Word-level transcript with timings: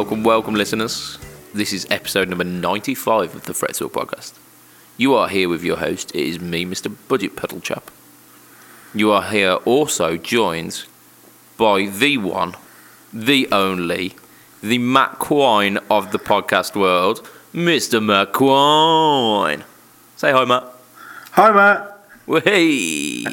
welcome, 0.00 0.24
welcome, 0.24 0.54
listeners. 0.54 1.18
This 1.52 1.74
is 1.74 1.86
episode 1.90 2.30
number 2.30 2.42
95 2.42 3.34
of 3.34 3.44
the 3.44 3.52
Fret 3.52 3.74
Talk 3.74 3.92
podcast. 3.92 4.32
You 4.96 5.14
are 5.14 5.28
here 5.28 5.46
with 5.46 5.62
your 5.62 5.76
host. 5.76 6.10
It 6.14 6.26
is 6.26 6.40
me, 6.40 6.64
Mr. 6.64 6.96
Budget 7.06 7.36
Pedal 7.36 7.60
Chap. 7.60 7.90
You 8.94 9.12
are 9.12 9.22
here 9.22 9.56
also 9.66 10.16
joined 10.16 10.86
by 11.58 11.84
the 11.84 12.16
one, 12.16 12.54
the 13.12 13.46
only, 13.52 14.16
the 14.62 14.78
Matt 14.78 15.18
Quine 15.18 15.76
of 15.90 16.12
the 16.12 16.18
podcast 16.18 16.74
world, 16.74 17.28
Mr. 17.52 18.02
Matt 18.02 18.32
Quine. 18.32 19.64
Say 20.16 20.32
hi, 20.32 20.46
Matt. 20.46 20.64
Hi, 21.32 21.52
Matt. 21.52 22.42
Hey. 22.44 23.26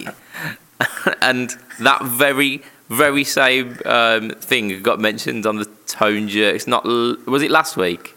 and 1.21 1.55
that 1.79 2.03
very, 2.03 2.61
very 2.89 3.23
same 3.23 3.77
um, 3.85 4.31
thing 4.31 4.81
got 4.81 4.99
mentioned 4.99 5.45
on 5.45 5.55
the 5.59 5.76
Tone 5.97 6.27
Jerks. 6.27 6.67
Not 6.67 6.85
was 6.85 7.41
it 7.41 7.51
last 7.51 7.77
week? 7.77 8.15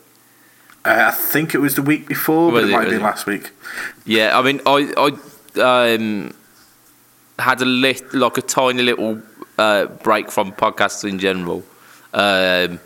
Uh, 0.84 1.05
I 1.09 1.11
think 1.11 1.55
it 1.55 1.59
was 1.59 1.75
the 1.75 1.83
week 1.83 2.09
before, 2.09 2.50
Was 2.50 2.62
but 2.62 2.64
it, 2.64 2.70
it, 2.70 2.73
might 2.73 2.81
have 2.83 2.91
been 2.91 3.00
it? 3.00 3.05
last 3.05 3.27
week. 3.27 3.50
Yeah, 4.05 4.39
I 4.39 4.42
mean, 4.42 4.61
I 4.67 5.12
I 5.56 5.95
um, 5.95 6.34
had 7.39 7.61
a 7.61 7.64
lit, 7.64 8.14
like 8.14 8.39
a 8.39 8.42
tiny 8.42 8.83
little 8.83 9.20
uh, 9.58 9.86
break 9.86 10.31
from 10.31 10.53
podcasts 10.53 11.08
in 11.08 11.19
general, 11.19 11.62
um, 12.14 12.81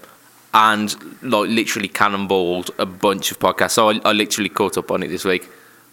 and 0.55 1.23
like 1.23 1.49
literally 1.49 1.89
cannonballed 1.89 2.71
a 2.79 2.87
bunch 2.87 3.31
of 3.31 3.39
podcasts. 3.39 3.73
So 3.73 3.91
I, 3.91 4.01
I 4.05 4.13
literally 4.13 4.49
caught 4.49 4.77
up 4.77 4.91
on 4.91 5.03
it 5.03 5.09
this 5.09 5.25
week, 5.25 5.49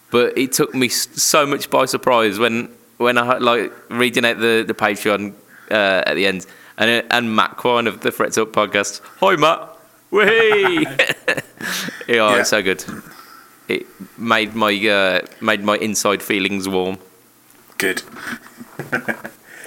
but 0.10 0.38
it 0.38 0.54
took 0.54 0.74
me 0.74 0.90
so 0.90 1.46
much 1.46 1.70
by 1.70 1.86
surprise 1.86 2.40
when 2.40 2.70
when 2.98 3.18
I 3.18 3.38
like 3.38 3.72
reading 3.90 4.26
out 4.26 4.40
the 4.40 4.64
the 4.66 4.74
Patreon 4.74 5.34
uh, 5.70 6.04
at 6.06 6.16
the 6.16 6.26
end, 6.26 6.48
and 6.82 7.06
and 7.12 7.36
Matt 7.36 7.56
Quine 7.58 7.88
of 7.88 8.02
the 8.02 8.12
Frets 8.12 8.38
Up 8.38 8.52
podcast. 8.52 9.02
Hi, 9.20 9.36
Matt. 9.38 9.70
Whee! 10.12 10.86
yeah, 12.08 12.40
it's 12.40 12.50
so 12.50 12.62
good. 12.62 12.84
It 13.70 13.86
made 14.18 14.56
my 14.56 14.74
uh, 14.90 15.22
made 15.40 15.64
my 15.64 15.78
inside 15.78 16.22
feelings 16.22 16.68
warm. 16.68 16.98
Good. 17.78 18.02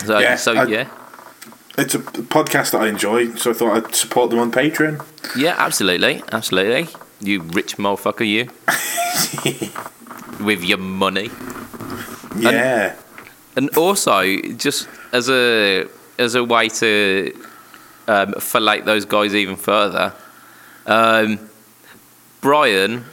So 0.05 0.19
Yeah, 0.19 0.37
so 0.37 0.53
I- 0.55 0.65
yeah, 0.67 0.89
It's 1.79 1.95
a 1.95 1.99
podcast 1.99 2.73
that 2.73 2.83
I 2.83 2.89
enjoy, 2.89 3.35
so 3.37 3.51
I 3.51 3.55
thought 3.55 3.77
I'd 3.77 3.95
support 3.95 4.31
them 4.31 4.39
on 4.41 4.53
Patreon. 4.53 5.01
yeah, 5.37 5.55
absolutely, 5.57 6.23
absolutely. 6.33 6.89
You 7.21 7.41
rich 7.43 7.77
motherfucker, 7.79 8.27
you 8.27 8.51
with 10.45 10.63
your 10.63 10.79
money, 10.79 11.31
Yeah. 12.37 12.95
and 13.57 13.71
also 13.79 14.25
just 14.59 14.89
as 15.13 15.31
a 15.31 15.87
as 16.19 16.35
a 16.35 16.45
way 16.45 16.69
to 16.69 17.33
um, 18.09 18.35
fillet 18.35 18.83
those 18.83 19.05
guys 19.05 19.35
even 19.35 19.57
further. 19.57 20.13
Um, 20.87 21.51
Brian 22.41 23.05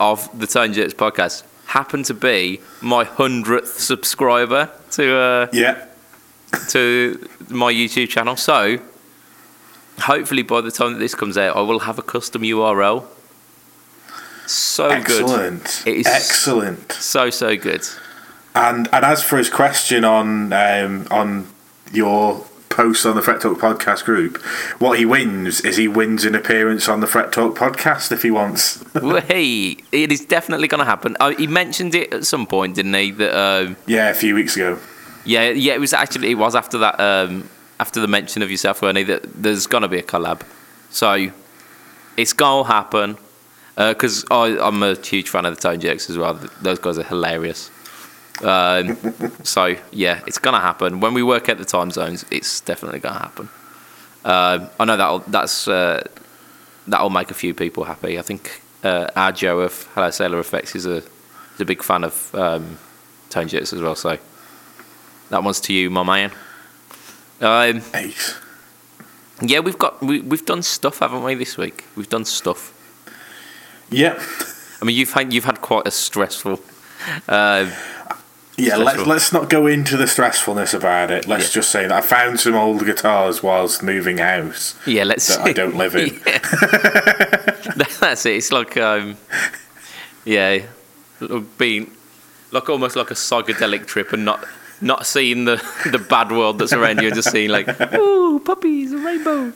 of 0.00 0.28
the 0.38 0.46
Tone 0.46 0.72
Jerks 0.72 0.94
podcast 0.94 1.44
happened 1.66 2.04
to 2.06 2.14
be 2.14 2.60
my 2.80 3.04
hundredth 3.04 3.80
subscriber 3.80 4.70
to. 4.92 5.16
Uh, 5.16 5.46
yeah. 5.52 5.86
to 6.68 7.28
my 7.48 7.72
YouTube 7.72 8.08
channel. 8.08 8.36
So, 8.36 8.78
hopefully, 9.98 10.42
by 10.42 10.60
the 10.60 10.70
time 10.70 10.92
that 10.92 10.98
this 11.00 11.14
comes 11.14 11.36
out, 11.36 11.56
I 11.56 11.60
will 11.62 11.80
have 11.80 11.98
a 11.98 12.02
custom 12.02 12.42
URL. 12.42 13.04
So 14.46 14.88
Excellent. 14.88 15.82
good. 15.84 15.94
It 15.94 16.00
is 16.00 16.06
Excellent. 16.06 16.92
so 16.92 17.30
so 17.30 17.56
good. 17.56 17.82
And 18.54 18.88
and 18.92 19.04
as 19.04 19.22
for 19.22 19.38
his 19.38 19.50
question 19.50 20.04
on 20.04 20.52
um, 20.52 21.08
on 21.10 21.48
your 21.94 22.44
post 22.74 23.06
on 23.06 23.14
the 23.14 23.22
Fret 23.22 23.40
Talk 23.40 23.58
podcast 23.58 24.04
group, 24.04 24.38
what 24.80 24.98
he 24.98 25.04
wins 25.04 25.60
is 25.60 25.76
he 25.76 25.86
wins 25.86 26.24
an 26.24 26.34
appearance 26.34 26.88
on 26.88 27.00
the 27.00 27.06
Fret 27.06 27.32
Talk 27.32 27.56
podcast 27.56 28.10
if 28.10 28.22
he 28.22 28.30
wants. 28.30 28.82
hey, 29.28 29.76
it 29.92 30.10
is 30.10 30.24
definitely 30.24 30.66
going 30.66 30.80
to 30.80 30.84
happen. 30.84 31.16
Uh, 31.20 31.30
he 31.30 31.46
mentioned 31.46 31.94
it 31.94 32.12
at 32.12 32.26
some 32.26 32.46
point, 32.46 32.74
didn't 32.74 32.94
he? 32.94 33.12
That 33.12 33.36
um, 33.36 33.76
yeah, 33.86 34.10
a 34.10 34.14
few 34.14 34.34
weeks 34.34 34.56
ago. 34.56 34.78
yeah, 35.24 35.50
yeah. 35.50 35.74
It 35.74 35.80
was 35.80 35.92
actually 35.92 36.32
it 36.32 36.38
was 36.38 36.54
after 36.54 36.78
that 36.78 36.98
um, 36.98 37.48
after 37.78 38.00
the 38.00 38.08
mention 38.08 38.42
of 38.42 38.50
yourself, 38.50 38.82
weren't 38.82 38.98
he? 38.98 39.04
That 39.04 39.22
there's 39.40 39.66
going 39.66 39.82
to 39.82 39.88
be 39.88 39.98
a 39.98 40.02
collab. 40.02 40.42
So 40.90 41.30
it's 42.16 42.32
going 42.32 42.64
to 42.64 42.72
happen 42.72 43.16
because 43.76 44.24
I'm 44.30 44.82
a 44.82 44.94
huge 44.96 45.28
fan 45.28 45.46
of 45.46 45.54
the 45.56 45.60
Tone 45.60 45.80
Jerks 45.80 46.10
as 46.10 46.18
well. 46.18 46.34
Those 46.60 46.78
guys 46.78 46.98
are 46.98 47.04
hilarious. 47.04 47.70
Um, 48.42 48.96
so 49.44 49.76
yeah, 49.92 50.22
it's 50.26 50.38
gonna 50.38 50.60
happen 50.60 51.00
when 51.00 51.14
we 51.14 51.22
work 51.22 51.48
out 51.48 51.58
the 51.58 51.64
time 51.64 51.90
zones. 51.90 52.24
It's 52.30 52.60
definitely 52.60 53.00
gonna 53.00 53.18
happen. 53.18 53.48
Um, 54.24 54.70
I 54.80 54.84
know 54.84 54.96
that 54.96 55.30
that's 55.30 55.68
uh, 55.68 56.06
that'll 56.86 57.10
make 57.10 57.30
a 57.30 57.34
few 57.34 57.54
people 57.54 57.84
happy. 57.84 58.18
I 58.18 58.22
think 58.22 58.62
uh, 58.82 59.08
our 59.14 59.32
Joe 59.32 59.60
of 59.60 59.88
Hello 59.94 60.10
Sailor 60.10 60.40
Effects 60.40 60.74
is 60.74 60.86
a 60.86 60.96
is 60.96 61.60
a 61.60 61.64
big 61.64 61.82
fan 61.82 62.04
of 62.04 62.34
um, 62.34 62.78
Tone 63.30 63.48
Jerks 63.48 63.72
as 63.72 63.80
well. 63.80 63.94
So 63.94 64.18
that 65.30 65.42
one's 65.42 65.60
to 65.60 65.72
you, 65.72 65.90
my 65.90 66.02
man. 66.02 66.32
Um, 67.40 67.82
Ace. 67.94 68.38
yeah, 69.42 69.60
we've 69.60 69.78
got 69.78 70.02
we, 70.02 70.20
we've 70.20 70.46
done 70.46 70.62
stuff, 70.62 70.98
haven't 71.00 71.22
we? 71.22 71.34
This 71.34 71.56
week 71.56 71.84
we've 71.96 72.08
done 72.08 72.24
stuff. 72.24 72.72
Yeah. 73.90 74.20
I 74.80 74.84
mean, 74.84 74.96
you've 74.96 75.12
had 75.12 75.32
you've 75.32 75.44
had 75.44 75.60
quite 75.60 75.86
a 75.86 75.90
stressful. 75.90 76.60
Uh, 77.28 77.70
Yeah, 78.56 78.76
let's 78.76 79.04
let's 79.06 79.32
not 79.32 79.50
go 79.50 79.66
into 79.66 79.96
the 79.96 80.04
stressfulness 80.04 80.74
about 80.74 81.10
it. 81.10 81.26
Let's 81.26 81.48
Yeah. 81.48 81.54
just 81.60 81.70
say 81.70 81.86
that 81.88 81.92
I 81.92 82.00
found 82.00 82.38
some 82.38 82.54
old 82.54 82.84
guitars 82.84 83.42
whilst 83.42 83.82
moving 83.82 84.18
house 84.18 84.74
yeah, 84.86 85.02
let's. 85.04 85.26
that 85.36 85.40
I 85.46 85.52
don't 85.52 85.74
live 85.76 85.96
in. 85.96 86.10
That's 88.00 88.24
it. 88.26 88.36
It's 88.36 88.52
like, 88.52 88.76
um, 88.76 89.16
yeah, 90.24 90.62
being 91.58 91.90
like 92.52 92.68
almost 92.68 92.96
like 92.96 93.10
a 93.10 93.14
psychedelic 93.14 93.86
trip 93.86 94.12
and 94.12 94.24
not 94.24 94.44
not 94.80 95.06
seeing 95.06 95.44
the 95.46 95.56
the 95.90 95.98
bad 95.98 96.30
world 96.30 96.58
that's 96.58 96.72
around 96.72 97.00
you, 97.02 97.10
just 97.10 97.30
seeing 97.30 97.50
like, 97.50 97.68
ooh, 97.94 98.38
puppies 98.40 98.92
and 98.92 99.04
rainbows. 99.04 99.54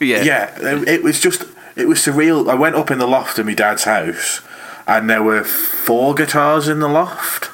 Yeah, 0.00 0.22
Yeah, 0.22 0.54
it 0.86 1.02
was 1.02 1.20
just 1.20 1.44
it 1.76 1.86
was 1.88 1.98
surreal. 1.98 2.48
I 2.50 2.54
went 2.54 2.74
up 2.76 2.90
in 2.90 2.98
the 2.98 3.06
loft 3.06 3.38
of 3.38 3.46
my 3.46 3.54
dad's 3.54 3.84
house, 3.84 4.40
and 4.86 5.10
there 5.10 5.22
were 5.22 5.44
four 5.44 6.14
guitars 6.14 6.68
in 6.68 6.80
the 6.80 6.88
loft, 6.88 7.49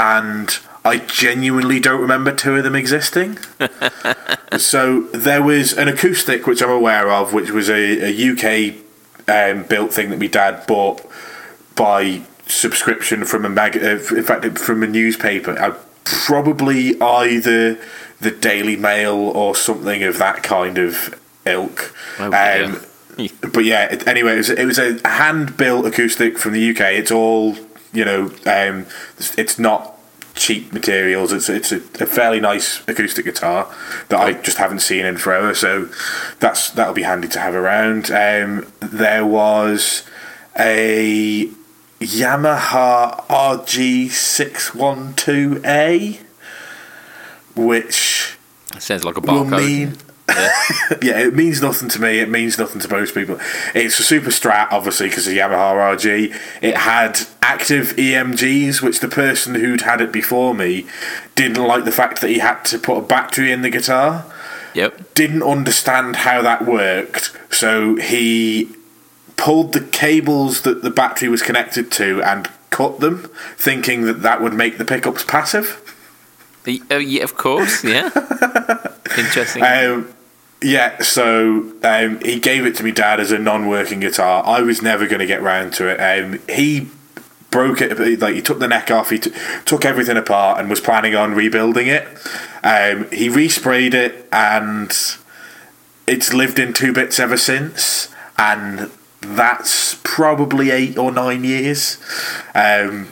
and 0.00 0.58
I 0.82 0.96
genuinely 0.96 1.78
don't 1.78 2.00
remember 2.00 2.34
two 2.34 2.56
of 2.56 2.64
them 2.64 2.74
existing. 2.74 3.38
so 4.56 5.02
there 5.12 5.42
was 5.42 5.74
an 5.74 5.88
acoustic, 5.88 6.46
which 6.46 6.62
I'm 6.62 6.70
aware 6.70 7.10
of, 7.10 7.34
which 7.34 7.50
was 7.50 7.68
a, 7.68 8.08
a 8.08 8.30
UK 8.32 8.76
um, 9.28 9.64
built 9.64 9.92
thing 9.92 10.08
that 10.08 10.18
my 10.18 10.26
dad 10.26 10.66
bought 10.66 11.02
by 11.76 12.22
subscription 12.46 13.26
from 13.26 13.44
a 13.44 13.50
mag. 13.50 13.76
Uh, 13.76 13.98
in 14.16 14.22
fact, 14.22 14.58
from 14.58 14.82
a 14.82 14.86
newspaper. 14.86 15.52
I, 15.60 15.76
probably 16.04 16.98
either 17.00 17.78
the 18.20 18.30
Daily 18.30 18.76
Mail 18.76 19.14
or 19.14 19.54
something 19.54 20.02
of 20.02 20.16
that 20.16 20.42
kind 20.42 20.78
of 20.78 21.20
ilk. 21.44 21.94
Oh, 22.18 22.32
um, 22.32 22.80
but 23.52 23.66
yeah, 23.66 24.02
anyway, 24.06 24.32
it 24.32 24.36
was, 24.38 24.50
it 24.50 24.64
was 24.64 24.78
a 24.78 25.06
hand 25.06 25.58
built 25.58 25.84
acoustic 25.84 26.38
from 26.38 26.54
the 26.54 26.70
UK. 26.70 26.80
It's 26.94 27.10
all 27.10 27.54
you 27.92 28.04
know. 28.04 28.26
Um, 28.46 28.86
it's- 29.18 29.58
not 29.58 29.96
cheap 30.34 30.72
materials. 30.72 31.32
It's 31.32 31.48
it's 31.48 31.72
a, 31.72 31.76
a 32.02 32.06
fairly 32.06 32.40
nice 32.40 32.80
acoustic 32.88 33.24
guitar 33.26 33.66
that 34.08 34.18
I 34.20 34.32
just 34.34 34.56
haven't 34.58 34.80
seen 34.80 35.04
in 35.04 35.16
forever. 35.18 35.54
So 35.54 35.88
that's 36.38 36.70
that'll 36.70 36.94
be 36.94 37.02
handy 37.02 37.28
to 37.28 37.40
have 37.40 37.54
around. 37.54 38.10
Um, 38.10 38.72
there 38.80 39.26
was 39.26 40.04
a 40.58 41.50
Yamaha 42.00 43.26
RG 43.26 44.10
six 44.10 44.74
one 44.74 45.12
two 45.14 45.60
A, 45.64 46.20
which 47.54 48.36
sounds 48.78 49.04
like 49.04 49.16
a 49.16 49.20
will 49.20 49.44
barcode. 49.44 49.66
mean 49.66 49.96
yeah, 51.02 51.18
it 51.20 51.34
means 51.34 51.60
nothing 51.60 51.88
to 51.90 52.00
me. 52.00 52.20
It 52.20 52.28
means 52.28 52.58
nothing 52.58 52.80
to 52.80 52.88
most 52.88 53.14
people. 53.14 53.38
It's 53.74 53.98
a 53.98 54.02
super 54.02 54.30
strat, 54.30 54.68
obviously, 54.70 55.08
because 55.08 55.26
of 55.26 55.34
Yamaha 55.34 55.96
RG. 55.96 56.36
It 56.62 56.76
had 56.76 57.20
active 57.42 57.88
EMGs, 57.96 58.82
which 58.82 59.00
the 59.00 59.08
person 59.08 59.54
who'd 59.54 59.82
had 59.82 60.00
it 60.00 60.12
before 60.12 60.54
me 60.54 60.86
didn't 61.34 61.64
like 61.64 61.84
the 61.84 61.92
fact 61.92 62.20
that 62.20 62.28
he 62.28 62.38
had 62.38 62.62
to 62.64 62.78
put 62.78 62.98
a 62.98 63.02
battery 63.02 63.52
in 63.52 63.62
the 63.62 63.70
guitar. 63.70 64.24
Yep. 64.74 65.14
Didn't 65.14 65.42
understand 65.42 66.16
how 66.16 66.42
that 66.42 66.64
worked, 66.64 67.36
so 67.50 67.96
he 67.96 68.70
pulled 69.36 69.72
the 69.72 69.80
cables 69.80 70.62
that 70.62 70.82
the 70.82 70.90
battery 70.90 71.28
was 71.28 71.42
connected 71.42 71.90
to 71.92 72.22
and 72.22 72.48
cut 72.70 73.00
them, 73.00 73.28
thinking 73.56 74.04
that 74.04 74.22
that 74.22 74.40
would 74.40 74.54
make 74.54 74.78
the 74.78 74.84
pickups 74.84 75.24
passive. 75.24 75.82
Oh, 76.90 76.98
yeah, 76.98 77.22
of 77.22 77.36
course. 77.36 77.82
Yeah. 77.82 78.10
Interesting. 79.18 79.62
Um, 79.62 80.14
yeah, 80.62 81.00
so 81.00 81.72
um, 81.82 82.20
he 82.20 82.38
gave 82.38 82.66
it 82.66 82.74
to 82.76 82.82
me 82.82 82.92
dad 82.92 83.18
as 83.20 83.32
a 83.32 83.38
non-working 83.38 84.00
guitar. 84.00 84.42
I 84.44 84.60
was 84.60 84.82
never 84.82 85.06
going 85.06 85.20
to 85.20 85.26
get 85.26 85.42
round 85.42 85.72
to 85.74 85.88
it. 85.88 85.98
Um, 85.98 86.40
he 86.48 86.88
broke 87.50 87.80
it, 87.80 88.20
like 88.20 88.34
he 88.34 88.42
took 88.42 88.58
the 88.58 88.68
neck 88.68 88.90
off, 88.90 89.10
he 89.10 89.18
t- 89.18 89.32
took 89.64 89.84
everything 89.84 90.16
apart, 90.16 90.60
and 90.60 90.68
was 90.68 90.80
planning 90.80 91.14
on 91.14 91.34
rebuilding 91.34 91.86
it. 91.86 92.06
Um, 92.62 93.10
he 93.10 93.28
resprayed 93.28 93.94
it, 93.94 94.28
and 94.32 94.90
it's 96.06 96.32
lived 96.34 96.58
in 96.58 96.72
two 96.72 96.92
bits 96.92 97.18
ever 97.18 97.36
since, 97.36 98.14
and 98.38 98.90
that's 99.20 99.98
probably 100.02 100.70
eight 100.70 100.98
or 100.98 101.10
nine 101.10 101.42
years. 101.44 101.98
Um, 102.54 103.08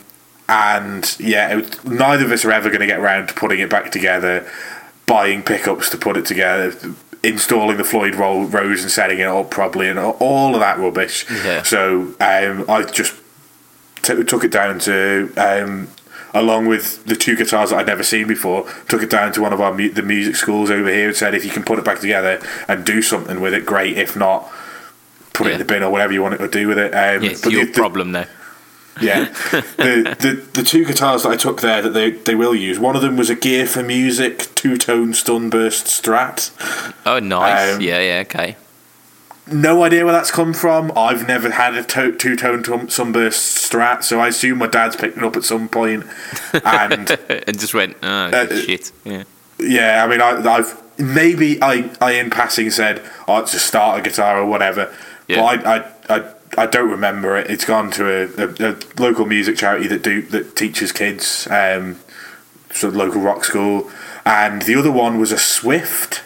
and 0.48 1.16
yeah, 1.18 1.54
was- 1.54 1.84
neither 1.84 2.26
of 2.26 2.32
us 2.32 2.44
are 2.44 2.52
ever 2.52 2.68
going 2.68 2.80
to 2.80 2.86
get 2.86 3.00
around 3.00 3.28
to 3.28 3.34
putting 3.34 3.58
it 3.60 3.70
back 3.70 3.90
together, 3.90 4.50
buying 5.06 5.42
pickups 5.42 5.90
to 5.90 5.96
put 5.96 6.16
it 6.16 6.26
together, 6.26 6.72
installing 7.23 7.76
the 7.76 7.85
Floyd 7.85 8.15
Ro- 8.15 8.44
Rose 8.44 8.82
and 8.82 8.91
setting 8.91 9.19
it 9.19 9.26
up 9.26 9.50
properly, 9.50 9.88
and 9.88 9.99
all 9.99 10.55
of 10.55 10.61
that 10.61 10.79
rubbish. 10.79 11.25
Yeah. 11.31 11.62
So 11.62 12.15
um, 12.20 12.65
I 12.69 12.82
just 12.91 13.15
t- 14.03 14.23
took 14.25 14.44
it 14.44 14.50
down 14.53 14.79
to. 14.81 15.32
Um, 15.37 15.88
Along 16.35 16.67
with 16.67 17.03
the 17.06 17.17
two 17.17 17.37
guitars 17.37 17.70
that 17.70 17.79
I'd 17.79 17.87
never 17.87 18.03
seen 18.03 18.29
before, 18.29 18.70
took 18.87 19.03
it 19.03 19.09
down 19.09 19.32
to 19.32 19.41
one 19.41 19.55
of 19.55 19.62
our 19.62 19.73
mu- 19.73 19.88
the 19.88 20.03
music 20.03 20.37
schools 20.37 20.70
over 20.70 20.87
here 20.93 21.09
and 21.09 21.17
said, 21.17 21.35
if 21.35 21.43
you 21.43 21.50
can 21.50 21.62
put 21.65 21.79
it 21.79 21.87
back 21.87 22.00
together 22.00 22.38
and 22.69 22.85
do 22.85 23.00
something 23.00 23.41
with 23.41 23.55
it, 23.55 23.65
great. 23.65 23.97
If 23.97 24.15
not, 24.15 24.47
put 25.32 25.47
it 25.47 25.53
in 25.55 25.59
the 25.59 25.65
bin 25.65 25.82
or 25.82 25.91
whatever 25.91 26.12
you 26.12 26.20
want 26.20 26.35
it 26.35 26.38
to 26.38 26.49
do 26.49 26.69
with 26.69 26.76
it. 26.79 26.93
Um, 26.93 27.23
Yeah, 27.25 27.31
it's 27.31 27.41
but 27.41 27.50
your 27.50 27.65
the- 27.65 27.73
the- 27.73 27.81
problem 27.81 28.12
now. 28.12 28.26
Yeah, 29.00 29.24
the, 29.50 30.16
the 30.18 30.48
the 30.54 30.62
two 30.62 30.84
guitars 30.84 31.22
that 31.22 31.30
I 31.30 31.36
took 31.36 31.60
there 31.60 31.82
that 31.82 31.90
they 31.90 32.10
they 32.10 32.34
will 32.34 32.54
use. 32.54 32.78
One 32.78 32.96
of 32.96 33.02
them 33.02 33.16
was 33.16 33.30
a 33.30 33.34
Gear 33.34 33.66
for 33.66 33.82
Music 33.82 34.54
two 34.54 34.76
tone 34.76 35.14
Sunburst 35.14 35.86
Strat. 35.86 36.50
Oh, 37.06 37.18
nice. 37.18 37.74
Um, 37.76 37.80
yeah, 37.80 38.00
yeah, 38.00 38.20
okay. 38.26 38.56
No 39.50 39.82
idea 39.82 40.04
where 40.04 40.12
that's 40.12 40.30
come 40.30 40.52
from. 40.52 40.92
I've 40.96 41.26
never 41.26 41.50
had 41.50 41.74
a 41.74 41.82
to- 41.82 42.14
two 42.16 42.36
tone 42.36 42.62
Sunburst 42.90 43.70
Strat, 43.72 44.02
so 44.04 44.20
I 44.20 44.28
assume 44.28 44.58
my 44.58 44.66
dad's 44.66 44.94
picked 44.96 45.16
it 45.16 45.22
up 45.24 45.36
at 45.36 45.44
some. 45.44 45.70
And 45.72 46.04
and 46.64 47.58
just 47.58 47.72
went, 47.72 47.96
oh, 48.02 48.06
Uh, 48.08 48.46
shit. 48.56 48.92
Yeah. 49.04 49.24
yeah, 49.58 50.04
I 50.04 50.08
mean, 50.08 50.20
I, 50.20 50.32
I've 50.54 50.82
maybe 50.98 51.62
I, 51.62 51.90
I 52.00 52.12
in 52.12 52.28
passing 52.28 52.70
said, 52.70 53.00
"Oh, 53.26 53.38
it's 53.38 53.54
a 53.54 53.58
starter 53.58 54.02
guitar 54.02 54.38
or 54.38 54.44
whatever," 54.46 54.94
Yeah. 55.28 55.40
but 55.40 55.66
I, 55.66 55.76
I, 55.76 56.16
I, 56.18 56.24
I 56.56 56.66
don't 56.66 56.90
remember 56.90 57.36
it. 57.36 57.50
It's 57.50 57.64
gone 57.64 57.90
to 57.92 58.04
a, 58.08 58.46
a, 58.46 58.72
a 58.72 58.76
local 58.98 59.26
music 59.26 59.56
charity 59.56 59.86
that 59.88 60.02
do 60.02 60.22
that 60.22 60.56
teaches 60.56 60.92
kids, 60.92 61.46
um, 61.50 61.98
sort 62.70 62.92
of 62.94 62.96
local 62.96 63.20
rock 63.20 63.44
school, 63.44 63.90
and 64.24 64.62
the 64.62 64.74
other 64.76 64.90
one 64.92 65.18
was 65.18 65.32
a 65.32 65.38
Swift. 65.38 66.22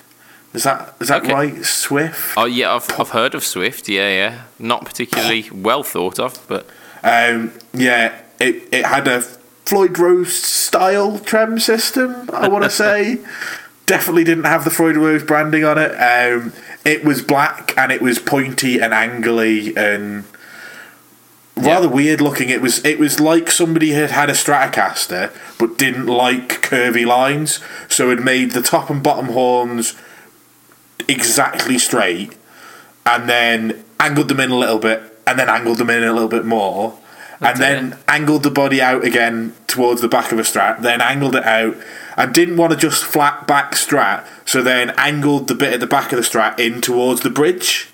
Is 0.55 0.65
that 0.65 0.95
is 1.01 1.09
that 1.09 1.23
Okay. 1.23 1.33
right? 1.33 1.65
Swift. 1.65 2.35
Oh, 2.37 2.45
yeah, 2.45 2.75
I've, 2.75 2.89
I've 3.01 3.11
heard 3.11 3.35
of 3.35 3.43
Swift. 3.45 3.89
Yeah, 3.89 4.09
yeah. 4.11 4.43
Not 4.59 4.85
particularly 4.85 5.49
well 5.53 5.83
thought 5.83 6.19
of, 6.19 6.39
but 6.47 6.67
Um, 7.03 7.53
yeah, 7.73 8.21
it 8.39 8.69
it 8.71 8.85
had 8.87 9.09
a 9.09 9.23
Floyd 9.65 9.99
Rose 9.99 10.35
style 10.35 11.19
trem 11.19 11.59
system. 11.59 12.29
I 12.33 12.49
want 12.49 12.65
to 12.65 12.71
say, 12.85 13.19
definitely 13.87 14.25
didn't 14.25 14.45
have 14.45 14.65
the 14.65 14.71
Floyd 14.71 14.97
Rose 14.97 15.23
branding 15.23 15.65
on 15.65 15.79
it. 15.79 15.93
Um, 15.93 16.53
it 16.85 17.05
was 17.05 17.23
black 17.23 17.77
and 17.77 17.93
it 17.93 18.03
was 18.03 18.19
pointy 18.19 18.81
and 18.81 18.93
angly 18.93 19.77
and 19.77 20.25
rather 21.57 21.89
weird 21.89 22.21
looking. 22.21 22.49
It 22.49 22.61
was 22.61 22.85
it 22.85 22.99
was 22.99 23.21
like 23.21 23.51
somebody 23.51 23.93
had 23.93 24.11
had 24.11 24.31
a 24.31 24.35
Stratocaster 24.35 25.33
but 25.59 25.79
didn't 25.79 26.07
like 26.07 26.63
curvy 26.63 27.07
lines, 27.07 27.61
so 27.89 28.11
it 28.11 28.21
made 28.21 28.53
the 28.53 28.63
top 28.63 28.91
and 28.91 29.03
bottom 29.03 29.27
horns 29.27 29.95
exactly 31.09 31.79
straight 31.79 32.37
and 33.05 33.29
then 33.29 33.85
angled 33.99 34.29
them 34.29 34.41
in 34.41 34.51
a 34.51 34.57
little 34.57 34.79
bit, 34.79 35.19
and 35.27 35.39
then 35.39 35.49
angled 35.49 35.79
them 35.79 35.91
in 35.91 36.03
a 36.03 36.13
little 36.13 36.29
bit 36.29 36.45
more, 36.45 36.99
and 37.43 37.59
then 37.59 37.99
angled 38.09 38.43
the 38.43 38.51
body 38.51 38.81
out 38.81 39.05
again 39.05 39.55
towards 39.67 40.01
the 40.01 40.09
back 40.09 40.33
of 40.33 40.39
a 40.39 40.43
strat, 40.43 40.81
then 40.83 41.01
angled 41.01 41.35
it 41.37 41.45
out, 41.45 41.77
I 42.17 42.27
didn't 42.27 42.57
want 42.57 42.73
to 42.73 42.79
just 42.79 43.05
flat 43.05 43.47
back 43.47 43.73
strat, 43.73 44.27
so 44.45 44.63
then 44.63 44.91
angled 44.99 45.49
the 45.49 45.55
bit 45.55 45.73
at 45.75 45.81
the 45.81 45.87
back 45.87 46.13
of 46.13 46.17
the 46.17 46.23
strat 46.25 46.59
in 46.59 46.81
towards 46.81 47.23
the 47.23 47.31
bridge. 47.31 47.89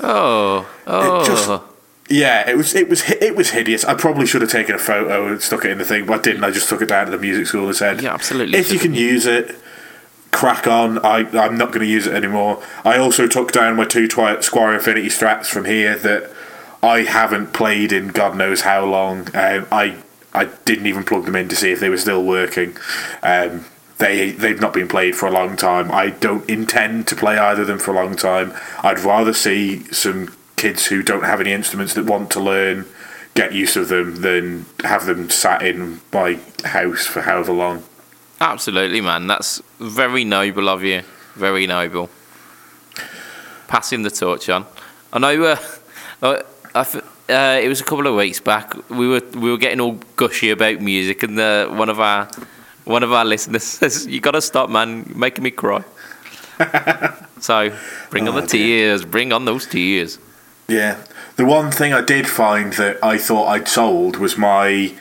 oh, 0.00 0.66
oh, 0.86 1.24
just- 1.26 1.62
Yeah, 2.08 2.48
it 2.48 2.56
was 2.56 2.74
it 2.74 2.88
was 2.88 3.02
it 3.10 3.34
was 3.34 3.50
hideous. 3.50 3.84
I 3.84 3.94
probably 3.94 4.26
should 4.26 4.42
have 4.42 4.50
taken 4.50 4.74
a 4.74 4.78
photo 4.78 5.26
and 5.28 5.40
stuck 5.40 5.64
it 5.64 5.70
in 5.70 5.78
the 5.78 5.84
thing, 5.84 6.04
but 6.06 6.20
I 6.20 6.22
didn't. 6.22 6.44
I 6.44 6.50
just 6.50 6.68
took 6.68 6.82
it 6.82 6.88
down 6.88 7.06
to 7.06 7.10
the 7.12 7.18
music 7.18 7.46
school 7.46 7.66
and 7.66 7.74
said, 7.76 8.02
Yeah, 8.02 8.12
absolutely 8.14 8.58
If 8.58 8.70
you 8.72 8.78
can 8.78 8.92
use 8.94 9.24
it, 9.26 9.56
crack 10.30 10.66
on. 10.66 10.98
I 11.04 11.20
I'm 11.38 11.56
not 11.56 11.68
going 11.68 11.80
to 11.80 11.86
use 11.86 12.06
it 12.06 12.12
anymore. 12.14 12.62
I 12.84 12.98
also 12.98 13.26
took 13.26 13.52
down 13.52 13.76
my 13.76 13.86
two 13.86 14.06
Twi- 14.06 14.36
Squier 14.36 14.74
Infinity 14.74 15.08
Strats 15.08 15.46
from 15.46 15.64
here 15.64 15.96
that 15.96 16.30
I 16.84 17.02
haven't 17.02 17.52
played 17.52 17.92
in 17.92 18.08
God 18.08 18.36
knows 18.36 18.60
how 18.60 18.84
long. 18.84 19.28
Um, 19.34 19.66
I 19.72 19.96
I 20.32 20.46
didn't 20.64 20.86
even 20.86 21.04
plug 21.04 21.24
them 21.24 21.36
in 21.36 21.48
to 21.48 21.56
see 21.56 21.70
if 21.70 21.80
they 21.80 21.88
were 21.88 21.96
still 21.98 22.22
working. 22.24 22.76
Um, 23.22 23.64
they 23.98 24.32
they've 24.32 24.60
not 24.60 24.72
been 24.74 24.88
played 24.88 25.14
for 25.16 25.26
a 25.26 25.30
long 25.30 25.56
time. 25.56 25.90
I 25.90 26.10
don't 26.10 26.48
intend 26.48 27.06
to 27.08 27.16
play 27.16 27.38
either 27.38 27.62
of 27.62 27.68
them 27.68 27.78
for 27.78 27.92
a 27.92 27.94
long 27.94 28.16
time. 28.16 28.52
I'd 28.82 28.98
rather 29.00 29.32
see 29.32 29.84
some 29.92 30.34
kids 30.56 30.86
who 30.86 31.02
don't 31.02 31.24
have 31.24 31.40
any 31.40 31.52
instruments 31.52 31.94
that 31.94 32.04
want 32.04 32.30
to 32.32 32.40
learn 32.40 32.86
get 33.34 33.52
use 33.52 33.76
of 33.76 33.88
them 33.88 34.16
than 34.16 34.64
have 34.84 35.06
them 35.06 35.28
sat 35.28 35.62
in 35.62 36.00
my 36.12 36.38
house 36.64 37.04
for 37.06 37.22
however 37.22 37.52
long. 37.52 37.82
absolutely, 38.40 39.00
man. 39.00 39.26
That's 39.26 39.60
very 39.80 40.24
noble 40.24 40.68
of 40.68 40.82
you. 40.84 41.02
Very 41.34 41.66
noble. 41.66 42.10
Passing 43.66 44.02
the 44.02 44.10
torch 44.10 44.48
on. 44.48 44.66
I 45.12 45.18
know. 45.18 45.42
Uh, 45.44 45.56
I 46.22 46.42
th- 46.82 47.04
uh, 47.30 47.60
it 47.62 47.68
was 47.68 47.80
a 47.80 47.84
couple 47.84 48.06
of 48.06 48.14
weeks 48.16 48.40
back. 48.40 48.74
We 48.90 49.06
were 49.06 49.22
we 49.34 49.50
were 49.50 49.56
getting 49.58 49.80
all 49.80 49.98
gushy 50.16 50.50
about 50.50 50.80
music, 50.80 51.22
and 51.22 51.38
uh, 51.38 51.68
one 51.68 51.88
of 51.88 52.00
our 52.00 52.28
one 52.84 53.02
of 53.04 53.12
our 53.12 53.24
listeners 53.24 53.62
says, 53.78 54.06
"You 54.06 54.20
got 54.20 54.32
to 54.32 54.40
stop, 54.42 54.68
man. 54.70 55.04
You're 55.08 55.16
making 55.18 55.44
me 55.44 55.50
cry." 55.52 55.84
so 57.40 57.72
bring 58.10 58.28
on 58.28 58.36
Oh, 58.36 58.40
the 58.40 58.46
dear. 58.46 58.66
tears. 58.88 59.04
Bring 59.04 59.32
on 59.32 59.44
those 59.44 59.66
tears. 59.66 60.18
Yeah. 60.68 60.98
The 61.36 61.44
one 61.44 61.70
thing 61.70 61.92
I 61.92 62.00
did 62.00 62.28
find 62.28 62.72
that 62.74 63.02
I 63.02 63.18
thought 63.18 63.48
I'd 63.48 63.66
sold 63.68 64.16
was 64.18 64.38
my 64.38 64.92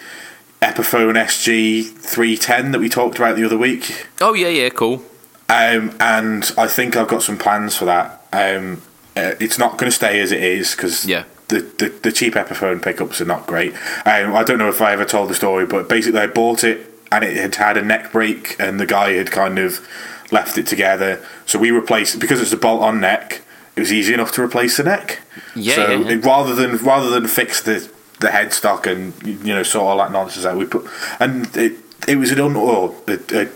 Epiphone 0.62 1.14
SG 1.16 1.84
310 1.94 2.72
that 2.72 2.80
we 2.80 2.90
talked 2.90 3.18
about 3.18 3.36
the 3.36 3.46
other 3.46 3.58
week. 3.58 4.08
Oh 4.22 4.34
yeah, 4.34 4.48
yeah, 4.48 4.70
cool. 4.70 5.04
Um, 5.50 5.96
and 6.00 6.52
I 6.58 6.68
think 6.68 6.96
I've 6.96 7.08
got 7.08 7.22
some 7.22 7.38
plans 7.38 7.76
for 7.78 7.86
that. 7.86 8.26
Um, 8.34 8.82
uh, 9.16 9.36
it's 9.40 9.60
not 9.60 9.78
going 9.78 9.92
to 9.92 9.96
stay 9.96 10.20
as 10.22 10.32
it 10.32 10.42
is 10.42 10.72
because 10.76 11.06
Yeah. 11.06 11.26
The, 11.54 11.62
the, 11.78 11.90
the 12.04 12.12
cheap 12.12 12.34
Epiphone 12.34 12.82
pickups 12.82 13.22
are 13.22 13.26
not 13.26 13.46
great. 13.48 13.74
Um, 14.06 14.36
I 14.36 14.44
don't 14.44 14.58
know 14.58 14.70
if 14.70 14.82
I 14.82 14.92
ever 14.94 15.06
told 15.06 15.30
the 15.30 15.36
story, 15.36 15.66
but 15.66 15.88
basically 15.90 16.20
I 16.20 16.28
bought 16.28 16.64
it 16.64 16.90
and 17.12 17.24
it 17.24 17.36
had 17.38 17.56
had 17.56 17.78
a 17.78 17.82
neck 17.82 18.12
break 18.12 18.56
and 18.60 18.80
the 18.80 18.86
guy 18.86 19.12
had 19.14 19.32
kind 19.32 19.60
of 19.60 19.86
left 20.32 20.58
it 20.58 20.66
together. 20.68 21.24
So 21.46 21.60
we 21.60 21.72
replaced 21.72 22.20
because 22.20 22.42
it's 22.42 22.52
a 22.54 22.58
bolt-on 22.58 23.00
neck. 23.00 23.42
It 23.76 23.80
was 23.80 23.92
easy 23.94 24.14
enough 24.14 24.32
to 24.34 24.42
replace 24.44 24.78
the 24.78 24.84
neck. 24.84 25.20
Yeah, 25.56 25.76
So 25.76 25.92
yeah. 25.92 26.08
it- 26.10 26.26
rather 26.26 26.54
than 26.56 26.78
rather 26.78 27.10
than 27.10 27.28
fix 27.28 27.62
the 27.62 27.90
the 28.20 28.30
headstock 28.30 28.86
and 28.86 29.14
you 29.46 29.54
know 29.54 29.64
sort 29.64 29.86
all 29.88 29.98
that 29.98 30.12
nonsense 30.12 30.46
out, 30.46 30.58
we 30.58 30.66
put 30.66 30.88
and 31.20 31.56
it 31.58 31.74
it 32.08 32.18
was 32.18 32.32
an 32.32 32.40
un 32.40 32.56
or 32.56 32.96
a, 33.08 33.14
a 33.42 33.48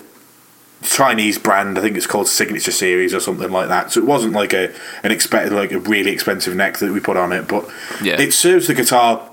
Chinese 0.83 1.37
brand. 1.39 1.77
I 1.77 1.81
think 1.81 1.97
it's 1.97 2.07
called 2.07 2.27
Signature 2.27 2.71
Series 2.71 3.13
or 3.13 3.19
something 3.19 3.51
like 3.51 3.67
that. 3.69 3.91
So 3.91 3.99
it 3.99 4.05
wasn't 4.05 4.33
like 4.33 4.53
a 4.53 4.71
an 5.03 5.11
expected 5.11 5.53
like 5.53 5.71
a 5.71 5.79
really 5.79 6.11
expensive 6.11 6.55
neck 6.55 6.77
that 6.77 6.91
we 6.91 6.99
put 6.99 7.17
on 7.17 7.31
it, 7.31 7.47
but 7.47 7.67
Yeah. 8.01 8.19
it 8.21 8.33
serves 8.33 8.67
the 8.67 8.73
guitar 8.73 9.29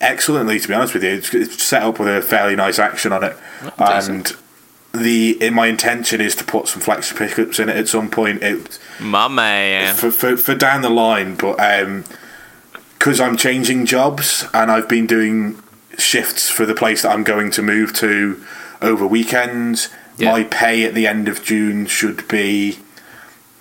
excellently. 0.00 0.58
To 0.60 0.68
be 0.68 0.74
honest 0.74 0.94
with 0.94 1.04
you, 1.04 1.10
it's, 1.10 1.32
it's 1.34 1.62
set 1.62 1.82
up 1.82 1.98
with 1.98 2.08
a 2.08 2.22
fairly 2.22 2.56
nice 2.56 2.78
action 2.78 3.12
on 3.12 3.24
it, 3.24 3.36
oh, 3.78 3.94
decent. 3.96 4.30
and 4.94 5.02
the 5.04 5.42
in 5.44 5.54
my 5.54 5.66
intention 5.66 6.20
is 6.20 6.34
to 6.36 6.44
put 6.44 6.68
some 6.68 6.80
flex 6.80 7.12
pickups 7.12 7.58
in 7.58 7.68
it 7.68 7.76
at 7.76 7.88
some 7.88 8.10
point. 8.10 8.42
It 8.42 8.78
My 9.00 9.28
man. 9.28 9.94
for, 9.94 10.10
for, 10.10 10.36
for 10.36 10.54
down 10.54 10.82
the 10.82 10.90
line, 10.90 11.34
but 11.36 11.58
um, 11.60 12.04
because 12.98 13.20
I'm 13.20 13.36
changing 13.36 13.86
jobs 13.86 14.44
and 14.54 14.70
I've 14.70 14.88
been 14.88 15.06
doing 15.06 15.62
shifts 15.98 16.50
for 16.50 16.66
the 16.66 16.74
place 16.74 17.02
that 17.02 17.10
I'm 17.12 17.24
going 17.24 17.50
to 17.52 17.62
move 17.62 17.92
to 17.94 18.42
over 18.82 19.06
weekends, 19.06 19.88
Yeah. 20.18 20.32
my 20.32 20.44
pay 20.44 20.84
at 20.84 20.94
the 20.94 21.06
end 21.06 21.28
of 21.28 21.42
June 21.42 21.86
should 21.86 22.26
be 22.28 22.78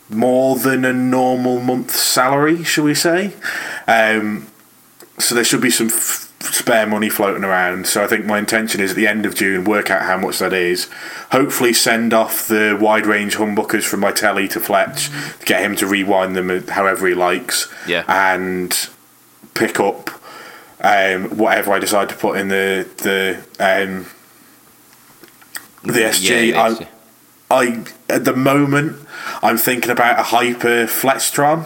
more 0.10 0.56
than 0.58 0.86
a 0.86 0.94
normal 0.94 1.60
month's 1.60 2.00
salary, 2.00 2.64
shall 2.64 2.84
we 2.86 2.94
say? 2.94 3.34
Um, 3.88 4.48
so 5.18 5.34
there 5.36 5.44
should 5.44 5.62
be 5.62 5.72
some 5.72 5.88
f- 5.88 6.32
spare 6.42 6.86
money 6.86 7.10
floating 7.10 7.44
around. 7.44 7.88
So 7.88 8.04
I 8.04 8.08
think 8.08 8.26
my 8.26 8.38
intention 8.38 8.82
is 8.82 8.92
at 8.92 8.96
the 8.98 9.08
end 9.08 9.26
of 9.26 9.34
June, 9.36 9.64
work 9.64 9.90
out 9.90 10.04
how 10.04 10.18
much 10.18 10.40
that 10.40 10.54
is. 10.54 10.90
Hopefully, 11.32 11.74
send 11.74 12.14
off 12.14 12.48
the 12.48 12.78
wide 12.80 13.06
range 13.06 13.36
humbuckers 13.38 13.84
from 13.84 14.02
my 14.02 14.12
telly 14.12 14.48
to 14.50 14.60
Fletch, 14.60 15.10
get 15.46 15.62
him 15.64 15.76
to 15.78 15.88
rewind 15.88 16.36
them 16.36 16.68
however 16.68 17.08
he 17.08 17.14
likes, 17.16 17.68
Yeah. 17.88 18.04
and 18.08 18.90
pick 19.56 19.80
up 19.80 20.10
um, 20.82 21.36
whatever 21.38 21.72
I 21.74 21.80
decide 21.80 22.10
to 22.10 22.16
put 22.16 22.38
in 22.38 22.50
the 22.50 22.88
the 22.98 23.44
um, 23.60 24.06
the 25.86 26.00
SG. 26.02 26.50
Yeah, 26.50 26.62
I, 26.62 26.70
yeah, 26.70 26.88
I 27.50 27.84
at 28.14 28.26
the 28.26 28.36
moment 28.36 28.98
I'm 29.42 29.58
thinking 29.58 29.92
about 29.92 30.20
a 30.20 30.24
Hyper 30.24 30.86
Flextron. 30.86 31.66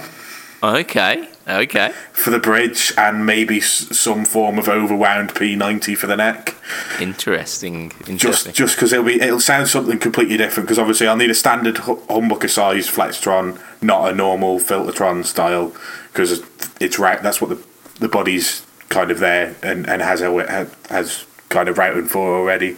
Okay, 0.62 1.30
Okay. 1.48 1.94
for 2.12 2.32
the 2.32 2.40
bridge 2.40 2.92
and 2.98 3.26
maybe 3.26 3.60
s- 3.60 3.98
some 3.98 4.26
form 4.26 4.60
of 4.60 4.66
overwound 4.66 5.30
P90 5.34 5.96
for 5.96 6.06
the 6.08 6.18
neck. 6.18 6.56
Interesting. 7.00 7.90
Just 7.92 8.10
Interesting. 8.10 8.54
just 8.54 8.76
because 8.76 8.92
it'll 8.92 9.06
be 9.06 9.22
it'll 9.22 9.40
sound 9.40 9.70
something 9.70 9.98
completely 10.00 10.36
different. 10.36 10.68
Because 10.68 10.78
obviously 10.80 11.08
I'll 11.08 11.16
need 11.16 11.30
a 11.30 11.34
standard 11.36 11.76
humbucker 11.76 12.50
size 12.50 12.88
Flextron, 12.90 13.58
not 13.82 14.12
a 14.12 14.16
normal 14.16 14.60
Filtertron 14.60 15.26
style. 15.26 15.74
Because 16.12 16.44
it's 16.82 17.00
right. 17.00 17.24
That's 17.24 17.40
what 17.40 17.50
the 17.52 17.64
the 18.00 18.10
body's 18.10 18.66
kind 18.90 19.12
of 19.12 19.20
there 19.20 19.56
and, 19.64 19.88
and 19.88 20.02
has 20.02 20.22
a, 20.22 20.68
has 20.90 21.26
kind 21.50 21.70
of 21.70 21.78
routing 21.78 22.06
for 22.06 22.36
already. 22.38 22.76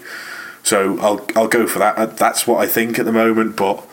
So 0.63 0.99
I'll 0.99 1.25
I'll 1.35 1.47
go 1.47 1.67
for 1.67 1.79
that. 1.79 1.97
Uh, 1.97 2.05
That's 2.05 2.45
what 2.47 2.63
I 2.63 2.67
think 2.67 2.99
at 2.99 3.05
the 3.05 3.11
moment, 3.11 3.55
but. 3.55 3.87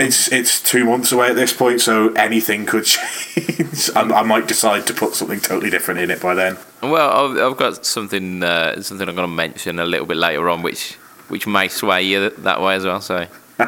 It's 0.00 0.30
it's 0.30 0.62
two 0.62 0.84
months 0.84 1.10
away 1.10 1.30
at 1.30 1.34
this 1.34 1.52
point, 1.52 1.80
so 1.80 2.12
anything 2.12 2.66
could 2.66 2.84
change. 2.84 3.90
I, 3.96 4.02
I 4.02 4.22
might 4.22 4.46
decide 4.46 4.86
to 4.86 4.94
put 4.94 5.16
something 5.16 5.40
totally 5.40 5.70
different 5.70 5.98
in 5.98 6.08
it 6.08 6.22
by 6.22 6.34
then. 6.34 6.56
Well, 6.80 7.32
I've, 7.32 7.36
I've 7.36 7.56
got 7.56 7.84
something 7.84 8.44
uh, 8.44 8.80
something 8.80 9.08
I'm 9.08 9.16
going 9.16 9.28
to 9.28 9.34
mention 9.34 9.80
a 9.80 9.84
little 9.84 10.06
bit 10.06 10.16
later 10.16 10.48
on, 10.50 10.62
which 10.62 10.94
which 11.28 11.48
may 11.48 11.66
sway 11.66 12.02
you 12.02 12.30
that 12.30 12.60
way 12.60 12.76
as 12.76 12.84
well. 12.84 13.00
So, 13.00 13.26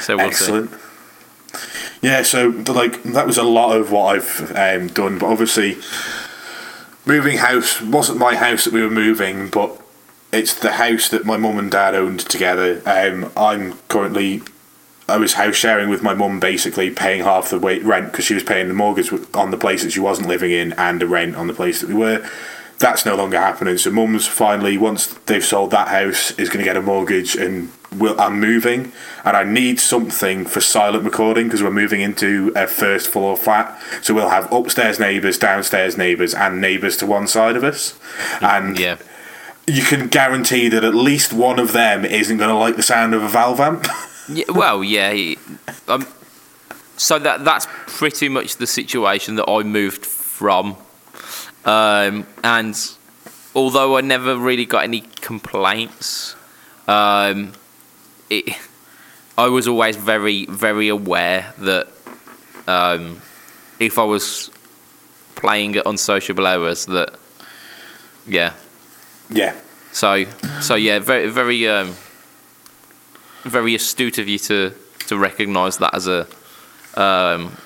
so 0.00 0.16
we'll 0.16 0.26
Excellent. 0.26 0.72
Yeah, 2.02 2.22
so 2.22 2.48
like 2.68 3.02
that 3.04 3.26
was 3.26 3.38
a 3.38 3.42
lot 3.42 3.76
of 3.76 3.90
what 3.90 4.16
I've 4.16 4.52
um, 4.54 4.88
done, 4.88 5.18
but 5.18 5.26
obviously, 5.26 5.78
moving 7.04 7.38
house 7.38 7.80
wasn't 7.80 8.18
my 8.18 8.36
house 8.36 8.64
that 8.64 8.72
we 8.72 8.82
were 8.82 8.90
moving, 8.90 9.48
but 9.48 9.80
it's 10.32 10.54
the 10.54 10.72
house 10.72 11.08
that 11.10 11.24
my 11.24 11.36
mum 11.36 11.58
and 11.58 11.70
dad 11.70 11.94
owned 11.94 12.20
together. 12.20 12.82
Um, 12.86 13.32
I'm 13.36 13.78
currently. 13.88 14.42
I 15.08 15.18
was 15.18 15.34
house 15.34 15.54
sharing 15.54 15.88
with 15.88 16.02
my 16.02 16.14
mum, 16.14 16.40
basically 16.40 16.90
paying 16.90 17.22
half 17.22 17.50
the 17.50 17.60
rent 17.60 18.10
because 18.10 18.24
she 18.24 18.34
was 18.34 18.42
paying 18.42 18.66
the 18.66 18.74
mortgage 18.74 19.12
on 19.34 19.52
the 19.52 19.56
place 19.56 19.84
that 19.84 19.92
she 19.92 20.00
wasn't 20.00 20.26
living 20.26 20.50
in 20.50 20.72
and 20.72 21.00
the 21.00 21.06
rent 21.06 21.36
on 21.36 21.46
the 21.46 21.54
place 21.54 21.80
that 21.80 21.88
we 21.88 21.94
were. 21.94 22.28
That's 22.78 23.06
no 23.06 23.14
longer 23.14 23.38
happening. 23.38 23.78
So 23.78 23.90
mum's 23.90 24.26
finally, 24.26 24.76
once 24.76 25.06
they've 25.06 25.44
sold 25.44 25.70
that 25.70 25.88
house, 25.88 26.32
is 26.32 26.48
going 26.48 26.58
to 26.58 26.64
get 26.64 26.76
a 26.76 26.82
mortgage 26.82 27.36
and 27.36 27.70
will, 27.96 28.20
I'm 28.20 28.40
moving 28.40 28.92
and 29.24 29.36
I 29.36 29.44
need 29.44 29.80
something 29.80 30.44
for 30.44 30.60
silent 30.60 31.04
recording 31.04 31.44
because 31.46 31.62
we're 31.62 31.70
moving 31.70 32.00
into 32.00 32.52
a 32.56 32.66
first 32.66 33.08
floor 33.08 33.36
flat. 33.36 33.80
So 34.02 34.12
we'll 34.12 34.28
have 34.30 34.52
upstairs 34.52 34.98
neighbours, 34.98 35.38
downstairs 35.38 35.96
neighbours, 35.96 36.34
and 36.34 36.60
neighbours 36.60 36.96
to 36.98 37.06
one 37.06 37.28
side 37.28 37.56
of 37.56 37.64
us. 37.64 37.98
And. 38.40 38.78
Yeah. 38.78 38.98
You 39.66 39.82
can 39.82 40.08
guarantee 40.08 40.68
that 40.68 40.84
at 40.84 40.94
least 40.94 41.32
one 41.32 41.58
of 41.58 41.72
them 41.72 42.04
isn't 42.04 42.36
going 42.36 42.50
to 42.50 42.56
like 42.56 42.76
the 42.76 42.82
sound 42.82 43.14
of 43.14 43.22
a 43.22 43.28
valve 43.28 43.60
amp. 43.60 43.86
Yeah, 44.28 44.44
well, 44.48 44.82
yeah. 44.82 45.34
Um, 45.86 46.04
so 46.96 47.16
that 47.20 47.44
that's 47.44 47.68
pretty 47.86 48.28
much 48.28 48.56
the 48.56 48.66
situation 48.66 49.36
that 49.36 49.48
I 49.48 49.62
moved 49.62 50.04
from, 50.04 50.76
um, 51.64 52.26
and 52.42 52.76
although 53.54 53.96
I 53.96 54.00
never 54.00 54.36
really 54.36 54.66
got 54.66 54.82
any 54.82 55.02
complaints, 55.20 56.34
um, 56.88 57.52
it, 58.28 58.56
I 59.38 59.46
was 59.46 59.68
always 59.68 59.94
very 59.94 60.46
very 60.46 60.88
aware 60.88 61.54
that 61.58 61.86
um, 62.66 63.22
if 63.78 63.96
I 63.96 64.02
was 64.02 64.50
playing 65.36 65.76
at 65.76 65.86
unsociable 65.86 66.48
hours, 66.48 66.86
that 66.86 67.14
yeah, 68.26 68.54
yeah. 69.30 69.54
so 69.92 70.24
so 70.60 70.74
yeah, 70.74 70.98
very 70.98 71.28
very 71.28 71.68
um, 71.68 71.94
very 73.42 73.74
astute 73.74 74.18
of 74.18 74.28
you 74.28 74.38
to 74.38 74.72
to 75.06 75.18
recognise 75.18 75.78
that 75.78 75.94
as 75.94 76.06
a 76.08 76.26
um, 76.94 77.56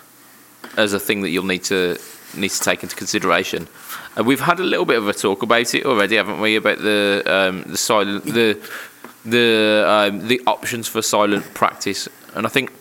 as 0.76 0.93
a 0.93 1.00
thing 1.00 1.23
that 1.23 1.31
you'll 1.31 1.45
need 1.45 1.64
to 1.64 1.99
need 2.37 2.50
to 2.50 2.61
take 2.61 2.83
into 2.83 2.97
consideration. 2.97 3.69
Uh, 4.17 4.25
we've 4.25 4.40
had 4.40 4.61
a 4.61 4.64
little 4.64 4.85
bit 4.85 4.99
of 4.99 5.09
a 5.09 5.12
talk 5.12 5.43
about 5.43 5.75
it 5.75 5.85
already, 5.85 6.17
haven't 6.17 6.40
we? 6.40 6.57
About 6.57 6.79
the 6.79 7.23
um, 7.26 7.62
the 7.62 7.76
silent 7.76 8.25
the 8.25 8.59
the 9.25 9.85
um, 9.87 10.26
the 10.29 10.40
options 10.47 10.88
for 10.88 11.02
silent 11.02 11.52
practice, 11.55 12.09
and 12.35 12.47
I 12.47 12.50
think 12.50 12.73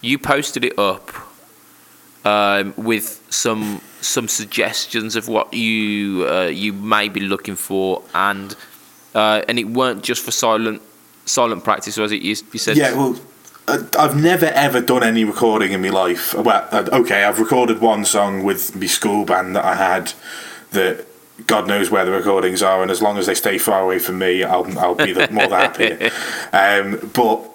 you 0.00 0.18
posted 0.18 0.64
it 0.64 0.78
up 0.78 1.27
um, 2.28 2.74
with 2.76 3.24
some 3.30 3.80
some 4.00 4.28
suggestions 4.28 5.16
of 5.16 5.28
what 5.28 5.52
you 5.54 6.26
uh, 6.28 6.46
you 6.46 6.72
may 6.72 7.08
be 7.08 7.20
looking 7.20 7.56
for, 7.56 8.02
and 8.14 8.54
uh, 9.14 9.42
and 9.48 9.58
it 9.58 9.68
weren't 9.68 10.02
just 10.02 10.22
for 10.22 10.30
silent 10.30 10.82
silent 11.24 11.64
practice, 11.64 11.96
was 11.96 12.12
it? 12.12 12.22
You, 12.22 12.36
you 12.52 12.58
said 12.58 12.76
Yeah, 12.76 12.92
well, 12.92 13.18
uh, 13.66 13.84
I've 13.98 14.16
never 14.16 14.46
ever 14.46 14.80
done 14.80 15.02
any 15.02 15.24
recording 15.24 15.72
in 15.72 15.80
my 15.80 15.88
life. 15.88 16.34
Well, 16.34 16.68
uh, 16.70 16.88
okay, 16.92 17.24
I've 17.24 17.38
recorded 17.38 17.80
one 17.80 18.04
song 18.04 18.44
with 18.44 18.76
my 18.76 18.86
school 18.86 19.24
band 19.24 19.56
that 19.56 19.64
I 19.64 19.74
had 19.74 20.12
that 20.72 21.06
God 21.46 21.66
knows 21.66 21.90
where 21.90 22.04
the 22.04 22.10
recordings 22.10 22.62
are, 22.62 22.82
and 22.82 22.90
as 22.90 23.00
long 23.00 23.16
as 23.16 23.26
they 23.26 23.34
stay 23.34 23.58
far 23.58 23.82
away 23.82 23.98
from 23.98 24.18
me, 24.18 24.42
I'll, 24.42 24.78
I'll 24.78 24.94
be 24.94 25.12
the, 25.12 25.28
more 25.30 25.48
than 25.48 25.60
happy. 25.60 26.10
Um, 26.52 27.10
but 27.14 27.48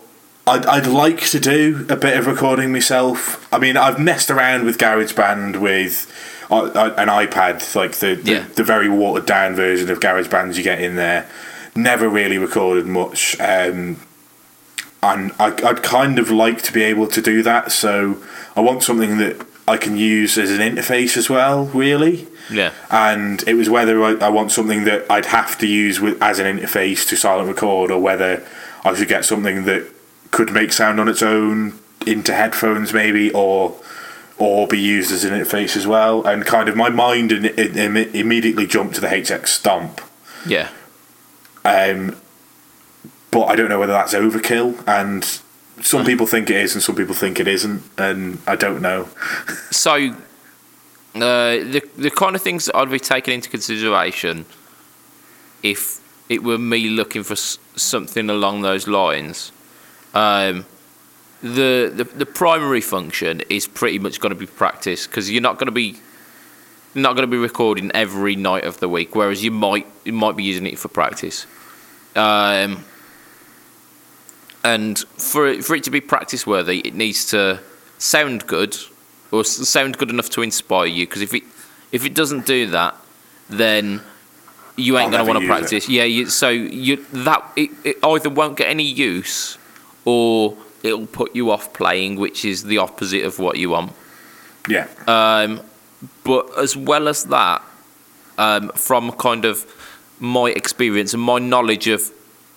I'd, 0.46 0.66
I'd 0.66 0.88
like 0.88 1.22
to 1.28 1.40
do 1.40 1.86
a 1.90 1.96
bit 1.96 2.18
of 2.18 2.28
recording 2.28 2.72
myself. 2.72 3.48
I 3.54 3.60
mean, 3.60 3.78
I've 3.78 4.00
messed 4.00 4.30
around 4.30 4.66
with 4.66 4.78
GarageBand 4.78 5.58
with 5.62 6.12
uh, 6.52 6.64
uh, 6.64 6.94
an 6.98 7.08
iPad, 7.08 7.74
like 7.76 7.94
the, 7.96 8.16
the, 8.16 8.32
Yeah. 8.32 8.46
the 8.56 8.64
very 8.64 8.90
watered 8.90 9.26
down 9.26 9.56
version 9.56 9.90
of 9.90 10.00
GarageBand 10.02 10.58
you 10.58 10.64
get 10.64 10.82
in 10.82 10.96
there. 10.98 11.30
Never 11.76 12.10
really 12.10 12.38
recorded 12.38 12.86
much. 12.86 13.40
Um, 13.40 13.98
and 15.02 15.32
I, 15.40 15.48
I'd 15.66 15.82
kind 15.82 16.20
of 16.20 16.30
like 16.30 16.62
to 16.64 16.74
be 16.74 16.84
able 16.84 17.08
to 17.08 17.22
do 17.22 17.42
that. 17.44 17.72
So 17.72 18.22
I 18.56 18.60
want 18.62 18.84
something 18.84 19.18
that 19.20 19.46
I 19.66 19.78
can 19.78 19.96
use 19.96 20.38
as 20.38 20.52
an 20.52 20.60
interface 20.60 21.16
as 21.16 21.30
well, 21.30 21.66
really. 21.68 22.28
yeah, 22.52 22.74
And 22.92 23.42
it 23.48 23.54
was 23.54 23.70
whether 23.70 24.04
I, 24.04 24.16
I 24.16 24.28
want 24.30 24.52
something 24.52 24.84
that 24.84 25.10
I'd 25.10 25.28
have 25.28 25.58
to 25.60 25.68
use 25.68 26.02
with 26.02 26.22
as 26.22 26.40
an 26.40 26.58
interface 26.58 27.08
to 27.08 27.16
silent 27.16 27.48
record, 27.48 27.92
or 27.92 28.00
whether 28.02 28.46
I 28.84 28.94
should 28.94 29.08
get 29.08 29.24
something 29.24 29.64
that 29.64 29.88
could 30.34 30.52
make 30.52 30.74
sound 30.74 31.00
on 31.00 31.08
its 31.08 31.22
own 31.22 31.80
into 32.06 32.34
headphones, 32.34 32.92
maybe, 32.92 33.32
or 33.32 33.76
or 34.38 34.68
be 34.68 34.80
used 34.80 35.12
as 35.12 35.24
an 35.24 35.32
interface 35.32 35.78
as 35.78 35.86
well. 35.88 36.26
And 36.26 36.44
kind 36.44 36.68
of 36.68 36.76
my 36.76 36.90
mind 36.90 37.32
in, 37.32 37.46
in, 37.46 37.78
in, 37.78 37.96
immediately 38.16 38.66
jumped 38.68 38.96
to 38.96 39.02
the 39.02 39.08
HX 39.08 39.48
Stomp. 39.48 40.02
yeah. 40.46 40.70
Um, 41.64 42.18
but 43.32 43.46
I 43.46 43.56
don't 43.56 43.70
know 43.70 43.80
whether 43.80 43.94
that's 43.94 44.14
overkill, 44.14 44.86
and 44.86 45.24
some 45.82 46.04
people 46.06 46.26
think 46.28 46.50
it 46.50 46.58
is, 46.58 46.74
and 46.76 46.84
some 46.84 46.96
people 46.96 47.16
think 47.16 47.40
it 47.40 47.48
isn't, 47.48 47.84
and 47.98 48.40
I 48.46 48.56
don't 48.58 48.82
know. 48.82 49.08
So, 49.72 49.94
uh, 51.16 51.58
the 51.76 51.82
the 51.98 52.12
kind 52.12 52.36
of 52.36 52.42
things 52.42 52.66
that 52.66 52.76
I'd 52.76 52.90
be 52.92 53.00
taking 53.00 53.36
into 53.36 53.50
consideration 53.50 54.46
if 55.62 56.00
it 56.30 56.44
were 56.44 56.58
me 56.58 56.90
looking 56.90 57.24
for 57.24 57.34
s- 57.34 57.58
something 57.76 58.30
along 58.30 58.62
those 58.62 58.88
lines, 58.88 59.52
um, 60.14 60.66
the, 61.42 61.92
the 61.94 62.04
the 62.04 62.26
primary 62.26 62.82
function 62.82 63.42
is 63.50 63.68
pretty 63.68 64.00
much 64.00 64.20
going 64.20 64.32
to 64.32 64.40
be 64.40 64.46
practice 64.46 65.08
because 65.08 65.30
you're 65.30 65.42
not 65.42 65.58
going 65.58 65.68
to 65.68 65.74
be 65.74 65.98
not 66.96 67.16
going 67.16 67.28
to 67.28 67.32
be 67.32 67.38
recording 67.38 67.92
every 67.94 68.36
night 68.36 68.64
of 68.64 68.80
the 68.80 68.88
week, 68.88 69.16
whereas 69.16 69.44
you 69.44 69.52
might 69.52 69.88
you 70.06 70.14
might 70.14 70.36
be 70.36 70.44
using 70.44 70.66
it 70.66 70.80
for 70.80 70.88
practice. 70.88 71.46
Um, 72.16 72.86
and 74.64 74.98
for 75.00 75.48
it, 75.48 75.66
for 75.66 75.76
it 75.76 75.84
to 75.84 75.92
be 75.92 76.00
practice 76.00 76.48
worthy, 76.48 76.80
it 76.80 76.94
needs 76.94 77.26
to 77.32 77.60
sound 77.98 78.48
good 78.48 78.78
or 79.32 79.44
sound 79.44 79.98
good 79.98 80.10
enough 80.10 80.30
to 80.32 80.42
inspire 80.42 80.86
you. 80.86 81.06
Because 81.06 81.22
if 81.22 81.34
it 81.34 81.44
if 81.92 82.06
it 82.06 82.14
doesn't 82.14 82.46
do 82.46 82.68
that, 82.68 82.96
then 83.50 84.02
you 84.78 84.98
ain't 84.98 85.12
going 85.12 85.26
to 85.26 85.30
want 85.30 85.42
to 85.42 85.48
practice. 85.48 85.90
Yeah, 85.90 86.04
you, 86.04 86.28
so 86.28 86.50
you 86.50 87.06
that 87.12 87.44
it, 87.56 87.72
it 87.84 87.98
either 88.04 88.30
won't 88.30 88.58
get 88.58 88.70
any 88.70 88.84
use 88.84 89.58
or 90.06 90.58
it'll 90.84 91.08
put 91.08 91.36
you 91.36 91.52
off 91.52 91.74
playing, 91.74 92.18
which 92.18 92.46
is 92.46 92.64
the 92.64 92.78
opposite 92.78 93.24
of 93.24 93.40
what 93.40 93.58
you 93.58 93.70
want. 93.70 93.94
Yeah, 94.68 94.88
Um, 95.08 95.62
but 96.24 96.58
as 96.58 96.76
well 96.76 97.08
as 97.08 97.26
that, 97.26 97.62
um, 98.38 98.70
from 98.76 99.12
kind 99.14 99.46
of 99.46 99.66
my 100.20 100.50
experience 100.50 101.14
and 101.14 101.22
my 101.22 101.40
knowledge 101.40 101.88
of 101.88 102.12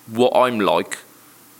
what 0.07 0.33
I'm 0.35 0.59
like, 0.59 0.97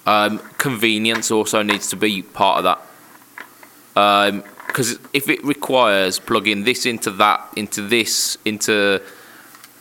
um, 0.05 0.39
convenience 0.57 1.31
also 1.31 1.61
needs 1.63 1.89
to 1.89 1.95
be 1.95 2.21
part 2.21 2.59
of 2.59 2.63
that. 2.63 4.43
Because 4.67 4.99
if 5.13 5.27
it 5.27 5.43
requires 5.43 6.19
plugging 6.19 6.63
this 6.63 6.85
into 6.85 7.11
that, 7.11 7.41
into 7.55 7.81
this, 7.81 8.37
into 8.45 9.01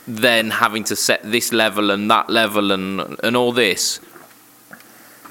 then 0.09 0.51
having 0.51 0.85
to 0.85 0.97
set 0.97 1.21
this 1.23 1.53
level 1.53 1.91
and 1.91 2.11
that 2.11 2.31
level 2.31 2.73
and 2.73 3.17
and 3.23 3.37
all 3.37 3.53
this, 3.53 4.01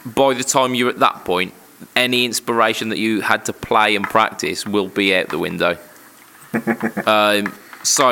by 0.05 0.33
the 0.33 0.43
time 0.43 0.75
you're 0.75 0.89
at 0.89 0.99
that 0.99 1.25
point, 1.25 1.53
any 1.95 2.25
inspiration 2.25 2.89
that 2.89 2.97
you 2.99 3.21
had 3.21 3.45
to 3.45 3.53
play 3.53 3.95
and 3.95 4.05
practice 4.05 4.65
will 4.65 4.87
be 4.87 5.15
out 5.15 5.29
the 5.29 5.39
window. 5.39 5.77
um, 7.05 7.53
so, 7.83 8.09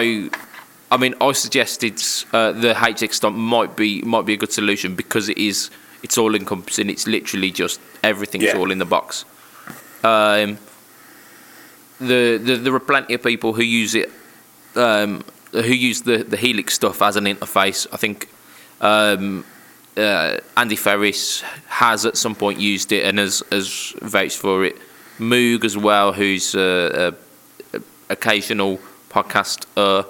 I 0.92 0.98
mean, 0.98 1.16
I 1.22 1.32
suggested 1.32 2.02
uh, 2.34 2.52
the 2.52 2.74
HX 2.74 3.14
Stomp 3.14 3.36
might 3.38 3.76
be 3.76 4.02
might 4.02 4.26
be 4.26 4.34
a 4.34 4.38
good 4.38 4.52
solution 4.52 4.96
because 4.96 5.30
it 5.30 5.38
is 5.38 5.70
it's 6.04 6.18
all 6.18 6.36
encompassing. 6.36 6.90
It's 6.90 7.08
literally 7.08 7.52
just 7.52 7.80
everything's 8.04 8.46
Yeah. 8.46 8.58
all 8.58 8.72
in 8.72 8.78
the 8.80 8.86
box. 8.86 9.26
Um, 10.04 10.58
the, 12.00 12.38
the 12.38 12.58
there 12.58 12.74
are 12.74 12.80
plenty 12.80 13.14
of 13.14 13.24
people 13.24 13.54
who 13.54 13.64
use 13.64 13.96
it, 13.96 14.12
um, 14.76 15.24
who 15.52 15.62
use 15.62 16.02
the 16.02 16.18
the 16.24 16.38
Helix 16.38 16.74
stuff 16.74 17.02
as 17.02 17.16
an 17.16 17.26
interface. 17.26 17.88
I 17.94 17.98
think 17.98 18.28
um, 18.82 19.46
uh, 19.98 20.38
Andy 20.58 20.76
Ferris 20.76 21.42
has 21.68 22.06
at 22.06 22.18
some 22.18 22.36
point 22.36 22.60
used 22.60 22.92
it 22.92 23.06
and 23.06 23.20
has 23.20 23.44
has 23.52 23.94
vouched 24.02 24.38
for 24.38 24.64
it. 24.64 24.78
Moog 25.20 25.64
as 25.64 25.78
well, 25.78 26.14
who's 26.14 26.56
a, 26.56 27.16
a, 27.74 27.78
a 27.78 27.82
occasional 28.10 28.80
podcaster 29.10 30.08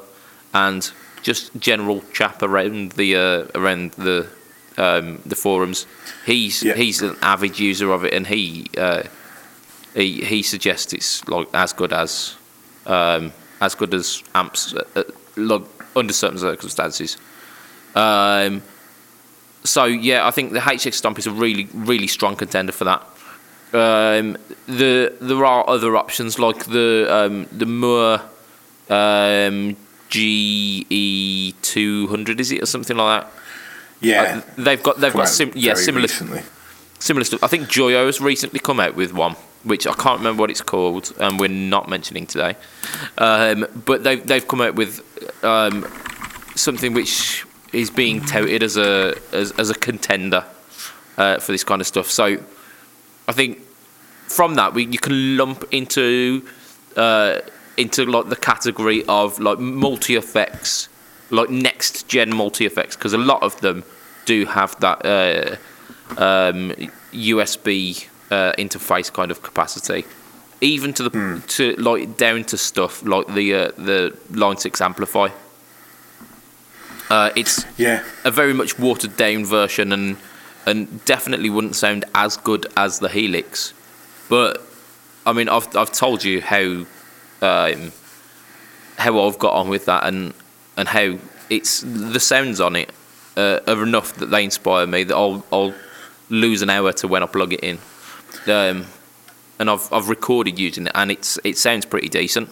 and 0.53 0.91
just 1.21 1.55
general 1.59 2.01
chap 2.13 2.41
around 2.41 2.93
the 2.93 3.15
uh, 3.15 3.59
around 3.59 3.91
the 3.91 4.27
um, 4.77 5.21
the 5.25 5.35
forums. 5.35 5.85
He's 6.25 6.63
Yeah. 6.63 6.75
he's 6.75 7.01
an 7.01 7.15
avid 7.21 7.59
user 7.59 7.91
of 7.91 8.05
it, 8.05 8.13
and 8.13 8.27
he 8.27 8.67
uh, 8.77 9.03
he 9.93 10.23
he 10.23 10.43
suggests 10.43 10.93
it's 10.93 11.27
like 11.27 11.47
as 11.53 11.73
good 11.73 11.93
as 11.93 12.35
um, 12.85 13.31
as 13.59 13.75
good 13.75 13.93
as 13.93 14.23
amps 14.33 14.73
uh, 14.73 14.83
uh, 14.95 15.03
like, 15.35 15.63
under 15.95 16.13
certain 16.13 16.37
circumstances. 16.39 17.17
Um, 17.95 18.61
so 19.63 19.85
yeah, 19.85 20.27
I 20.27 20.31
think 20.31 20.53
the 20.53 20.59
HX 20.59 20.93
Stomp 20.93 21.19
is 21.19 21.27
a 21.27 21.31
really 21.31 21.67
really 21.73 22.07
strong 22.07 22.35
contender 22.35 22.71
for 22.71 22.83
that. 22.85 23.01
Um, 23.73 24.37
the 24.67 25.13
there 25.19 25.45
are 25.45 25.67
other 25.67 25.95
options 25.97 26.37
like 26.37 26.65
the 26.65 27.07
um, 27.09 27.47
the 27.51 27.65
Mooer 27.65 28.21
um, 28.89 29.75
GE 30.09 31.55
two 31.61 32.07
hundred 32.07 32.39
is 32.39 32.51
it 32.51 32.61
or 32.61 32.65
something 32.65 32.97
like 32.97 33.23
that. 33.23 33.31
Yeah. 33.99 34.41
Uh, 34.45 34.61
they've 34.61 34.83
got 34.83 34.99
they've 34.99 35.13
got 35.13 35.29
sim- 35.29 35.53
yeah 35.55 35.73
similar 35.73 36.03
recently. 36.03 36.43
similar 36.99 37.23
stuff. 37.23 37.43
I 37.43 37.47
think 37.47 37.67
Joyo 37.67 38.05
has 38.05 38.21
recently 38.21 38.59
come 38.59 38.79
out 38.79 38.95
with 38.95 39.13
one, 39.13 39.35
which 39.63 39.87
I 39.87 39.93
can't 39.93 40.19
remember 40.19 40.41
what 40.41 40.51
it's 40.51 40.61
called, 40.61 41.13
and 41.19 41.39
we're 41.39 41.47
not 41.47 41.89
mentioning 41.89 42.27
today. 42.27 42.55
Um, 43.17 43.65
but 43.85 44.03
they've 44.03 44.25
they've 44.25 44.47
come 44.47 44.61
out 44.61 44.75
with 44.75 45.01
um, 45.43 45.87
something 46.55 46.93
which 46.93 47.45
is 47.73 47.89
being 47.89 48.21
touted 48.21 48.63
as 48.63 48.77
a 48.77 49.15
as, 49.31 49.51
as 49.53 49.69
a 49.69 49.75
contender 49.75 50.45
uh, 51.17 51.39
for 51.39 51.51
this 51.51 51.63
kind 51.63 51.81
of 51.81 51.87
stuff. 51.87 52.09
So 52.09 52.37
I 53.27 53.31
think 53.31 53.59
from 54.27 54.55
that 54.55 54.73
we 54.73 54.85
you 54.85 54.99
can 54.99 55.37
lump 55.37 55.65
into 55.71 56.45
uh, 56.95 57.39
into 57.77 58.05
like 58.05 58.29
the 58.29 58.35
category 58.35 59.03
of 59.07 59.39
like 59.39 59.59
multi 59.59 60.15
effects, 60.15 60.89
like 61.29 61.49
next 61.49 62.07
gen 62.07 62.35
multi 62.35 62.65
effects, 62.65 62.95
because 62.95 63.13
a 63.13 63.17
lot 63.17 63.41
of 63.43 63.59
them 63.61 63.83
do 64.25 64.45
have 64.45 64.79
that 64.79 65.05
uh, 65.05 65.55
um, 66.17 66.71
USB 67.11 68.07
uh, 68.31 68.53
interface 68.57 69.11
kind 69.11 69.31
of 69.31 69.41
capacity. 69.41 70.05
Even 70.61 70.93
to 70.93 71.03
the 71.09 71.43
to 71.47 71.75
like 71.75 72.17
down 72.17 72.45
to 72.45 72.57
stuff 72.57 73.03
like 73.03 73.27
the 73.33 73.53
uh, 73.53 73.71
the 73.77 74.17
Line 74.31 74.57
Six 74.57 74.79
Amplifi. 74.79 75.31
Uh, 77.13 77.29
it's 77.35 77.63
Yeah. 77.77 78.01
a 78.23 78.31
very 78.31 78.53
much 78.53 78.79
watered 78.79 79.15
down 79.15 79.45
version 79.45 79.91
and 79.93 80.17
and 80.65 81.03
definitely 81.05 81.49
wouldn't 81.49 81.75
sound 81.75 82.05
as 82.15 82.37
good 82.37 82.65
as 82.75 82.99
the 82.99 83.09
Helix. 83.09 83.73
But 84.29 84.65
I 85.23 85.31
mean, 85.33 85.47
I've 85.47 85.75
I've 85.75 85.91
told 85.91 86.23
you 86.23 86.41
how 86.41 86.85
um, 87.41 87.91
how 88.97 89.27
I've 89.27 89.37
got 89.37 89.53
on 89.53 89.69
with 89.69 89.85
that 89.85 90.05
and 90.07 90.33
and 90.75 90.87
how 90.87 91.17
it's 91.51 91.81
the 91.85 92.19
sounds 92.19 92.59
on 92.59 92.75
it 92.75 92.91
uh, 93.37 93.59
are 93.67 93.83
enough 93.83 94.15
that 94.15 94.31
they 94.31 94.43
inspire 94.43 94.87
me 94.87 95.03
that 95.03 95.15
I'll 95.15 95.45
I'll 95.51 95.73
lose 96.29 96.63
an 96.63 96.71
hour 96.71 96.93
to 96.93 97.07
when 97.07 97.21
I 97.21 97.27
plug 97.27 97.53
it 97.53 97.59
in. 97.59 97.77
Um, 98.47 98.87
and 99.59 99.69
I've 99.69 99.87
I've 99.93 100.09
recorded 100.09 100.57
using 100.57 100.87
it 100.87 100.93
and 100.95 101.11
it's 101.11 101.37
it 101.43 101.59
sounds 101.59 101.85
pretty 101.85 102.09
decent. 102.09 102.49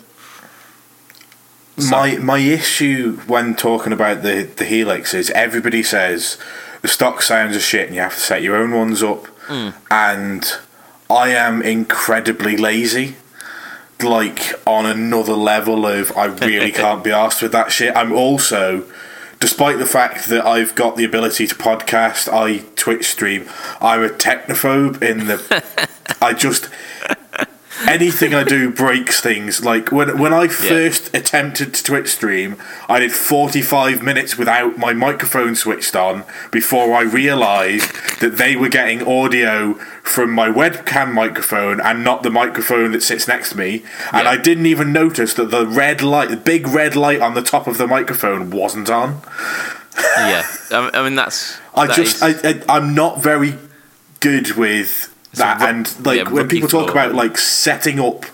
My 1.78 2.18
my 2.18 2.40
issue 2.40 3.18
when 3.28 3.56
talking 3.56 3.94
about 3.94 4.24
the 4.24 4.44
the 4.56 4.66
Helix 4.66 5.14
is 5.14 5.30
everybody 5.32 5.84
says 5.84 6.38
the 6.82 6.88
stock 6.88 7.22
sounds 7.22 7.56
are 7.56 7.62
shit 7.62 7.88
and 7.88 7.96
you 7.96 8.02
have 8.02 8.16
to 8.16 8.20
set 8.20 8.44
your 8.44 8.56
own 8.56 8.72
ones 8.72 9.02
up, 9.02 9.28
hmm. 9.48 9.70
and 9.90 10.58
I 11.10 11.30
am 11.30 11.62
incredibly 11.62 12.58
lazy. 12.58 13.16
Like 14.02 14.54
on 14.66 14.86
another 14.86 15.34
level 15.34 15.86
of 15.86 16.16
I 16.18 16.26
really 16.26 16.72
can't 16.84 17.04
be 17.04 17.12
asked 17.12 17.42
with 17.42 17.52
that 17.52 17.72
shit. 17.72 17.96
I'm 17.96 18.12
also, 18.12 18.84
despite 19.40 19.78
the 19.78 19.86
fact 19.86 20.28
that 20.28 20.46
I've 20.46 20.74
got 20.74 20.98
the 20.98 21.04
ability 21.06 21.48
to 21.48 21.56
podcast, 21.56 22.28
I 22.28 22.66
Twitch 22.76 23.06
stream. 23.06 23.48
I'm 23.80 24.04
a 24.04 24.10
technophobe 24.10 25.02
in 25.04 25.28
the. 25.28 25.90
I 26.22 26.34
just 26.34 26.70
anything 27.88 28.34
I 28.34 28.44
do 28.44 28.70
breaks 28.72 29.20
things. 29.22 29.64
Like 29.64 29.92
when 29.92 30.18
when 30.18 30.34
I 30.34 30.48
first 30.48 31.14
attempted 31.16 31.74
to 31.74 31.84
Twitch 31.84 32.10
stream, 32.10 32.58
I 32.90 33.00
did 33.00 33.12
45 33.12 34.02
minutes 34.02 34.38
without 34.38 34.78
my 34.78 34.94
microphone 34.94 35.56
switched 35.56 35.96
on 35.96 36.24
before 36.52 36.94
I 36.94 37.02
realised 37.02 37.92
that 38.20 38.38
they 38.38 38.56
were 38.56 38.70
getting 38.70 39.02
audio 39.08 39.74
from 40.04 40.32
my 40.32 40.50
webcam 40.50 41.14
microphone 41.14 41.80
and 41.80 42.04
not 42.04 42.24
the 42.24 42.30
microphone 42.32 42.92
that 42.92 43.04
sits 43.04 43.28
next 43.28 43.50
to 43.52 43.58
me. 43.58 43.84
And 44.12 44.24
Yeah. 44.26 44.32
I 44.32 44.38
didn't 44.38 44.66
even 44.66 44.92
notice 44.92 45.34
that 45.36 45.52
the 45.52 45.66
red 45.66 46.02
light, 46.02 46.30
the 46.30 46.38
big 46.38 46.68
red 46.68 46.96
light 46.96 47.22
on 47.22 47.34
the 47.34 47.42
top 47.44 47.68
of 47.68 47.78
the 47.78 47.88
microphone, 47.88 48.50
wasn't 48.50 48.90
on. 48.90 49.22
yeah, 50.18 50.44
I, 50.72 50.90
I 50.94 51.04
mean 51.04 51.16
that's. 51.16 51.58
I 51.76 51.88
that 51.88 51.96
just, 51.96 52.24
is- 52.24 52.44
I, 52.44 52.50
I, 52.50 52.78
I'm 52.78 52.96
not 52.96 53.22
very 53.22 53.58
good 54.20 54.52
with 54.56 55.11
that. 55.34 55.62
and 55.62 56.06
like 56.06 56.18
yeah, 56.18 56.30
when 56.30 56.48
people 56.48 56.70
talk 56.70 56.90
about 56.90 57.14
like 57.14 57.38
setting 57.38 58.00
up 58.00 58.26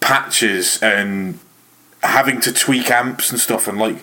patches 0.00 0.82
and 0.82 1.38
having 2.02 2.40
to 2.42 2.52
tweak 2.52 2.90
amps 2.90 3.30
and 3.30 3.40
stuff, 3.40 3.66
and 3.68 3.78
like, 3.78 3.96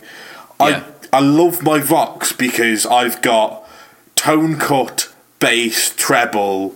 Yeah. 0.60 0.84
I, 1.14 1.18
I 1.18 1.20
love 1.20 1.62
my 1.62 1.80
Vox 1.80 2.32
because 2.34 2.86
I've 2.86 3.22
got 3.22 3.68
tone 4.16 4.58
cut, 4.58 5.12
bass, 5.40 5.94
treble, 5.96 6.76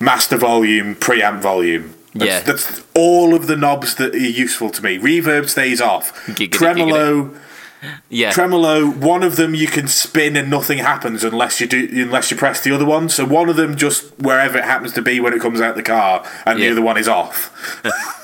master 0.00 0.36
volume, 0.36 0.94
preamp 0.96 1.40
volume. 1.40 1.94
That's, 2.14 2.26
Yeah. 2.28 2.40
that's 2.40 2.82
all 2.94 3.34
of 3.34 3.46
the 3.46 3.56
knobs 3.56 3.94
that 3.96 4.14
are 4.14 4.18
useful 4.18 4.70
to 4.70 4.82
me. 4.82 4.98
Reverb 4.98 5.48
stays 5.48 5.80
off. 5.80 6.12
Giggity, 6.26 6.52
Tremolo, 6.52 7.30
yeah. 8.08 8.30
tremolo 8.30 8.86
one 8.90 9.22
of 9.22 9.36
them 9.36 9.54
you 9.54 9.66
can 9.66 9.86
spin 9.86 10.36
and 10.36 10.50
nothing 10.50 10.78
happens 10.78 11.22
unless 11.22 11.60
you 11.60 11.66
do 11.66 11.88
unless 11.92 12.30
you 12.30 12.36
press 12.36 12.62
the 12.62 12.72
other 12.72 12.84
one 12.86 13.08
so 13.08 13.24
one 13.24 13.48
of 13.48 13.56
them 13.56 13.76
just 13.76 14.18
wherever 14.18 14.58
it 14.58 14.64
happens 14.64 14.92
to 14.92 15.02
be 15.02 15.20
when 15.20 15.32
it 15.32 15.40
comes 15.40 15.60
out 15.60 15.76
the 15.76 15.82
car 15.82 16.24
and 16.46 16.60
the 16.60 16.68
other 16.68 16.82
one 16.82 16.96
is 16.96 17.08
off 17.08 17.82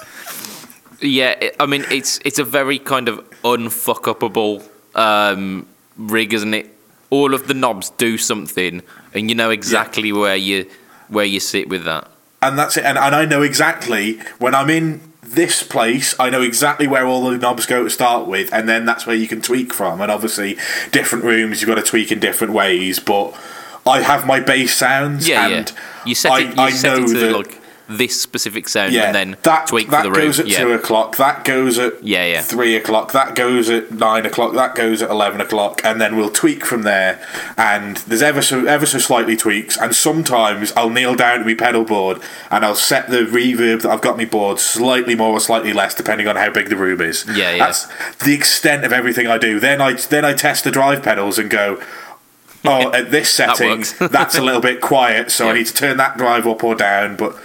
Yeah, 1.04 1.34
I 1.58 1.66
mean 1.66 1.84
it's 1.90 2.20
it's 2.24 2.38
a 2.38 2.44
very 2.44 2.78
kind 2.78 3.08
of 3.08 3.18
unfuckupable 3.42 4.62
um, 4.94 5.66
rig, 5.96 6.32
isn't 6.32 6.54
it? 6.54 6.72
All 7.10 7.34
of 7.34 7.48
the 7.48 7.54
knobs 7.54 7.90
do 7.90 8.16
something, 8.16 8.82
and 9.12 9.28
you 9.28 9.34
know 9.34 9.50
exactly 9.50 10.12
where 10.12 10.36
you 10.36 10.70
where 11.08 11.24
you 11.24 11.40
sit 11.40 11.68
with 11.68 11.84
that. 11.86 12.08
and 12.42 12.58
that's 12.58 12.76
it 12.76 12.84
and, 12.84 12.98
and 12.98 13.14
i 13.14 13.24
know 13.24 13.42
exactly 13.42 14.18
when 14.38 14.54
i'm 14.54 14.68
in 14.70 15.00
this 15.34 15.62
place 15.62 16.14
i 16.20 16.28
know 16.30 16.42
exactly 16.42 16.86
where 16.86 17.06
all 17.06 17.28
the 17.30 17.38
knobs 17.38 17.66
go 17.66 17.84
to 17.84 17.90
start 17.90 18.26
with 18.26 18.52
and 18.52 18.68
then 18.68 18.84
that's 18.84 19.06
where 19.06 19.16
you 19.16 19.26
can 19.28 19.40
tweak 19.40 19.72
from 19.72 20.00
and 20.00 20.10
obviously 20.10 20.56
different 20.90 21.24
rooms 21.24 21.60
you've 21.60 21.68
got 21.68 21.76
to 21.76 21.82
tweak 21.82 22.12
in 22.12 22.20
different 22.20 22.52
ways 22.52 22.98
but 22.98 23.34
i 23.86 24.00
have 24.00 24.26
my 24.26 24.40
bass 24.40 24.74
sounds 24.74 25.26
Yeah, 25.28 25.46
and 25.48 25.70
yeah. 25.70 25.82
You 26.04 26.14
set 26.14 26.32
I, 26.32 26.40
it. 26.40 26.56
You 26.56 26.62
I 26.62 26.70
set 26.70 26.96
know 26.98 27.04
it 27.04 27.08
to 27.08 27.18
that 27.20 27.32
like 27.36 27.61
this 27.88 28.20
specific 28.20 28.68
sound, 28.68 28.92
yeah, 28.92 29.04
and 29.04 29.14
then 29.14 29.36
that, 29.42 29.66
tweak 29.66 29.90
that 29.90 30.04
for 30.04 30.10
the 30.10 30.10
room. 30.10 30.26
goes 30.26 30.40
at 30.40 30.46
yeah. 30.46 30.58
two 30.58 30.72
o'clock. 30.72 31.16
That 31.16 31.44
goes 31.44 31.78
at 31.78 32.02
Yeah, 32.02 32.24
yeah. 32.26 32.42
three 32.42 32.76
o'clock. 32.76 33.12
That 33.12 33.34
goes 33.34 33.68
at 33.70 33.90
nine 33.90 34.26
o'clock. 34.26 34.54
That 34.54 34.74
goes 34.74 35.02
at 35.02 35.10
eleven 35.10 35.40
o'clock, 35.40 35.80
and 35.84 36.00
then 36.00 36.16
we'll 36.16 36.30
tweak 36.30 36.64
from 36.64 36.82
there. 36.82 37.26
And 37.56 37.98
there's 37.98 38.22
ever 38.22 38.42
so 38.42 38.66
ever 38.66 38.86
so 38.86 38.98
slightly 38.98 39.36
tweaks. 39.36 39.76
And 39.76 39.94
sometimes 39.94 40.72
I'll 40.76 40.90
kneel 40.90 41.14
down 41.14 41.40
to 41.40 41.44
my 41.44 41.54
pedal 41.54 41.84
board 41.84 42.20
and 42.50 42.64
I'll 42.64 42.74
set 42.74 43.08
the 43.08 43.24
reverb 43.24 43.82
that 43.82 43.90
I've 43.90 44.00
got 44.00 44.16
my 44.16 44.24
board 44.24 44.58
slightly 44.58 45.14
more 45.14 45.32
or 45.32 45.40
slightly 45.40 45.72
less, 45.72 45.94
depending 45.94 46.28
on 46.28 46.36
how 46.36 46.50
big 46.50 46.68
the 46.68 46.76
room 46.76 47.00
is. 47.00 47.24
Yeah, 47.26 47.52
yeah. 47.52 47.58
That's 47.58 47.88
the 48.18 48.34
extent 48.34 48.84
of 48.84 48.92
everything 48.92 49.26
I 49.26 49.38
do. 49.38 49.58
Then 49.60 49.80
I 49.80 49.94
then 49.94 50.24
I 50.24 50.34
test 50.34 50.64
the 50.64 50.70
drive 50.70 51.02
pedals 51.02 51.38
and 51.38 51.50
go. 51.50 51.82
Oh, 52.64 52.92
at 52.94 53.10
this 53.10 53.28
setting, 53.28 53.78
works. 53.78 53.92
that's 53.98 54.36
a 54.36 54.42
little 54.42 54.60
bit 54.60 54.80
quiet, 54.80 55.32
so 55.32 55.48
I 55.48 55.54
need 55.54 55.66
to 55.66 55.74
turn 55.74 55.96
that 55.96 56.16
drive 56.16 56.46
up 56.46 56.62
or 56.62 56.76
down. 56.76 57.16
But 57.16 57.36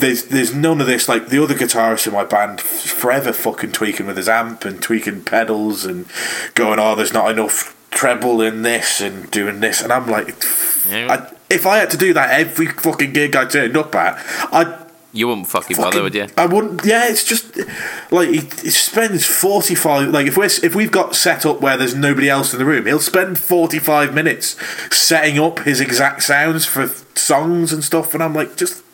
there's 0.00 0.24
there's 0.26 0.54
none 0.54 0.80
of 0.80 0.86
this. 0.86 1.08
Like 1.08 1.28
the 1.28 1.42
other 1.42 1.54
guitarist 1.54 2.06
in 2.06 2.12
my 2.12 2.24
band, 2.24 2.60
forever 2.60 3.32
fucking 3.32 3.72
tweaking 3.72 4.06
with 4.06 4.16
his 4.16 4.28
amp 4.28 4.64
and 4.64 4.82
tweaking 4.82 5.24
pedals 5.24 5.84
and 5.84 6.06
going, 6.54 6.78
oh, 6.78 6.94
there's 6.94 7.12
not 7.12 7.30
enough 7.30 7.74
treble 7.90 8.40
in 8.40 8.62
this 8.62 9.00
and 9.00 9.30
doing 9.30 9.60
this, 9.60 9.82
and 9.82 9.92
I'm 9.92 10.06
like, 10.08 10.28
Yeah. 10.88 11.28
I, 11.30 11.34
if 11.50 11.66
I 11.66 11.78
had 11.78 11.90
to 11.90 11.96
do 11.96 12.12
that 12.12 12.30
every 12.30 12.66
fucking 12.66 13.12
gig 13.12 13.34
I 13.34 13.46
turned 13.46 13.76
up 13.76 13.94
at, 13.94 14.18
I'd 14.52 14.86
You 15.12 15.28
wouldn't 15.28 15.48
fucking, 15.48 15.76
fucking, 15.76 15.90
bother, 15.90 16.02
would 16.02 16.14
you? 16.14 16.26
I 16.36 16.44
wouldn't. 16.46 16.84
Yeah, 16.84 17.08
it's 17.08 17.24
just 17.24 17.56
like 18.10 18.28
he, 18.28 18.40
he 18.40 18.70
spends 18.70 19.24
forty 19.24 19.74
five. 19.74 20.10
Like 20.10 20.26
if 20.26 20.36
we're 20.36 20.44
if 20.44 20.74
we've 20.74 20.92
got 20.92 21.14
set 21.14 21.46
up 21.46 21.60
where 21.62 21.76
there's 21.78 21.94
nobody 21.94 22.28
else 22.28 22.52
in 22.52 22.58
the 22.58 22.66
room, 22.66 22.84
he'll 22.86 23.00
spend 23.00 23.38
forty 23.38 23.78
five 23.78 24.14
minutes 24.14 24.54
setting 24.94 25.38
up 25.38 25.60
his 25.60 25.80
exact 25.80 26.22
sounds 26.22 26.66
for 26.66 26.88
songs 27.14 27.72
and 27.72 27.82
stuff, 27.82 28.12
and 28.14 28.22
I'm 28.22 28.34
like, 28.34 28.56
just 28.56 28.84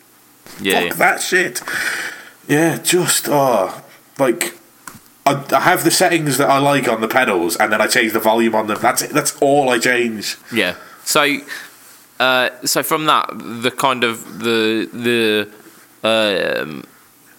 Yeah, 0.60 0.88
fuck 0.88 0.98
that 0.98 1.20
shit. 1.20 1.62
Yeah, 2.46 2.78
just 2.78 3.28
oh, 3.28 3.82
like 4.18 4.54
I, 5.26 5.44
I 5.52 5.60
have 5.60 5.84
the 5.84 5.90
settings 5.90 6.38
that 6.38 6.50
I 6.50 6.58
like 6.58 6.88
on 6.88 7.00
the 7.00 7.08
pedals, 7.08 7.56
and 7.56 7.72
then 7.72 7.80
I 7.80 7.86
change 7.86 8.12
the 8.12 8.20
volume 8.20 8.54
on 8.54 8.66
them. 8.66 8.78
That's 8.80 9.02
it. 9.02 9.10
That's 9.10 9.36
all 9.40 9.70
I 9.70 9.78
change. 9.78 10.36
Yeah. 10.52 10.76
So, 11.04 11.38
uh, 12.20 12.50
so 12.64 12.82
from 12.82 13.06
that, 13.06 13.30
the 13.32 13.70
kind 13.70 14.04
of 14.04 14.40
the 14.40 14.88
the 14.92 15.48
um, 16.62 16.84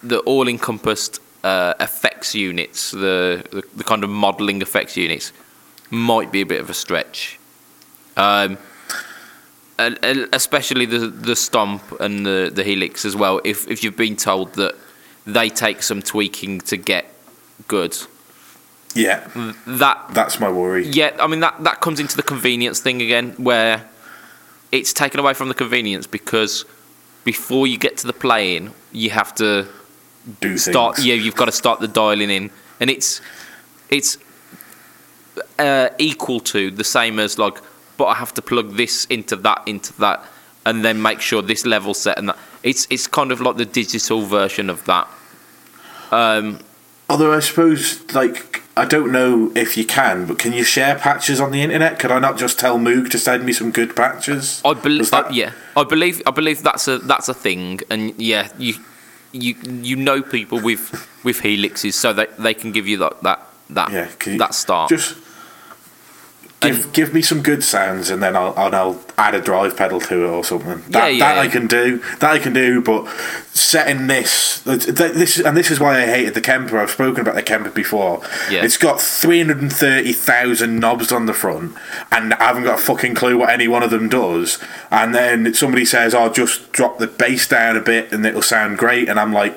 the 0.02 0.18
all 0.20 0.48
encompassed 0.48 1.20
uh, 1.44 1.74
effects 1.78 2.34
units, 2.34 2.90
the, 2.90 3.44
the 3.50 3.62
the 3.76 3.84
kind 3.84 4.02
of 4.02 4.10
modelling 4.10 4.60
effects 4.62 4.96
units, 4.96 5.32
might 5.90 6.32
be 6.32 6.40
a 6.40 6.46
bit 6.46 6.60
of 6.60 6.68
a 6.68 6.74
stretch. 6.74 7.38
Um, 8.16 8.58
especially 9.78 10.86
the 10.86 11.08
the 11.08 11.36
stomp 11.36 11.82
and 12.00 12.24
the 12.26 12.50
the 12.52 12.64
helix 12.64 13.04
as 13.04 13.14
well. 13.16 13.40
If 13.44 13.68
if 13.68 13.82
you've 13.84 13.96
been 13.96 14.16
told 14.16 14.54
that 14.54 14.74
they 15.26 15.48
take 15.48 15.82
some 15.82 16.02
tweaking 16.02 16.60
to 16.62 16.76
get 16.76 17.04
good, 17.68 17.96
Yeah, 18.94 19.26
that 19.66 19.98
that's 20.14 20.40
my 20.40 20.50
worry. 20.50 20.86
yeah, 20.88 21.16
I 21.20 21.26
mean 21.26 21.40
that 21.40 21.62
that 21.64 21.80
comes 21.80 22.00
into 22.00 22.16
the 22.16 22.22
convenience 22.22 22.80
thing 22.80 23.02
again, 23.02 23.32
where 23.36 23.88
it's 24.72 24.92
taken 24.92 25.20
away 25.20 25.34
from 25.34 25.48
the 25.48 25.54
convenience 25.54 26.06
because 26.06 26.64
before 27.24 27.66
you 27.66 27.76
get 27.78 27.96
to 27.98 28.06
the 28.06 28.12
playing, 28.12 28.72
you 28.92 29.10
have 29.10 29.34
to 29.36 29.66
Do 30.40 30.56
start. 30.58 30.96
things. 30.96 31.06
Yeah, 31.06 31.14
you've 31.14 31.34
got 31.36 31.46
to 31.46 31.52
start 31.52 31.80
the 31.80 31.88
dialing 31.88 32.30
in, 32.30 32.50
and 32.80 32.88
it's 32.90 33.20
it's 33.90 34.18
uh, 35.58 35.88
equal 35.98 36.40
to 36.40 36.70
the 36.70 36.84
same 36.84 37.18
as 37.18 37.38
like, 37.38 37.58
but 37.96 38.06
I 38.06 38.14
have 38.14 38.32
to 38.34 38.42
plug 38.42 38.76
this 38.76 39.04
into 39.06 39.36
that 39.36 39.62
into 39.66 39.92
that, 40.00 40.24
and 40.64 40.84
then 40.84 41.00
make 41.02 41.20
sure 41.20 41.42
this 41.42 41.64
level 41.66 41.94
set 41.94 42.18
and 42.18 42.28
that. 42.28 42.38
It's 42.62 42.86
it's 42.90 43.06
kind 43.06 43.30
of 43.32 43.40
like 43.40 43.56
the 43.56 43.64
digital 43.64 44.22
version 44.22 44.70
of 44.70 44.84
that. 44.86 45.08
Um, 46.10 46.60
Although 47.08 47.32
I 47.32 47.38
suppose, 47.38 48.02
like, 48.14 48.62
I 48.76 48.84
don't 48.84 49.12
know 49.12 49.52
if 49.54 49.76
you 49.76 49.84
can, 49.86 50.26
but 50.26 50.40
can 50.40 50.52
you 50.52 50.64
share 50.64 50.96
patches 50.96 51.40
on 51.40 51.52
the 51.52 51.62
internet? 51.62 52.00
Could 52.00 52.10
I 52.10 52.18
not 52.18 52.36
just 52.36 52.58
tell 52.58 52.78
Moog 52.80 53.10
to 53.10 53.18
send 53.18 53.44
me 53.46 53.52
some 53.52 53.70
good 53.70 53.94
patches? 53.94 54.60
I 54.64 54.74
believe, 54.74 55.10
that- 55.12 55.32
yeah, 55.32 55.52
I 55.76 55.84
believe, 55.84 56.20
I 56.26 56.32
believe 56.32 56.64
that's 56.64 56.88
a 56.88 56.98
that's 56.98 57.28
a 57.28 57.34
thing, 57.34 57.80
and 57.90 58.12
yeah, 58.20 58.48
you 58.58 58.74
you 59.30 59.54
you 59.82 59.94
know 59.94 60.20
people 60.20 60.58
with 60.60 60.90
with 61.22 61.42
helixes, 61.42 61.92
so 61.94 62.12
that 62.12 62.36
they 62.38 62.54
can 62.54 62.72
give 62.72 62.88
you 62.88 62.98
that 62.98 63.22
that 63.22 63.40
that 63.70 63.92
Yeah, 63.92 64.36
that 64.38 64.54
start. 64.54 64.90
Just 64.90 65.14
give 66.66 66.92
give 66.92 67.14
me 67.14 67.22
some 67.22 67.42
good 67.42 67.62
sounds, 67.64 68.10
and 68.10 68.22
then 68.22 68.36
I'll 68.36 68.54
and 68.56 68.74
I'll 68.74 69.00
add 69.18 69.34
a 69.34 69.40
drive 69.40 69.76
pedal 69.76 70.00
to 70.00 70.24
it 70.24 70.28
or 70.28 70.44
something. 70.44 70.82
That, 70.90 71.14
Yeah, 71.14 71.18
that 71.28 71.34
yeah. 71.36 71.40
I 71.40 71.48
can 71.48 71.66
do. 71.66 71.98
That 72.20 72.30
I 72.32 72.38
can 72.38 72.52
do. 72.52 72.80
But 72.82 73.06
setting 73.54 74.06
this, 74.06 74.62
th- 74.64 74.84
th- 74.84 74.96
this, 75.12 75.38
and 75.38 75.56
this 75.56 75.70
is 75.70 75.80
why 75.80 76.02
I 76.02 76.06
hated 76.06 76.34
the 76.34 76.40
Kemper. 76.40 76.78
I've 76.78 76.90
spoken 76.90 77.22
about 77.22 77.34
the 77.34 77.42
Kemper 77.42 77.70
before. 77.70 78.22
Yeah. 78.50 78.64
It's 78.64 78.76
got 78.76 79.00
three 79.00 79.38
hundred 79.40 79.62
and 79.62 79.72
thirty 79.72 80.12
thousand 80.12 80.78
knobs 80.80 81.10
on 81.12 81.26
the 81.26 81.34
front, 81.34 81.74
and 82.12 82.34
I 82.34 82.44
haven't 82.44 82.64
got 82.64 82.78
a 82.78 82.82
fucking 82.82 83.14
clue 83.14 83.38
what 83.38 83.50
any 83.50 83.68
one 83.68 83.82
of 83.82 83.90
them 83.90 84.08
does. 84.08 84.58
And 84.90 85.14
then 85.14 85.54
somebody 85.54 85.84
says, 85.84 86.14
"I'll 86.14 86.32
just 86.32 86.72
drop 86.72 86.98
the 86.98 87.06
bass 87.06 87.48
down 87.48 87.76
a 87.76 87.80
bit, 87.80 88.12
and 88.12 88.24
it'll 88.26 88.42
sound 88.42 88.78
great." 88.78 89.08
And 89.08 89.18
I'm 89.18 89.32
like, 89.32 89.54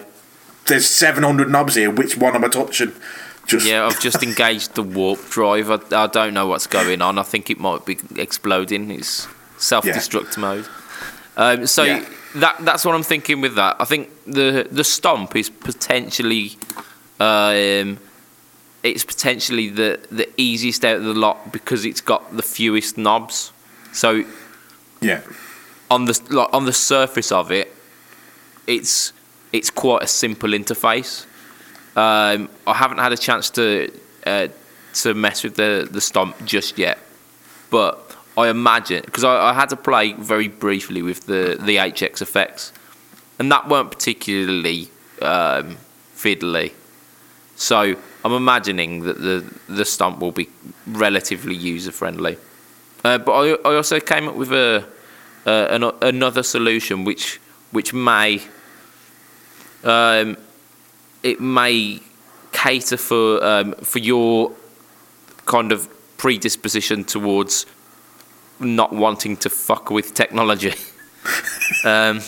"There's 0.68 0.86
seven 0.88 1.24
hundred 1.24 1.50
knobs 1.50 1.76
here. 1.76 1.92
Which 1.92 2.16
one 2.18 2.36
am 2.36 2.46
I 2.46 2.48
touching?" 2.50 2.94
Just 3.50 3.68
yeah, 3.68 3.86
I've 3.86 4.00
just 4.00 4.22
engaged 4.24 4.76
the 4.76 4.84
warp 4.84 5.20
drive. 5.30 5.72
I, 5.72 6.04
I 6.04 6.08
don't 6.08 6.34
know 6.34 6.46
what's 6.48 6.68
going 6.68 7.02
on. 7.02 7.18
I 7.18 7.24
think 7.24 7.50
it 7.50 7.60
might 7.60 7.84
be 7.86 7.98
exploding. 8.16 8.92
It's 8.92 9.28
self-destruct 9.58 10.38
mode. 10.38 10.68
Um, 11.36 11.66
so 11.66 11.84
Yeah. 11.84 12.06
that 12.36 12.58
that's 12.62 12.86
what 12.86 12.94
I'm 12.96 13.04
thinking 13.04 13.42
with 13.42 13.56
that. 13.56 13.76
I 13.80 13.86
think 13.86 14.10
the 14.26 14.68
the 14.70 14.84
stomp 14.84 15.36
is 15.36 15.50
potentially 15.50 16.58
um, 17.20 17.98
it's 18.84 19.04
potentially 19.04 19.70
the 19.70 20.00
the 20.12 20.30
easiest 20.38 20.86
out 20.86 20.98
of 20.98 21.04
the 21.04 21.14
lot 21.14 21.52
because 21.52 21.86
it's 21.86 22.02
got 22.02 22.36
the 22.36 22.44
fewest 22.44 22.98
knobs. 22.98 23.52
So 23.92 24.24
yeah. 25.02 25.22
on 25.90 26.06
the 26.06 26.22
like, 26.30 26.54
on 26.54 26.66
the 26.66 26.74
surface 26.74 27.32
of 27.32 27.52
it, 27.52 27.74
it's 28.68 29.12
it's 29.52 29.72
quite 29.72 30.04
a 30.04 30.08
simple 30.08 30.50
interface. 30.52 31.26
Um, 32.00 32.48
I 32.66 32.76
haven't 32.76 33.00
had 33.00 33.12
a 33.12 33.18
chance 33.18 33.50
to 33.52 33.92
uh, 34.26 34.48
to 35.02 35.14
mess 35.14 35.44
with 35.44 35.56
the 35.56 35.86
the 35.92 36.00
stomp 36.00 36.34
just 36.46 36.78
yet, 36.78 36.98
but 37.70 38.16
I 38.38 38.48
imagine 38.48 39.02
because 39.04 39.26
I, 39.26 39.50
I 39.50 39.54
had 39.54 39.68
to 39.70 39.76
play 39.76 40.14
very 40.14 40.48
briefly 40.48 41.02
with 41.02 41.26
the 41.26 41.58
the 41.60 41.76
HX 41.76 42.22
effects, 42.22 42.72
and 43.38 43.52
that 43.52 43.68
weren't 43.68 43.92
particularly 43.92 44.90
um, 45.22 45.76
fiddly. 46.16 46.72
So 47.58 47.98
I'm 48.24 48.32
imagining 48.32 49.02
that 49.02 49.18
the 49.20 49.38
the 49.68 49.84
stomp 49.84 50.20
will 50.20 50.32
be 50.32 50.48
relatively 50.88 51.56
user 51.56 51.92
friendly. 51.92 52.38
Uh, 53.04 53.18
but 53.18 53.34
I, 53.34 53.72
I 53.72 53.76
also 53.76 54.00
came 54.00 54.30
up 54.30 54.36
with 54.36 54.54
a 54.54 54.88
uh, 55.46 55.68
an, 55.70 55.84
another 56.02 56.44
solution 56.44 57.04
which 57.04 57.42
which 57.72 57.94
may 57.94 58.42
um, 59.84 60.38
it 61.24 61.40
may 61.42 62.02
cater 62.52 62.98
for 62.98 63.44
um, 63.44 63.74
for 63.76 64.00
your 64.00 64.52
kind 65.46 65.72
of 65.72 65.88
predisposition 66.18 67.04
towards 67.04 67.66
not 68.60 68.92
wanting 68.94 69.38
to 69.38 69.50
fuck 69.50 69.90
with 69.90 70.14
technology, 70.14 70.74
um, 71.86 72.20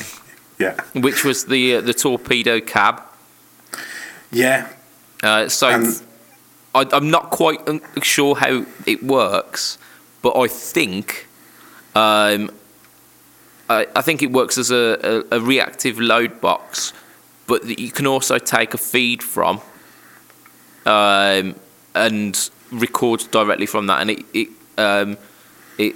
Yeah. 0.59 0.75
which 0.93 1.25
was 1.25 1.45
the 1.45 1.75
uh, 1.77 1.81
the 1.81 1.93
torpedo 1.93 2.59
cab. 2.61 3.01
Yeah. 4.31 4.67
Uh, 5.23 5.49
so 5.49 5.69
And- 5.69 6.01
I, 6.73 6.87
I'm 6.93 7.09
not 7.11 7.31
quite 7.31 7.59
sure 8.01 8.35
how 8.35 8.65
it 8.85 9.03
works, 9.03 9.77
but 10.21 10.37
I 10.37 10.47
think 10.47 11.27
um, 11.95 12.49
I, 13.69 13.87
I 13.93 14.01
think 14.01 14.21
it 14.23 14.31
works 14.31 14.57
as 14.57 14.71
a, 14.71 15.25
a, 15.31 15.37
a 15.37 15.39
reactive 15.41 15.99
load 15.99 16.39
box, 16.39 16.93
but 17.51 17.67
that 17.67 17.79
you 17.79 17.91
can 17.91 18.07
also 18.07 18.37
take 18.37 18.73
a 18.73 18.77
feed 18.77 19.21
from 19.21 19.59
um, 20.85 21.53
and 21.93 22.49
record 22.71 23.27
directly 23.31 23.65
from 23.65 23.87
that, 23.87 23.99
and 24.01 24.09
it 24.11 24.25
it 24.33 24.47
um, 24.77 25.17
it 25.77 25.93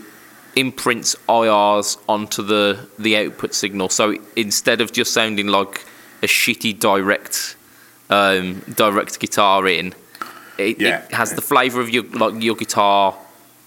imprints 0.57 1.15
IRs 1.29 1.97
onto 2.09 2.43
the 2.43 2.89
the 2.99 3.15
output 3.15 3.53
signal. 3.53 3.87
So 3.87 4.15
instead 4.35 4.81
of 4.81 4.91
just 4.91 5.13
sounding 5.13 5.47
like 5.47 5.85
a 6.21 6.27
shitty 6.27 6.77
direct 6.77 7.55
um, 8.09 8.59
direct 8.75 9.17
guitar 9.21 9.65
in, 9.65 9.93
it, 10.57 10.81
Yeah. 10.81 11.05
it 11.05 11.13
has 11.13 11.31
the 11.35 11.41
flavour 11.41 11.79
of 11.79 11.89
your 11.89 12.03
like 12.03 12.43
your 12.43 12.55
guitar 12.55 13.15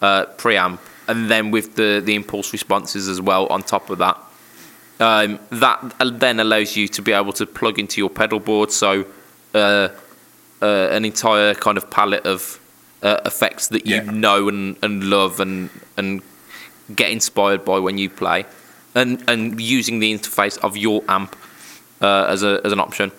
uh, 0.03 0.27
preamp, 0.37 0.79
and 1.07 1.31
then 1.31 1.51
with 1.51 1.77
the 1.77 2.03
the 2.05 2.14
impulse 2.14 2.53
responses 2.53 3.09
as 3.09 3.18
well 3.18 3.46
on 3.46 3.62
top 3.62 3.88
of 3.88 3.96
that. 3.98 4.16
Um, 5.01 5.39
that 5.51 5.95
then 6.01 6.41
allows 6.41 6.77
you 6.77 6.89
to 6.89 7.03
be 7.03 7.13
able 7.13 7.33
to 7.35 7.47
plug 7.47 7.79
into 7.79 8.01
your 8.01 8.11
pedal 8.11 8.41
board, 8.41 8.73
so 8.73 9.05
uh, 9.55 9.89
uh, 10.61 10.67
an 10.91 11.05
entire 11.05 11.55
kind 11.55 11.79
of 11.79 11.89
palette 11.89 12.27
of 12.27 12.59
uh, 13.03 13.19
effects 13.25 13.69
that 13.69 13.87
you 13.87 13.97
Yeah. 13.97 14.11
know 14.11 14.49
and, 14.49 14.77
and 14.83 15.05
love 15.05 15.39
and 15.39 15.71
and 15.97 16.21
get 16.97 17.11
inspired 17.11 17.65
by 17.65 17.79
when 17.79 17.97
you 17.97 18.11
play, 18.11 18.45
and 18.95 19.23
and 19.29 19.61
using 19.61 20.01
the 20.01 20.13
interface 20.13 20.59
of 20.65 20.77
your 20.77 21.05
amp 21.09 21.37
uh, 22.03 22.25
as 22.29 22.43
a 22.43 22.61
as 22.65 22.73
an 22.73 22.81
option. 22.81 23.13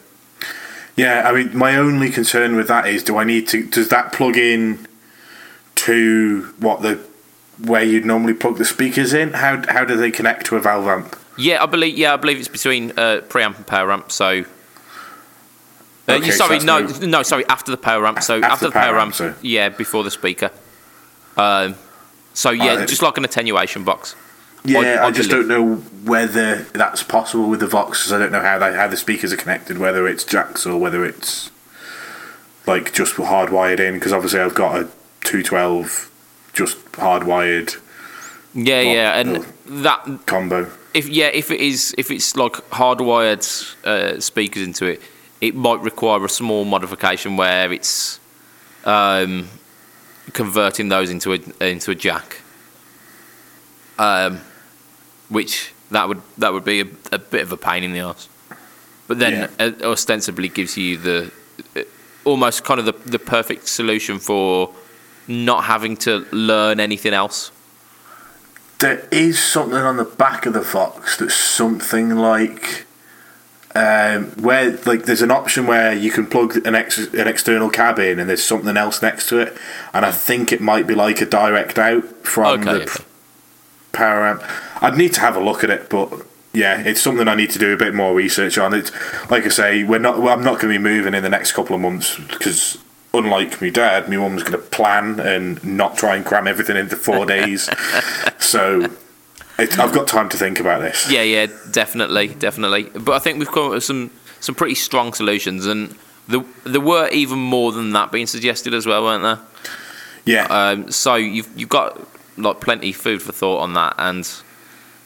Yeah, 0.97 1.29
I 1.29 1.31
mean, 1.31 1.57
my 1.57 1.77
only 1.77 2.09
concern 2.09 2.57
with 2.57 2.67
that 2.67 2.85
is, 2.87 3.03
do 3.03 3.15
I 3.17 3.23
need 3.23 3.47
to? 3.49 3.65
Does 3.65 3.87
that 3.87 4.11
plug 4.11 4.35
in 4.35 4.85
to 5.75 6.53
what 6.59 6.81
the 6.81 6.99
where 7.63 7.83
you'd 7.83 8.05
normally 8.05 8.33
plug 8.33 8.57
the 8.57 8.65
speakers 8.65 9.13
in? 9.13 9.31
How 9.31 9.63
how 9.69 9.85
do 9.85 9.95
they 9.95 10.11
connect 10.11 10.45
to 10.47 10.57
a 10.57 10.59
valve 10.59 10.87
amp? 10.87 11.15
Yeah, 11.39 11.63
I 11.63 11.65
believe. 11.65 11.97
Yeah, 11.97 12.13
I 12.13 12.17
believe 12.17 12.37
it's 12.39 12.47
between 12.47 12.91
uh, 12.91 13.21
preamp 13.29 13.57
and 13.57 13.65
power 13.67 13.91
amp. 13.91 14.11
So. 14.11 14.25
Uh, 16.07 16.13
Okay, 16.13 16.25
you- 16.27 16.31
so 16.31 16.45
sorry, 16.47 16.59
no, 16.59 16.79
no- 16.79 17.05
no, 17.05 17.23
sorry. 17.23 17.45
After 17.47 17.69
the 17.71 17.77
power 17.77 18.05
amp, 18.07 18.21
so 18.23 18.35
After 18.37 18.45
after, 18.47 18.65
the 18.65 18.71
power 18.71 18.83
power 18.93 18.95
amp, 18.99 19.07
amp, 19.09 19.15
so- 19.15 19.33
yeah, 19.41 19.69
before 19.69 20.03
the 20.03 20.09
speaker. 20.11 20.49
Um, 21.37 21.75
so 22.33 22.49
yeah, 22.49 22.83
just 22.85 23.01
like 23.03 23.17
an 23.17 23.25
attenuation 23.25 23.83
box. 23.83 24.15
Yeah, 24.65 24.79
I- 24.79 24.83
I, 24.95 25.05
I 25.07 25.11
just 25.11 25.29
believe- 25.29 25.47
don't 25.47 25.67
know 25.67 25.75
whether 26.03 26.63
that's 26.73 27.03
possible 27.03 27.47
with 27.47 27.59
the 27.59 27.67
Vox 27.67 27.99
because 27.99 28.11
I 28.13 28.17
don't 28.19 28.31
know 28.31 28.41
how 28.41 28.57
they, 28.59 28.73
how 28.73 28.87
the 28.87 28.97
speakers 28.97 29.31
are 29.31 29.37
connected, 29.37 29.77
whether 29.77 30.07
it's 30.07 30.23
jacks 30.23 30.65
or 30.65 30.77
whether 30.79 31.05
it's 31.05 31.51
like 32.65 32.91
just 32.91 33.15
hardwired 33.15 33.79
in. 33.79 33.93
Because 33.93 34.11
obviously 34.11 34.39
I've 34.39 34.55
got 34.55 34.79
a 34.81 34.87
two 35.23 35.43
twelve 35.43 36.09
just 36.53 36.77
hardwired 36.93 37.77
Yeah, 38.53 38.81
yeah, 38.81 39.19
and 39.19 39.45
that 39.83 40.25
combo. 40.25 40.71
if 40.93 41.07
yeah, 41.07 41.27
if 41.27 41.51
it 41.51 41.59
is 41.59 41.93
if 41.97 42.09
it's 42.09 42.35
like 42.35 42.53
hardwired 42.71 43.45
uh, 43.85 44.19
speakers 44.19 44.63
into 44.63 44.85
it, 44.85 45.01
it 45.39 45.55
might 45.55 45.81
require 45.81 46.23
a 46.25 46.29
small 46.29 46.65
modification 46.65 47.37
where 47.37 47.71
it's 47.71 48.19
um, 48.85 49.49
converting 50.33 50.89
those 50.89 51.09
into 51.09 51.33
a 51.33 51.39
into 51.63 51.91
a 51.91 51.95
jack. 51.95 52.41
Um, 53.99 54.39
which 55.29 55.73
that 55.91 56.07
would 56.07 56.21
that 56.37 56.53
would 56.53 56.65
be 56.65 56.81
a, 56.81 56.87
a 57.11 57.19
bit 57.19 57.41
of 57.41 57.51
a 57.51 57.57
pain 57.57 57.83
in 57.83 57.93
the 57.93 57.99
ass. 57.99 58.27
but 59.07 59.19
then 59.19 59.49
uh, 59.59 59.71
ostensibly 59.83 60.49
gives 60.49 60.77
you 60.77 60.97
the 60.97 61.31
uh, 61.75 61.83
almost 62.25 62.63
kind 62.63 62.79
of 62.79 62.85
the, 62.85 62.93
the 63.09 63.19
perfect 63.19 63.67
solution 63.67 64.19
for 64.19 64.73
not 65.27 65.65
having 65.65 65.95
to 65.97 66.25
learn 66.31 66.79
anything 66.79 67.13
else. 67.13 67.51
There 68.79 69.07
is 69.11 69.41
something 69.41 69.77
on 69.77 69.97
the 69.97 70.05
back 70.05 70.45
of 70.45 70.53
the 70.53 70.61
Vox 70.61 71.17
that's 71.17 71.33
something 71.35 72.15
like 72.15 72.85
um, 73.75 74.31
where 74.41 74.71
like 74.85 75.03
there's 75.03 75.21
an 75.21 75.31
option 75.31 75.67
where 75.67 75.93
you 75.93 76.11
can 76.11 76.25
plug 76.25 76.65
an 76.65 76.75
ex- 76.75 77.13
an 77.13 77.27
external 77.27 77.69
cab 77.69 77.99
in 77.99 78.19
and 78.19 78.29
there's 78.29 78.43
something 78.43 78.77
else 78.77 79.01
next 79.01 79.27
to 79.29 79.39
it, 79.39 79.55
and 79.93 80.05
I 80.05 80.11
think 80.11 80.51
it 80.51 80.61
might 80.61 80.87
be 80.87 80.95
like 80.95 81.21
a 81.21 81.25
direct 81.25 81.77
out 81.77 82.05
from 82.25 82.61
Okay, 82.61 82.63
the 82.63 82.83
okay. 82.83 83.03
power 83.91 84.25
amp. 84.27 84.43
I'd 84.81 84.97
need 84.97 85.13
to 85.13 85.19
have 85.19 85.35
a 85.35 85.41
look 85.41 85.63
at 85.63 85.69
it, 85.69 85.89
but 85.89 86.11
yeah, 86.53 86.79
it's 86.81 87.01
something 87.01 87.27
I 87.27 87.35
need 87.35 87.51
to 87.51 87.59
do 87.59 87.73
a 87.73 87.77
bit 87.77 87.93
more 87.93 88.15
research 88.15 88.57
on. 88.57 88.73
It's 88.73 88.91
like 89.29 89.45
I 89.45 89.49
say, 89.49 89.83
we're 89.83 89.99
not. 89.99 90.19
Well, 90.19 90.29
I'm 90.33 90.43
not 90.43 90.59
going 90.59 90.73
to 90.73 90.79
be 90.79 90.83
moving 90.83 91.13
in 91.13 91.21
the 91.21 91.29
next 91.29 91.51
couple 91.51 91.75
of 91.75 91.81
months 91.81 92.17
because. 92.17 92.77
Unlike 93.23 93.61
my 93.61 93.69
dad, 93.69 94.09
my 94.09 94.17
mum's 94.17 94.43
going 94.43 94.53
to 94.53 94.57
plan 94.69 95.19
and 95.19 95.63
not 95.63 95.97
try 95.97 96.15
and 96.15 96.25
cram 96.25 96.47
everything 96.47 96.77
into 96.77 96.95
four 96.95 97.25
days. 97.35 97.69
so 98.39 98.81
it, 99.57 99.77
I've 99.77 99.93
got 99.93 100.07
time 100.07 100.29
to 100.29 100.37
think 100.37 100.59
about 100.59 100.81
this. 100.81 101.11
Yeah, 101.11 101.23
yeah, 101.23 101.47
definitely, 101.71 102.29
definitely. 102.29 102.83
But 102.83 103.13
I 103.13 103.19
think 103.19 103.39
we've 103.39 103.51
come 103.51 103.65
up 103.65 103.71
with 103.71 103.83
some 103.83 104.11
some 104.39 104.55
pretty 104.55 104.75
strong 104.75 105.13
solutions, 105.13 105.65
and 105.65 105.95
there 106.27 106.43
there 106.63 106.81
were 106.81 107.09
even 107.09 107.39
more 107.39 107.71
than 107.71 107.91
that 107.91 108.11
being 108.11 108.27
suggested 108.27 108.73
as 108.73 108.85
well, 108.85 109.03
weren't 109.03 109.23
there? 109.23 109.39
Yeah, 110.25 110.45
Um, 110.45 110.91
so 110.91 111.15
you've 111.15 111.49
you've 111.57 111.69
got 111.69 111.99
like 112.37 112.61
plenty 112.61 112.91
food 112.93 113.21
for 113.21 113.31
thought 113.33 113.59
on 113.61 113.73
that, 113.73 113.95
and 113.97 114.29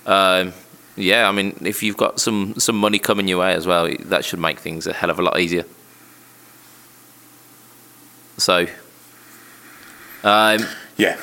um, 0.06 0.54
yeah, 0.96 1.28
I 1.28 1.32
mean, 1.32 1.56
if 1.62 1.82
you've 1.82 1.98
got 1.98 2.20
some 2.20 2.56
some 2.60 2.76
money 2.78 3.00
coming 3.00 3.28
your 3.28 3.40
way 3.40 3.54
as 3.54 3.66
well, 3.66 3.90
that 4.06 4.26
should 4.26 4.40
make 4.40 4.60
things 4.60 4.86
a 4.86 4.94
hell 4.94 5.10
of 5.10 5.18
a 5.20 5.22
lot 5.24 5.40
easier. 5.40 5.66
So, 8.38 8.66
um, 10.24 10.60
yeah. 10.98 11.18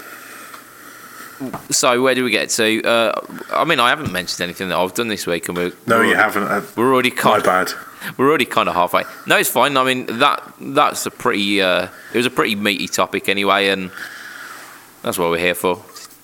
so 1.71 2.03
where 2.03 2.15
do 2.15 2.25
we 2.25 2.31
get 2.31 2.51
to? 2.51 2.83
Uh, 2.85 3.21
I 3.53 3.65
mean, 3.65 3.81
I 3.81 3.89
haven't 3.89 4.13
mentioned 4.13 4.41
anything 4.43 4.69
that 4.69 4.77
I've 4.79 4.95
done 4.95 5.09
this 5.09 5.27
week, 5.27 5.49
and 5.49 5.57
we're 5.57 5.73
No, 5.87 5.97
we're 5.99 6.05
you 6.05 6.15
already- 6.15 6.23
haven't. 6.23 6.45
Uh, 6.45 6.63
We're 6.77 6.93
already 6.93 7.11
kind. 7.11 7.45
my 7.45 7.65
kind 7.65 7.69
bad. 7.69 8.15
we're 8.19 8.29
already 8.29 8.45
kind 8.45 8.69
of 8.69 8.75
halfway. 8.75 9.05
No, 9.27 9.37
it's 9.37 9.51
fine. 9.51 9.77
I 9.77 9.85
mean 9.85 10.07
that 10.19 10.43
that's 10.61 11.05
a 11.07 11.11
pretty 11.11 11.61
uh, 11.63 11.89
it 12.13 12.17
was 12.17 12.27
a 12.27 12.31
pretty 12.31 12.55
meaty 12.55 12.89
topic 12.89 13.29
anyway, 13.29 13.69
and 13.69 13.91
that's 15.03 15.19
what 15.19 15.31
we're 15.31 15.39
here 15.39 15.55
for. 15.55 15.83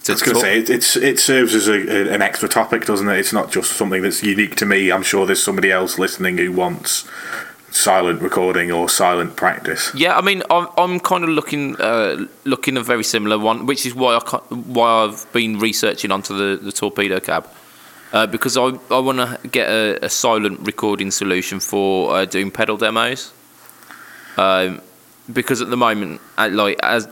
I 0.08 0.12
was 0.12 0.22
going 0.22 0.34
to 0.36 0.40
say 0.40 0.58
it, 0.60 0.70
it's 0.70 0.94
it 0.96 1.18
serves 1.18 1.52
as 1.54 1.66
a, 1.66 1.72
a, 1.72 2.14
an 2.14 2.22
extra 2.22 2.48
topic, 2.48 2.84
doesn't 2.86 3.08
it? 3.08 3.18
It's 3.18 3.32
not 3.32 3.50
just 3.50 3.72
something 3.72 4.02
that's 4.02 4.22
unique 4.22 4.54
to 4.56 4.66
me. 4.66 4.92
I'm 4.92 5.02
sure 5.02 5.26
there's 5.26 5.42
somebody 5.42 5.72
else 5.72 5.98
listening 5.98 6.38
who 6.38 6.52
wants 6.52 7.08
silent 7.76 8.22
recording 8.22 8.72
or 8.72 8.88
silent 8.88 9.36
practice. 9.36 9.92
Yeah, 9.94 10.16
I 10.16 10.20
mean, 10.20 10.42
I'm, 10.50 10.68
I'm 10.76 11.00
kind 11.00 11.24
of 11.24 11.30
looking 11.30 11.76
uh, 11.80 12.26
looking 12.44 12.76
a 12.76 12.82
very 12.82 13.04
similar 13.04 13.38
one, 13.38 13.66
which 13.66 13.86
is 13.86 13.94
why 13.94 14.16
I 14.16 14.20
why 14.48 15.04
I've 15.04 15.30
been 15.32 15.58
researching 15.58 16.10
onto 16.10 16.36
the, 16.36 16.56
the 16.56 16.72
torpedo 16.72 17.20
cab 17.20 17.46
uh, 18.12 18.26
because 18.26 18.56
I 18.56 18.66
I 18.90 18.98
want 18.98 19.18
to 19.18 19.48
get 19.48 19.68
a, 19.68 20.04
a 20.04 20.08
silent 20.08 20.60
recording 20.66 21.10
solution 21.10 21.60
for 21.60 22.16
uh, 22.16 22.24
doing 22.24 22.50
pedal 22.50 22.76
demos. 22.76 23.32
Um, 24.36 24.80
because 25.32 25.60
at 25.60 25.70
the 25.70 25.76
moment, 25.76 26.20
uh, 26.38 26.48
like 26.52 26.78
as 26.82 27.08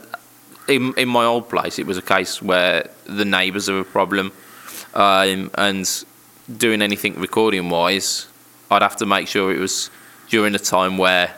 in 0.67 0.93
in 0.97 1.09
my 1.09 1.25
old 1.25 1.49
place, 1.49 1.79
it 1.79 1.85
was 1.85 1.97
a 1.97 2.01
case 2.01 2.41
where 2.41 2.89
the 3.05 3.25
neighbours 3.25 3.69
are 3.69 3.79
a 3.79 3.85
problem, 3.85 4.31
um, 4.93 5.51
and 5.55 6.05
doing 6.57 6.81
anything 6.81 7.19
recording 7.19 7.69
wise, 7.69 8.27
I'd 8.71 8.81
have 8.81 8.95
to 8.97 9.05
make 9.05 9.27
sure 9.27 9.53
it 9.53 9.59
was 9.59 9.89
during 10.29 10.55
a 10.55 10.59
time 10.59 10.97
where 10.97 11.35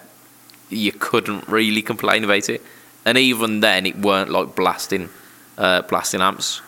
you 0.70 0.92
couldn't 0.92 1.48
really 1.48 1.82
complain 1.82 2.24
about 2.24 2.50
it, 2.50 2.62
and 3.06 3.18
even 3.18 3.62
then, 3.62 3.86
it 3.86 3.98
weren't 3.98 4.30
like 4.30 4.56
blasting, 4.56 5.10
uh, 5.58 5.82
blasting 5.84 6.22
amps. 6.22 6.62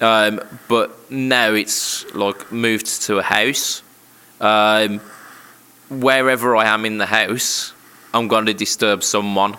Um, 0.00 0.40
but 0.68 1.10
now 1.10 1.52
it's 1.52 2.12
like 2.14 2.50
moved 2.52 3.02
to 3.02 3.18
a 3.18 3.22
house. 3.22 3.82
Um, 4.40 5.00
wherever 5.90 6.56
I 6.56 6.66
am 6.66 6.84
in 6.84 6.98
the 6.98 7.06
house, 7.06 7.72
I'm 8.14 8.28
going 8.28 8.46
to 8.46 8.54
disturb 8.54 9.02
someone 9.02 9.56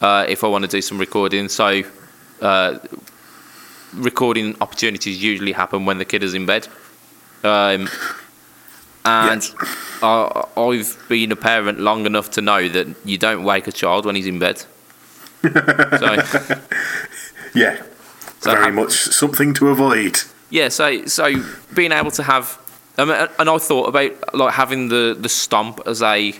uh, 0.00 0.26
if 0.28 0.44
I 0.44 0.48
want 0.48 0.64
to 0.64 0.68
do 0.68 0.82
some 0.82 0.98
recording. 0.98 1.48
So, 1.48 1.82
uh, 2.40 2.78
recording 3.94 4.56
opportunities 4.60 5.22
usually 5.22 5.52
happen 5.52 5.84
when 5.84 5.98
the 5.98 6.04
kid 6.04 6.22
is 6.22 6.34
in 6.34 6.46
bed. 6.46 6.68
Um, 7.44 7.88
and 9.04 9.42
I, 10.02 10.44
I've 10.56 10.96
been 11.08 11.32
a 11.32 11.36
parent 11.36 11.80
long 11.80 12.06
enough 12.06 12.30
to 12.32 12.42
know 12.42 12.68
that 12.68 12.86
you 13.04 13.18
don't 13.18 13.44
wake 13.44 13.66
a 13.66 13.72
child 13.72 14.04
when 14.06 14.14
he's 14.16 14.26
in 14.26 14.38
bed. 14.38 14.62
so, 15.42 16.16
Yeah, 17.54 17.82
So 18.40 18.52
very 18.52 18.64
ha- 18.64 18.70
much 18.70 18.92
something 18.92 19.54
to 19.54 19.68
avoid. 19.68 20.18
yeah, 20.50 20.68
so 20.68 21.04
so 21.06 21.42
being 21.74 21.92
able 21.92 22.10
to 22.12 22.22
have, 22.22 22.58
mean, 22.98 23.10
and 23.38 23.48
I 23.50 23.58
thought 23.58 23.88
about 23.88 24.34
like 24.34 24.54
having 24.54 24.88
the 24.88 25.16
the 25.18 25.28
stomp 25.28 25.80
as 25.86 26.02
a 26.02 26.32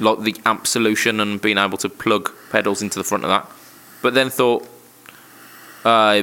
like 0.00 0.20
the 0.22 0.34
amp 0.44 0.66
solution 0.66 1.20
and 1.20 1.40
being 1.40 1.58
able 1.58 1.78
to 1.78 1.88
plug 1.88 2.32
pedals 2.50 2.82
into 2.82 2.98
the 2.98 3.04
front 3.04 3.24
of 3.24 3.30
that, 3.30 3.46
but 4.02 4.12
then 4.14 4.28
thought, 4.30 4.66
uh, 5.84 6.22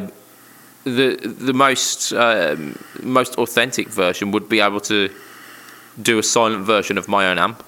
the 0.84 1.16
the 1.40 1.54
most 1.54 2.14
um, 2.14 2.78
most 3.02 3.36
authentic 3.38 3.88
version 3.88 4.32
would 4.32 4.48
be 4.50 4.60
able 4.60 4.82
to 4.82 5.10
do 6.02 6.18
a 6.20 6.24
silent 6.24 6.66
version 6.66 6.98
of 6.98 7.08
my 7.08 7.28
own 7.28 7.38
amp. 7.38 7.64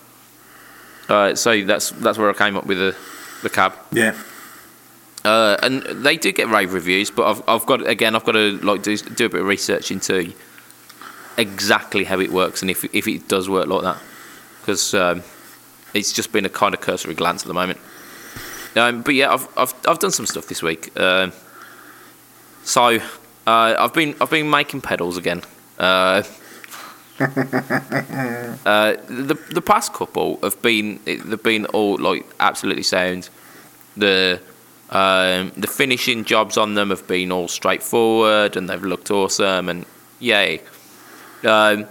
Uh, 1.10 1.36
so 1.36 1.62
that's 1.64 1.90
that's 1.92 2.18
where 2.18 2.30
I 2.30 2.34
came 2.34 2.56
up 2.56 2.66
with 2.66 2.78
the 2.78 2.96
the 3.44 3.50
cab. 3.50 3.74
Yeah, 3.92 4.16
Uh, 5.26 5.58
and 5.62 5.82
they 6.06 6.16
do 6.18 6.32
get 6.32 6.48
rave 6.48 6.74
reviews, 6.74 7.12
but 7.12 7.26
I've, 7.30 7.44
I've 7.48 7.66
got 7.66 7.86
again 7.88 8.16
I've 8.16 8.24
got 8.24 8.34
to 8.34 8.58
like 8.64 8.84
do, 8.84 8.96
do 8.98 9.26
a 9.26 9.30
bit 9.30 9.42
of 9.42 9.48
research 9.48 9.92
into 9.92 10.34
exactly 11.38 12.04
how 12.04 12.20
it 12.20 12.32
works 12.32 12.62
and 12.62 12.70
if 12.72 12.84
if 12.94 13.08
it 13.08 13.28
does 13.28 13.50
work 13.50 13.68
like 13.68 13.82
that 13.84 13.98
because 14.62 14.94
um, 14.94 15.24
it's 15.94 16.12
just 16.14 16.32
been 16.32 16.46
a 16.46 16.50
kind 16.50 16.74
of 16.74 16.82
cursory 16.82 17.14
glance 17.16 17.42
at 17.44 17.48
the 17.48 17.54
moment. 17.54 17.80
Um, 18.76 19.02
but 19.02 19.16
yeah, 19.16 19.34
I've, 19.34 19.48
I've 19.58 19.74
I've 19.88 20.00
done 20.00 20.12
some 20.12 20.26
stuff 20.26 20.48
this 20.48 20.62
week. 20.64 20.98
Um 21.00 21.34
so 22.64 23.00
uh, 23.48 23.76
I've 23.80 23.94
been 23.94 24.16
I've 24.22 24.30
been 24.30 24.50
making 24.50 24.82
pedals 24.82 25.18
again. 25.18 25.42
Uh, 28.64 28.96
the 29.08 29.38
the 29.52 29.62
past 29.62 29.94
couple 29.94 30.40
have 30.44 30.62
been 30.62 31.00
they've 31.06 31.42
been 31.42 31.66
all 31.68 31.98
like 31.98 32.26
absolutely 32.40 32.84
sound. 32.84 33.30
The 33.98 34.40
um, 34.90 35.52
the 35.58 35.68
finishing 35.68 36.26
jobs 36.26 36.58
on 36.58 36.74
them 36.76 36.90
have 36.90 37.08
been 37.08 37.32
all 37.32 37.48
straightforward 37.48 38.58
and 38.58 38.70
they've 38.70 38.84
looked 38.84 39.10
awesome 39.10 39.70
and 39.70 39.86
yay. 40.20 40.62
Um, 41.44 41.88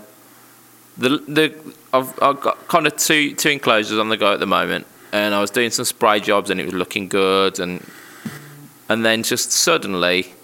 the 0.99 1.19
the 1.27 1.75
I've, 1.93 2.11
I've 2.23 2.41
got 2.41 2.69
kind 2.69 2.87
of 2.87 2.97
two 2.97 3.35
two 3.35 3.51
enclosures 3.51 3.99
on 3.99 4.09
the 4.09 4.17
go 4.17 4.33
at 4.33 4.41
the 4.41 4.47
moment, 4.47 4.87
and 5.13 5.35
I 5.35 5.41
was 5.41 5.51
doing 5.51 5.71
some 5.71 5.85
spray 5.85 6.21
jobs 6.21 6.51
and 6.51 6.61
it 6.61 6.65
was 6.65 6.75
looking 6.75 7.09
good, 7.09 7.59
and 7.59 7.85
and 8.89 9.05
then 9.05 9.23
just 9.23 9.51
suddenly, 9.51 10.35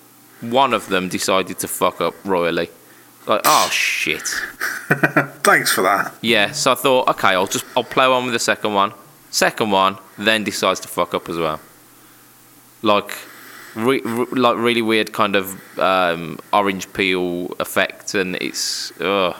one 0.40 0.72
of 0.72 0.88
them 0.88 1.09
decided 1.09 1.59
to 1.61 1.68
fuck 1.68 2.01
up 2.01 2.14
royally. 2.25 2.68
Like 3.27 3.43
oh 3.45 3.69
shit. 3.73 4.23
thanks 5.43 5.73
for 5.73 5.83
that. 5.83 6.15
Yeah, 6.21 6.53
so 6.53 6.73
I 6.73 6.75
thought, 6.77 7.09
okay, 7.09 7.29
I'll 7.29 7.47
just 7.47 7.65
I'll 7.77 7.85
play 7.85 8.05
on 8.05 8.25
with 8.25 8.33
the 8.33 8.39
second 8.39 8.75
one. 8.75 8.93
Second 9.31 9.71
one 9.71 9.99
then 10.17 10.45
decides 10.45 10.81
to 10.81 10.89
fuck 10.89 11.12
up 11.12 11.29
as 11.29 11.37
well. 11.37 11.61
Like, 12.83 13.19
re, 13.75 14.01
re- 14.01 14.27
like 14.31 14.57
really 14.57 14.83
weird 14.83 15.12
kind 15.12 15.35
of 15.35 15.79
um, 15.79 16.39
orange 16.53 16.93
peel 16.93 17.55
effect, 17.59 18.15
and 18.15 18.37
it's, 18.37 18.93
ugh. 19.01 19.37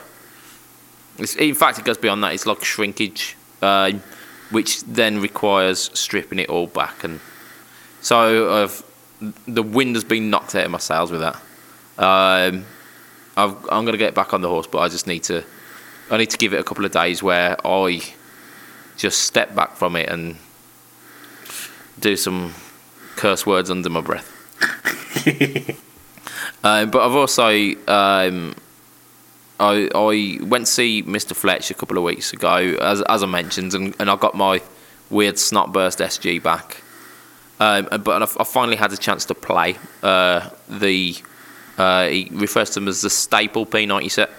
it's 1.17 1.35
in 1.37 1.55
fact 1.55 1.79
it 1.79 1.85
goes 1.85 1.97
beyond 1.97 2.23
that. 2.23 2.33
It's 2.33 2.45
like 2.45 2.63
shrinkage, 2.63 3.37
uh, 3.61 3.93
which 4.51 4.83
then 4.83 5.21
requires 5.21 5.89
stripping 5.97 6.39
it 6.39 6.49
all 6.49 6.67
back, 6.67 7.03
and 7.03 7.21
so 8.01 8.63
I've, 8.63 8.83
the 9.47 9.63
wind 9.63 9.95
has 9.95 10.03
been 10.03 10.29
knocked 10.29 10.55
out 10.55 10.65
of 10.65 10.71
my 10.71 10.77
sails 10.77 11.09
with 11.09 11.21
that. 11.21 11.41
Um, 11.97 12.65
I've, 13.37 13.55
I'm 13.69 13.85
gonna 13.85 13.97
get 13.97 14.15
back 14.15 14.33
on 14.33 14.41
the 14.41 14.49
horse, 14.49 14.67
but 14.67 14.79
I 14.79 14.89
just 14.89 15.07
need 15.07 15.23
to. 15.23 15.45
I 16.09 16.17
need 16.17 16.29
to 16.29 16.37
give 16.37 16.53
it 16.53 16.59
a 16.59 16.63
couple 16.63 16.85
of 16.85 16.91
days 16.91 17.21
where 17.21 17.57
I 17.65 18.01
just 18.95 19.23
step 19.23 19.53
back 19.53 19.75
from 19.75 19.95
it 19.95 20.09
and 20.09 20.37
do 21.99 22.15
some 22.15 22.53
curse 23.15 23.45
words 23.45 23.69
under 23.69 23.89
my 23.89 24.01
breath. 24.01 24.33
um, 26.63 26.89
but 26.89 27.05
I've 27.05 27.15
also 27.15 27.49
um, 27.87 28.55
I 29.59 29.89
I 29.93 30.39
went 30.43 30.67
to 30.67 30.71
see 30.71 31.03
Mr. 31.03 31.35
Fletch 31.35 31.71
a 31.71 31.73
couple 31.73 31.97
of 31.97 32.03
weeks 32.03 32.33
ago, 32.33 32.55
as 32.81 33.01
as 33.03 33.23
I 33.23 33.25
mentioned, 33.25 33.73
and, 33.73 33.95
and 33.99 34.09
I 34.09 34.15
got 34.15 34.35
my 34.35 34.61
weird 35.09 35.39
snot 35.39 35.71
burst 35.71 35.99
SG 35.99 36.41
back. 36.41 36.83
Um, 37.59 37.87
but 38.03 38.21
I, 38.21 38.41
I 38.41 38.43
finally 38.43 38.77
had 38.77 38.93
a 38.93 38.97
chance 38.97 39.25
to 39.25 39.35
play 39.35 39.77
uh, 40.03 40.49
the. 40.69 41.15
Uh, 41.77 42.07
he 42.07 42.29
refers 42.31 42.69
to 42.71 42.79
them 42.79 42.87
as 42.87 43.01
the 43.01 43.09
staple 43.09 43.65
P90 43.65 44.11
set. 44.11 44.29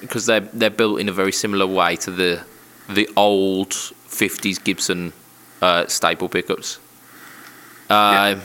because 0.00 0.26
they're 0.26 0.40
they're 0.40 0.70
built 0.70 1.00
in 1.00 1.08
a 1.08 1.12
very 1.12 1.32
similar 1.32 1.66
way 1.66 1.96
to 1.96 2.10
the 2.10 2.42
the 2.88 3.08
old 3.16 3.70
'50s 3.70 4.62
Gibson 4.62 5.12
uh, 5.62 5.86
staple 5.86 6.28
pickups. 6.28 6.78
Um, 7.88 8.40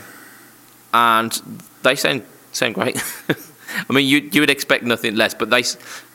and 0.94 1.62
they 1.84 1.96
sound 1.96 2.24
sound 2.52 2.76
great. 2.76 3.02
I 3.90 3.94
mean, 3.94 4.08
you 4.08 4.30
you 4.32 4.42
would 4.42 4.50
expect 4.50 4.84
nothing 4.84 5.16
less, 5.16 5.34
but 5.34 5.50
they 5.50 5.64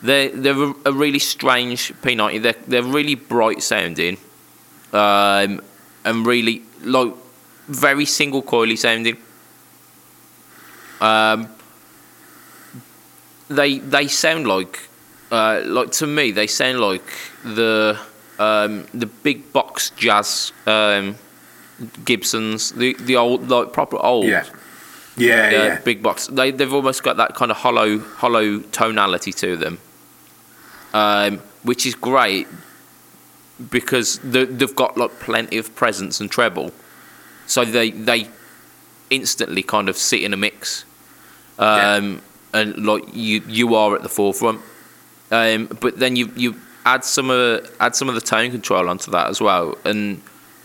they 0.02 0.28
they're 0.28 0.62
a, 0.62 0.74
a 0.86 0.92
really 0.92 1.18
strange 1.18 1.92
P90. 2.02 2.42
They're 2.42 2.54
they're 2.66 2.82
really 2.82 3.14
bright 3.14 3.62
sounding, 3.62 4.18
um, 4.92 5.62
and 6.04 6.26
really 6.26 6.62
like 6.82 7.12
very 7.68 8.04
single 8.04 8.42
coily 8.42 8.78
sounding. 8.78 9.16
Um, 11.00 11.48
they 13.48 13.78
they 13.78 14.09
sound 14.09 14.46
like 14.46 14.88
uh, 15.30 15.62
like 15.64 15.90
to 15.92 16.06
me 16.06 16.30
they 16.30 16.46
sound 16.46 16.80
like 16.80 17.04
the 17.44 17.98
um, 18.38 18.87
the 18.92 19.06
big 19.06 19.52
box 19.52 19.90
jazz 19.90 20.52
um, 20.66 21.16
Gibsons, 22.04 22.72
the 22.72 22.94
the 22.94 23.16
old 23.16 23.48
like 23.48 23.72
proper 23.72 23.98
old. 23.98 24.26
Yeah. 24.26 24.44
Yeah, 25.18 25.32
uh, 25.35 25.50
yeah. 25.50 25.80
big 25.80 26.02
box. 26.02 26.26
They 26.26 26.50
they've 26.50 26.72
almost 26.72 27.02
got 27.02 27.16
that 27.16 27.35
kind 27.35 27.50
of 27.50 27.56
hollow 27.56 27.98
hollow 27.98 28.59
tonality 28.61 29.32
to 29.32 29.56
them, 29.56 29.78
um, 30.92 31.38
which 31.62 31.87
is 31.87 31.94
great 31.94 32.46
because 33.70 34.18
the, 34.18 34.44
they've 34.44 34.76
got 34.76 34.98
like 34.98 35.18
plenty 35.20 35.56
of 35.56 35.74
presence 35.74 36.20
and 36.20 36.30
treble, 36.30 36.70
so 37.46 37.64
they 37.64 37.92
they 37.92 38.28
instantly 39.10 39.62
kind 39.62 39.88
of 39.88 39.96
sit 39.96 40.22
in 40.22 40.32
a 40.32 40.36
mix, 40.36 40.84
um, 41.58 42.20
and 42.52 42.86
like 42.86 43.04
you 43.14 43.42
you 43.46 43.74
are 43.74 43.94
at 43.94 44.02
the 44.02 44.08
forefront. 44.08 44.60
Um, 45.30 45.66
but 45.80 45.98
then 45.98 46.16
you 46.16 46.32
you 46.36 46.54
add 46.84 47.04
some 47.04 47.30
of 47.30 47.70
add 47.80 47.96
some 47.96 48.08
of 48.08 48.14
the 48.14 48.20
tone 48.20 48.50
control 48.50 48.88
onto 48.88 49.10
that 49.10 49.28
as 49.28 49.40
well, 49.40 49.76
and 49.84 50.22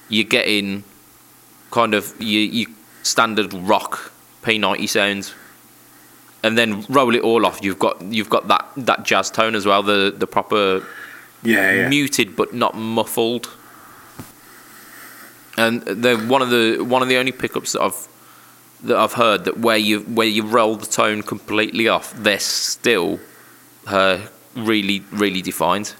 you're 0.10 0.24
getting 0.24 0.84
kind 1.72 1.94
of 1.94 2.14
you 2.22 2.40
you 2.40 2.68
standard 3.04 3.54
rock 3.54 4.12
P90 4.44 4.88
sounds, 4.90 5.34
and 6.44 6.58
then 6.58 6.86
roll 6.90 7.16
it 7.16 7.22
all 7.22 7.46
off. 7.46 7.60
You've 7.64 7.80
got 7.80 8.02
you've 8.02 8.30
got 8.30 8.48
that, 8.48 8.68
that 8.78 9.04
jazz 9.04 9.30
tone 9.32 9.56
as 9.56 9.66
well, 9.66 9.82
the 9.84 10.14
the 10.16 10.28
proper 10.28 10.84
Yeah, 11.44 11.72
yeah. 11.74 11.90
muted 11.90 12.36
but 12.36 12.54
not 12.54 12.76
muffled. 12.76 13.50
And 15.58 15.82
they're 15.82 16.18
one 16.18 16.42
of 16.42 16.50
the 16.50 16.80
one 16.82 17.02
of 17.02 17.08
the 17.10 17.18
only 17.18 17.32
pickups 17.32 17.74
that 17.74 17.82
I've 17.82 18.08
that 18.84 18.98
I've 18.98 19.14
heard 19.14 19.46
that 19.46 19.60
where 19.60 19.78
you 19.78 20.02
where 20.02 20.28
you 20.28 20.44
roll 20.44 20.76
the 20.76 20.86
tone 20.86 21.22
completely 21.24 21.88
off, 21.88 22.14
they're 22.14 22.40
still 22.40 23.20
uh, 23.88 24.20
really 24.56 25.04
really 25.12 25.42
defined. 25.42 25.96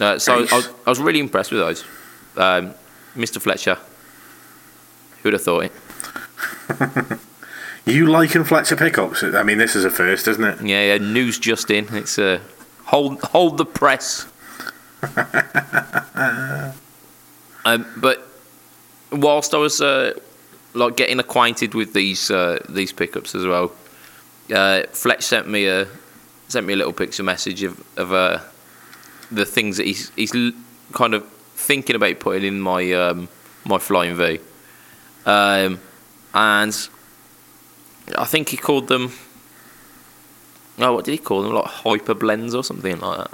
Uh, 0.00 0.18
so 0.18 0.34
I, 0.34 0.40
was, 0.40 0.68
I 0.86 0.90
was 0.90 0.98
really 0.98 1.20
impressed 1.20 1.52
with 1.52 1.60
those, 1.60 1.84
um, 2.36 2.74
Mr. 3.14 3.40
Fletcher. 3.40 3.78
Who'd 5.22 5.34
have 5.34 5.42
thought 5.42 5.70
it? 5.70 7.18
You 7.86 8.06
liking 8.06 8.44
Fletcher 8.44 8.76
pickups? 8.76 9.22
I 9.22 9.42
mean, 9.42 9.58
this 9.58 9.76
is 9.76 9.84
a 9.84 9.90
first, 9.90 10.26
isn't 10.26 10.42
it? 10.42 10.62
Yeah, 10.62 10.94
yeah 10.94 10.98
news 10.98 11.38
just 11.38 11.70
in. 11.70 11.94
It's 11.94 12.18
uh, 12.18 12.40
hold 12.84 13.20
hold 13.20 13.58
the 13.58 13.66
press. 13.66 14.26
um, 17.66 17.86
but 17.98 18.26
whilst 19.12 19.52
I 19.52 19.58
was 19.58 19.82
uh, 19.82 20.14
like 20.74 20.96
getting 20.96 21.18
acquainted 21.20 21.74
with 21.74 21.92
these 21.92 22.30
uh, 22.30 22.58
these 22.68 22.92
pickups 22.92 23.34
as 23.34 23.46
well, 23.46 23.72
uh, 24.54 24.82
Fletch 24.92 25.22
sent 25.22 25.48
me 25.48 25.66
a 25.66 25.86
sent 26.48 26.66
me 26.66 26.72
a 26.72 26.76
little 26.76 26.92
picture 26.92 27.22
message 27.22 27.62
of 27.62 27.82
of 27.96 28.12
uh, 28.12 28.40
the 29.30 29.44
things 29.44 29.76
that 29.78 29.86
he's 29.86 30.10
he's 30.16 30.34
l- 30.34 30.52
kind 30.92 31.14
of 31.14 31.26
thinking 31.56 31.96
about 31.96 32.18
putting 32.20 32.44
in 32.44 32.60
my 32.60 32.92
um, 32.92 33.28
my 33.64 33.78
flying 33.78 34.14
V, 34.16 34.40
um, 35.26 35.80
and 36.34 36.88
I 38.18 38.24
think 38.24 38.48
he 38.50 38.56
called 38.56 38.88
them. 38.88 39.12
Oh, 40.78 40.92
what 40.92 41.04
did 41.04 41.12
he 41.12 41.18
call 41.18 41.42
them? 41.42 41.52
Like 41.54 41.66
hyper 41.66 42.14
blends 42.14 42.52
or 42.54 42.64
something 42.64 42.98
like 42.98 43.18
that. 43.18 43.30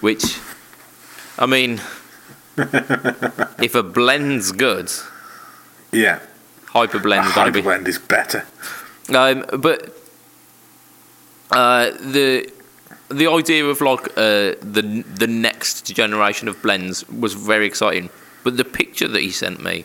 Which, 0.00 0.38
I 1.38 1.44
mean, 1.44 1.80
if 2.56 3.74
a 3.74 3.82
blend's 3.82 4.50
good, 4.50 4.90
Yeah. 5.92 6.20
Hyper 6.74 6.98
A 6.98 7.00
blend's 7.00 7.34
gotta 7.34 7.52
be. 7.52 7.62
blend 7.62 7.88
is 7.88 7.98
better. 7.98 8.44
Um, 9.14 9.44
but 9.58 9.96
uh, 11.50 11.90
the 12.00 12.50
the 13.08 13.26
idea 13.30 13.64
of 13.64 13.80
like 13.80 14.06
uh, 14.16 14.54
the 14.60 15.04
the 15.14 15.26
next 15.26 15.86
generation 15.94 16.48
of 16.48 16.60
blends 16.62 17.08
was 17.08 17.34
very 17.34 17.66
exciting. 17.66 18.10
But 18.42 18.56
the 18.56 18.64
picture 18.64 19.08
that 19.08 19.20
he 19.22 19.30
sent 19.30 19.62
me, 19.62 19.84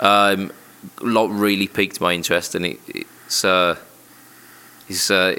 um, 0.00 0.50
like 1.00 1.28
really 1.30 1.68
piqued 1.68 2.00
my 2.00 2.12
interest, 2.12 2.54
and 2.54 2.66
it, 2.66 2.80
it's 2.88 3.44
uh, 3.44 3.76
it's 4.88 5.10
uh, 5.10 5.36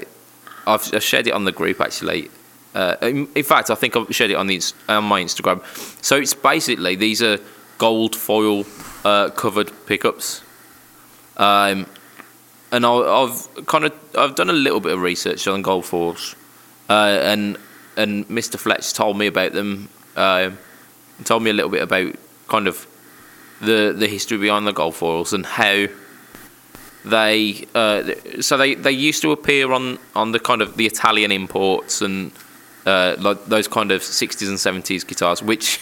I've, 0.66 0.94
I've 0.94 1.02
shared 1.02 1.26
it 1.26 1.32
on 1.34 1.44
the 1.44 1.52
group 1.52 1.80
actually. 1.80 2.30
Uh, 2.74 2.96
in, 3.02 3.28
in 3.34 3.44
fact, 3.44 3.70
I 3.70 3.74
think 3.76 3.96
I've 3.96 4.14
shared 4.14 4.30
it 4.30 4.34
on 4.36 4.46
the 4.46 4.60
on 4.88 5.04
my 5.04 5.22
Instagram. 5.22 5.62
So 6.02 6.16
it's 6.16 6.34
basically 6.34 6.96
these 6.96 7.22
are 7.22 7.38
gold 7.78 8.16
foil 8.16 8.64
uh, 9.04 9.30
covered 9.30 9.70
pickups. 9.86 10.42
Um, 11.36 11.86
and 12.72 12.84
I, 12.84 12.92
I've 12.92 13.66
kind 13.66 13.84
of 13.84 13.92
I've 14.16 14.34
done 14.34 14.50
a 14.50 14.54
little 14.54 14.80
bit 14.80 14.92
of 14.92 15.00
research 15.00 15.46
on 15.46 15.62
gold 15.62 15.84
foils, 15.84 16.34
uh, 16.88 17.18
and 17.22 17.56
and 17.96 18.26
Mr. 18.28 18.58
Fletch 18.58 18.92
told 18.92 19.16
me 19.16 19.26
about 19.26 19.52
them. 19.52 19.88
Uh, 20.16 20.50
told 21.24 21.42
me 21.42 21.50
a 21.50 21.54
little 21.54 21.70
bit 21.70 21.82
about 21.82 22.14
kind 22.48 22.66
of 22.66 22.86
the 23.60 23.94
the 23.96 24.08
history 24.08 24.38
behind 24.38 24.66
the 24.66 24.72
gold 24.72 24.94
foils 24.94 25.32
and 25.32 25.46
how 25.46 25.86
they 27.04 27.66
uh, 27.74 28.02
so 28.40 28.56
they, 28.56 28.74
they 28.74 28.90
used 28.90 29.22
to 29.22 29.30
appear 29.32 29.72
on, 29.72 29.98
on 30.16 30.32
the 30.32 30.40
kind 30.40 30.62
of 30.62 30.76
the 30.76 30.86
Italian 30.86 31.30
imports 31.30 32.00
and 32.00 32.32
uh, 32.86 33.16
like 33.18 33.44
those 33.46 33.68
kind 33.68 33.92
of 33.92 34.02
60s 34.02 34.48
and 34.48 34.84
70s 34.84 35.06
guitars, 35.06 35.42
which 35.42 35.80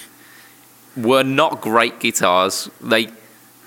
were 0.96 1.22
not 1.22 1.60
great 1.60 2.00
guitars. 2.00 2.70
They 2.80 3.08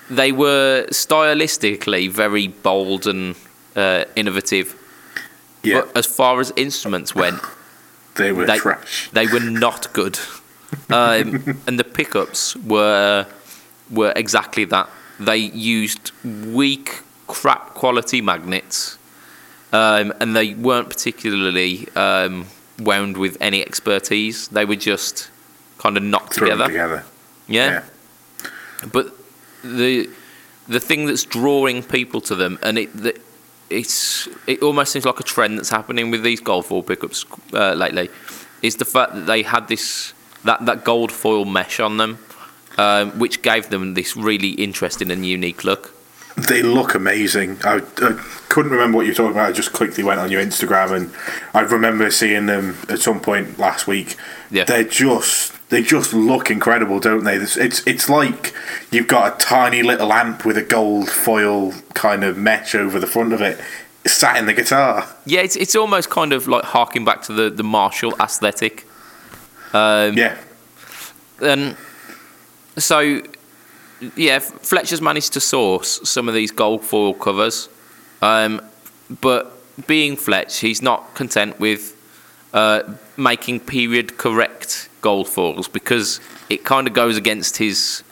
they 0.10 0.32
were 0.32 0.86
stylistically 0.91 2.10
very 2.10 2.48
bold 2.48 3.08
and 3.08 3.36
uh, 3.76 4.06
innovative, 4.15 4.76
Yeah. 5.63 5.82
but 5.82 5.98
as 5.98 6.06
far 6.06 6.39
as 6.39 6.52
instruments 6.56 7.15
went, 7.15 7.41
they 8.15 8.32
were 8.32 8.46
they, 8.46 8.58
trash. 8.58 9.10
they 9.12 9.28
were 9.28 9.39
not 9.39 9.91
good. 9.94 10.20
Um, 10.89 11.60
and 11.68 11.80
the 11.80 11.84
pickups 11.84 12.56
were 12.58 13.26
were 13.89 14.13
exactly 14.15 14.65
that. 14.65 14.89
They 15.20 15.38
used 15.38 16.12
weak, 16.24 17.02
crap 17.28 17.74
quality 17.76 18.22
magnets, 18.22 18.98
um, 19.72 20.13
and 20.20 20.36
they 20.36 20.54
weren't 20.56 20.89
particularly 20.89 21.88
um, 21.96 22.48
wound 22.80 23.18
with 23.18 23.38
any 23.39 23.62
expertise. 23.62 24.48
They 24.50 24.65
were 24.65 24.76
just 24.76 25.30
kind 25.78 25.98
of 25.98 26.04
knocked 26.04 26.34
together. 26.34 26.65
together. 26.67 27.04
Yeah. 27.48 27.84
But 28.92 29.15
the 29.66 30.10
the 30.68 30.80
thing 30.80 31.06
that's 31.06 31.24
drawing 31.24 31.84
people 31.84 32.22
to 32.22 32.36
them, 32.36 32.58
and 32.62 32.78
it 32.78 32.94
the, 32.96 33.20
it's 33.70 34.28
it 34.48 34.62
almost 34.62 34.92
seems 34.92 35.06
like 35.06 35.20
a 35.20 35.24
trend 35.24 35.58
that's 35.58 35.70
happening 35.70 36.12
with 36.12 36.24
these 36.24 36.40
gold 36.40 36.66
foil 36.66 36.84
pickups 36.84 37.26
uh, 37.54 37.74
lately, 37.74 38.10
is 38.62 38.78
the 38.78 38.86
fact 38.86 39.13
that 39.13 39.26
they 39.26 39.44
had 39.44 39.68
this 39.68 40.13
that 40.44 40.66
that 40.66 40.84
gold 40.84 41.12
foil 41.12 41.46
mesh 41.46 41.80
on 41.80 41.98
them, 41.98 42.20
um, 42.78 43.12
which 43.20 43.42
gave 43.42 43.70
them 43.70 43.94
this 43.94 44.16
really 44.16 44.52
interesting 44.52 45.12
and 45.12 45.26
unique 45.26 45.63
look. 45.63 45.92
They 46.36 46.62
look 46.62 46.96
amazing. 46.96 47.60
I, 47.63 47.82
I 47.98 48.22
couldn't 48.50 48.72
remember 48.72 48.98
what 48.98 49.06
you 49.06 49.12
were 49.12 49.16
talking 49.16 49.32
about. 49.32 49.50
I 49.50 49.52
just 49.54 49.72
quickly 49.72 50.04
went 50.04 50.20
on 50.20 50.30
your 50.30 50.44
Instagram 50.44 50.92
and 50.92 51.13
I 51.54 51.62
remember 51.62 52.12
seeing 52.12 52.46
them 52.46 52.76
at 52.90 53.00
some 53.00 53.22
point 53.22 53.58
last 53.58 53.88
week. 53.88 54.18
Yeah. 54.52 54.66
They're 54.66 54.84
just 54.84 55.54
they 55.70 55.82
just 55.82 56.13
look 56.13 56.52
incredible, 56.52 57.00
don't 57.00 57.24
they? 57.24 57.36
It's, 57.36 57.58
it's 57.58 57.86
it's 57.88 58.10
like 58.10 58.54
you've 58.92 59.08
got 59.08 59.36
a 59.36 59.38
tiny 59.46 59.82
little 59.84 60.13
amp 60.13 60.46
with 60.46 60.58
a 60.58 60.62
gold 60.62 61.10
foil 61.10 61.74
kind 61.94 62.24
of 62.24 62.38
mesh 62.38 62.76
over 62.76 63.00
the 63.00 63.08
front 63.08 63.34
of 63.34 63.42
it, 63.42 63.60
sat 64.06 64.38
in 64.38 64.46
the 64.46 64.54
guitar. 64.54 65.08
Yeah, 65.26 65.42
it's 65.42 65.56
it's 65.56 65.76
almost 65.76 66.10
kind 66.10 66.34
of 66.34 66.48
like 66.48 66.63
harking 66.66 67.04
back 67.06 67.24
to 67.24 67.34
the 67.34 67.50
the 67.50 67.63
Marshall 67.63 68.13
aesthetic. 68.20 68.88
Um, 69.74 70.18
Yeah. 70.18 70.38
And 71.42 71.76
so, 72.78 73.22
yeah, 74.16 74.40
Fletcher's 74.40 75.02
managed 75.02 75.34
to 75.34 75.42
source 75.42 76.00
some 76.10 76.30
of 76.30 76.34
these 76.36 76.52
gold 76.52 76.82
foil 76.84 77.13
covers, 77.13 77.68
um, 78.22 78.62
but 79.22 79.52
being 79.88 80.16
Fletch, 80.16 80.60
he's 80.60 80.82
not 80.82 81.13
content 81.16 81.60
with 81.60 81.94
uh, 82.60 82.79
making 83.17 83.60
period 83.60 84.08
correct 84.17 84.89
gold 85.01 85.27
foils 85.27 85.67
because 85.67 86.19
it 86.49 86.63
kind 86.63 86.87
of 86.87 86.93
goes 86.93 87.15
against 87.17 87.58
his 87.58 88.03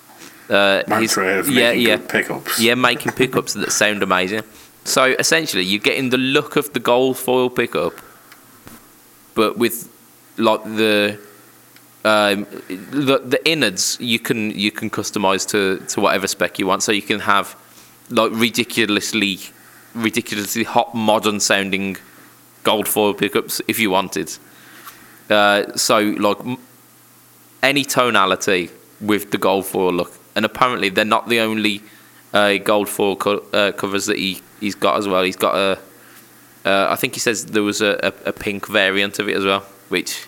Uh, 0.49 0.83
his- 0.99 1.17
making 1.17 1.85
good 1.85 2.09
pickups. 2.09 2.59
yeah, 2.59 2.75
making 2.75 3.11
pickups 3.13 3.53
that 3.53 3.71
sound 3.71 4.03
amazing. 4.03 4.43
So 4.83 5.03
essentially, 5.23 5.63
you're 5.63 5.85
getting 5.91 6.09
the 6.11 6.17
look 6.35 6.57
of 6.57 6.65
the 6.73 6.79
gold 6.91 7.15
foil 7.17 7.49
pickup, 7.49 7.93
but 9.35 9.57
with 9.57 9.75
like 10.37 10.63
the 10.63 11.17
um, 12.05 12.45
the, 13.07 13.17
the 13.33 13.39
innards 13.53 13.97
you 14.01 14.19
can 14.19 14.51
you 14.51 14.71
can 14.71 14.89
customize 14.89 15.47
to, 15.53 15.59
to 15.93 16.01
whatever 16.01 16.27
spec 16.27 16.59
you 16.59 16.67
want. 16.67 16.83
So 16.83 16.91
you 16.91 17.01
can 17.01 17.19
have 17.21 17.55
like 18.09 18.31
ridiculously 18.33 19.39
ridiculously 19.95 20.63
hot 20.65 20.93
modern 20.93 21.39
sounding 21.39 21.95
gold 22.63 22.87
foil 22.87 23.13
pickups 23.13 23.61
if 23.67 23.79
you 23.79 23.89
wanted. 23.89 24.31
Uh, 25.29 25.75
so 25.75 25.99
like 25.99 26.37
any 27.61 27.83
tonality 27.83 28.69
with 28.99 29.31
the 29.31 29.37
gold 29.37 29.65
foil 29.65 29.93
look, 29.93 30.11
and 30.35 30.45
apparently 30.45 30.89
they're 30.89 31.05
not 31.05 31.29
the 31.29 31.39
only 31.39 31.81
uh, 32.33 32.57
gold 32.57 32.89
foil 32.89 33.15
co- 33.15 33.45
uh, 33.53 33.71
covers 33.71 34.05
that 34.07 34.17
he 34.17 34.41
he's 34.59 34.75
got 34.75 34.97
as 34.97 35.07
well. 35.07 35.23
He's 35.23 35.35
got 35.35 35.55
a 35.55 35.79
uh, 36.65 36.87
I 36.89 36.95
think 36.95 37.13
he 37.13 37.19
says 37.19 37.47
there 37.47 37.63
was 37.63 37.81
a, 37.81 37.99
a, 38.03 38.29
a 38.29 38.33
pink 38.33 38.67
variant 38.67 39.19
of 39.19 39.27
it 39.27 39.35
as 39.35 39.43
well, 39.43 39.61
which 39.89 40.27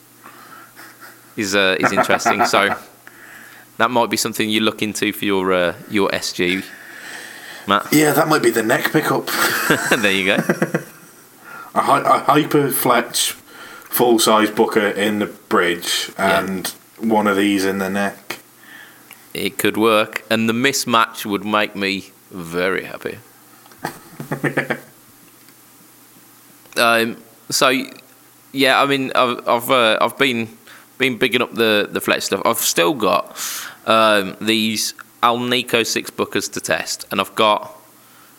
is 1.37 1.55
uh, 1.55 1.77
is 1.79 1.91
interesting. 1.91 2.45
so 2.45 2.75
that 3.77 3.91
might 3.91 4.09
be 4.09 4.17
something 4.17 4.49
you 4.49 4.61
look 4.61 4.81
into 4.81 5.11
for 5.13 5.25
your 5.25 5.53
uh, 5.53 5.75
your 5.89 6.09
SG, 6.09 6.65
Matt. 7.67 7.87
Yeah, 7.91 8.11
that 8.11 8.27
might 8.27 8.43
be 8.43 8.51
the 8.51 8.63
neck 8.63 8.91
pickup. 8.91 9.27
there 9.97 10.11
you 10.11 10.25
go. 10.25 10.37
a, 11.75 11.79
a 11.79 12.19
hyper 12.19 12.69
fletch 12.69 13.31
full 13.31 14.19
size 14.19 14.49
booker 14.49 14.87
in 14.87 15.19
the 15.19 15.25
bridge 15.25 16.11
and 16.17 16.67
one 16.99 17.27
of 17.27 17.37
these 17.37 17.65
in 17.65 17.77
the 17.79 17.89
neck. 17.89 18.39
It 19.33 19.57
could 19.57 19.75
work, 19.75 20.23
and 20.29 20.47
the 20.47 20.53
mismatch 20.53 21.25
would 21.25 21.43
make 21.43 21.75
me 21.75 22.11
very 22.31 22.85
happy. 22.85 23.17
um, 26.77 27.21
so, 27.49 27.69
yeah, 28.53 28.81
I 28.81 28.85
mean, 28.85 29.11
I've 29.13 29.45
I've, 29.47 29.69
uh, 29.69 29.97
I've 29.99 30.17
been 30.17 30.57
been 30.97 31.17
bigging 31.17 31.41
up 31.41 31.53
the 31.53 31.89
the 31.91 31.99
Fletch 31.99 32.23
stuff. 32.23 32.41
I've 32.45 32.59
still 32.59 32.93
got 32.93 33.37
um, 33.85 34.37
these 34.39 34.93
Alnico 35.21 35.85
six 35.85 36.09
bookers 36.09 36.51
to 36.53 36.61
test, 36.61 37.05
and 37.11 37.19
I've 37.19 37.35
got. 37.35 37.73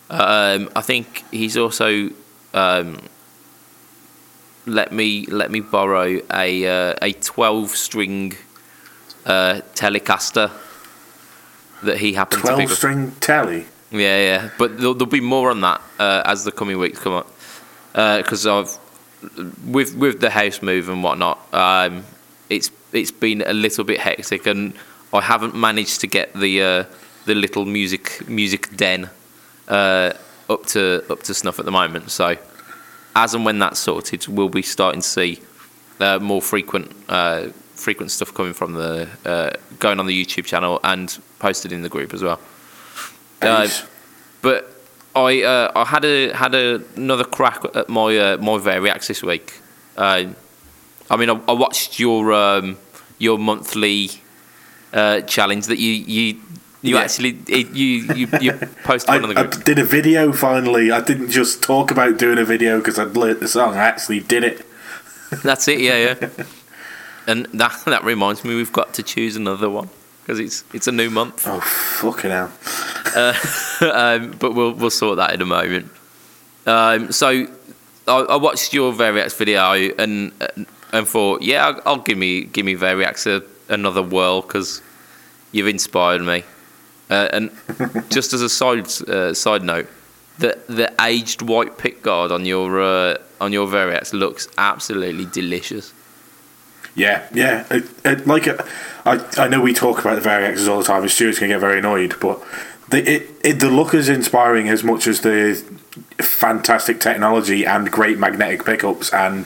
Um, 0.09 0.69
I 0.75 0.81
think 0.81 1.25
he's 1.31 1.57
also 1.57 2.09
um, 2.53 3.01
let 4.67 4.91
me 4.91 5.25
let 5.27 5.49
me 5.49 5.61
borrow 5.61 6.19
a 6.31 6.67
uh, 6.67 6.95
a 7.01 7.13
twelve 7.13 7.71
string 7.71 8.35
uh, 9.25 9.61
Telecaster 9.73 10.51
that 11.83 11.97
he 11.97 12.13
happened 12.13 12.41
to 12.41 12.47
pick 12.47 12.55
Twelve 12.55 12.71
up. 12.71 12.77
string 12.77 13.11
telly. 13.19 13.65
Yeah, 13.89 14.19
yeah, 14.19 14.49
but 14.57 14.77
there'll, 14.77 14.93
there'll 14.93 15.09
be 15.09 15.21
more 15.21 15.49
on 15.49 15.61
that 15.61 15.81
uh, 15.97 16.21
as 16.25 16.43
the 16.43 16.51
coming 16.51 16.77
weeks 16.77 16.99
come 16.99 17.13
up. 17.13 17.31
Because 17.93 18.45
I've 18.45 18.77
with 19.65 19.95
with 19.95 20.19
the 20.19 20.29
house 20.29 20.61
move 20.61 20.89
and 20.89 21.01
whatnot, 21.03 21.39
um, 21.53 22.03
it's 22.49 22.69
it's 22.91 23.11
been 23.11 23.41
a 23.45 23.53
little 23.53 23.83
bit 23.83 23.99
hectic, 23.99 24.45
and 24.45 24.73
I 25.13 25.21
haven't 25.21 25.55
managed 25.55 26.01
to 26.01 26.07
get 26.07 26.33
the 26.33 26.61
uh, 26.61 26.83
the 27.25 27.33
little 27.33 27.65
music 27.65 28.27
music 28.27 28.75
den 28.75 29.09
uh, 29.67 30.13
up 30.49 30.65
to 30.67 31.03
up 31.09 31.23
to 31.23 31.33
snuff 31.33 31.57
at 31.57 31.65
the 31.65 31.71
moment. 31.71 32.11
So 32.11 32.35
as 33.17 33.33
and 33.33 33.43
when 33.43 33.57
that's 33.59 33.79
sorted, 33.79 34.27
we'll 34.27 34.47
be 34.47 34.61
starting 34.61 35.01
to 35.01 35.07
see 35.07 35.41
uh, 35.99 36.19
more 36.19 36.41
frequent 36.41 36.95
uh, 37.09 37.47
frequent 37.73 38.11
stuff 38.11 38.33
coming 38.33 38.53
from 38.53 38.73
the 38.73 39.09
uh, 39.25 39.51
going 39.79 39.99
on 39.99 40.05
the 40.05 40.25
YouTube 40.25 40.45
channel 40.45 40.79
and 40.83 41.17
posted 41.39 41.71
in 41.71 41.81
the 41.81 41.89
group 41.89 42.13
as 42.13 42.23
well. 42.23 42.39
Uh, 43.41 43.67
but 44.41 44.71
I 45.15 45.41
uh, 45.41 45.71
I 45.75 45.85
had 45.85 46.05
a 46.05 46.31
had 46.33 46.53
a, 46.53 46.81
another 46.95 47.23
crack 47.23 47.65
at 47.75 47.89
my 47.89 48.15
uh, 48.17 48.37
my 48.37 48.57
Variax 48.59 49.07
this 49.07 49.23
week. 49.23 49.61
I 49.97 51.15
mean, 51.15 51.29
I, 51.29 51.39
I 51.47 51.53
watched 51.53 51.99
your 51.99 52.33
um, 52.33 52.77
your 53.17 53.39
monthly 53.39 54.11
uh, 54.93 55.21
challenge 55.21 55.65
that 55.67 55.79
you 55.79 55.91
you 55.91 56.41
you 56.81 56.95
Yeah. 56.95 57.01
actually 57.01 57.39
it, 57.47 57.69
you 57.71 57.87
you 58.13 58.27
you 58.39 58.53
posted 58.83 59.09
I, 59.09 59.15
one 59.15 59.23
on 59.23 59.29
the 59.29 59.35
group. 59.35 59.55
I 59.55 59.63
did 59.63 59.79
a 59.79 59.83
video 59.83 60.31
finally. 60.31 60.91
I 60.91 61.01
didn't 61.01 61.29
just 61.29 61.61
talk 61.63 61.91
about 61.91 62.17
doing 62.17 62.37
a 62.37 62.45
video 62.45 62.77
because 62.79 62.99
I'd 62.99 63.15
learnt 63.17 63.39
the 63.39 63.47
song. 63.47 63.75
I 63.75 63.79
actually 63.85 64.19
did 64.19 64.43
it. 64.43 64.65
That's 65.43 65.67
it. 65.67 65.79
Yeah, 65.79 65.97
yeah. 66.21 66.29
and 67.27 67.45
that 67.53 67.81
that 67.85 68.03
reminds 68.03 68.43
me, 68.43 68.55
we've 68.55 68.71
got 68.73 68.93
to 68.95 69.03
choose 69.03 69.35
another 69.35 69.69
one 69.69 69.89
because 70.21 70.39
it's 70.39 70.63
it's 70.73 70.87
a 70.87 70.91
new 70.91 71.09
month. 71.09 71.45
Oh 71.47 71.59
fucking 71.59 72.31
hell! 72.31 72.51
um, 73.93 74.31
but 74.39 74.53
we'll 74.53 74.73
we'll 74.73 74.89
sort 74.89 75.17
that 75.17 75.33
in 75.33 75.41
a 75.41 75.45
moment. 75.45 75.91
Um, 76.65 77.11
so 77.11 77.47
I, 78.07 78.17
I 78.19 78.35
watched 78.35 78.73
your 78.73 78.93
Variax 78.93 79.35
video 79.37 79.71
and 79.97 80.31
and 80.93 81.07
thought, 81.07 81.41
yeah, 81.41 81.67
I'll, 81.67 81.81
I'll 81.85 81.97
give 82.03 82.17
me 82.17 82.43
give 82.45 82.65
me 82.65 82.75
Variax 82.75 83.25
a, 83.25 83.43
another 83.73 84.03
whirl 84.03 84.41
because 84.41 84.81
you've 85.51 85.67
inspired 85.67 86.21
me. 86.21 86.43
Uh, 87.09 87.29
and 87.31 87.51
just 88.09 88.33
as 88.33 88.41
a 88.41 88.49
side 88.49 88.87
uh, 89.07 89.33
side 89.33 89.63
note, 89.63 89.87
the 90.39 90.57
the 90.67 90.93
aged 91.01 91.41
white 91.41 91.77
pick 91.77 92.03
guard 92.03 92.31
on 92.31 92.45
your 92.45 92.81
uh, 92.81 93.17
on 93.39 93.53
your 93.53 93.67
Variax 93.67 94.13
looks 94.13 94.47
absolutely 94.57 95.25
delicious. 95.25 95.93
Yeah, 96.95 97.27
yeah. 97.31 97.65
It, 97.69 97.85
it, 98.03 98.27
like 98.27 98.47
uh, 98.47 98.57
I, 99.05 99.23
I 99.37 99.47
know 99.47 99.61
we 99.61 99.73
talk 99.73 99.99
about 99.99 100.21
the 100.21 100.27
Variaxes 100.27 100.67
all 100.67 100.79
the 100.79 100.83
time, 100.83 101.03
and 101.03 101.11
Stuart's 101.11 101.39
gonna 101.39 101.53
get 101.53 101.59
very 101.59 101.79
annoyed. 101.79 102.15
But 102.19 102.43
the 102.89 103.09
it, 103.09 103.29
it 103.43 103.59
the 103.59 103.69
look 103.69 103.93
is 103.93 104.09
inspiring 104.09 104.67
as 104.67 104.83
much 104.83 105.07
as 105.07 105.21
the 105.21 105.63
fantastic 106.17 106.99
technology 106.99 107.65
and 107.65 107.91
great 107.91 108.17
magnetic 108.17 108.65
pickups 108.65 109.13
and 109.13 109.45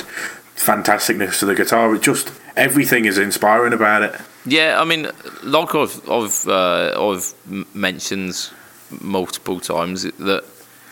fantasticness 0.55 1.41
of 1.41 1.47
the 1.49 1.55
guitar. 1.55 1.93
It 1.93 2.01
just 2.01 2.31
everything 2.55 3.05
is 3.05 3.17
inspiring 3.17 3.73
about 3.73 4.03
it. 4.03 4.15
Yeah, 4.45 4.81
I 4.81 4.85
mean, 4.85 5.09
like 5.43 5.75
I've 5.75 6.09
I've 6.09 6.47
uh, 6.47 7.09
I've 7.11 7.33
mentioned 7.75 8.49
multiple 8.99 9.59
times 9.59 10.03
that 10.03 10.43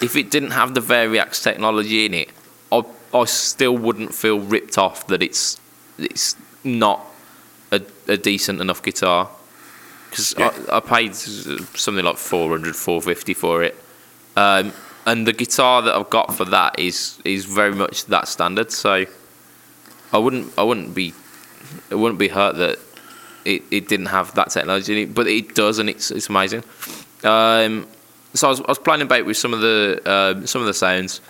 if 0.02 0.16
it 0.16 0.30
didn't 0.32 0.52
have 0.52 0.74
the 0.74 0.82
Variax 0.82 1.44
technology 1.44 2.06
in 2.06 2.14
it, 2.14 2.30
I 2.72 2.84
I 3.14 3.26
still 3.26 3.78
wouldn't 3.78 4.14
feel 4.14 4.40
ripped 4.40 4.78
off 4.78 5.08
that 5.08 5.24
it's 5.24 5.60
it's 5.98 6.36
not 6.64 7.06
a, 7.72 7.82
a 8.08 8.18
decent 8.18 8.62
enough 8.62 8.82
guitar 8.84 9.30
because 10.10 10.34
Yeah. 10.38 10.54
I, 10.72 10.78
I 10.78 10.80
paid 10.80 11.16
something 11.16 12.06
like 12.06 12.18
400 12.18 12.76
450 12.76 13.34
for 13.34 13.64
it 13.64 13.76
um, 14.36 14.72
and 15.06 15.26
the 15.28 15.34
guitar 15.34 15.82
that 15.82 15.96
I've 15.96 16.10
got 16.10 16.34
for 16.36 16.46
that 16.46 16.80
is 16.80 17.20
is 17.26 17.46
very 17.46 17.74
much 17.74 18.06
that 18.06 18.28
standard 18.28 18.72
so 18.72 19.06
I 20.14 20.18
wouldn't 20.18 20.54
I 20.58 20.64
wouldn't 20.64 20.94
be 20.96 21.14
it 21.90 21.96
wouldn't 21.96 22.20
be 22.20 22.30
hurt 22.30 22.56
that 22.58 22.80
it, 23.50 23.64
it 23.72 23.88
didn't 23.88 24.08
have 24.08 24.34
that 24.36 24.52
technology 24.52 24.94
in 24.94 25.10
it, 25.10 25.16
but 25.16 25.28
it 25.28 25.56
does, 25.56 25.80
and 25.80 25.90
it's 25.90 26.12
it's 26.12 26.30
amazing. 26.30 26.64
Um, 27.24 27.88
so 28.34 28.48
I 28.48 28.50
was, 28.52 28.62
I 28.62 28.68
was 28.68 28.80
playing 28.80 29.02
about 29.02 29.26
with 29.26 29.38
some 29.38 29.54
of 29.54 29.62
the 29.62 30.02
um 30.06 30.48
some 30.48 30.62
of 30.62 30.68
the 30.68 30.74
sounds. 30.74 31.22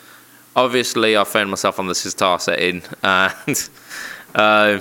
Obviously, 0.56 1.16
I 1.16 1.24
found 1.24 1.50
myself 1.50 1.80
on 1.80 1.88
the 1.88 1.96
sitar 1.96 2.40
setting, 2.40 2.82
and 3.04 3.70
uh, 4.36 4.80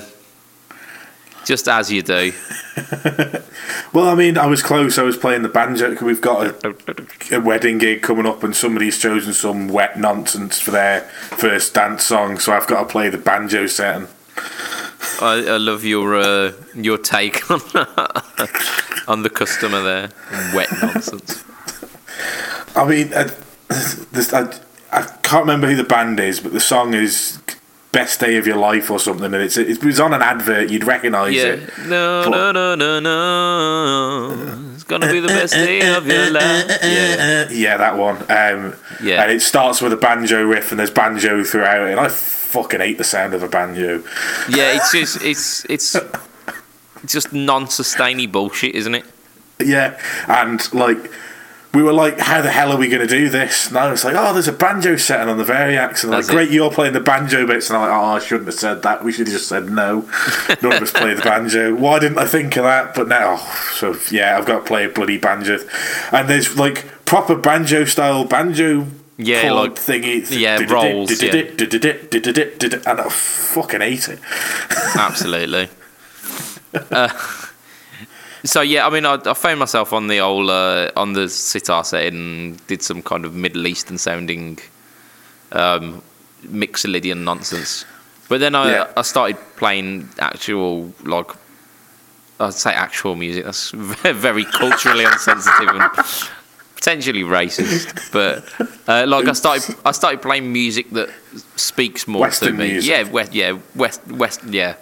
just 1.44 1.68
as 1.68 1.92
you 1.92 2.02
do. 2.02 2.32
Well, 3.92 4.08
I 4.08 4.14
mean, 4.14 4.36
I 4.36 4.46
was 4.46 4.62
close. 4.62 4.98
I 4.98 5.02
was 5.02 5.16
playing 5.16 5.42
the 5.42 5.48
banjo. 5.48 5.96
We've 6.04 6.20
got 6.20 6.64
a, 6.64 7.36
a 7.36 7.40
wedding 7.40 7.78
gig 7.78 8.02
coming 8.02 8.26
up, 8.26 8.42
and 8.42 8.54
somebody's 8.54 8.98
chosen 8.98 9.32
some 9.32 9.68
wet 9.68 9.98
nonsense 9.98 10.60
for 10.60 10.72
their 10.72 11.02
first 11.02 11.72
dance 11.74 12.04
song, 12.04 12.38
so 12.38 12.52
I've 12.52 12.66
got 12.66 12.80
to 12.80 12.86
play 12.86 13.08
the 13.08 13.18
banjo 13.18 13.66
setting. 13.66 14.08
I, 15.20 15.44
I 15.54 15.56
love 15.56 15.84
your 15.84 16.16
uh, 16.16 16.52
your 16.74 16.98
take 16.98 17.50
on 17.50 17.60
on 19.08 19.22
the 19.22 19.30
customer 19.30 19.80
there. 19.82 20.10
Wet 20.54 20.68
nonsense. 20.82 21.44
I 22.76 22.84
mean, 22.88 23.12
I, 23.14 23.24
this, 24.12 24.32
I, 24.32 24.52
I 24.92 25.02
can't 25.22 25.42
remember 25.42 25.66
who 25.68 25.76
the 25.76 25.84
band 25.84 26.20
is, 26.20 26.40
but 26.40 26.52
the 26.52 26.60
song 26.60 26.94
is 26.94 27.40
"Best 27.92 28.20
Day 28.20 28.36
of 28.36 28.46
Your 28.46 28.56
Life" 28.58 28.90
or 28.90 28.98
something, 28.98 29.32
and 29.32 29.42
it's 29.42 29.56
it 29.56 29.82
was 29.84 29.98
on 30.00 30.12
an 30.14 30.22
advert. 30.22 30.70
You'd 30.70 30.84
recognise 30.84 31.34
Yeah. 31.34 31.44
it. 31.54 31.70
No, 31.86 32.22
But- 32.24 32.30
no, 32.30 32.52
no, 32.52 32.74
no, 32.76 33.00
no. 33.00 34.67
It's 34.90 34.98
gonna 34.98 35.12
be 35.12 35.20
the 35.20 35.28
best 35.28 35.52
day 35.52 35.94
of 35.94 36.06
your 36.06 36.30
life. 36.30 36.66
Yeah. 36.82 37.48
Yeah, 37.50 37.76
that 37.76 37.98
one. 37.98 38.16
Um, 38.30 38.74
Yeah. 39.02 39.22
And 39.22 39.30
it 39.30 39.42
starts 39.42 39.82
with 39.82 39.92
a 39.92 39.96
banjo 39.98 40.42
riff, 40.42 40.70
and 40.70 40.78
there's 40.80 40.90
banjo 40.90 41.44
throughout 41.44 41.86
it. 41.86 41.90
And 41.90 42.00
I 42.00 42.08
fucking 42.08 42.80
hate 42.80 42.96
the 42.96 43.04
sound 43.04 43.34
of 43.34 43.42
a 43.42 43.48
banjo. 43.48 44.02
Yeah, 44.48 44.76
it's 44.76 44.90
just 44.92 45.22
it's 45.22 45.66
it's 45.66 45.94
just 47.04 47.34
non-sustaining 47.34 48.30
bullshit, 48.30 48.74
isn't 48.74 48.94
it? 48.94 49.04
Yeah, 49.60 50.00
and 50.28 50.72
like 50.72 51.10
we 51.74 51.82
were 51.82 51.92
like, 51.92 52.18
how 52.18 52.40
the 52.40 52.50
hell 52.50 52.72
are 52.72 52.78
we 52.78 52.88
going 52.88 53.06
to 53.06 53.06
do 53.06 53.28
this? 53.28 53.68
And 53.68 53.76
I 53.76 53.90
was 53.90 54.02
like, 54.02 54.14
oh, 54.16 54.32
there's 54.32 54.48
a 54.48 54.52
banjo 54.52 54.96
setting 54.96 55.28
on 55.28 55.36
the 55.36 55.44
Variax. 55.44 56.02
And 56.02 56.12
they're 56.12 56.18
like, 56.18 56.26
That's 56.26 56.28
it. 56.30 56.32
great, 56.32 56.50
you're 56.50 56.70
playing 56.70 56.94
the 56.94 57.00
banjo 57.00 57.46
bits. 57.46 57.68
And 57.68 57.76
I'm 57.76 57.88
like, 57.88 58.00
oh, 58.00 58.04
I 58.16 58.18
shouldn't 58.20 58.46
have 58.46 58.54
said 58.54 58.82
that. 58.82 59.04
We 59.04 59.12
should 59.12 59.26
have 59.26 59.34
just 59.36 59.48
said 59.48 59.68
no. 59.70 60.00
None 60.62 60.72
of 60.72 60.82
us 60.82 60.92
play 60.92 61.12
the 61.14 61.20
banjo. 61.22 61.74
Why 61.74 61.98
didn't 61.98 62.18
I 62.18 62.26
think 62.26 62.56
of 62.56 62.64
that? 62.64 62.94
But 62.94 63.08
now, 63.08 63.36
oh, 63.38 63.70
so 63.74 63.94
yeah, 64.10 64.38
I've 64.38 64.46
got 64.46 64.60
to 64.60 64.64
play 64.64 64.86
a 64.86 64.88
bloody 64.88 65.18
banjo. 65.18 65.58
And 66.10 66.28
there's 66.28 66.56
like 66.58 67.04
proper 67.04 67.36
banjo 67.36 67.84
style 67.84 68.24
banjo. 68.24 68.86
Yeah, 69.18 69.52
like- 69.52 69.74
thingy. 69.74 70.24
yeah, 70.30 70.58
rolls, 70.72 71.10
And 71.20 73.00
I 73.00 73.08
fucking 73.10 73.80
hate 73.80 74.08
it. 74.08 74.20
Absolutely. 74.96 75.68
uh, 76.90 77.08
so 78.44 78.60
yeah, 78.60 78.86
I 78.86 78.90
mean, 78.90 79.04
I, 79.06 79.14
I 79.26 79.34
found 79.34 79.58
myself 79.58 79.92
on 79.92 80.06
the 80.08 80.20
old 80.20 80.50
uh, 80.50 80.90
on 80.96 81.12
the 81.12 81.28
sitar 81.28 81.84
setting, 81.84 82.14
and 82.14 82.66
did 82.66 82.82
some 82.82 83.02
kind 83.02 83.24
of 83.24 83.34
Middle 83.34 83.66
Eastern 83.66 83.98
sounding 83.98 84.58
um, 85.52 86.02
Mixolydian 86.46 87.24
nonsense. 87.24 87.84
But 88.28 88.40
then 88.40 88.54
I, 88.54 88.70
Yeah. 88.70 88.92
I 88.96 89.02
started 89.02 89.36
playing 89.56 90.08
actual 90.18 90.92
like 91.04 91.30
I'd 92.40 92.54
say 92.54 92.72
actual 92.72 93.14
music. 93.16 93.44
That's 93.44 93.70
very 93.74 94.44
culturally 94.44 95.04
insensitive 95.04 95.68
and 95.68 95.90
potentially 96.76 97.22
racist. 97.24 98.12
But 98.12 98.44
uh, 98.88 99.06
like 99.08 99.26
I 99.26 99.32
started 99.32 99.74
I 99.84 99.92
started 99.92 100.22
playing 100.22 100.52
music 100.52 100.90
that 100.90 101.08
speaks 101.56 102.06
more 102.06 102.20
Western 102.20 102.52
to 102.52 102.58
me. 102.58 102.72
music. 102.72 102.90
Yeah, 102.90 103.02
west, 103.10 103.32
yeah, 103.34 103.58
west, 103.74 104.06
west, 104.08 104.44
yeah. 104.44 104.74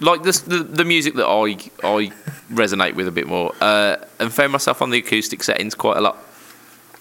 Like 0.00 0.22
this, 0.22 0.40
the 0.40 0.58
the 0.58 0.84
music 0.84 1.14
that 1.14 1.26
I 1.26 1.52
I 1.86 2.10
resonate 2.52 2.94
with 2.94 3.06
a 3.06 3.12
bit 3.12 3.26
more, 3.26 3.52
uh, 3.60 3.96
and 4.18 4.32
found 4.32 4.52
myself 4.52 4.82
on 4.82 4.90
the 4.90 4.98
acoustic 4.98 5.42
settings 5.42 5.74
quite 5.74 5.96
a 5.96 6.00
lot. 6.00 6.16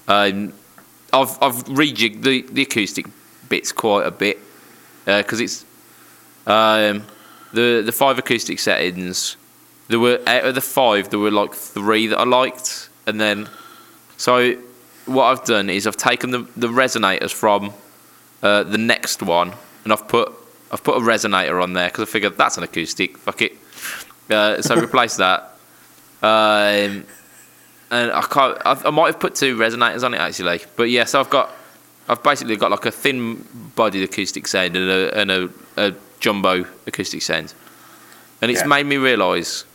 Um, 0.08 0.54
I've 1.12 1.38
I've 1.42 1.64
rejigged 1.66 2.24
the, 2.24 2.42
the 2.42 2.64
acoustic 2.64 3.08
bits 3.50 3.72
quite 3.72 4.06
a 4.06 4.12
bit 4.12 4.40
because 5.06 5.40
it's 5.40 5.66
um, 6.46 7.06
the 7.54 7.82
the 7.86 7.92
five 7.92 8.20
acoustic 8.20 8.60
settings. 8.60 9.38
There 9.88 10.00
were 10.00 10.20
out 10.28 10.46
of 10.46 10.56
the 10.56 10.62
five, 10.62 11.10
there 11.10 11.20
were 11.20 11.32
like 11.32 11.54
three 11.54 12.08
that 12.08 12.20
I 12.20 12.24
liked, 12.24 12.90
and 13.06 13.20
then 13.20 13.50
so 14.18 14.56
what 15.06 15.26
I've 15.26 15.46
done 15.46 15.70
is 15.70 15.88
I've 15.88 15.98
taken 15.98 16.32
the 16.32 16.48
the 16.56 16.68
resonators 16.68 17.32
from 17.32 17.74
uh, 18.42 18.64
the 18.64 18.78
next 18.78 19.22
one, 19.22 19.54
and 19.84 19.94
I've 19.94 20.08
put 20.08 20.34
I've 20.74 20.84
put 20.84 20.98
a 20.98 21.00
resonator 21.00 21.62
on 21.62 21.74
there 21.74 21.88
because 21.88 22.10
I 22.10 22.12
figured 22.12 22.36
that's 22.36 22.58
an 22.58 22.64
acoustic. 22.64 23.16
Fuck 23.20 23.44
it. 23.44 23.54
Uh, 24.30 24.60
so 24.62 24.76
replace 24.76 25.18
that. 25.18 25.56
Um, 26.24 27.06
and 27.92 28.12
I 28.12 28.22
can't. 28.30 28.58
I, 28.66 28.82
I 28.86 28.90
might 28.90 29.08
have 29.08 29.20
put 29.20 29.36
two 29.36 29.56
resonators 29.56 30.04
on 30.04 30.16
it 30.16 30.18
actually, 30.18 30.62
but 30.76 30.90
yeah. 30.90 31.04
So 31.04 31.20
I've 31.20 31.30
got, 31.30 31.52
I've 32.10 32.24
basically 32.24 32.56
got 32.56 32.72
like 32.72 32.86
a 32.88 32.92
thin-bodied 32.92 34.04
acoustic 34.04 34.48
sound 34.48 34.76
and 34.76 34.90
a, 34.90 35.20
and 35.20 35.32
a, 35.32 35.50
a 35.78 35.94
jumbo 36.20 36.66
acoustic 36.88 37.22
sound, 37.22 37.54
and 38.42 38.50
it's 38.50 38.62
Yeah. 38.62 38.68
made 38.68 38.88
me 38.88 38.98
realise 38.98 39.66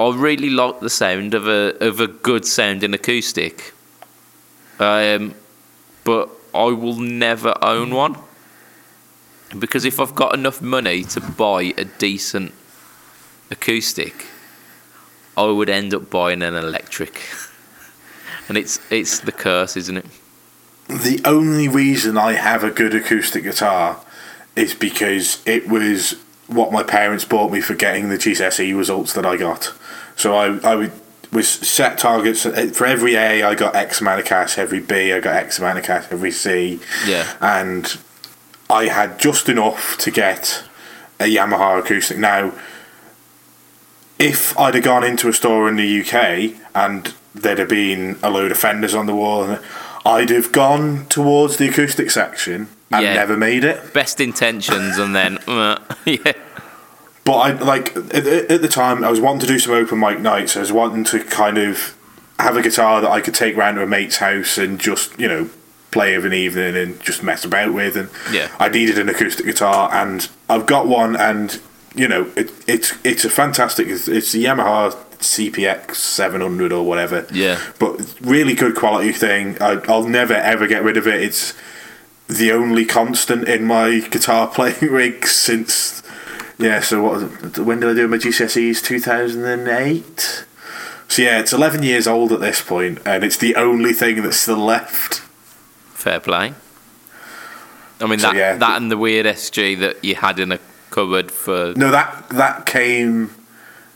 I 0.00 0.12
really 0.16 0.50
like 0.50 0.80
the 0.80 0.90
sound 0.90 1.34
of 1.34 1.46
a 1.46 1.76
of 1.86 2.00
a 2.00 2.08
good 2.08 2.44
sounding 2.44 2.92
acoustic. 2.92 3.72
Um, 4.80 5.34
but 6.02 6.28
I 6.54 6.64
will 6.64 6.98
never 6.98 7.54
own 7.62 7.94
one 7.94 8.16
because 9.58 9.84
if 9.84 9.98
I've 10.00 10.14
got 10.14 10.34
enough 10.34 10.62
money 10.62 11.04
to 11.04 11.20
buy 11.20 11.74
a 11.76 11.84
decent 11.84 12.52
acoustic, 13.50 14.26
I 15.36 15.46
would 15.46 15.68
end 15.68 15.94
up 15.94 16.10
buying 16.10 16.42
an 16.42 16.54
electric. 16.54 17.20
And 18.48 18.58
it's 18.58 18.80
it's 18.90 19.20
the 19.20 19.30
curse, 19.30 19.76
isn't 19.76 19.98
it? 19.98 20.06
The 20.88 21.20
only 21.24 21.68
reason 21.68 22.18
I 22.18 22.32
have 22.32 22.64
a 22.64 22.72
good 22.72 22.96
acoustic 22.96 23.44
guitar 23.44 24.00
is 24.56 24.74
because 24.74 25.40
it 25.46 25.68
was 25.68 26.16
what 26.48 26.72
my 26.72 26.82
parents 26.82 27.24
bought 27.24 27.52
me 27.52 27.60
for 27.60 27.76
getting 27.76 28.08
the 28.08 28.16
GCSE 28.16 28.76
results 28.76 29.12
that 29.12 29.24
I 29.24 29.36
got. 29.36 29.72
So 30.16 30.34
I, 30.34 30.58
I 30.68 30.74
would, 30.74 30.92
was 31.32 31.48
set 31.48 31.96
targets 31.98 32.44
uh, 32.44 32.72
for 32.74 32.86
every 32.86 33.14
A 33.14 33.44
I 33.44 33.54
got 33.54 33.76
X 33.76 34.00
amount 34.00 34.18
of 34.18 34.26
cash, 34.26 34.58
every 34.58 34.80
B 34.80 35.12
I 35.12 35.20
got 35.20 35.36
X 35.36 35.60
amount 35.60 35.78
of 35.78 35.84
cash, 35.84 36.06
every 36.10 36.32
C. 36.32 36.80
Yeah. 37.06 37.32
And 37.40 37.96
I 38.70 38.86
had 38.86 39.18
just 39.18 39.48
enough 39.48 39.98
to 39.98 40.10
get 40.10 40.62
a 41.18 41.24
Yamaha 41.24 41.78
acoustic. 41.80 42.18
Now, 42.18 42.52
if 44.18 44.56
I'd 44.58 44.74
have 44.74 44.84
gone 44.84 45.04
into 45.04 45.28
a 45.28 45.32
store 45.32 45.68
in 45.68 45.76
the 45.76 46.00
UK 46.00 46.54
and 46.74 47.14
there'd 47.34 47.58
have 47.58 47.68
been 47.68 48.18
a 48.22 48.30
load 48.30 48.50
of 48.50 48.58
fenders 48.58 48.94
on 48.94 49.06
the 49.06 49.14
wall, 49.14 49.58
I'd 50.04 50.30
have 50.30 50.52
gone 50.52 51.06
towards 51.06 51.56
the 51.56 51.68
acoustic 51.68 52.10
section 52.10 52.68
and 52.90 53.02
Yeah. 53.04 53.14
never 53.14 53.36
made 53.36 53.64
it. 53.64 53.92
Best 53.92 54.20
intentions, 54.20 54.98
and 54.98 55.14
then 55.14 55.38
uh, 55.46 55.78
yeah, 56.04 56.32
But 57.24 57.36
I 57.36 57.50
like 57.52 57.96
at, 57.96 58.26
at 58.26 58.62
the 58.62 58.68
time 58.68 59.04
I 59.04 59.10
was 59.10 59.20
wanting 59.20 59.40
to 59.40 59.46
do 59.46 59.58
some 59.58 59.72
open 59.74 59.98
mic 60.00 60.20
nights. 60.20 60.56
I 60.56 60.60
was 60.60 60.72
wanting 60.72 61.04
to 61.04 61.22
kind 61.24 61.58
of 61.58 61.96
have 62.38 62.56
a 62.56 62.62
guitar 62.62 63.00
that 63.02 63.10
I 63.10 63.20
could 63.20 63.34
take 63.34 63.56
round 63.56 63.76
to 63.76 63.82
a 63.82 63.86
mate's 63.86 64.16
house 64.16 64.58
and 64.58 64.78
just 64.80 65.18
you 65.20 65.28
know 65.28 65.50
play 65.90 66.14
of 66.14 66.24
an 66.24 66.32
evening 66.32 66.76
and 66.76 67.00
just 67.00 67.22
mess 67.22 67.44
about 67.44 67.72
with. 67.72 67.96
And 67.96 68.08
Yeah. 68.32 68.48
I 68.58 68.68
needed 68.68 68.98
an 68.98 69.08
acoustic 69.08 69.46
guitar, 69.46 69.90
and 69.92 70.28
I've 70.48 70.66
got 70.66 70.86
one, 70.86 71.16
and 71.16 71.60
you 71.94 72.06
know 72.08 72.30
it, 72.36 72.50
it's 72.66 72.94
it's 73.04 73.24
a 73.24 73.30
fantastic. 73.30 73.88
It's, 73.88 74.08
it's 74.08 74.32
the 74.32 74.44
Yamaha 74.44 74.94
CPX 75.18 75.96
700 75.96 76.72
or 76.72 76.84
whatever. 76.84 77.26
Yeah. 77.32 77.60
But 77.78 78.14
really 78.20 78.54
good 78.54 78.74
quality 78.76 79.12
thing. 79.12 79.60
I, 79.60 79.80
I'll 79.88 80.08
never 80.08 80.34
ever 80.34 80.66
get 80.66 80.82
rid 80.82 80.96
of 80.96 81.06
it. 81.06 81.20
It's 81.22 81.54
the 82.28 82.52
only 82.52 82.84
constant 82.84 83.48
in 83.48 83.64
my 83.64 84.00
guitar 84.10 84.46
playing 84.54 84.90
rig 84.92 85.26
since 85.26 86.02
yeah. 86.58 86.80
So 86.80 87.02
what? 87.02 87.58
When 87.58 87.80
did 87.80 87.90
I 87.90 87.94
do 87.94 88.06
my 88.08 88.18
GCSEs? 88.18 88.82
Two 88.84 89.00
thousand 89.00 89.44
and 89.44 89.66
eight. 89.68 90.44
So 91.08 91.22
yeah, 91.22 91.40
it's 91.40 91.52
eleven 91.52 91.82
years 91.82 92.06
old 92.06 92.30
at 92.32 92.40
this 92.40 92.62
point, 92.62 93.00
and 93.04 93.24
it's 93.24 93.36
the 93.36 93.56
only 93.56 93.92
thing 93.92 94.22
that's 94.22 94.36
still 94.36 94.58
left. 94.58 95.22
Fair 96.00 96.20
play. 96.20 96.54
I 98.00 98.06
mean 98.06 98.18
So, 98.18 98.28
that 98.28 98.36
yeah. 98.36 98.56
that 98.56 98.80
and 98.80 98.90
the 98.90 98.96
weird 98.96 99.26
SG 99.26 99.78
that 99.80 100.02
you 100.04 100.14
had 100.14 100.38
in 100.38 100.52
a 100.52 100.58
cupboard 100.90 101.30
for 101.30 101.74
No, 101.76 101.90
that 101.90 102.28
that 102.30 102.66
came 102.66 103.30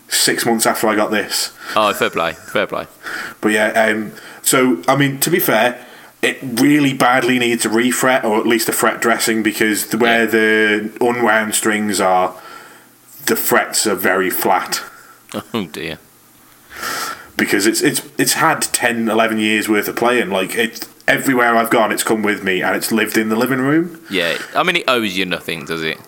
six 0.08 0.44
months 0.46 0.66
after 0.66 0.86
I 0.88 0.94
got 0.96 1.10
this. 1.10 1.52
oh 1.74 1.92
fair 1.94 2.10
play, 2.10 2.32
fair 2.32 2.66
play. 2.66 2.86
But 3.40 3.52
yeah, 3.52 3.68
um, 3.68 4.12
so 4.42 4.82
I 4.86 4.96
mean, 4.96 5.18
to 5.20 5.30
be 5.30 5.38
fair, 5.40 5.84
it 6.22 6.38
really 6.42 6.92
badly 6.92 7.38
needs 7.38 7.64
a 7.64 7.68
refret 7.70 8.24
or 8.24 8.38
at 8.38 8.46
least 8.46 8.68
a 8.68 8.72
fret 8.72 9.00
dressing 9.00 9.42
because 9.42 9.86
the, 9.88 9.98
where 9.98 10.24
Yeah. 10.24 10.30
the 10.30 10.96
unwound 11.00 11.54
strings 11.54 12.00
are, 12.00 12.34
the 13.26 13.36
frets 13.36 13.86
are 13.86 13.94
very 13.96 14.30
flat. 14.30 14.82
Oh 15.54 15.66
dear. 15.66 15.98
because 17.36 17.66
it's 17.66 17.80
it's 17.80 18.02
it's 18.18 18.34
had 18.34 18.60
10 18.62 19.08
11 19.08 19.38
years 19.38 19.68
worth 19.68 19.88
of 19.88 19.96
playing 19.96 20.30
like 20.30 20.54
it's 20.56 20.86
everywhere 21.06 21.54
I've 21.56 21.70
gone 21.70 21.92
it's 21.92 22.02
come 22.02 22.22
with 22.22 22.42
me 22.42 22.62
and 22.62 22.74
it's 22.76 22.90
lived 22.90 23.16
in 23.16 23.28
the 23.28 23.36
living 23.36 23.58
room 23.60 24.00
Yeah, 24.10 24.38
I 24.54 24.62
mean 24.62 24.76
it 24.76 24.84
owes 24.88 25.16
you 25.16 25.26
nothing, 25.26 25.64
does 25.64 25.82
it? 25.82 25.98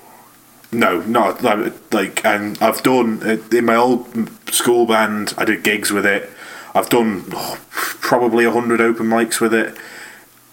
no 0.73 1.01
not 1.03 1.43
like, 1.43 2.25
and 2.25 2.59
I've 2.61 2.83
done 2.83 3.23
uh, 3.23 3.37
in 3.57 3.65
my 3.67 3.77
old 3.77 4.07
school 4.53 4.85
band 4.87 5.33
I 5.39 5.45
did 5.45 5.63
gigs 5.63 5.93
with 5.93 6.05
it 6.07 6.31
I've 6.75 6.89
done 6.89 7.25
oh, 7.33 7.59
probably 7.71 8.45
a 8.45 8.51
hundred 8.51 8.81
open 8.81 9.07
mics 9.07 9.41
with 9.41 9.55
it 9.55 9.77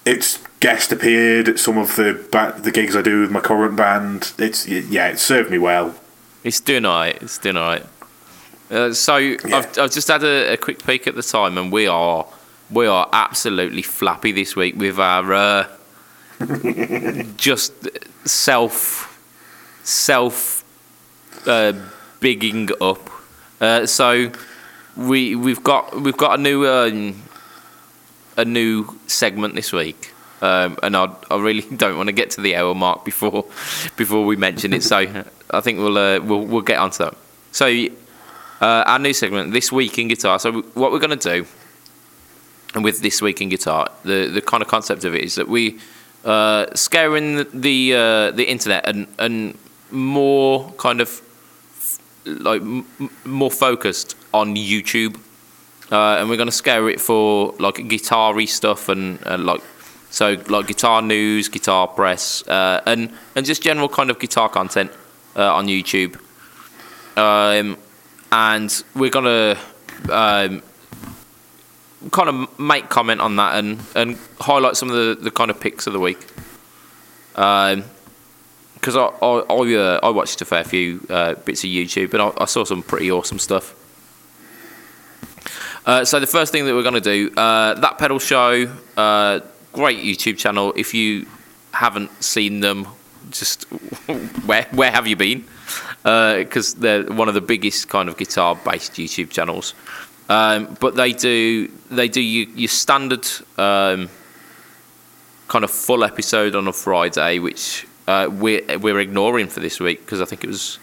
it's 0.05 0.39
guest 0.59 0.91
appeared 0.91 1.49
at 1.49 1.59
some 1.59 1.77
of 1.77 1.95
the 1.95 2.25
ba- 2.31 2.55
the 2.57 2.71
gigs 2.71 2.95
I 2.95 3.01
do 3.01 3.21
with 3.21 3.31
my 3.31 3.39
current 3.39 3.75
band 3.75 4.33
it's 4.37 4.67
yeah 4.67 5.07
it 5.09 5.19
served 5.19 5.49
me 5.49 5.57
well 5.57 5.95
It's 6.43 6.59
doing 6.59 6.85
alright. 6.85 7.21
It's 7.21 7.37
doing 7.37 7.57
alright. 7.57 7.85
Uh, 8.69 8.91
so 8.93 9.15
I've, 9.15 9.77
I've 9.77 9.91
just 9.91 10.07
had 10.09 10.23
a, 10.23 10.53
a 10.53 10.57
quick 10.57 10.83
peek 10.85 11.05
at 11.07 11.15
the 11.15 11.21
time, 11.21 11.57
and 11.57 11.71
we 11.71 11.85
are 11.87 12.25
we 12.69 12.87
are 12.87 13.07
absolutely 13.11 13.81
flappy 13.81 14.31
this 14.31 14.55
week 14.55 14.75
with 14.75 14.99
our 14.99 15.33
uh, 15.33 15.67
just 17.37 17.73
self 18.27 19.09
self 19.83 20.63
uh, 21.47 21.73
bigging 22.19 22.69
up. 22.81 23.09
Uh, 23.61 23.85
so 23.85 24.31
we 24.95 25.35
we've 25.35 25.63
got 25.63 25.99
we've 25.99 26.17
got 26.17 26.39
a 26.39 26.41
new 26.41 26.67
um, 26.67 27.21
a 28.37 28.45
new 28.45 28.99
segment 29.07 29.55
this 29.55 29.71
week. 29.71 30.11
Um, 30.41 30.77
and 30.83 30.97
I, 30.97 31.15
I 31.31 31.37
really 31.37 31.61
don't 31.75 31.95
want 31.95 32.07
to 32.07 32.13
get 32.13 32.31
to 32.31 32.41
the 32.41 32.55
hour 32.55 32.75
mark 32.75 33.05
before 33.05 33.43
before 33.95 34.25
we 34.25 34.35
mention 34.35 34.73
it. 34.73 34.83
So 34.83 35.23
I 35.51 35.61
think 35.61 35.79
we'll 35.79 35.97
uh, 35.97 36.19
we'll 36.19 36.45
we'll 36.45 36.61
get 36.61 36.79
onto 36.79 37.05
that. 37.05 37.15
So 37.51 37.67
uh, 38.61 38.83
our 38.85 38.99
new 38.99 39.13
segment 39.13 39.51
this 39.53 39.71
week 39.71 39.97
in 39.99 40.07
guitar. 40.07 40.39
So 40.39 40.61
what 40.73 40.91
we're 40.91 40.99
going 40.99 41.17
to 41.17 41.29
do, 41.41 41.45
and 42.73 42.83
with 42.83 43.01
this 43.01 43.21
week 43.21 43.41
in 43.41 43.49
guitar, 43.49 43.89
the 44.03 44.27
the 44.27 44.41
kind 44.41 44.61
of 44.63 44.69
concept 44.69 45.03
of 45.05 45.15
it 45.15 45.23
is 45.23 45.35
that 45.35 45.47
we 45.47 45.79
uh, 46.25 46.65
scouring 46.75 47.35
the 47.35 47.47
the, 47.53 47.93
uh, 47.93 48.31
the 48.31 48.49
internet 48.49 48.87
and 48.87 49.07
and 49.19 49.57
more 49.91 50.71
kind 50.73 51.01
of 51.01 51.21
like 52.25 52.61
m- 52.61 52.85
more 53.25 53.51
focused 53.51 54.15
on 54.33 54.55
YouTube 54.55 55.19
uh, 55.91 56.17
and 56.17 56.29
we're 56.29 56.37
gonna 56.37 56.51
scour 56.51 56.89
it 56.89 56.99
for 56.99 57.53
like 57.59 57.87
guitar-y 57.87 58.45
stuff 58.45 58.89
and, 58.89 59.19
and 59.25 59.45
like 59.45 59.61
so 60.09 60.37
like 60.47 60.67
guitar 60.67 61.01
news, 61.01 61.49
guitar 61.49 61.87
press, 61.87 62.47
uh, 62.47 62.81
and 62.85 63.11
and 63.35 63.45
just 63.45 63.61
general 63.61 63.89
kind 63.89 64.09
of 64.09 64.19
guitar 64.19 64.49
content 64.49 64.91
uh, 65.35 65.53
on 65.53 65.67
YouTube. 65.67 66.19
Um, 67.17 67.77
and 68.31 68.83
we're 68.95 69.09
gonna 69.09 69.57
um, 70.09 70.61
kind 72.11 72.29
of 72.29 72.59
make 72.59 72.89
comment 72.89 73.21
on 73.21 73.35
that 73.37 73.55
and, 73.57 73.79
and 73.95 74.17
highlight 74.39 74.75
some 74.75 74.89
of 74.89 74.95
the, 74.95 75.17
the 75.21 75.31
kind 75.31 75.49
of 75.49 75.59
picks 75.59 75.87
of 75.87 75.93
the 75.93 75.99
week. 75.99 76.19
Um, 77.35 77.83
because 78.75 78.97
I 78.97 79.05
I 79.05 79.39
I, 79.49 79.75
uh, 79.75 79.99
I 80.03 80.09
watched 80.09 80.41
a 80.41 80.45
fair 80.45 80.65
few 80.65 81.05
uh, 81.09 81.35
bits 81.35 81.63
of 81.63 81.69
YouTube 81.69 82.13
and 82.13 82.21
I, 82.21 82.31
I 82.37 82.45
saw 82.45 82.65
some 82.65 82.83
pretty 82.83 83.09
awesome 83.09 83.39
stuff. 83.39 83.75
Uh, 85.85 86.03
so 86.03 86.19
the 86.19 86.27
first 86.27 86.51
thing 86.51 86.65
that 86.65 86.73
we're 86.73 86.83
going 86.83 86.93
to 86.93 87.01
do, 87.01 87.31
uh, 87.35 87.73
that 87.75 87.97
pedal 87.97 88.19
show, 88.19 88.73
uh, 88.97 89.39
great 89.71 89.99
YouTube 89.99 90.37
channel. 90.37 90.73
If 90.75 90.93
you 90.93 91.27
haven't 91.73 92.23
seen 92.23 92.59
them, 92.59 92.87
just 93.31 93.63
where 94.45 94.67
where 94.71 94.91
have 94.91 95.07
you 95.07 95.15
been? 95.15 95.45
Because 96.03 96.75
they're 96.75 97.03
one 97.05 97.29
of 97.29 97.33
the 97.33 97.41
biggest 97.41 97.87
kind 97.87 98.09
of 98.09 98.17
guitar-based 98.17 98.93
YouTube 98.93 99.29
channels. 99.29 99.73
Um, 100.33 100.75
but 100.79 100.95
they 100.95 101.13
do 101.13 101.67
they 101.91 102.07
do 102.07 102.19
your, 102.19 102.49
your 102.55 102.67
standard 102.67 103.27
um, 103.59 104.09
kind 105.47 105.63
of 105.63 105.69
full 105.69 106.03
episode 106.03 106.55
on 106.55 106.67
a 106.67 106.73
Friday, 106.73 107.37
which 107.37 107.85
uh, 108.07 108.29
we're 108.31 108.79
we're 108.79 108.99
ignoring 108.99 109.47
for 109.47 109.59
this 109.59 109.79
week 109.79 109.99
because 109.99 110.21
I 110.21 110.25
think 110.25 110.43
it 110.43 110.47
was 110.47 110.79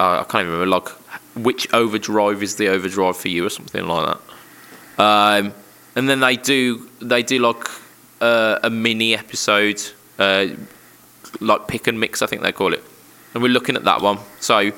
uh, 0.00 0.20
I 0.20 0.24
can't 0.24 0.46
even 0.46 0.54
remember 0.54 0.66
like 0.66 0.88
which 1.36 1.72
overdrive 1.74 2.42
is 2.42 2.56
the 2.56 2.68
overdrive 2.68 3.18
for 3.18 3.28
you 3.28 3.44
or 3.44 3.50
something 3.50 3.86
like 3.86 4.16
that. 4.16 5.02
Um, 5.02 5.52
and 5.94 6.08
then 6.08 6.20
they 6.20 6.36
do 6.36 6.88
they 7.02 7.22
do 7.22 7.38
like 7.38 7.68
uh, 8.22 8.60
a 8.62 8.70
mini 8.70 9.14
episode, 9.14 9.82
uh, 10.18 10.46
like 11.40 11.68
pick 11.68 11.86
and 11.86 12.00
mix, 12.00 12.22
I 12.22 12.26
think 12.26 12.40
they 12.40 12.52
call 12.52 12.72
it. 12.72 12.82
And 13.34 13.42
we're 13.42 13.50
looking 13.50 13.76
at 13.76 13.84
that 13.84 14.00
one. 14.00 14.20
So 14.40 14.72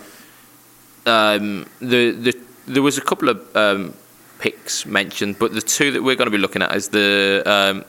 um, 1.07 1.67
the 1.81 2.11
the 2.11 2.44
there 2.67 2.83
was 2.83 2.99
a 2.99 3.01
couple 3.01 3.29
of 3.29 3.57
um, 3.57 3.95
picks 4.39 4.87
mentioned, 4.87 5.39
but 5.39 5.53
the 5.53 5.61
two 5.61 5.91
that 5.93 6.03
we're 6.03 6.17
going 6.17 6.27
to 6.27 6.31
be 6.31 6.39
looking 6.39 6.63
at 6.63 6.75
is 6.75 6.89
the 6.89 7.43
um, 7.47 7.85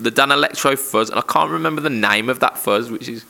the 0.00 0.10
Danelectro 0.10 0.78
fuzz, 0.78 1.10
and 1.10 1.18
I 1.18 1.22
can't 1.22 1.50
remember 1.50 1.80
the 1.80 1.90
name 1.90 2.28
of 2.28 2.40
that 2.40 2.58
fuzz, 2.58 2.90
which 2.90 3.08
is 3.08 3.24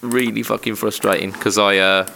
really 0.00 0.42
fucking 0.42 0.74
frustrating 0.74 1.30
because 1.30 1.58
I 1.58 1.78
uh, 1.78 2.06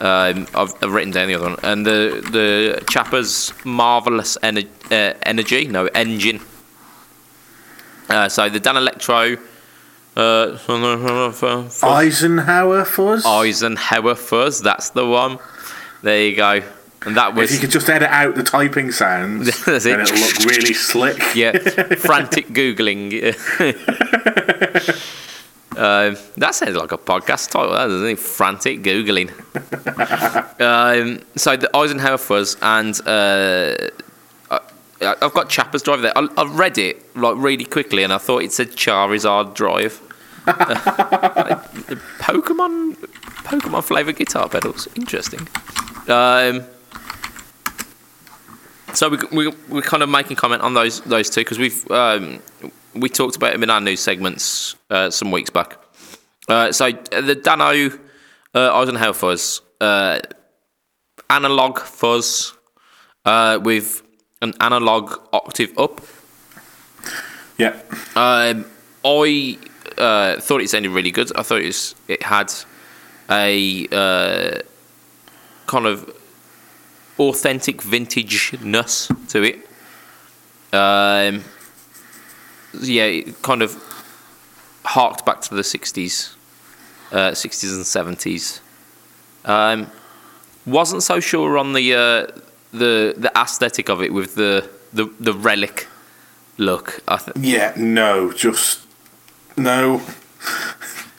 um, 0.00 0.46
I've, 0.54 0.74
I've 0.82 0.92
written 0.92 1.12
down 1.12 1.28
the 1.28 1.34
other 1.34 1.50
one, 1.50 1.58
and 1.62 1.86
the 1.86 2.26
the 2.30 2.84
Chapper's 2.88 3.52
marvelous 3.64 4.38
ener- 4.42 4.68
uh, 4.90 5.18
energy, 5.22 5.66
no 5.66 5.86
engine. 5.86 6.40
Uh, 8.08 8.28
so 8.28 8.48
the 8.48 8.60
Danelectro. 8.60 9.38
Uh, 10.16 10.58
Eisenhower 11.82 12.84
fuzz. 12.84 13.24
Eisenhower 13.24 14.16
fuzz, 14.16 14.60
that's 14.60 14.90
the 14.90 15.06
one. 15.06 15.38
There 16.02 16.22
you 16.22 16.36
go. 16.36 16.62
And 17.06 17.16
that 17.16 17.34
was 17.34 17.50
if 17.50 17.54
you 17.56 17.60
could 17.60 17.70
just 17.70 17.88
edit 17.88 18.10
out 18.10 18.34
the 18.34 18.42
typing 18.42 18.90
sounds, 18.90 19.46
That's 19.64 19.86
it. 19.86 19.90
then 19.90 20.00
it'll 20.00 20.18
look 20.18 20.38
really 20.44 20.74
slick. 20.74 21.16
yeah, 21.34 21.52
frantic 21.52 22.48
googling. 22.48 23.12
um, 25.76 26.16
that 26.36 26.54
sounds 26.56 26.74
like 26.76 26.90
a 26.90 26.98
podcast 26.98 27.50
title, 27.50 27.72
that 27.72 27.86
doesn't 27.86 28.06
it? 28.08 28.18
Frantic 28.18 28.82
googling. 28.82 29.30
um, 30.60 31.20
so 31.36 31.56
the 31.56 31.74
Eisenhower 31.76 32.18
fuzz, 32.18 32.56
and 32.62 33.00
uh, 33.06 33.76
I, 34.50 34.60
I've 35.00 35.34
got 35.34 35.48
Chapper's 35.48 35.82
Drive 35.82 36.02
there. 36.02 36.18
I, 36.18 36.26
I 36.36 36.44
read 36.52 36.78
it 36.78 37.14
like 37.16 37.36
really 37.36 37.64
quickly, 37.64 38.02
and 38.02 38.12
I 38.12 38.18
thought 38.18 38.42
it 38.42 38.50
said 38.50 38.72
Charizard 38.72 39.54
Drive. 39.54 40.00
Pokemon, 42.18 42.94
Pokemon 43.44 43.84
flavor 43.84 44.12
guitar 44.12 44.48
pedals. 44.48 44.88
Interesting. 44.96 45.46
Um, 46.08 46.64
so 48.94 49.08
we 49.10 49.18
we 49.32 49.54
we're 49.68 49.82
kind 49.82 50.02
of 50.02 50.08
making 50.08 50.36
comment 50.36 50.62
on 50.62 50.74
those 50.74 51.00
those 51.02 51.30
two 51.30 51.42
because 51.42 51.58
we've 51.58 51.90
um, 51.90 52.40
we 52.94 53.08
talked 53.08 53.36
about 53.36 53.52
them 53.52 53.62
in 53.62 53.70
our 53.70 53.80
news 53.80 54.00
segments 54.00 54.76
uh, 54.90 55.10
some 55.10 55.30
weeks 55.30 55.50
back. 55.50 55.78
Uh, 56.48 56.72
so 56.72 56.90
the 56.90 57.34
Dano 57.34 57.90
uh, 58.54 58.80
Eisenhower 58.80 59.12
fuzz, 59.12 59.60
uh, 59.80 60.18
analog 61.28 61.78
fuzz 61.78 62.54
uh, 63.24 63.58
with 63.62 64.02
an 64.40 64.54
analog 64.60 65.20
octave 65.32 65.76
up. 65.78 66.00
Yeah. 67.58 67.76
Um, 68.16 68.64
I 69.04 69.58
uh, 69.98 70.40
thought 70.40 70.62
it 70.62 70.70
sounded 70.70 70.90
really 70.90 71.10
good. 71.10 71.36
I 71.36 71.42
thought 71.42 71.60
it 71.60 71.66
was, 71.66 71.94
it 72.06 72.22
had 72.22 72.52
a 73.30 73.86
uh, 73.92 74.62
kind 75.68 75.86
of 75.86 76.12
authentic 77.20 77.76
vintageness 77.82 79.08
to 79.28 79.42
it. 79.44 79.56
Um, 80.72 81.44
yeah, 82.80 83.04
it 83.04 83.40
kind 83.42 83.62
of 83.62 83.72
harked 84.84 85.24
back 85.24 85.40
to 85.42 85.54
the 85.54 85.62
'60s, 85.62 86.34
uh, 87.12 87.30
'60s 87.30 87.72
and 87.74 87.84
'70s. 88.18 88.60
Um, 89.44 89.86
wasn't 90.66 91.02
so 91.02 91.20
sure 91.20 91.56
on 91.56 91.72
the 91.72 91.94
uh, 91.94 92.26
the 92.72 93.14
the 93.16 93.30
aesthetic 93.36 93.88
of 93.88 94.02
it 94.02 94.12
with 94.12 94.34
the 94.34 94.68
the, 94.92 95.06
the 95.20 95.32
relic 95.32 95.86
look. 96.58 97.00
I 97.08 97.16
th- 97.18 97.36
Yeah. 97.38 97.72
No. 97.76 98.32
Just 98.32 98.80
no. 99.56 100.00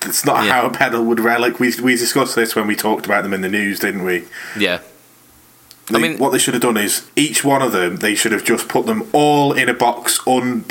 It's 0.06 0.26
not 0.26 0.46
Yeah. 0.46 0.54
how 0.54 0.66
a 0.66 0.70
pedal 0.70 1.04
would 1.06 1.20
relic. 1.20 1.60
We 1.60 1.74
we 1.82 1.96
discussed 1.96 2.36
this 2.36 2.56
when 2.56 2.68
we 2.68 2.76
talked 2.76 3.06
about 3.06 3.24
them 3.24 3.34
in 3.34 3.42
the 3.42 3.50
news, 3.50 3.80
didn't 3.80 4.04
we? 4.04 4.24
yeah. 4.58 4.80
They, 5.92 6.00
mean- 6.00 6.20
what 6.20 6.32
they 6.32 6.38
should 6.38 6.54
have 6.54 6.62
done 6.62 6.78
is 6.78 7.02
each 7.16 7.44
one 7.44 7.64
of 7.64 7.72
them. 7.72 7.96
They 7.98 8.14
should 8.14 8.32
have 8.32 8.44
just 8.44 8.68
put 8.68 8.86
them 8.86 9.08
all 9.12 9.54
in 9.54 9.70
a 9.70 9.74
box, 9.74 10.20
un, 10.28 10.64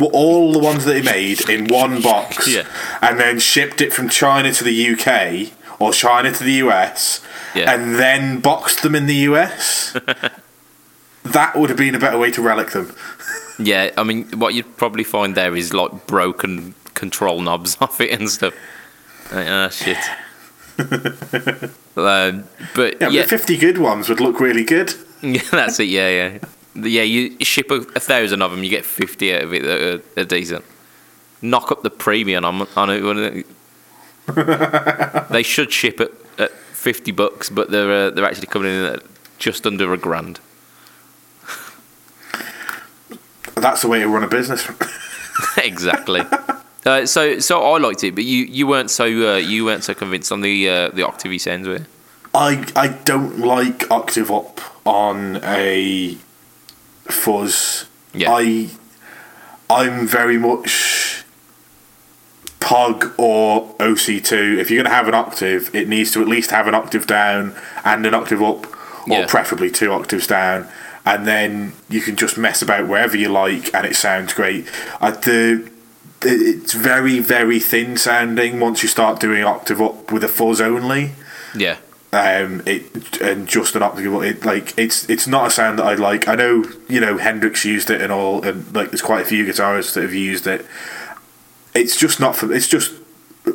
all 0.00 0.52
the 0.52 0.58
ones 0.58 0.84
that 0.84 0.92
they 0.94 1.02
made 1.02 1.48
in 1.48 1.66
one 1.68 2.02
box, 2.02 2.48
Yeah. 2.52 2.64
and 3.00 3.16
then 3.20 3.38
shipped 3.38 3.80
it 3.80 3.92
from 3.92 4.08
China 4.08 4.52
to 4.52 4.64
the 4.64 4.88
UK 4.90 5.52
or 5.78 5.92
China 5.92 6.32
to 6.32 6.42
the 6.42 6.54
US, 6.64 7.20
Yeah. 7.54 7.72
and 7.72 7.94
then 7.94 8.40
boxed 8.40 8.82
them 8.82 8.96
in 8.96 9.06
the 9.06 9.14
US. 9.30 9.96
that 11.22 11.56
would 11.56 11.70
have 11.70 11.78
been 11.78 11.94
a 11.94 12.00
better 12.00 12.18
way 12.18 12.32
to 12.32 12.42
relic 12.42 12.70
them. 12.72 12.92
Yeah, 13.60 13.90
I 13.96 14.02
mean, 14.02 14.24
what 14.38 14.54
you'd 14.54 14.76
probably 14.76 15.04
find 15.04 15.34
there 15.36 15.54
is 15.54 15.72
like 15.72 16.08
broken 16.08 16.74
control 16.96 17.40
knobs 17.40 17.76
off 17.80 18.00
it 18.00 18.10
and 18.18 18.28
stuff. 18.28 18.54
Like, 19.32 19.46
ah, 19.48 19.68
shit. 19.68 19.98
um, 21.96 22.44
but 22.74 23.00
Yeah, 23.00 23.08
yeah, 23.08 23.22
the 23.22 23.28
fifty 23.28 23.56
good 23.56 23.78
ones 23.78 24.08
would 24.08 24.20
look 24.20 24.40
really 24.40 24.64
good. 24.64 24.92
yeah, 25.22 25.40
that's 25.50 25.78
it. 25.78 25.84
Yeah, 25.84 26.08
yeah, 26.08 26.38
yeah. 26.74 27.02
You 27.02 27.44
ship 27.44 27.70
a, 27.70 27.76
a 27.94 28.00
thousand 28.00 28.42
of 28.42 28.50
them, 28.50 28.64
you 28.64 28.70
get 28.70 28.84
fifty 28.84 29.34
out 29.34 29.42
of 29.42 29.54
it 29.54 29.62
that 29.62 29.80
are, 29.80 30.20
are 30.20 30.24
decent. 30.24 30.64
Knock 31.40 31.70
up 31.70 31.82
the 31.82 31.90
premium 31.90 32.44
on 32.44 32.66
on 32.76 33.18
it. 33.18 33.46
they 35.30 35.42
should 35.42 35.72
ship 35.72 36.00
it 36.00 36.12
at 36.38 36.50
fifty 36.50 37.12
bucks, 37.12 37.48
but 37.48 37.70
they're 37.70 38.08
uh, 38.08 38.10
they're 38.10 38.24
actually 38.24 38.48
coming 38.48 38.72
in 38.72 38.84
at 38.84 39.02
just 39.38 39.66
under 39.66 39.92
a 39.92 39.98
grand. 39.98 40.40
That's 43.54 43.80
the 43.80 43.88
way 43.88 44.00
to 44.00 44.08
run 44.08 44.22
a 44.22 44.28
business. 44.28 44.68
exactly. 45.56 46.22
Uh, 46.86 47.04
so, 47.04 47.38
so 47.40 47.62
I 47.62 47.78
liked 47.78 48.04
it, 48.04 48.14
but 48.14 48.24
you, 48.24 48.44
you 48.44 48.66
weren't 48.66 48.90
so 48.90 49.04
uh, 49.04 49.36
you 49.36 49.64
weren't 49.64 49.82
so 49.84 49.92
convinced 49.92 50.30
on 50.30 50.40
the 50.40 50.68
uh, 50.68 50.88
the 50.90 51.02
Octavie 51.02 51.40
sounds, 51.40 51.66
were 51.66 51.78
you? 51.78 51.86
I 52.32 52.64
I 52.76 52.88
don't 52.88 53.40
like 53.40 53.90
octave 53.90 54.30
up 54.30 54.60
on 54.86 55.40
a 55.42 56.16
fuzz. 57.04 57.86
Yeah. 58.14 58.30
I 58.32 58.70
I'm 59.68 60.06
very 60.06 60.38
much 60.38 61.24
Pog 62.60 63.14
or 63.18 63.74
OC2. 63.78 64.58
If 64.58 64.70
you're 64.70 64.82
going 64.82 64.90
to 64.90 64.96
have 64.96 65.08
an 65.08 65.14
octave, 65.14 65.74
it 65.74 65.88
needs 65.88 66.12
to 66.12 66.22
at 66.22 66.28
least 66.28 66.50
have 66.50 66.66
an 66.68 66.74
octave 66.74 67.06
down 67.06 67.54
and 67.84 68.06
an 68.06 68.14
octave 68.14 68.42
up, 68.42 68.66
or 69.08 69.20
Yeah. 69.20 69.26
preferably 69.26 69.70
two 69.70 69.92
octaves 69.92 70.26
down. 70.26 70.68
And 71.04 71.26
then 71.26 71.72
you 71.88 72.00
can 72.00 72.16
just 72.16 72.36
mess 72.36 72.62
about 72.62 72.88
wherever 72.88 73.16
you 73.16 73.28
like, 73.28 73.72
and 73.74 73.86
it 73.86 73.94
sounds 73.94 74.32
great. 74.34 74.66
Uh, 75.00 75.12
the 75.12 75.70
it's 76.22 76.72
very 76.72 77.18
very 77.18 77.60
thin 77.60 77.96
sounding 77.96 78.58
once 78.60 78.82
you 78.82 78.88
start 78.88 79.20
doing 79.20 79.44
octave 79.44 79.80
up 79.80 80.10
with 80.12 80.24
a 80.24 80.28
fuzz 80.28 80.60
only 80.60 81.12
Yeah. 81.54 81.76
um, 82.12 82.62
it 82.66 83.20
and 83.20 83.46
just 83.46 83.74
an 83.76 83.82
optical. 83.82 84.22
It 84.22 84.44
like 84.44 84.76
it's 84.78 85.08
it's 85.10 85.26
not 85.26 85.48
a 85.48 85.50
sound 85.50 85.78
that 85.78 85.84
I 85.86 85.94
like. 85.94 86.26
I 86.28 86.34
know 86.34 86.64
you 86.88 87.00
know 87.00 87.18
Hendrix 87.18 87.64
used 87.64 87.90
it 87.90 88.00
and 88.00 88.12
all, 88.12 88.42
and 88.44 88.74
like 88.74 88.90
there's 88.90 89.02
quite 89.02 89.22
a 89.22 89.28
few 89.28 89.44
guitarists 89.44 89.94
that 89.94 90.02
have 90.02 90.14
used 90.14 90.46
it. 90.46 90.64
It's 91.74 91.96
just 91.96 92.18
not 92.20 92.34
for. 92.36 92.52
It's 92.52 92.68
just 92.68 92.92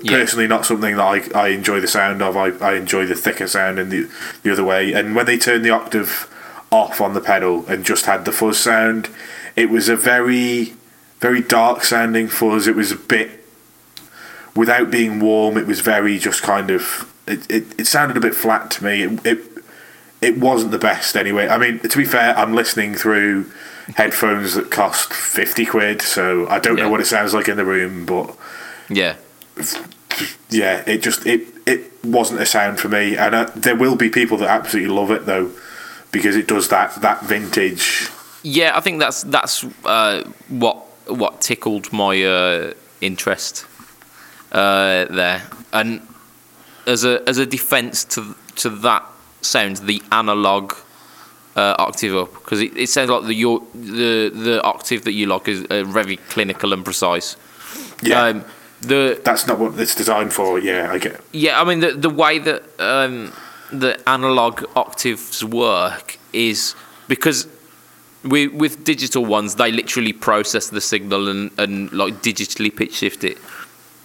Yeah. 0.04 0.18
personally 0.20 0.48
not 0.48 0.66
something 0.66 0.96
that 0.98 1.04
I, 1.36 1.46
I 1.46 1.48
enjoy 1.50 1.80
the 1.82 1.88
sound 1.88 2.22
of. 2.22 2.38
I, 2.38 2.50
I 2.66 2.76
enjoy 2.76 3.06
the 3.08 3.16
thicker 3.16 3.48
sound 3.48 3.80
and 3.80 3.92
the 3.92 4.08
the 4.44 4.52
other 4.52 4.64
way. 4.64 4.94
And 4.94 5.16
when 5.16 5.26
they 5.26 5.38
turned 5.38 5.66
the 5.66 5.72
octave 5.72 6.28
off 6.72 7.02
on 7.02 7.14
the 7.14 7.20
pedal 7.22 7.66
and 7.68 7.84
just 7.84 8.06
had 8.06 8.24
the 8.26 8.32
fuzz 8.32 8.58
sound. 8.58 9.10
It 9.58 9.70
was 9.70 9.90
a 9.90 9.98
very, 9.98 10.74
very 11.22 11.42
dark 11.42 11.84
sounding 11.84 12.28
fuzz. 12.28 12.68
It 12.68 12.76
was 12.76 12.92
a 12.92 12.96
bit, 12.98 13.30
without 14.56 14.92
being 14.92 15.20
warm, 15.20 15.58
it 15.58 15.66
was 15.68 15.80
very 15.80 16.18
just 16.20 16.42
kind 16.42 16.70
of, 16.70 17.10
it, 17.28 17.50
it, 17.50 17.80
it 17.82 17.88
sounded 17.88 18.18
a 18.18 18.20
bit 18.20 18.36
flat 18.36 18.72
to 18.72 18.84
me. 18.84 19.04
It, 19.04 19.26
it, 19.26 19.40
it 20.22 20.38
wasn't 20.38 20.72
the 20.72 20.80
best 20.80 21.16
anyway. 21.16 21.48
I 21.48 21.58
mean, 21.58 21.80
to 21.80 21.98
be 21.98 22.06
fair, 22.06 22.38
I'm 22.38 22.54
listening 22.54 22.96
through 22.96 23.50
headphones 23.96 24.56
that 24.56 24.70
cost 24.72 25.14
50 25.14 25.66
quid, 25.66 26.02
so 26.02 26.48
I 26.50 26.60
don't 26.60 26.78
Yeah. 26.78 26.84
know 26.84 26.90
what 26.90 27.00
it 27.02 27.08
sounds 27.08 27.34
like 27.34 27.48
in 27.48 27.58
the 27.58 27.66
room, 27.66 28.06
but 28.06 28.36
Yeah. 28.90 29.16
yeah, 30.50 30.84
it 30.88 31.02
just 31.02 31.26
it 31.26 31.48
it 31.66 31.92
wasn't 32.04 32.40
a 32.42 32.46
sound 32.46 32.80
for 32.80 32.90
me, 32.90 33.16
and 33.18 33.34
uh, 33.36 33.50
there 33.56 33.76
will 33.76 33.96
be 33.96 34.10
people 34.10 34.38
that 34.38 34.50
absolutely 34.50 34.94
love 34.94 35.12
it 35.12 35.26
though, 35.26 35.52
because 36.12 36.36
it 36.36 36.48
does 36.48 36.68
that 36.70 36.96
that 37.02 37.24
vintage. 37.24 38.10
Yeah, 38.44 38.72
I 38.76 38.82
think 38.82 39.00
that's 39.00 39.24
that's 39.24 39.66
uh, 39.86 40.24
what 40.50 40.78
what 41.08 41.42
tickled 41.42 41.92
my 41.94 42.24
uh, 42.24 42.74
interest 43.02 43.66
uh, 44.52 45.06
there, 45.06 45.42
and 45.74 46.02
as 46.88 47.04
a 47.06 47.22
as 47.28 47.38
a 47.38 47.46
defence 47.46 48.04
to 48.06 48.36
to 48.58 48.70
that 48.70 49.04
sound, 49.42 49.78
the 49.78 50.02
analog 50.12 50.74
uh, 51.56 51.76
octave 51.80 52.16
up 52.16 52.34
because 52.34 52.62
it, 52.62 52.76
it 52.78 52.88
sounds 52.90 53.10
like 53.10 53.24
the 53.26 53.34
your 53.34 53.62
the 53.74 54.30
the 54.34 54.62
octave 54.64 55.04
that 55.04 55.14
you 55.14 55.26
like 55.28 55.48
is 55.48 55.64
uh, 55.70 55.84
very 55.84 56.18
clinical 56.18 56.74
and 56.74 56.84
precise. 56.84 57.36
Yeah, 58.02 58.24
Um, 58.24 58.44
the 58.82 59.20
that's 59.24 59.46
not 59.48 59.60
what 59.60 59.80
it's 59.80 59.96
designed 59.96 60.34
for. 60.34 60.60
Yeah, 60.60 60.92
I 60.92 60.98
get. 60.98 61.22
yeah, 61.32 61.62
I 61.62 61.64
mean 61.66 61.80
the 61.80 61.92
the 61.94 62.10
way 62.10 62.40
that 62.40 62.64
um, 62.80 63.32
the 63.72 63.98
analog 64.10 64.64
octaves 64.76 65.44
work 65.44 66.18
is 66.34 66.76
because 67.08 67.48
with 68.24 68.54
with 68.54 68.84
digital 68.84 69.26
ones 69.26 69.56
they 69.56 69.72
literally 69.72 70.14
process 70.14 70.70
the 70.70 70.82
signal 70.82 71.28
and, 71.28 71.52
and 71.58 71.92
like 71.92 72.16
digitally 72.22 72.76
pitch 72.76 72.96
shift 72.96 73.24
it. 73.24 73.38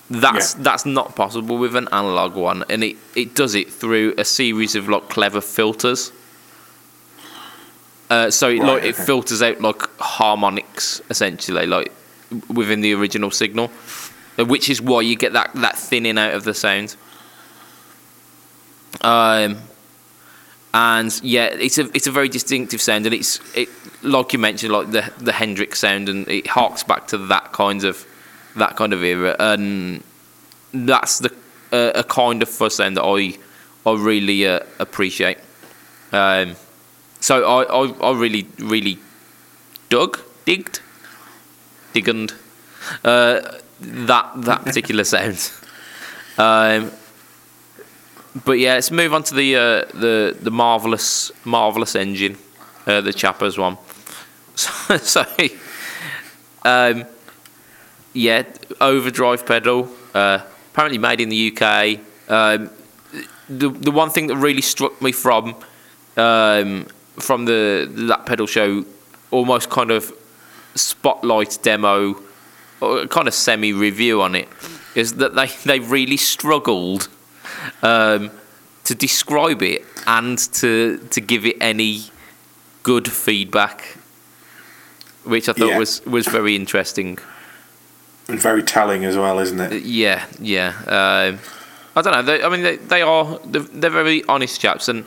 That's 0.08 0.54
Yeah. 0.54 0.62
that's 0.62 0.86
not 0.86 1.16
possible 1.16 1.58
with 1.58 1.74
an 1.76 1.88
analog 1.92 2.34
one, 2.36 2.64
and 2.70 2.84
it, 2.84 2.96
it 3.14 3.34
does 3.34 3.54
it 3.54 3.72
through 3.72 4.14
a 4.16 4.24
series 4.24 4.74
of 4.74 4.88
like 4.88 5.08
clever 5.08 5.40
filters. 5.40 6.12
Uh, 8.08 8.30
so 8.30 8.48
it, 8.48 8.60
Right, 8.60 8.66
like 8.68 8.84
it 8.84 8.94
filters 8.94 9.42
out 9.42 9.60
like 9.60 9.82
harmonics 9.98 11.02
essentially, 11.10 11.66
like 11.66 11.90
within 12.48 12.80
the 12.80 12.94
original 12.94 13.32
signal, 13.32 13.66
which 14.38 14.70
is 14.70 14.80
why 14.80 15.00
you 15.00 15.16
get 15.16 15.32
that, 15.32 15.50
that 15.54 15.76
thinning 15.76 16.16
out 16.16 16.32
of 16.34 16.44
the 16.44 16.54
sound. 16.54 16.94
Um, 19.00 19.58
and 20.74 21.18
yeah, 21.22 21.46
it's 21.46 21.78
a 21.78 21.88
it's 21.94 22.06
a 22.06 22.10
very 22.10 22.28
distinctive 22.28 22.80
sound, 22.80 23.06
and 23.06 23.14
it's 23.14 23.40
it 23.56 23.68
like 24.02 24.32
you 24.32 24.38
mentioned, 24.38 24.72
like 24.72 24.90
the 24.90 25.10
the 25.18 25.32
Hendrix 25.32 25.80
sound, 25.80 26.08
and 26.08 26.28
it 26.28 26.46
harks 26.46 26.82
back 26.82 27.06
to 27.08 27.18
that 27.18 27.52
kind 27.52 27.84
of 27.84 28.06
that 28.56 28.76
kind 28.76 28.92
of 28.92 29.02
era, 29.02 29.36
and 29.38 30.02
that's 30.72 31.18
the 31.18 31.32
uh, 31.72 31.92
a 31.94 32.04
kind 32.04 32.42
of 32.42 32.48
fuzz 32.48 32.76
sound 32.76 32.96
that 32.96 33.04
I 33.04 33.38
I 33.88 33.94
really 33.94 34.46
uh, 34.46 34.60
appreciate. 34.78 35.38
Um, 36.12 36.56
so 37.20 37.44
I, 37.44 37.62
I 37.64 38.10
I 38.10 38.18
really 38.18 38.46
really 38.58 38.98
dug 39.88 40.18
digged 40.44 40.80
digged 41.92 42.34
uh, 43.04 43.40
that 43.80 44.30
that 44.36 44.64
particular 44.64 45.04
sound. 45.14 45.50
Um, 46.38 46.92
but 48.44 48.58
yeah, 48.58 48.74
let's 48.74 48.90
move 48.90 49.14
on 49.14 49.22
to 49.24 49.34
the 49.34 49.56
uh, 49.56 49.60
the 49.94 50.36
the 50.40 50.50
marvelous 50.50 51.32
marvelous 51.44 51.94
engine, 51.94 52.36
uh, 52.86 53.00
the 53.00 53.12
Chappers 53.12 53.58
one. 53.58 53.78
So, 54.56 54.96
so 54.96 55.26
um, 56.64 57.04
yeah, 58.14 58.44
overdrive 58.80 59.44
pedal. 59.44 59.90
Uh, 60.14 60.40
apparently 60.72 60.98
made 60.98 61.20
in 61.20 61.28
the 61.28 61.52
UK. 61.52 62.00
Um, 62.30 62.70
the 63.48 63.68
the 63.68 63.90
one 63.90 64.08
thing 64.08 64.28
that 64.28 64.36
really 64.36 64.62
struck 64.62 65.00
me 65.02 65.12
from 65.12 65.54
um, 66.16 66.86
from 67.18 67.44
the 67.44 67.90
that 68.08 68.24
pedal 68.24 68.46
show, 68.46 68.84
almost 69.30 69.68
kind 69.68 69.90
of 69.90 70.12
spotlight 70.74 71.58
demo, 71.62 72.22
or 72.80 73.06
kind 73.06 73.28
of 73.28 73.34
semi 73.34 73.74
review 73.74 74.22
on 74.22 74.34
it, 74.34 74.48
is 74.94 75.14
that 75.14 75.34
they 75.34 75.48
they 75.64 75.80
really 75.80 76.16
struggled 76.16 77.08
um, 77.82 78.30
to 78.84 78.94
describe 78.94 79.62
it 79.62 79.84
and 80.06 80.38
to 80.54 80.98
to 81.10 81.20
give 81.20 81.44
it 81.46 81.56
any 81.60 82.04
good 82.82 83.10
feedback, 83.10 83.96
which 85.24 85.48
I 85.48 85.52
thought 85.52 85.68
Yeah. 85.70 85.78
was 85.78 86.04
was 86.06 86.26
very 86.26 86.54
interesting. 86.56 87.18
And 88.28 88.40
very 88.40 88.62
telling 88.62 89.04
as 89.04 89.16
well, 89.16 89.38
isn't 89.38 89.60
it? 89.60 89.84
Yeah, 89.84 90.24
yeah. 90.40 90.72
Um, 90.86 91.38
I 91.94 92.02
don't 92.02 92.12
know. 92.12 92.22
They, 92.22 92.42
I 92.42 92.48
mean, 92.48 92.62
they, 92.62 92.76
they 92.76 93.02
are 93.02 93.38
they're, 93.44 93.62
they're 93.62 93.90
very 93.90 94.24
honest 94.24 94.60
chaps, 94.60 94.88
and 94.88 95.04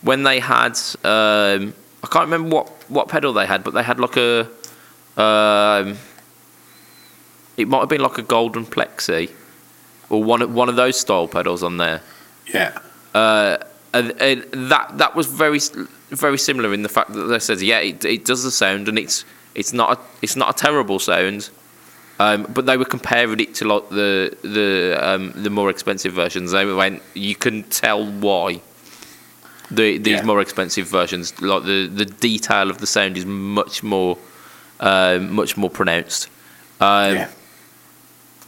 when 0.00 0.22
they 0.22 0.40
had, 0.40 0.72
um, 1.04 1.74
I 2.02 2.06
can't 2.10 2.24
remember 2.24 2.48
what 2.54 2.68
what 2.88 3.08
pedal 3.08 3.32
they 3.34 3.46
had, 3.46 3.62
but 3.62 3.74
they 3.74 3.82
had 3.82 4.00
like 4.00 4.16
a, 4.16 4.40
um, 5.20 5.98
it 7.56 7.68
might 7.68 7.80
have 7.80 7.88
been 7.90 8.00
like 8.00 8.16
a 8.18 8.22
golden 8.22 8.64
plexi, 8.64 9.30
or 10.12 10.22
one 10.22 10.42
of- 10.42 10.52
one 10.54 10.68
of 10.68 10.76
those 10.76 10.96
style 11.00 11.26
pedals 11.26 11.62
on 11.62 11.78
there. 11.78 12.00
Yeah, 12.52 12.72
Uh, 13.14 13.56
and, 13.94 14.12
and 14.20 14.44
that 14.70 14.98
that 14.98 15.14
was 15.16 15.26
very 15.26 15.60
very 16.10 16.38
similar 16.38 16.72
in 16.74 16.82
the 16.82 16.88
fact 16.88 17.12
that 17.14 17.24
they 17.32 17.38
said, 17.38 17.60
yeah, 17.62 17.78
it, 17.90 18.04
it 18.04 18.24
does 18.24 18.42
the 18.44 18.50
sound, 18.50 18.88
and 18.88 18.98
it's 18.98 19.24
it's 19.54 19.72
not 19.72 19.88
a, 19.96 20.00
it's 20.22 20.36
not 20.36 20.48
a 20.50 20.56
terrible 20.66 20.98
sound. 20.98 21.50
Um, 22.20 22.46
but 22.54 22.66
they 22.66 22.76
were 22.76 22.84
comparing 22.96 23.40
it 23.40 23.54
to 23.56 23.64
like 23.74 23.88
the 23.88 24.36
the 24.56 24.96
um, 25.08 25.32
the 25.34 25.50
more 25.50 25.70
expensive 25.70 26.12
versions. 26.12 26.52
They 26.52 26.64
went, 26.66 27.02
you 27.14 27.34
can 27.34 27.62
tell 27.64 28.04
why. 28.06 28.60
The, 29.70 29.96
these 29.96 30.18
Yeah. 30.18 30.24
more 30.26 30.40
expensive 30.42 30.86
versions, 30.86 31.40
like 31.40 31.62
the, 31.64 31.86
the 31.86 32.04
detail 32.04 32.68
of 32.68 32.76
the 32.78 32.86
sound 32.86 33.16
is 33.16 33.24
much 33.24 33.82
more 33.82 34.18
um, 34.80 35.32
much 35.32 35.56
more 35.56 35.70
pronounced. 35.70 36.28
Um, 36.80 37.14
yeah, 37.14 37.28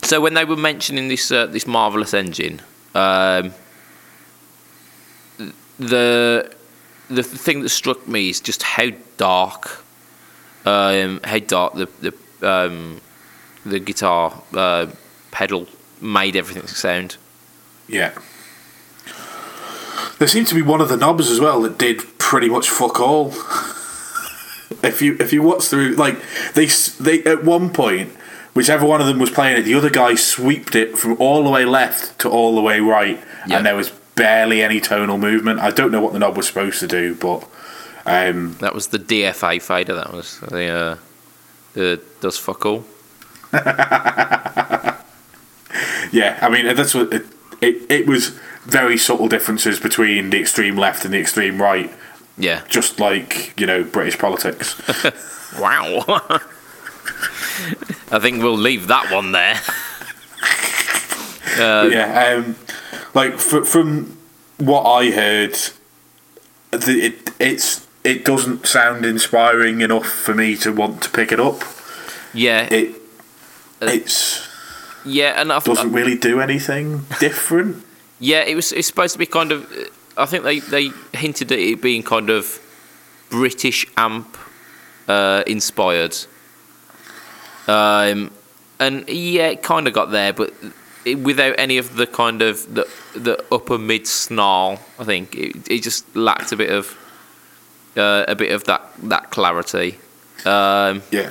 so 0.04 0.20
when 0.20 0.34
they 0.34 0.44
were 0.44 0.56
mentioning 0.56 1.08
this 1.08 1.30
uh, 1.30 1.46
this 1.46 1.66
marvelous 1.66 2.14
engine, 2.14 2.60
um, 2.94 3.52
the 5.78 6.54
the 7.08 7.22
thing 7.22 7.60
that 7.62 7.68
struck 7.68 8.06
me 8.06 8.28
is 8.28 8.40
just 8.40 8.62
how 8.62 8.90
dark, 9.16 9.84
um, 10.64 11.20
how 11.24 11.38
dark 11.38 11.74
the 11.74 11.88
the 12.00 12.14
um, 12.48 13.00
the 13.64 13.78
guitar 13.78 14.42
uh, 14.54 14.86
pedal 15.30 15.66
made 16.00 16.36
everything 16.36 16.66
sound. 16.66 17.16
yeah. 17.88 18.12
There 20.18 20.28
seemed 20.28 20.46
to 20.48 20.54
be 20.54 20.62
one 20.62 20.80
of 20.80 20.88
the 20.88 20.96
knobs 20.96 21.28
as 21.28 21.40
well 21.40 21.62
that 21.62 21.76
did 21.76 22.18
pretty 22.18 22.48
much 22.48 22.70
fuck 22.70 23.00
all. 23.00 23.28
if 24.82 25.02
you 25.02 25.16
if 25.18 25.32
you 25.32 25.42
watch 25.42 25.64
through, 25.64 25.96
like 25.96 26.16
they 26.54 26.66
they 27.00 27.24
at 27.24 27.44
one 27.44 27.70
point, 27.70 28.12
whichever 28.54 28.86
one 28.86 29.00
of 29.00 29.06
them 29.06 29.18
was 29.18 29.30
playing 29.30 29.58
it, 29.58 29.62
the 29.62 29.74
other 29.74 29.90
guy 29.90 30.14
sweeped 30.14 30.74
it 30.74 30.96
from 30.98 31.16
all 31.20 31.44
the 31.44 31.50
way 31.50 31.64
left 31.64 32.18
to 32.20 32.28
all 32.30 32.54
the 32.54 32.62
way 32.62 32.80
right, 32.80 33.20
Yeah. 33.46 33.56
and 33.58 33.66
there 33.66 33.76
was 33.76 33.90
barely 34.16 34.62
any 34.62 34.80
tonal 34.80 35.18
movement. 35.18 35.60
I 35.60 35.70
don't 35.70 35.90
know 35.92 36.00
what 36.00 36.12
the 36.12 36.18
knob 36.18 36.36
was 36.36 36.46
supposed 36.46 36.78
to 36.80 36.86
do, 36.86 37.14
but 37.14 37.46
um, 38.06 38.56
That 38.60 38.74
was 38.74 38.88
the 38.88 38.98
DFA 38.98 39.60
fader. 39.60 39.94
That 39.94 40.12
was 40.12 40.38
the 40.40 40.66
uh, 40.68 40.96
the 41.74 42.00
does 42.20 42.38
fuck 42.38 42.64
all. 42.66 42.84
yeah, 46.12 46.38
I 46.40 46.48
mean 46.50 46.74
that's 46.74 46.94
what 46.94 47.12
it, 47.12 47.26
it. 47.60 47.90
It 47.90 48.06
was 48.06 48.28
very 48.64 48.96
subtle 48.96 49.28
differences 49.28 49.78
between 49.80 50.30
the 50.30 50.40
extreme 50.40 50.76
left 50.76 51.04
and 51.04 51.12
the 51.14 51.18
extreme 51.18 51.60
right, 51.60 51.92
Yeah. 52.38 52.62
just 52.68 52.98
like 53.00 53.58
you 53.60 53.66
know 53.66 53.84
British 53.84 54.18
politics. 54.18 54.80
Wow. 55.58 56.04
I 58.10 58.18
think 58.18 58.42
we'll 58.42 58.56
leave 58.56 58.86
that 58.88 59.10
one 59.12 59.32
there. 59.32 59.60
Uh, 61.56 61.88
yeah, 61.90 62.34
um, 62.36 62.56
like 63.14 63.38
fr- 63.38 63.62
from 63.64 64.16
what 64.58 64.82
I 64.82 65.10
heard, 65.10 65.56
the, 66.72 67.00
it 67.00 67.30
it's 67.38 67.86
it 68.02 68.24
doesn't 68.24 68.66
sound 68.66 69.04
inspiring 69.06 69.80
enough 69.80 70.06
for 70.06 70.34
me 70.34 70.56
to 70.58 70.72
want 70.72 71.02
to 71.02 71.10
pick 71.10 71.30
it 71.32 71.38
up. 71.40 71.62
yeah, 72.32 72.66
It 72.72 72.96
it's 73.80 74.48
yeah, 75.04 75.40
and 75.40 75.52
I, 75.52 75.60
doesn't 75.60 75.92
really 75.92 76.16
do 76.16 76.40
anything 76.40 77.06
different. 77.20 77.84
Yeah, 78.18 78.42
it 78.42 78.54
was. 78.54 78.72
It's 78.72 78.88
supposed 78.88 79.12
to 79.12 79.18
be 79.18 79.26
kind 79.26 79.52
of. 79.52 79.66
I 80.16 80.26
think 80.26 80.44
they 80.44 80.58
they 80.60 80.90
hinted 81.12 81.52
at 81.52 81.58
it 81.58 81.82
being 81.82 82.02
kind 82.02 82.30
of 82.30 82.58
British 83.30 83.86
amp 83.96 84.36
uh, 85.08 85.42
inspired. 85.46 86.16
Um, 87.68 88.30
and 88.78 89.08
yeah, 89.08 89.48
it 89.48 89.62
kind 89.62 89.86
of 89.86 89.94
got 89.94 90.10
there, 90.10 90.32
but 90.32 90.52
it, 91.04 91.16
without 91.16 91.54
any 91.58 91.78
of 91.78 91.96
the 91.96 92.06
kind 92.06 92.42
of 92.42 92.74
the 92.74 92.86
the 93.14 93.42
upper 93.52 93.78
mid 93.78 94.06
snarl. 94.06 94.78
I 94.98 95.04
think 95.04 95.34
it, 95.34 95.68
it 95.70 95.82
just 95.82 96.04
lacked 96.16 96.52
a 96.52 96.56
bit 96.56 96.70
of 96.70 96.96
uh, 97.96 98.24
a 98.28 98.34
bit 98.34 98.52
of 98.52 98.64
that 98.64 98.82
that 99.04 99.30
clarity. 99.30 99.98
Um, 100.44 101.02
Yeah. 101.10 101.30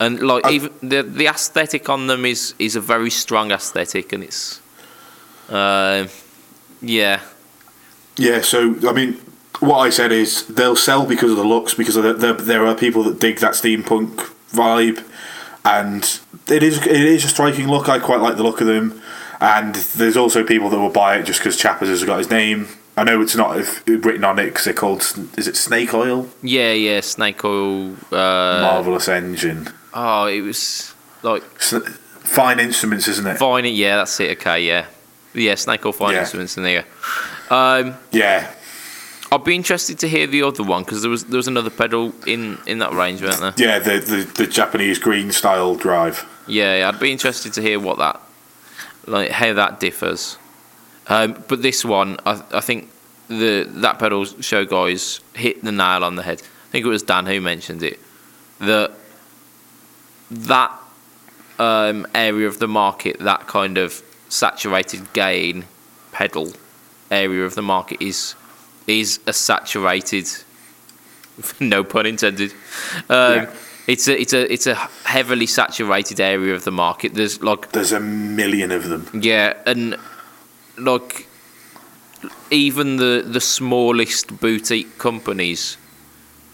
and 0.00 0.20
like 0.20 0.46
I- 0.46 0.52
even 0.52 0.70
the 0.82 1.02
the 1.02 1.26
aesthetic 1.26 1.88
on 1.88 2.06
them 2.06 2.24
is 2.24 2.54
is 2.58 2.76
a 2.76 2.80
very 2.80 3.10
strong 3.10 3.50
aesthetic, 3.52 4.12
and 4.12 4.22
it's, 4.24 4.60
uh, 5.50 6.06
yeah, 6.80 7.20
Yeah, 8.16 8.40
so 8.42 8.76
I 8.88 8.92
mean, 8.92 9.20
what 9.60 9.78
I 9.78 9.90
said 9.90 10.12
is 10.12 10.46
they'll 10.46 10.76
sell 10.76 11.04
because 11.04 11.30
of 11.32 11.36
the 11.36 11.44
looks, 11.44 11.74
because 11.74 11.96
of 11.96 12.04
the, 12.04 12.12
the, 12.14 12.32
there 12.42 12.64
are 12.66 12.74
people 12.74 13.02
that 13.04 13.18
dig 13.20 13.38
that 13.40 13.52
steampunk 13.54 14.30
vibe, 14.52 15.02
and 15.64 16.20
it 16.48 16.62
is 16.62 16.78
it 16.86 16.86
is 16.92 17.24
a 17.24 17.28
striking 17.28 17.68
look. 17.68 17.88
I 17.88 17.98
quite 17.98 18.20
like 18.20 18.36
the 18.36 18.42
look 18.42 18.60
of 18.60 18.66
them, 18.66 19.00
and 19.40 19.74
there's 19.74 20.16
also 20.16 20.44
people 20.44 20.68
that 20.70 20.78
will 20.78 20.90
buy 20.90 21.16
it 21.16 21.24
just 21.24 21.40
because 21.40 21.56
Chappers 21.56 21.88
has 21.88 22.04
got 22.04 22.18
his 22.18 22.30
name. 22.30 22.68
I 22.96 23.02
know 23.02 23.20
it's 23.20 23.34
not 23.34 23.56
written 23.86 24.22
on 24.24 24.38
it 24.38 24.44
because 24.46 24.66
they're 24.66 24.74
called 24.74 25.00
is 25.36 25.48
it 25.48 25.56
Snake 25.56 25.92
Oil 25.94 26.28
yeah, 26.42 26.72
yeah. 26.72 27.00
Snake 27.00 27.44
oil. 27.44 27.92
Uh, 28.12 28.60
Marvelous 28.62 29.08
Engine, 29.08 29.68
oh, 29.92 30.26
it 30.26 30.42
was 30.42 30.94
like 31.22 31.42
fine 31.42 32.60
instruments, 32.60 33.08
isn't 33.08 33.26
it? 33.26 33.38
fine. 33.38 33.64
Yeah, 33.66 33.96
that's 33.96 34.20
it. 34.20 34.38
Okay, 34.38 34.62
yeah, 34.64 34.86
yeah. 35.34 35.56
Snake 35.56 35.84
oil 35.84 35.92
fine 35.92 36.12
Yeah. 36.14 36.20
instruments 36.20 36.56
in 36.56 36.62
there. 36.62 36.84
Um, 37.50 37.94
Yeah, 38.12 38.48
I'd 39.34 39.42
be 39.42 39.56
interested 39.56 39.98
to 39.98 40.08
hear 40.08 40.28
the 40.28 40.42
other 40.44 40.62
one 40.62 40.84
because 40.84 41.02
there 41.02 41.10
was 41.10 41.24
there 41.24 41.36
was 41.36 41.48
another 41.48 41.70
pedal 41.70 42.12
in 42.24 42.58
in 42.66 42.78
that 42.78 42.92
range, 42.92 43.20
weren't 43.20 43.40
there? 43.40 43.54
yeah, 43.56 43.78
the, 43.80 43.98
the 43.98 44.44
the 44.44 44.46
Japanese 44.46 45.00
green 45.00 45.32
style 45.32 45.74
drive. 45.74 46.24
Yeah, 46.46 46.88
I'd 46.88 47.00
be 47.00 47.10
interested 47.10 47.52
to 47.54 47.60
hear 47.60 47.80
what 47.80 47.98
that, 47.98 48.20
like 49.06 49.30
how 49.30 49.52
that 49.54 49.80
differs. 49.80 50.38
Um, 51.08 51.42
but 51.48 51.62
this 51.62 51.84
one, 51.84 52.18
I, 52.24 52.42
I 52.52 52.60
think 52.60 52.90
the 53.28 53.66
that 53.68 53.98
pedal 53.98 54.24
show 54.24 54.64
guys 54.64 55.20
hit 55.34 55.64
the 55.64 55.72
nail 55.72 56.04
on 56.04 56.14
the 56.14 56.22
head. 56.22 56.40
I 56.40 56.70
think 56.70 56.86
it 56.86 56.88
was 56.88 57.02
Dan 57.02 57.26
who 57.26 57.40
mentioned 57.40 57.82
it. 57.82 57.98
That 58.60 58.92
that 60.30 60.78
um, 61.58 62.06
area 62.14 62.46
of 62.46 62.60
the 62.60 62.68
market, 62.68 63.18
that 63.18 63.48
kind 63.48 63.78
of 63.78 64.00
saturated 64.28 65.12
gain 65.12 65.64
pedal 66.12 66.52
area 67.10 67.44
of 67.44 67.56
the 67.56 67.62
market 67.62 68.00
is 68.00 68.36
is 68.86 69.20
a 69.26 69.32
saturated, 69.32 70.26
no 71.60 71.84
pun 71.84 72.06
intended. 72.06 72.52
Um, 73.08 73.34
Yeah. 73.34 73.50
It's 73.86 74.08
a 74.08 74.18
it's 74.18 74.32
a 74.32 74.50
it's 74.50 74.66
a 74.66 74.74
heavily 75.04 75.44
saturated 75.44 76.18
area 76.18 76.54
of 76.54 76.64
the 76.64 76.70
market. 76.70 77.12
There's 77.12 77.42
like 77.42 77.70
There's 77.72 77.92
a 77.92 78.00
million 78.00 78.72
of 78.72 78.88
them. 78.88 79.06
yeah, 79.12 79.52
and 79.66 79.96
like 80.78 81.28
even 82.50 82.96
the 82.96 83.22
the 83.26 83.40
smallest 83.42 84.40
boutique 84.40 84.96
companies, 84.96 85.76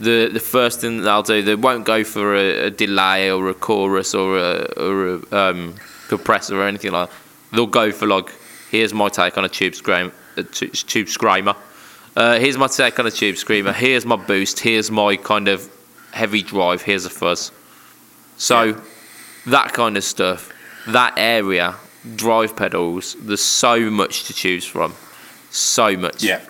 the 0.01 0.28
the 0.33 0.41
first 0.41 0.81
thing 0.81 0.97
that 0.97 1.03
they'll 1.05 1.22
do, 1.22 1.41
they 1.41 1.55
won't 1.55 1.85
go 1.85 2.03
for 2.03 2.35
a, 2.35 2.66
a 2.66 2.70
delay 2.70 3.31
or 3.31 3.49
a 3.49 3.55
chorus 3.55 4.12
or 4.12 4.37
a 4.37 4.64
or 4.76 5.20
a 5.31 5.37
um, 5.37 5.76
compressor 6.09 6.61
or 6.61 6.66
anything 6.66 6.91
like. 6.91 7.11
that. 7.11 7.16
They'll 7.53 7.66
go 7.66 7.93
for 7.93 8.09
like, 8.09 8.33
here's 8.72 8.93
my 8.93 9.09
take 9.09 9.39
on 9.39 9.45
a 9.45 9.49
tube 9.49 9.76
scream, 9.76 10.11
a 10.37 10.43
tube 10.43 11.09
screamer. 11.09 11.55
Uh, 12.20 12.38
here's 12.38 12.58
my 12.58 12.66
take 12.66 12.98
on 12.98 13.06
a 13.06 13.10
tube 13.10 13.38
screamer. 13.38 13.72
Here's 13.72 14.04
my 14.04 14.16
boost. 14.16 14.60
Here's 14.60 14.90
my 14.90 15.16
kind 15.16 15.48
of 15.48 15.70
heavy 16.12 16.42
drive. 16.42 16.82
Here's 16.82 17.06
a 17.06 17.10
fuzz. 17.10 17.50
So 18.36 18.78
that 19.46 19.72
kind 19.72 19.96
of 19.96 20.04
stuff, 20.04 20.52
that 20.86 21.14
area, 21.16 21.76
drive 22.16 22.54
pedals, 22.54 23.16
there's 23.20 23.40
so 23.40 23.88
much 23.88 24.24
to 24.24 24.34
choose 24.34 24.66
from. 24.66 24.94
So 25.48 25.96
much. 25.96 26.22
Yeah. 26.22 26.42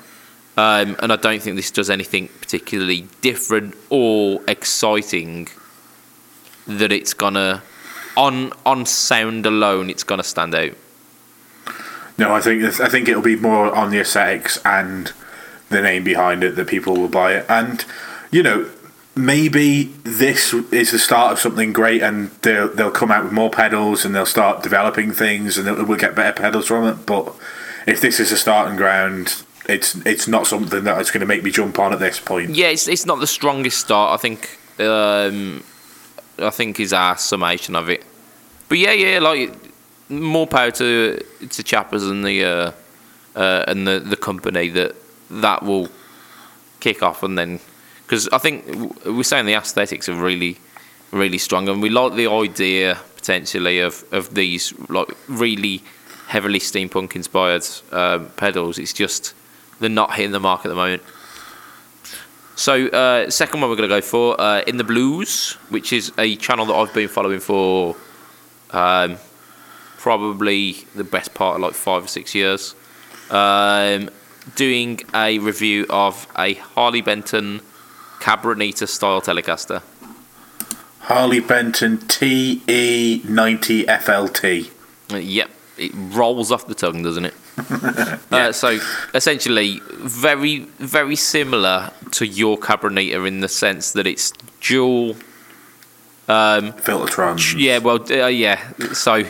Um, 0.56 0.96
and 0.98 1.12
I 1.12 1.16
don't 1.16 1.40
think 1.40 1.54
this 1.54 1.70
does 1.70 1.88
anything 1.88 2.26
particularly 2.40 3.06
different 3.20 3.76
or 3.90 4.40
exciting 4.48 5.46
that 6.66 6.90
it's 6.90 7.14
gonna 7.14 7.62
on 8.16 8.52
on 8.66 8.86
sound 8.86 9.46
alone 9.46 9.88
it's 9.88 10.02
gonna 10.02 10.24
stand 10.24 10.52
out. 10.52 10.72
No, 12.18 12.34
I 12.34 12.40
think 12.40 12.64
I 12.80 12.88
think 12.88 13.08
it'll 13.08 13.22
be 13.22 13.36
more 13.36 13.72
on 13.72 13.90
the 13.90 14.00
aesthetics 14.00 14.58
and 14.64 15.12
the 15.70 15.80
name 15.80 16.04
behind 16.04 16.44
it 16.44 16.56
that 16.56 16.68
people 16.68 16.94
will 16.96 17.08
buy 17.08 17.34
it. 17.34 17.46
And 17.48 17.84
you 18.30 18.42
know, 18.42 18.70
maybe 19.16 19.84
this 20.04 20.52
is 20.52 20.92
the 20.92 20.98
start 20.98 21.32
of 21.32 21.38
something 21.38 21.72
great, 21.72 22.02
and 22.02 22.30
they'll 22.42 22.68
they'll 22.68 22.90
come 22.90 23.10
out 23.10 23.24
with 23.24 23.32
more 23.32 23.50
pedals 23.50 24.04
and 24.04 24.14
they'll 24.14 24.26
start 24.26 24.62
developing 24.62 25.12
things, 25.12 25.58
and 25.58 25.88
we'll 25.88 25.98
get 25.98 26.14
better 26.14 26.32
pedals 26.40 26.66
from 26.66 26.86
it. 26.86 27.06
But 27.06 27.34
if 27.86 28.00
this 28.00 28.20
is 28.20 28.30
a 28.30 28.36
starting 28.36 28.76
ground, 28.76 29.42
it's 29.68 29.94
it's 30.06 30.28
not 30.28 30.46
something 30.46 30.84
that 30.84 31.00
is 31.00 31.10
going 31.10 31.20
to 31.20 31.26
make 31.26 31.42
me 31.42 31.50
jump 31.50 31.78
on 31.78 31.92
at 31.92 31.98
this 31.98 32.20
point. 32.20 32.50
Yeah, 32.50 32.68
it's 32.68 32.86
it's 32.86 33.06
not 33.06 33.20
the 33.20 33.26
strongest 33.26 33.78
start. 33.80 34.18
I 34.18 34.20
think. 34.20 34.58
Um, 34.78 35.62
I 36.38 36.50
think 36.50 36.80
is 36.80 36.92
our 36.92 37.16
summation 37.18 37.76
of 37.76 37.90
it. 37.90 38.04
But 38.68 38.78
yeah, 38.78 38.92
yeah, 38.92 39.18
like 39.18 39.52
more 40.08 40.46
power 40.46 40.70
to 40.72 41.24
to 41.48 41.62
Chappers 41.62 42.04
and 42.04 42.24
the 42.24 42.44
uh, 42.44 42.72
uh, 43.36 43.64
and 43.68 43.86
the 43.86 44.00
the 44.00 44.16
company 44.16 44.68
that 44.70 44.96
that 45.30 45.62
will 45.62 45.88
kick 46.80 47.02
off 47.02 47.22
and 47.22 47.38
then 47.38 47.60
because 48.02 48.28
I 48.28 48.38
think 48.38 48.64
we're 49.04 49.22
saying 49.22 49.46
the 49.46 49.54
aesthetics 49.54 50.08
are 50.08 50.14
really 50.14 50.58
really 51.12 51.38
strong 51.38 51.68
and 51.68 51.82
we 51.82 51.90
like 51.90 52.14
the 52.14 52.26
idea 52.26 52.98
potentially 53.16 53.80
of 53.80 54.04
of 54.12 54.34
these 54.34 54.72
like 54.88 55.08
really 55.28 55.82
heavily 56.30 56.60
steampunk 56.60 57.16
inspired 57.16 57.66
um, 57.90 58.28
pedals. 58.36 58.78
It's 58.78 58.92
just 58.92 59.34
they're 59.80 59.90
not 59.90 60.14
hitting 60.14 60.30
the 60.30 60.38
mark 60.38 60.64
at 60.64 60.68
the 60.68 60.76
moment. 60.76 61.02
So, 62.54 62.86
uh, 62.88 63.30
second 63.30 63.60
one 63.60 63.70
we're 63.70 63.76
going 63.76 63.88
to 63.88 63.96
go 63.96 64.00
for 64.00 64.40
uh, 64.40 64.62
In 64.66 64.76
the 64.76 64.84
Blues, 64.84 65.54
which 65.70 65.92
is 65.92 66.12
a 66.18 66.36
channel 66.36 66.66
that 66.66 66.74
I've 66.74 66.94
been 66.94 67.08
following 67.08 67.40
for 67.40 67.96
um, 68.70 69.16
probably 69.98 70.76
the 70.94 71.02
best 71.02 71.34
part 71.34 71.56
of 71.56 71.62
like 71.62 71.72
five 71.72 72.04
or 72.04 72.08
six 72.08 72.32
years. 72.34 72.76
Um, 73.30 74.10
doing 74.56 75.00
a 75.14 75.38
review 75.38 75.86
of 75.90 76.26
a 76.38 76.54
Harley 76.54 77.00
Benton 77.00 77.60
Cabronita 78.20 78.86
style 78.88 79.20
Telecaster. 79.20 79.82
Harley 81.00 81.40
Benton 81.40 81.98
TE90 81.98 83.86
FLT. 83.86 84.70
Uh, 85.12 85.16
Yep, 85.16 85.50
it 85.78 85.92
rolls 85.94 86.52
off 86.52 86.66
the 86.66 86.74
tongue, 86.74 87.02
doesn't 87.02 87.24
it? 87.24 87.34
uh, 88.32 88.52
so 88.52 88.78
essentially, 89.12 89.80
very 89.88 90.60
very 90.78 91.16
similar 91.16 91.90
to 92.12 92.26
your 92.26 92.56
Cabronita 92.58 93.26
in 93.26 93.40
the 93.40 93.48
sense 93.48 93.92
that 93.92 94.06
it's 94.06 94.32
dual. 94.60 95.16
Um, 96.28 96.72
Filtertron. 96.74 97.58
yeah, 97.58 97.78
well, 97.78 98.00
uh, 98.10 98.28
yeah. 98.28 98.72
So 98.92 99.24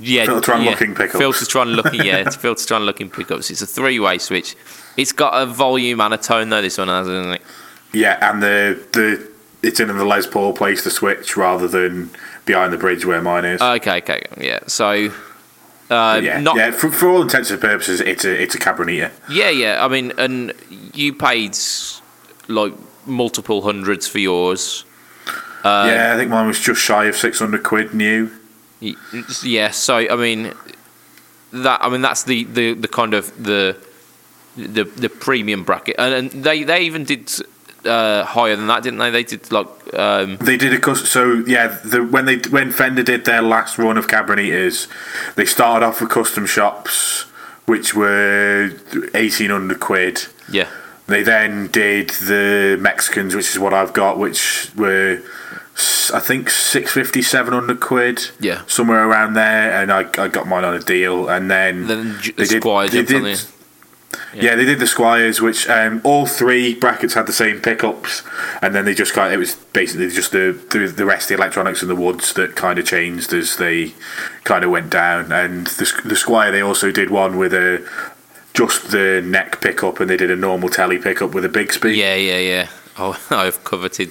yeah, 0.00 0.26
Filtertron 0.26 0.64
yeah. 0.64 0.70
looking 0.70 0.94
pickups. 0.94 1.22
Filtertron 1.22 1.74
looking, 1.74 2.04
yeah, 2.04 2.16
it's 2.16 2.36
Filtertron 2.38 2.84
looking 2.84 3.10
pickups. 3.10 3.50
It's 3.50 3.62
a 3.62 3.66
three-way 3.66 4.18
switch. 4.18 4.56
It's 4.96 5.12
got 5.12 5.40
a 5.40 5.46
volume 5.46 6.00
and 6.00 6.14
a 6.14 6.18
tone 6.18 6.48
though. 6.48 6.62
This 6.62 6.78
one 6.78 6.88
has, 6.88 7.08
isn't 7.08 7.32
it? 7.32 7.42
Yeah, 7.92 8.30
and 8.30 8.42
the 8.42 8.82
the 8.92 9.30
it's 9.62 9.80
in 9.80 9.88
the 9.88 10.04
Les 10.04 10.26
Paul 10.26 10.52
place 10.52 10.84
the 10.84 10.90
switch 10.90 11.36
rather 11.36 11.68
than 11.68 12.10
behind 12.46 12.72
the 12.72 12.78
bridge 12.78 13.04
where 13.04 13.20
mine 13.20 13.44
is. 13.44 13.60
Okay, 13.60 13.98
okay, 13.98 14.22
yeah. 14.38 14.60
So. 14.66 15.12
Uh, 15.90 16.20
yeah, 16.22 16.38
not 16.38 16.54
yeah. 16.54 16.70
For, 16.70 16.88
for 16.88 17.08
all 17.08 17.20
intents 17.20 17.50
and 17.50 17.60
purposes, 17.60 18.00
it's 18.00 18.24
a 18.24 18.40
it's 18.40 18.54
a 18.54 18.58
Cabronita. 18.58 19.10
Yeah, 19.28 19.50
yeah. 19.50 19.84
I 19.84 19.88
mean, 19.88 20.12
and 20.18 20.52
you 20.94 21.12
paid 21.12 21.58
like 22.46 22.72
multiple 23.06 23.62
hundreds 23.62 24.06
for 24.06 24.20
yours. 24.20 24.84
Uh, 25.64 25.90
yeah, 25.92 26.14
I 26.14 26.16
think 26.16 26.30
mine 26.30 26.46
was 26.46 26.60
just 26.60 26.80
shy 26.80 27.06
of 27.06 27.16
six 27.16 27.40
hundred 27.40 27.64
quid 27.64 27.92
new. 27.92 28.30
Yeah. 28.80 29.70
So 29.70 29.96
I 29.96 30.16
mean, 30.16 30.52
that 31.52 31.82
I 31.84 31.88
mean 31.88 32.02
that's 32.02 32.24
the, 32.24 32.44
the, 32.44 32.74
the 32.74 32.88
kind 32.88 33.14
of 33.14 33.30
the 33.42 33.76
the 34.56 34.84
the 34.84 35.08
premium 35.08 35.64
bracket, 35.64 35.96
and, 35.98 36.14
and 36.14 36.44
they 36.44 36.64
they 36.64 36.80
even 36.82 37.04
did 37.04 37.30
uh, 37.84 38.24
higher 38.24 38.56
than 38.56 38.66
that, 38.66 38.82
didn't 38.82 38.98
they? 38.98 39.10
They 39.10 39.22
did 39.24 39.50
like 39.52 39.68
um, 39.94 40.36
They 40.36 40.56
did 40.56 40.72
a 40.72 40.78
cus- 40.80 41.08
so 41.08 41.42
yeah. 41.46 41.78
The, 41.84 42.02
when 42.04 42.24
they 42.24 42.36
when 42.50 42.72
Fender 42.72 43.02
did 43.02 43.24
their 43.24 43.42
last 43.42 43.78
run 43.78 43.96
of 43.98 44.06
Cabronitas, 44.06 44.88
they 45.36 45.44
started 45.44 45.84
off 45.86 46.00
with 46.00 46.10
custom 46.10 46.46
shops, 46.46 47.22
which 47.66 47.94
were 47.94 48.70
eighteen 49.14 49.50
hundred 49.50 49.80
quid. 49.80 50.26
yeah. 50.50 50.68
They 51.06 51.24
then 51.24 51.66
did 51.72 52.10
the 52.10 52.78
Mexicans, 52.80 53.34
which 53.34 53.50
is 53.50 53.58
what 53.58 53.74
I've 53.74 53.92
got, 53.92 54.16
which 54.16 54.70
were 54.76 55.20
I 56.12 56.20
think 56.20 56.50
650, 56.50 57.22
700 57.22 57.80
quid. 57.80 58.30
Yeah. 58.40 58.62
Somewhere 58.66 59.06
around 59.08 59.34
there, 59.34 59.80
and 59.80 59.92
I, 59.92 60.00
I 60.18 60.28
got 60.28 60.46
mine 60.48 60.64
on 60.64 60.74
a 60.74 60.80
deal, 60.80 61.28
and 61.28 61.50
then 61.50 61.86
Then 61.86 62.18
J- 62.20 62.32
they 62.32 62.44
did- 62.44 62.62
they 62.62 62.88
did- 63.02 63.06
the- 63.08 63.46
yeah. 64.34 64.56
they 64.56 64.64
did 64.64 64.78
the 64.80 64.86
Squiers, 64.86 65.40
which 65.40 65.68
um, 65.68 66.00
all 66.04 66.26
three 66.26 66.74
brackets 66.74 67.14
had 67.14 67.26
the 67.26 67.32
same 67.32 67.60
pickups, 67.60 68.22
and 68.60 68.74
then 68.74 68.84
they 68.84 68.94
just 68.94 69.12
kind 69.12 69.28
of, 69.28 69.32
it 69.34 69.38
was 69.38 69.54
basically 69.72 70.08
just 70.10 70.32
the, 70.32 70.58
the 70.70 70.78
the 70.88 71.04
rest 71.04 71.30
of 71.30 71.36
the 71.36 71.42
electronics 71.42 71.82
in 71.82 71.88
the 71.88 71.94
woods 71.96 72.32
that 72.34 72.56
kind 72.56 72.78
of 72.78 72.84
changed 72.86 73.32
as 73.32 73.56
they 73.56 73.92
kind 74.44 74.64
of 74.64 74.70
went 74.70 74.90
down. 74.90 75.30
And 75.32 75.66
the, 75.68 75.84
the 76.04 76.14
Squier, 76.16 76.50
they 76.50 76.60
also 76.60 76.90
did 76.90 77.10
one 77.10 77.38
with 77.38 77.54
a 77.54 77.86
just 78.52 78.90
the 78.90 79.22
neck 79.24 79.60
pickup, 79.60 80.00
and 80.00 80.10
they 80.10 80.16
did 80.16 80.30
a 80.30 80.36
normal 80.36 80.68
telly 80.70 80.98
pickup 80.98 81.32
with 81.34 81.44
a 81.44 81.48
Bigsby. 81.48 81.94
Yeah, 81.96 82.16
yeah, 82.16 82.38
yeah. 82.38 82.68
Oh, 82.98 83.16
I've 83.30 83.62
coveted 83.62 84.10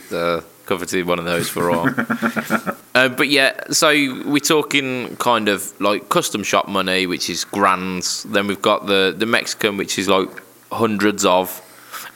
coveted 0.69 1.07
one 1.07 1.19
of 1.19 1.25
those 1.25 1.49
for 1.49 1.71
all. 1.71 1.89
uh, 2.95 3.09
but 3.09 3.27
yeah, 3.27 3.51
so 3.71 3.89
we're 4.33 4.39
talking 4.55 5.15
kind 5.17 5.49
of 5.49 5.59
like 5.81 6.09
custom 6.09 6.43
shop 6.43 6.67
money, 6.67 7.07
which 7.07 7.29
is 7.29 7.43
grands. 7.43 8.23
Then 8.23 8.47
we've 8.47 8.61
got 8.61 8.85
the 8.85 9.13
the 9.17 9.25
Mexican, 9.25 9.77
which 9.77 9.97
is 9.97 10.07
like 10.07 10.29
hundreds 10.71 11.25
of, 11.25 11.61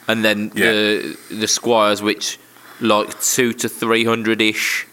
and 0.08 0.24
then 0.24 0.52
Yeah. 0.54 0.72
the 0.72 1.16
the 1.42 1.48
Squiers, 1.58 2.00
which 2.00 2.38
like 2.80 3.08
two 3.20 3.52
to 3.54 3.68
three 3.68 4.04
hundred 4.04 4.40
ish. 4.40 4.86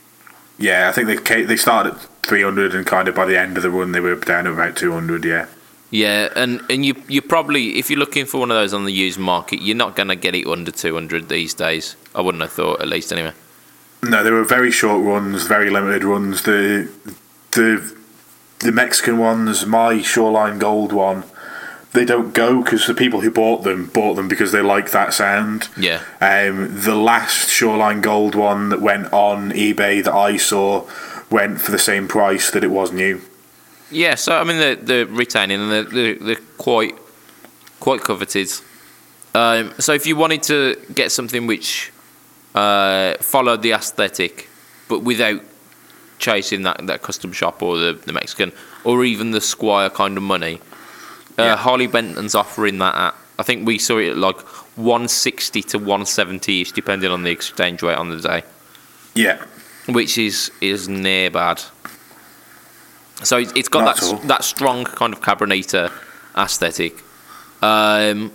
Yeah, 0.58 0.90
I 0.90 0.92
think 0.92 1.06
they 1.08 1.44
they 1.44 1.56
started 1.58 1.94
at 1.94 2.02
300, 2.24 2.76
and 2.76 2.86
kind 2.86 3.08
of 3.08 3.16
by 3.16 3.26
the 3.26 3.38
end 3.40 3.58
of 3.58 3.64
the 3.64 3.70
run, 3.70 3.92
they 3.94 4.00
were 4.00 4.16
down 4.16 4.44
to 4.46 4.52
about 4.52 4.76
200. 4.76 5.26
Yeah. 5.26 5.46
Yeah, 5.92 6.30
and, 6.36 6.62
and 6.70 6.86
you 6.86 6.94
you 7.10 7.22
probably 7.22 7.78
if 7.78 7.90
you're 7.90 8.00
looking 8.00 8.26
for 8.26 8.40
one 8.40 8.50
of 8.50 8.56
those 8.56 8.74
on 8.74 8.86
the 8.86 8.94
used 8.94 9.20
market, 9.20 9.62
you're 9.62 9.76
not 9.86 9.96
gonna 9.98 10.16
get 10.16 10.34
it 10.36 10.48
under 10.48 10.72
two 10.72 10.94
hundred 10.94 11.28
these 11.28 11.54
days. 11.54 11.96
I 12.16 12.22
wouldn't 12.22 12.42
have 12.42 12.54
thought, 12.54 12.82
at 12.82 12.88
least 12.88 13.12
anyway. 13.12 13.34
No, 14.04 14.24
they 14.24 14.32
were 14.32 14.44
very 14.44 14.72
short 14.72 15.04
runs, 15.06 15.44
very 15.44 15.70
limited 15.70 16.04
runs. 16.04 16.44
The 16.44 16.90
the 17.52 17.96
the 18.60 18.72
Mexican 18.72 19.18
ones, 19.18 19.66
my 19.66 20.02
Shoreline 20.02 20.60
Gold 20.60 20.94
one, 20.94 21.24
they 21.94 22.06
don't 22.06 22.34
go 22.34 22.64
because 22.64 22.88
the 22.88 22.94
people 22.94 23.22
who 23.22 23.30
bought 23.30 23.64
them 23.64 23.88
bought 23.88 24.16
them 24.16 24.28
because 24.28 24.52
they 24.52 24.62
like 24.62 24.92
that 24.92 25.14
sound. 25.14 25.68
Yeah. 25.78 26.02
Um, 26.20 26.82
the 26.82 26.96
last 26.96 27.50
Shoreline 27.50 28.02
Gold 28.02 28.36
one 28.36 28.70
that 28.70 28.82
went 28.82 29.12
on 29.12 29.52
eBay 29.52 30.04
that 30.04 30.14
I 30.14 30.38
saw 30.38 30.88
went 31.30 31.62
for 31.62 31.72
the 31.72 31.80
same 31.80 32.08
price 32.08 32.52
that 32.52 32.64
it 32.64 32.72
was 32.72 32.92
new. 32.92 33.22
Yeah, 33.92 34.16
so 34.16 34.38
I 34.38 34.44
mean 34.44 34.58
they're, 34.58 34.76
they're 34.76 35.06
retaining 35.06 35.60
and 35.62 35.72
they're, 35.72 35.84
they're, 35.84 36.16
they're 36.16 36.46
quite 36.58 36.96
quite 37.80 38.02
coveted. 38.02 38.50
Um, 39.34 39.74
so 39.80 39.94
if 39.94 40.06
you 40.06 40.16
wanted 40.16 40.44
to 40.44 40.76
get 40.94 41.12
something 41.12 41.48
which 41.48 41.92
uh, 42.56 43.16
followed 43.20 43.62
the 43.62 43.72
aesthetic, 43.72 44.48
but 44.90 45.00
without 45.04 45.42
chasing 46.20 46.64
that, 46.64 46.86
that 46.88 47.02
custom 47.02 47.32
shop 47.32 47.64
or 47.64 47.78
the, 47.78 47.94
the 48.06 48.14
Mexican 48.14 48.52
or 48.84 49.04
even 49.04 49.32
the 49.32 49.40
Squier 49.40 49.92
kind 49.94 50.18
of 50.18 50.24
money, 50.24 50.60
uh, 51.40 51.44
Yeah. 51.44 51.56
Harley 51.56 51.88
Benton's 51.88 52.36
offering 52.36 52.78
that 52.80 52.96
at 52.96 53.16
I 53.40 53.44
think 53.44 53.66
we 53.66 53.80
saw 53.80 53.98
it 53.98 54.12
at 54.12 54.18
like 54.18 54.40
160 54.78 55.64
to 55.64 55.78
170 55.80 56.62
ish, 56.62 56.72
depending 56.74 57.10
on 57.10 57.24
the 57.24 57.32
exchange 57.32 57.82
rate 57.82 57.98
on 57.98 58.10
the 58.10 58.20
day 58.20 58.44
Yeah. 59.16 59.44
which 59.88 60.18
is 60.20 60.52
is 60.62 60.88
near 60.88 61.32
bad. 61.32 61.60
So 63.24 63.38
it's, 63.38 63.52
it's 63.56 63.68
got 63.70 63.86
Not 63.86 63.96
that 63.98 64.04
s- 64.04 64.26
that 64.28 64.44
strong 64.44 64.84
kind 64.86 65.14
of 65.14 65.22
Cabronita 65.22 65.92
aesthetic. 66.38 67.02
Um, 67.64 68.32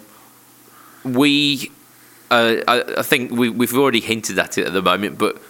we, 1.04 1.70
uh, 2.30 2.56
I, 2.66 2.84
I 2.98 3.02
think 3.02 3.30
we, 3.30 3.48
we've 3.48 3.74
already 3.76 4.00
hinted 4.00 4.38
at 4.38 4.58
it 4.58 4.66
at 4.66 4.72
the 4.72 4.82
moment, 4.82 5.18
but 5.18 5.40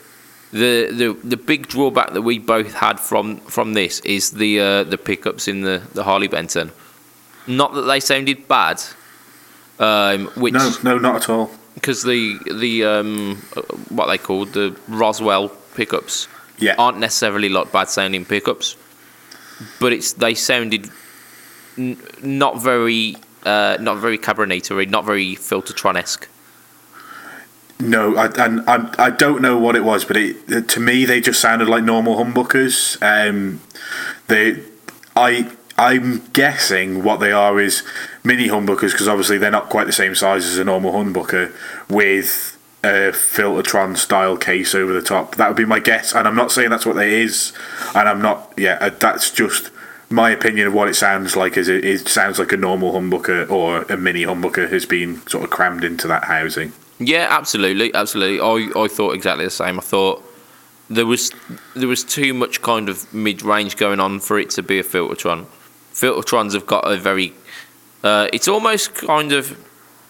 the, 0.52 0.90
the 0.92 1.16
the 1.24 1.36
big 1.36 1.66
drawback 1.68 2.12
that 2.12 2.22
we 2.22 2.38
both 2.38 2.74
had 2.74 3.00
from 3.00 3.38
from 3.40 3.74
this 3.74 4.00
is 4.00 4.30
the 4.32 4.60
uh, 4.60 4.84
the 4.84 4.98
pickups 4.98 5.48
in 5.48 5.62
the, 5.62 5.82
the 5.94 6.04
Harley 6.04 6.28
Benton. 6.28 6.70
Not 7.46 7.74
that 7.74 7.82
they 7.82 8.00
sounded 8.00 8.46
bad, 8.48 8.82
um, 9.78 10.26
which 10.36 10.54
No, 10.54 10.72
no, 10.82 10.98
not 10.98 11.16
at 11.16 11.28
all. 11.28 11.50
because 11.74 12.02
the 12.02 12.38
the 12.60 12.84
um, 12.84 13.36
what 13.88 14.06
they 14.06 14.18
called 14.18 14.52
the 14.52 14.76
Roswell 14.88 15.48
pickups 15.74 16.28
Yeah. 16.58 16.74
aren't 16.78 16.98
necessarily 16.98 17.48
like 17.48 17.70
bad 17.72 17.88
sounding 17.88 18.24
pickups, 18.24 18.76
but 19.80 19.92
it's 19.92 20.12
they 20.14 20.34
sounded 20.34 20.90
n- 21.78 21.98
not 22.22 22.60
very 22.62 23.16
uh, 23.44 23.76
not 23.80 23.98
very 23.98 24.18
Cabronatory, 24.18 24.88
not 24.88 25.04
very 25.04 25.36
Filtertron 25.36 25.96
esque. 25.96 26.28
No, 27.78 28.16
I, 28.16 28.26
and 28.42 28.60
I, 28.68 28.94
I 28.98 29.10
don't 29.10 29.42
know 29.42 29.58
what 29.58 29.76
it 29.76 29.84
was, 29.84 30.04
but 30.04 30.16
it, 30.16 30.68
to 30.70 30.80
me 30.80 31.04
they 31.04 31.20
just 31.20 31.40
sounded 31.40 31.68
like 31.68 31.84
normal 31.84 32.16
humbuckers. 32.16 32.96
Um, 33.02 33.60
they, 34.28 34.62
I, 35.14 35.52
I'm 35.76 36.26
guessing 36.28 37.04
what 37.04 37.20
they 37.20 37.32
are 37.32 37.60
is 37.60 37.82
mini 38.24 38.48
humbuckers 38.48 38.92
because 38.92 39.08
obviously 39.08 39.36
they're 39.36 39.50
not 39.50 39.68
quite 39.68 39.84
the 39.84 39.92
same 39.92 40.14
size 40.14 40.46
as 40.46 40.56
a 40.56 40.64
normal 40.64 40.92
humbucker 40.92 41.52
with 41.90 42.56
a 42.82 43.12
Filtertron 43.12 43.96
style 43.96 44.38
case 44.38 44.74
over 44.74 44.92
the 44.92 45.02
top. 45.02 45.34
That 45.36 45.48
would 45.48 45.56
be 45.56 45.66
my 45.66 45.80
guess, 45.80 46.14
and 46.14 46.26
I'm 46.26 46.36
not 46.36 46.52
saying 46.52 46.70
that's 46.70 46.86
what 46.86 46.96
it 46.96 47.12
is, 47.12 47.52
and 47.94 48.08
I'm 48.08 48.22
not. 48.22 48.52
Yeah, 48.56 48.78
uh, 48.80 48.90
that's 48.90 49.30
just 49.30 49.70
my 50.08 50.30
opinion 50.30 50.68
of 50.68 50.72
what 50.72 50.88
it 50.88 50.94
sounds 50.94 51.36
like. 51.36 51.58
Is 51.58 51.68
it, 51.68 51.84
it 51.84 52.08
sounds 52.08 52.38
like 52.38 52.52
a 52.52 52.56
normal 52.56 52.92
humbucker 52.92 53.50
or 53.50 53.82
a 53.82 53.98
mini 53.98 54.22
humbucker 54.22 54.70
has 54.70 54.86
been 54.86 55.26
sort 55.26 55.44
of 55.44 55.50
crammed 55.50 55.84
into 55.84 56.08
that 56.08 56.24
housing. 56.24 56.72
Yeah, 56.98 57.26
absolutely, 57.30 57.92
absolutely. 57.94 58.40
I, 58.40 58.84
I 58.84 58.88
thought 58.88 59.14
exactly 59.14 59.44
the 59.44 59.50
same. 59.50 59.78
I 59.78 59.82
thought 59.82 60.22
there 60.88 61.06
was 61.06 61.32
there 61.74 61.88
was 61.88 62.04
too 62.04 62.32
much 62.32 62.62
kind 62.62 62.88
of 62.88 63.12
mid 63.12 63.42
range 63.42 63.76
going 63.76 64.00
on 64.00 64.20
for 64.20 64.38
it 64.38 64.50
to 64.50 64.62
be 64.62 64.78
a 64.78 64.82
Filtertron. 64.82 65.46
Filtertrons 65.92 66.54
have 66.54 66.66
got 66.66 66.90
a 66.90 66.96
very 66.96 67.34
uh, 68.02 68.28
it's 68.32 68.48
almost 68.48 68.94
kind 68.94 69.32
of 69.32 69.58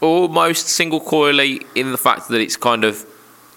almost 0.00 0.68
single 0.68 1.00
coily 1.00 1.64
in 1.74 1.92
the 1.92 1.98
fact 1.98 2.28
that 2.28 2.40
it's 2.40 2.56
kind 2.56 2.84
of 2.84 3.06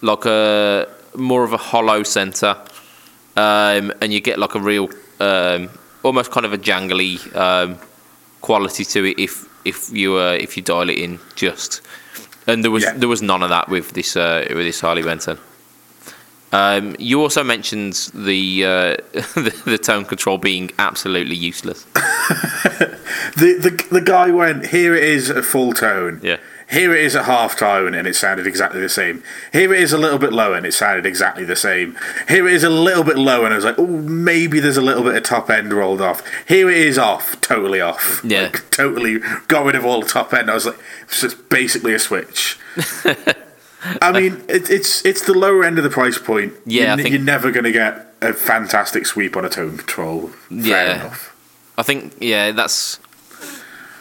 like 0.01 0.25
a 0.25 0.87
more 1.15 1.43
of 1.43 1.53
a 1.53 1.57
hollow 1.57 2.03
center, 2.03 2.55
um, 3.35 3.91
and 4.01 4.13
you 4.13 4.21
get 4.21 4.39
like 4.39 4.55
a 4.55 4.59
real 4.59 4.89
um, 5.19 5.69
almost 6.03 6.31
kind 6.31 6.45
of 6.45 6.53
a 6.53 6.57
jangly 6.57 7.35
um, 7.35 7.77
quality 8.41 8.85
to 8.85 9.05
it 9.05 9.19
if 9.19 9.45
if 9.65 9.91
you 9.91 10.15
uh, 10.17 10.33
if 10.33 10.55
you 10.57 10.63
dial 10.63 10.89
it 10.89 10.97
in 10.97 11.19
just. 11.35 11.81
And 12.51 12.63
there 12.63 12.71
was 12.71 12.83
Yeah. 12.83 12.93
there 12.99 13.09
was 13.09 13.21
none 13.21 13.43
of 13.43 13.49
that 13.49 13.69
with 13.69 13.91
this 13.93 14.15
uh, 14.15 14.45
with 14.49 14.65
this 14.65 14.81
Harley 14.81 15.03
Benton. 15.03 15.37
Um, 16.51 16.95
you 16.97 17.21
also 17.21 17.43
mentioned 17.43 18.09
the, 18.13 18.65
uh, 18.65 18.69
the 19.35 19.53
the 19.65 19.77
tone 19.77 20.03
control 20.05 20.37
being 20.39 20.71
absolutely 20.79 21.35
useless. 21.35 21.85
The, 23.35 23.53
the 23.59 23.85
the 23.91 24.01
guy 24.01 24.31
went 24.31 24.65
here 24.67 24.95
it 24.95 25.03
is 25.03 25.29
at 25.29 25.45
full 25.45 25.73
tone. 25.73 26.19
Yeah. 26.23 26.37
Here 26.71 26.93
it 26.93 27.03
is 27.03 27.15
at 27.15 27.25
half 27.25 27.57
tone 27.57 27.93
and 27.95 28.07
it 28.07 28.15
sounded 28.15 28.45
exactly 28.45 28.79
the 28.79 28.89
same. 28.89 29.23
Here 29.51 29.73
it 29.73 29.81
is 29.81 29.91
a 29.91 29.97
little 29.97 30.19
bit 30.19 30.31
low 30.31 30.53
and 30.53 30.65
it 30.65 30.73
sounded 30.73 31.05
exactly 31.05 31.43
the 31.43 31.55
same. 31.55 31.97
Here 32.27 32.47
it 32.47 32.53
is 32.53 32.63
a 32.63 32.69
little 32.69 33.03
bit 33.03 33.17
low 33.17 33.43
and 33.43 33.53
I 33.53 33.55
was 33.55 33.65
like, 33.65 33.79
oh, 33.79 33.87
maybe 33.87 34.59
there's 34.59 34.77
a 34.77 34.81
little 34.81 35.03
bit 35.03 35.15
of 35.15 35.23
top 35.23 35.49
end 35.49 35.73
rolled 35.73 35.99
off. 36.01 36.21
Here 36.47 36.69
it 36.69 36.77
is 36.77 36.97
off, 36.99 37.41
totally 37.41 37.81
off. 37.81 38.21
Yeah. 38.23 38.43
Like, 38.43 38.69
totally 38.69 39.19
got 39.47 39.65
rid 39.65 39.75
of 39.75 39.83
all 39.85 40.01
the 40.01 40.07
top 40.07 40.31
end. 40.33 40.51
I 40.51 40.53
was 40.53 40.67
like, 40.67 40.77
it's 41.03 41.21
just 41.21 41.49
basically 41.49 41.93
a 41.93 41.99
switch. 41.99 42.59
I 44.01 44.11
mean, 44.11 44.43
it, 44.49 44.69
it's 44.69 45.05
it's 45.05 45.25
the 45.25 45.33
lower 45.33 45.63
end 45.63 45.77
of 45.77 45.83
the 45.85 45.89
price 45.89 46.17
point. 46.17 46.53
Yeah, 46.65 46.95
you're, 46.97 47.07
you're 47.07 47.21
never 47.21 47.49
going 47.49 47.63
to 47.63 47.71
get 47.71 48.13
a 48.21 48.33
fantastic 48.33 49.05
sweep 49.05 49.37
on 49.37 49.45
a 49.45 49.49
tone 49.49 49.77
control. 49.77 50.27
Fair 50.27 50.57
Yeah. 50.59 50.95
enough. 50.95 51.35
I 51.77 51.83
think 51.83 52.13
yeah, 52.19 52.51
that's 52.51 52.99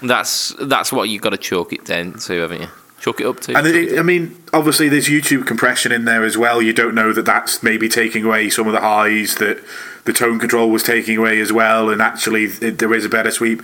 that's 0.03 0.55
that's 0.61 0.93
what 0.93 1.09
you've 1.09 1.23
got 1.23 1.31
to 1.31 1.39
chalk 1.39 1.73
it 1.73 1.85
down 1.85 2.15
to, 2.15 2.41
haven't 2.41 2.63
you? 2.63 2.69
Chalk 3.01 3.21
it 3.21 3.27
up 3.27 3.41
to. 3.41 3.57
And 3.57 3.67
it, 3.67 3.99
I 3.99 4.03
mean, 4.03 4.43
obviously, 4.53 4.89
there's 4.89 5.09
YouTube 5.09 5.47
compression 5.47 5.93
in 5.93 6.05
there 6.05 6.25
as 6.25 6.37
well. 6.37 6.61
You 6.61 6.73
don't 6.73 6.95
know 6.95 7.13
that 7.13 7.25
that's 7.25 7.63
maybe 7.63 7.89
taking 7.89 8.25
away 8.25 8.51
some 8.51 8.67
of 8.67 8.73
the 8.73 8.81
highs 8.81 9.37
that 9.37 9.63
the 10.05 10.13
tone 10.13 10.39
control 10.39 10.71
was 10.71 10.83
taking 10.83 11.17
away 11.17 11.41
as 11.41 11.53
well. 11.53 11.91
And 11.91 12.03
actually, 12.03 12.45
it, 12.45 12.79
there 12.79 12.93
is 12.93 13.05
a 13.05 13.09
better 13.09 13.31
sweep. 13.31 13.63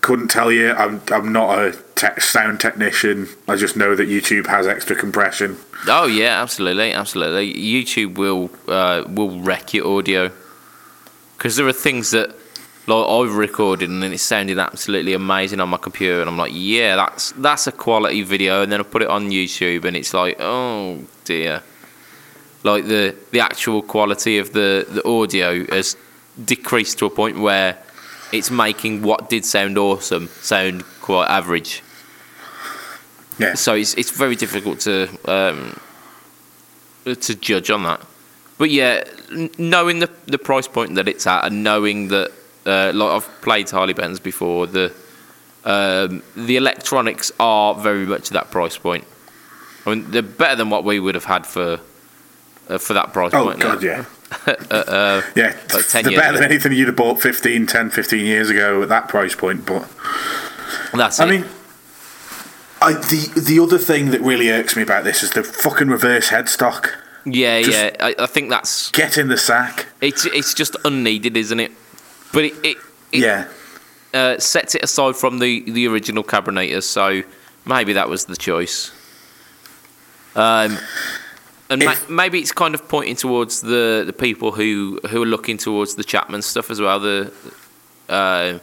Couldn't 0.00 0.28
tell 0.28 0.50
you. 0.50 0.72
I'm 0.72 1.02
I'm 1.10 1.30
not 1.32 1.58
a 1.58 1.72
tech, 1.94 2.22
sound 2.22 2.60
technician. 2.60 3.28
I 3.46 3.56
just 3.56 3.76
know 3.76 3.94
that 3.94 4.08
YouTube 4.08 4.46
has 4.46 4.66
extra 4.66 4.96
compression. 4.96 5.58
Oh 5.86 6.06
yeah, 6.06 6.40
absolutely, 6.40 6.92
absolutely. 6.92 7.52
YouTube 7.52 8.16
will 8.16 8.50
uh, 8.66 9.04
will 9.06 9.38
wreck 9.40 9.74
your 9.74 9.86
audio 9.86 10.30
because 11.36 11.56
there 11.56 11.66
are 11.66 11.72
things 11.72 12.12
that 12.12 12.34
like 12.86 13.08
I've 13.08 13.34
recorded 13.34 13.90
and 13.90 14.02
it 14.04 14.18
sounded 14.18 14.58
absolutely 14.58 15.12
amazing 15.12 15.60
on 15.60 15.68
my 15.68 15.76
computer, 15.78 16.20
and 16.20 16.30
I'm 16.30 16.36
like, 16.38 16.52
yeah, 16.54 16.96
that's 16.96 17.32
that's 17.32 17.66
a 17.66 17.72
quality 17.72 18.22
video, 18.22 18.62
and 18.62 18.70
then 18.70 18.80
I 18.80 18.84
put 18.84 19.02
it 19.02 19.08
on 19.08 19.30
YouTube, 19.30 19.84
and 19.84 19.96
it's 19.96 20.14
like, 20.14 20.36
oh 20.40 21.00
dear, 21.24 21.62
like 22.62 22.86
the 22.86 23.14
the 23.32 23.40
actual 23.40 23.82
quality 23.82 24.38
of 24.38 24.52
the 24.52 24.86
the 24.88 25.06
audio 25.06 25.64
has 25.66 25.96
decreased 26.44 26.98
to 26.98 27.06
a 27.06 27.10
point 27.10 27.38
where 27.38 27.78
it's 28.32 28.50
making 28.50 29.02
what 29.02 29.30
did 29.30 29.44
sound 29.44 29.78
awesome 29.78 30.28
sound 30.42 30.84
quite 31.00 31.28
average 31.28 31.82
Yeah. 33.38 33.54
so 33.54 33.74
it's 33.74 33.94
it's 33.94 34.10
very 34.10 34.34
difficult 34.36 34.80
to 34.80 35.08
um, 35.24 35.78
to 37.04 37.34
judge 37.34 37.70
on 37.70 37.84
that. 37.84 38.00
But 38.58 38.70
yeah, 38.70 39.04
knowing 39.58 39.98
the 40.00 40.10
the 40.26 40.38
price 40.38 40.68
point 40.68 40.94
that 40.96 41.08
it's 41.08 41.26
at, 41.26 41.44
and 41.44 41.62
knowing 41.62 42.08
that 42.08 42.32
uh, 42.66 42.92
like 42.94 43.10
I've 43.10 43.40
played 43.42 43.70
Harley 43.70 43.94
Benz 43.94 44.20
before, 44.20 44.66
the 44.66 44.92
um, 45.64 46.22
the 46.36 46.56
electronics 46.56 47.32
are 47.40 47.74
very 47.74 48.06
much 48.06 48.28
at 48.28 48.32
that 48.34 48.50
price 48.50 48.76
point. 48.78 49.04
I 49.84 49.90
mean, 49.94 50.10
they're 50.10 50.22
better 50.22 50.56
than 50.56 50.70
what 50.70 50.84
we 50.84 50.98
would 51.00 51.14
have 51.14 51.24
had 51.24 51.46
for 51.46 51.80
uh, 52.68 52.78
for 52.78 52.92
that 52.94 53.12
price 53.12 53.32
Oh 53.34 53.44
point. 53.46 53.58
now. 53.60 53.74
god, 53.74 53.82
yeah. 53.82 54.04
uh, 54.70 55.22
Yeah, 55.36 55.56
like 55.72 55.86
they're 55.92 56.02
better 56.02 56.34
than 56.38 56.44
anything 56.44 56.72
you'd 56.72 56.88
have 56.88 56.96
bought 56.96 57.20
15, 57.20 57.66
10, 57.66 57.90
15 57.90 58.24
years 58.26 58.50
ago 58.50 58.82
at 58.82 58.88
that 58.88 59.08
price 59.08 59.34
point. 59.36 59.64
But 59.66 59.88
That's 60.92 61.20
I 61.20 61.26
it. 61.26 61.30
mean, 61.30 61.44
I, 62.82 62.92
the 62.94 63.40
the 63.40 63.60
other 63.62 63.78
thing 63.78 64.10
that 64.10 64.20
really 64.20 64.50
irks 64.50 64.76
me 64.76 64.82
about 64.82 65.04
this 65.04 65.22
is 65.22 65.30
the 65.30 65.42
fucking 65.42 65.88
reverse 65.88 66.28
headstock. 66.30 66.90
yeah, 67.24 67.60
just- 67.62 67.72
yeah. 67.78 67.90
I, 68.00 68.14
I 68.18 68.26
think 68.26 68.50
that's 68.50 68.90
Get 68.90 69.16
in 69.18 69.28
the 69.28 69.36
sack. 69.38 69.86
it's 70.00 70.26
it's 70.26 70.52
just 70.54 70.76
unneeded, 70.84 71.36
isn't 71.36 71.58
it? 71.60 71.72
But 72.36 72.44
it 72.44 72.54
it, 72.62 72.76
it 73.12 73.20
yeah. 73.20 73.48
uh, 74.12 74.38
sets 74.38 74.74
it 74.74 74.84
aside 74.84 75.16
from 75.16 75.38
the 75.38 75.62
the 75.70 75.88
original 75.88 76.22
Cabrinators, 76.22 76.82
so 76.82 77.22
maybe 77.64 77.94
that 77.94 78.10
was 78.10 78.26
the 78.26 78.36
choice. 78.36 78.92
Um, 80.34 80.76
and 81.70 81.82
ma- 81.82 81.94
maybe 82.10 82.38
it's 82.38 82.52
kind 82.52 82.74
of 82.74 82.86
pointing 82.90 83.16
towards 83.16 83.62
the, 83.62 84.04
the 84.06 84.12
people 84.12 84.52
who, 84.52 85.00
who 85.08 85.22
are 85.22 85.26
looking 85.26 85.56
towards 85.56 85.94
the 85.94 86.04
Chapman 86.04 86.42
stuff 86.42 86.70
as 86.70 86.78
well. 86.78 87.00
The 87.00 87.32
uh, 88.10 88.58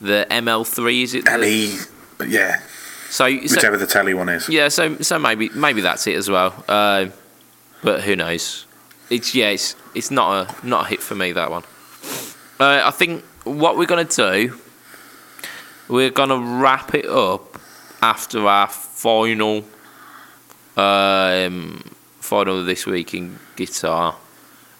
the 0.00 0.24
ML3 0.30 1.02
is 1.02 1.14
it? 1.14 1.24
The- 1.24 1.30
Telly. 1.32 1.74
Yeah. 2.24 2.60
so, 3.10 3.28
so 3.46 3.56
Whichever 3.56 3.76
the 3.78 3.86
telly 3.88 4.14
one 4.14 4.28
is. 4.28 4.48
yeah, 4.48 4.68
so 4.68 4.96
so 4.98 5.18
maybe 5.18 5.48
maybe 5.56 5.80
that's 5.80 6.06
it 6.06 6.14
as 6.14 6.30
well. 6.30 6.54
Uh, 6.68 7.06
but 7.82 8.02
who 8.02 8.14
knows? 8.14 8.64
It's 9.10 9.34
yeah, 9.34 9.48
it's 9.48 9.74
it's 9.96 10.12
not 10.12 10.28
a 10.62 10.66
not 10.66 10.86
a 10.86 10.88
hit 10.88 11.00
for 11.00 11.16
me 11.16 11.32
that 11.32 11.50
one. 11.50 11.64
Uh, 12.60 12.82
I 12.84 12.90
think 12.90 13.22
what 13.44 13.76
we're 13.78 13.86
gonna 13.86 14.04
do, 14.04 14.58
we're 15.88 16.10
gonna 16.10 16.38
wrap 16.38 16.94
it 16.94 17.06
up 17.06 17.58
after 18.02 18.46
our 18.46 18.68
final 18.68 19.64
um, 20.76 21.82
final 22.20 22.60
of 22.60 22.66
this 22.66 22.84
week 22.86 23.14
in 23.14 23.38
guitar, 23.56 24.16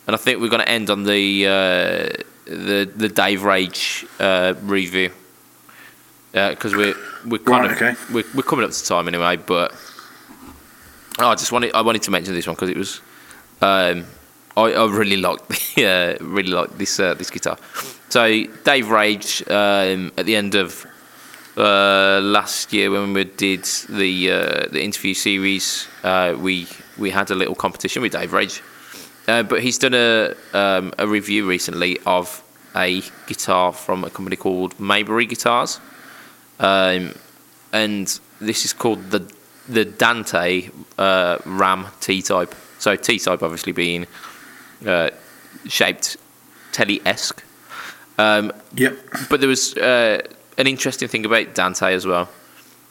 and 0.07 0.15
I 0.15 0.19
think 0.19 0.41
we're 0.41 0.49
gonna 0.51 0.65
end 0.65 0.91
on 0.91 1.05
the 1.05 1.47
uh, 1.47 2.23
the 2.47 2.91
the 2.95 3.09
Dave 3.09 3.45
Rage 3.45 4.07
uh, 4.19 4.55
review 4.63 5.13
because 6.33 6.75
we're 6.75 6.95
we're 7.27 7.39
kind 7.39 7.65
Right, 7.65 7.71
of 7.71 7.77
okay. 7.77 7.95
we're, 8.13 8.25
we're 8.35 8.43
coming 8.43 8.65
up 8.65 8.73
to 8.73 8.85
time 8.85 9.07
anyway. 9.09 9.37
But 9.37 9.73
oh, 11.21 11.29
I 11.29 11.35
just 11.37 11.53
wanted 11.53 11.73
I 11.75 11.83
wanted 11.83 12.03
to 12.03 12.11
mention 12.11 12.35
this 12.35 12.47
one 12.47 12.57
because 12.57 12.71
it 12.71 12.77
was 12.77 13.01
um, 13.61 14.05
I, 14.59 14.73
I 14.73 14.87
really 14.87 15.17
like 15.17 15.47
the, 15.49 16.19
uh, 16.21 16.25
really 16.25 16.51
liked 16.51 16.79
this 16.79 16.99
uh, 16.99 17.15
this 17.15 17.31
guitar. 17.31 17.57
So 18.09 18.45
Dave 18.65 18.91
Rage 18.91 19.43
um, 19.49 20.13
at 20.17 20.27
the 20.27 20.35
end 20.35 20.55
of 20.55 20.87
uh, 21.57 22.21
last 22.23 22.73
year 22.73 22.91
when 22.91 23.13
we 23.13 23.25
did 23.25 23.65
the 23.89 24.31
uh, 24.31 24.67
the 24.73 24.83
interview 24.83 25.15
series, 25.15 25.87
uh, 26.03 26.35
we 26.39 26.67
we 26.99 27.11
had 27.11 27.31
a 27.31 27.35
little 27.35 27.55
competition 27.55 28.03
with 28.03 28.13
Dave 28.13 28.33
Rage, 28.33 28.63
uh, 29.29 29.43
but 29.43 29.63
he's 29.63 29.79
done 29.79 29.95
a 29.95 30.35
um, 30.53 30.93
a 30.99 31.07
review 31.07 31.49
recently 31.49 31.99
of 32.07 32.43
a 32.75 33.03
guitar 33.27 33.73
from 33.73 34.05
a 34.05 34.11
company 34.11 34.37
called 34.37 34.79
Maybury 34.79 35.27
Guitars, 35.27 35.81
um, 36.61 37.15
and 37.73 38.21
this 38.41 38.65
is 38.65 38.73
called 38.73 39.11
the 39.11 39.31
the 39.69 39.85
Dante 39.85 40.71
uh, 40.97 41.39
Ram 41.45 41.87
T 42.01 42.23
type. 42.23 42.55
So 42.79 42.97
T 42.97 43.19
type 43.19 43.43
obviously 43.43 43.73
being 43.73 44.07
uh, 44.87 45.11
shaped 45.67 46.17
telly 46.73 47.01
esque. 47.07 47.43
Um, 48.19 48.53
Yep. 48.75 48.97
but 49.31 49.41
there 49.41 49.49
was 49.49 49.77
uh, 49.77 50.21
an 50.57 50.67
interesting 50.67 51.09
thing 51.09 51.25
about 51.25 51.55
Dante 51.55 51.95
as 51.95 52.07
well. 52.07 52.29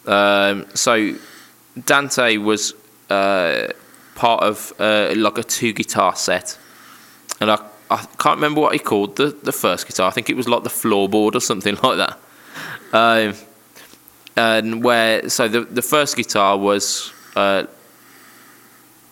Um, 0.06 0.66
so 0.74 1.16
Dante 1.86 2.38
was 2.38 2.74
uh, 3.10 3.68
part 4.16 4.44
of 4.44 4.74
uh, 4.80 5.14
like 5.16 5.38
a 5.38 5.44
two 5.44 5.74
guitar 5.74 6.16
set, 6.16 6.58
and 7.42 7.52
I, 7.52 7.60
I 7.92 7.98
can't 8.18 8.38
remember 8.38 8.62
what 8.62 8.74
he 8.74 8.80
called 8.80 9.18
the, 9.18 9.36
the 9.44 9.52
first 9.52 9.86
guitar. 9.88 10.08
I 10.08 10.12
think 10.12 10.30
it 10.30 10.38
was 10.38 10.48
like 10.48 10.64
the 10.64 10.70
floorboard 10.70 11.36
or 11.36 11.42
something 11.42 11.76
like 11.84 11.98
that. 11.98 12.20
Um, 12.94 13.34
and 14.38 14.84
where 14.84 15.28
so 15.30 15.48
the 15.48 15.62
the 15.62 15.82
first 15.82 16.16
guitar 16.16 16.58
was, 16.58 17.12
uh, 17.36 17.66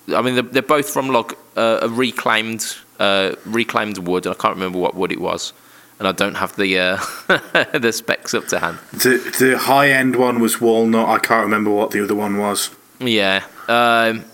I 0.10 0.22
mean 0.22 0.36
they're, 0.36 0.44
they're 0.44 0.62
both 0.62 0.90
from 0.90 1.10
like 1.10 1.34
uh, 1.56 1.80
a 1.82 1.90
reclaimed 1.90 2.76
uh, 3.00 3.36
reclaimed 3.46 3.98
wood. 4.00 4.28
I 4.28 4.34
can't 4.34 4.56
remember 4.56 4.80
what 4.80 4.96
wood 4.96 5.12
it 5.12 5.20
was 5.20 5.54
and 6.00 6.08
I 6.08 6.12
don't 6.12 6.36
have 6.36 6.56
the 6.56 6.78
uh, 6.80 6.98
the 7.78 7.92
specs 7.92 8.34
up 8.34 8.48
to 8.48 8.60
hand. 8.60 8.80
The 8.92 9.18
the 9.40 9.58
high 9.58 9.90
end 9.90 10.16
one 10.16 10.40
was 10.40 10.60
walnut. 10.60 11.08
I 11.08 11.20
can't 11.20 11.44
remember 11.44 11.72
what 11.72 11.92
the 11.92 12.04
other 12.04 12.16
one 12.16 12.38
was. 12.38 12.70
Yeah, 13.00 13.46
um, 13.68 14.26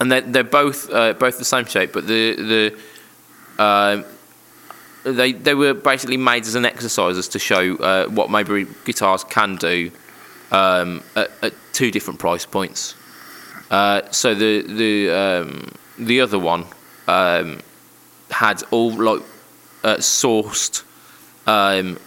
and 0.00 0.10
they're, 0.10 0.20
they're 0.20 0.44
both 0.44 0.90
uh, 0.90 1.12
both 1.14 1.38
the 1.38 1.44
same 1.44 1.66
shape, 1.66 1.92
but 1.92 2.06
the 2.06 2.74
the 3.56 3.62
um 3.62 4.04
they 5.04 5.32
they 5.32 5.54
were 5.54 5.74
basically 5.74 6.16
made 6.16 6.44
as 6.44 6.54
an 6.54 6.64
exercises 6.64 7.28
to 7.28 7.38
show 7.38 7.76
uh, 7.76 8.06
what 8.08 8.30
Maybury 8.30 8.66
guitars 8.84 9.24
can 9.24 9.56
do 9.56 9.90
um, 10.50 11.02
at, 11.14 11.30
at 11.42 11.54
two 11.72 11.90
different 11.90 12.18
price 12.18 12.44
points. 12.44 12.94
Uh, 13.70 14.02
so 14.10 14.34
the 14.34 14.62
the 14.62 15.10
um, 15.10 15.70
the 15.98 16.20
other 16.20 16.38
one 16.38 16.64
um, 17.06 17.60
had 18.30 18.62
all 18.70 18.90
like 18.92 19.22
uh, 19.84 19.96
sourced 19.96 20.82
um, 21.46 21.98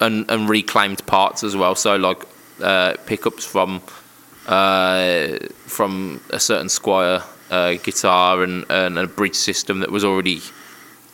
and, 0.00 0.30
and 0.30 0.48
reclaimed 0.48 1.04
parts 1.06 1.42
as 1.44 1.56
well. 1.56 1.74
So 1.74 1.96
like 1.96 2.22
uh, 2.62 2.94
pickups 3.06 3.44
from 3.44 3.82
uh, 4.46 5.38
from 5.66 6.20
a 6.30 6.40
certain 6.40 6.68
Squier 6.68 7.22
uh, 7.50 7.74
guitar 7.82 8.42
and, 8.42 8.64
and 8.68 8.98
a 8.98 9.06
bridge 9.06 9.34
system 9.34 9.80
that 9.80 9.90
was 9.90 10.04
already 10.04 10.40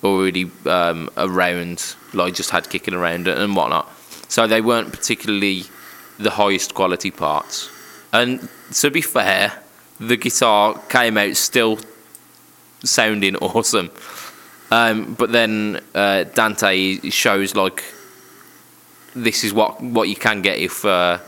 already 0.03 0.51
um, 0.67 1.11
around, 1.17 1.95
like 2.13 2.35
just 2.35 2.51
had 2.51 2.69
kicking 2.69 2.95
around 2.95 3.29
and 3.29 3.57
whatnot. 3.57 3.91
So 4.29 4.47
they 4.47 4.61
weren't 4.61 4.93
particularly 4.93 5.65
the 6.19 6.31
highest 6.31 6.75
quality 6.75 7.11
parts. 7.11 7.71
And 8.13 8.49
to 8.75 8.91
be 8.91 9.01
fair, 9.01 9.53
the 9.99 10.17
guitar 10.17 10.81
came 10.89 11.17
out 11.17 11.37
still 11.37 11.79
sounding 12.85 13.37
awesome. 13.41 13.91
Um, 14.71 15.15
but 15.15 15.33
then 15.33 15.81
uh, 15.95 16.25
Dante 16.25 17.11
shows 17.11 17.55
like 17.55 17.85
this 19.15 19.45
is 19.45 19.53
what 19.55 19.81
what 19.81 20.09
you 20.09 20.17
can 20.17 20.43
get 20.43 20.59
if 20.59 20.85
uh, 20.85 21.19